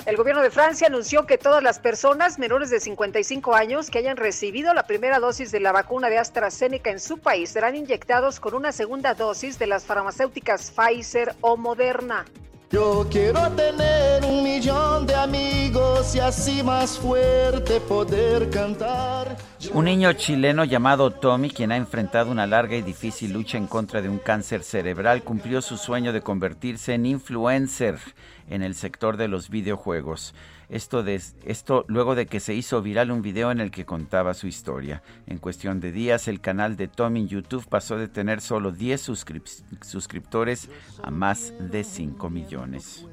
El 0.05 0.17
gobierno 0.17 0.43
de 0.43 0.51
Francia 0.51 0.85
anunció 0.85 1.25
que 1.25 1.39
todas 1.39 1.63
las 1.63 1.79
personas 1.79 2.37
menores 2.37 2.69
de 2.69 2.79
55 2.79 3.55
años 3.55 3.89
que 3.89 3.97
hayan 3.97 4.17
recibido 4.17 4.71
la 4.75 4.85
primera 4.85 5.17
dosis 5.17 5.51
de 5.51 5.61
la 5.61 5.71
vacuna 5.71 6.09
de 6.09 6.19
AstraZeneca 6.19 6.91
en 6.91 6.99
su 6.99 7.17
país 7.17 7.49
serán 7.49 7.75
inyectados 7.75 8.39
con 8.39 8.53
una 8.53 8.71
segunda 8.71 9.15
dosis 9.15 9.57
de 9.57 9.65
las 9.65 9.83
farmacéuticas 9.83 10.69
Pfizer 10.69 11.33
o 11.41 11.57
Moderna. 11.57 12.23
Yo 12.71 13.05
quiero 13.11 13.39
tener 13.51 14.25
un 14.25 14.43
millón 14.43 15.05
de 15.05 15.13
amigos 15.13 16.15
y 16.15 16.19
así 16.19 16.63
más 16.63 16.97
fuerte 16.97 17.79
poder 17.79 18.49
cantar. 18.49 19.37
Un 19.71 19.85
niño 19.85 20.11
chileno 20.13 20.65
llamado 20.65 21.11
Tommy, 21.11 21.51
quien 21.51 21.71
ha 21.71 21.77
enfrentado 21.77 22.31
una 22.31 22.47
larga 22.47 22.75
y 22.75 22.81
difícil 22.81 23.33
lucha 23.33 23.57
en 23.57 23.67
contra 23.67 24.01
de 24.01 24.09
un 24.09 24.17
cáncer 24.17 24.63
cerebral, 24.63 25.23
cumplió 25.23 25.61
su 25.61 25.77
sueño 25.77 26.11
de 26.11 26.21
convertirse 26.21 26.95
en 26.95 27.05
influencer 27.05 27.99
en 28.49 28.63
el 28.63 28.73
sector 28.73 29.15
de 29.17 29.27
los 29.27 29.49
videojuegos. 29.49 30.33
Esto, 30.69 31.03
de, 31.03 31.21
esto 31.45 31.85
luego 31.87 32.15
de 32.15 32.25
que 32.25 32.39
se 32.39 32.53
hizo 32.53 32.81
viral 32.81 33.11
un 33.11 33.21
video 33.21 33.51
en 33.51 33.59
el 33.59 33.71
que 33.71 33.85
contaba 33.85 34.33
su 34.33 34.47
historia. 34.47 35.03
En 35.27 35.37
cuestión 35.37 35.79
de 35.79 35.91
días, 35.91 36.27
el 36.27 36.41
canal 36.41 36.75
de 36.75 36.87
Tommy 36.87 37.21
en 37.21 37.27
YouTube 37.27 37.67
pasó 37.67 37.97
de 37.97 38.07
tener 38.07 38.41
solo 38.41 38.71
10 38.71 39.01
suscriptores 39.81 40.69
a 41.03 41.11
más 41.11 41.53
de 41.59 41.83
5 41.83 42.29
millones. 42.29 43.05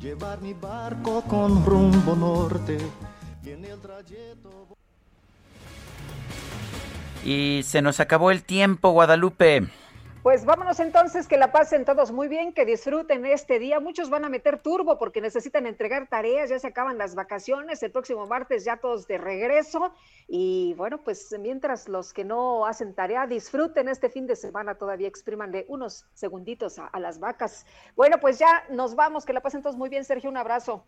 Llevar 0.00 0.40
mi 0.40 0.54
barco 0.54 1.22
con 1.22 1.64
rumbo 1.64 2.14
norte. 2.14 2.78
Y 7.24 7.62
se 7.64 7.82
nos 7.82 8.00
acabó 8.00 8.30
el 8.30 8.42
tiempo, 8.42 8.90
Guadalupe. 8.90 9.68
Pues 10.26 10.44
vámonos 10.44 10.80
entonces, 10.80 11.28
que 11.28 11.36
la 11.36 11.52
pasen 11.52 11.84
todos 11.84 12.10
muy 12.10 12.26
bien, 12.26 12.52
que 12.52 12.64
disfruten 12.64 13.24
este 13.26 13.60
día. 13.60 13.78
Muchos 13.78 14.10
van 14.10 14.24
a 14.24 14.28
meter 14.28 14.58
turbo 14.58 14.98
porque 14.98 15.20
necesitan 15.20 15.66
entregar 15.66 16.08
tareas, 16.08 16.50
ya 16.50 16.58
se 16.58 16.66
acaban 16.66 16.98
las 16.98 17.14
vacaciones, 17.14 17.80
el 17.84 17.92
próximo 17.92 18.26
martes 18.26 18.64
ya 18.64 18.78
todos 18.78 19.06
de 19.06 19.18
regreso. 19.18 19.92
Y 20.26 20.74
bueno, 20.76 20.98
pues 21.04 21.32
mientras 21.38 21.88
los 21.88 22.12
que 22.12 22.24
no 22.24 22.66
hacen 22.66 22.92
tarea, 22.92 23.28
disfruten 23.28 23.88
este 23.88 24.10
fin 24.10 24.26
de 24.26 24.34
semana 24.34 24.74
todavía, 24.74 25.06
exprimanle 25.06 25.64
unos 25.68 26.06
segunditos 26.14 26.80
a, 26.80 26.88
a 26.88 26.98
las 26.98 27.20
vacas. 27.20 27.64
Bueno, 27.94 28.18
pues 28.20 28.40
ya 28.40 28.64
nos 28.68 28.96
vamos, 28.96 29.24
que 29.24 29.32
la 29.32 29.42
pasen 29.42 29.62
todos 29.62 29.76
muy 29.76 29.88
bien, 29.88 30.04
Sergio, 30.04 30.28
un 30.28 30.38
abrazo. 30.38 30.84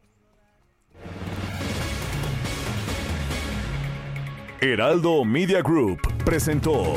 Heraldo 4.60 5.24
Media 5.24 5.62
Group 5.62 6.00
presentó 6.24 6.96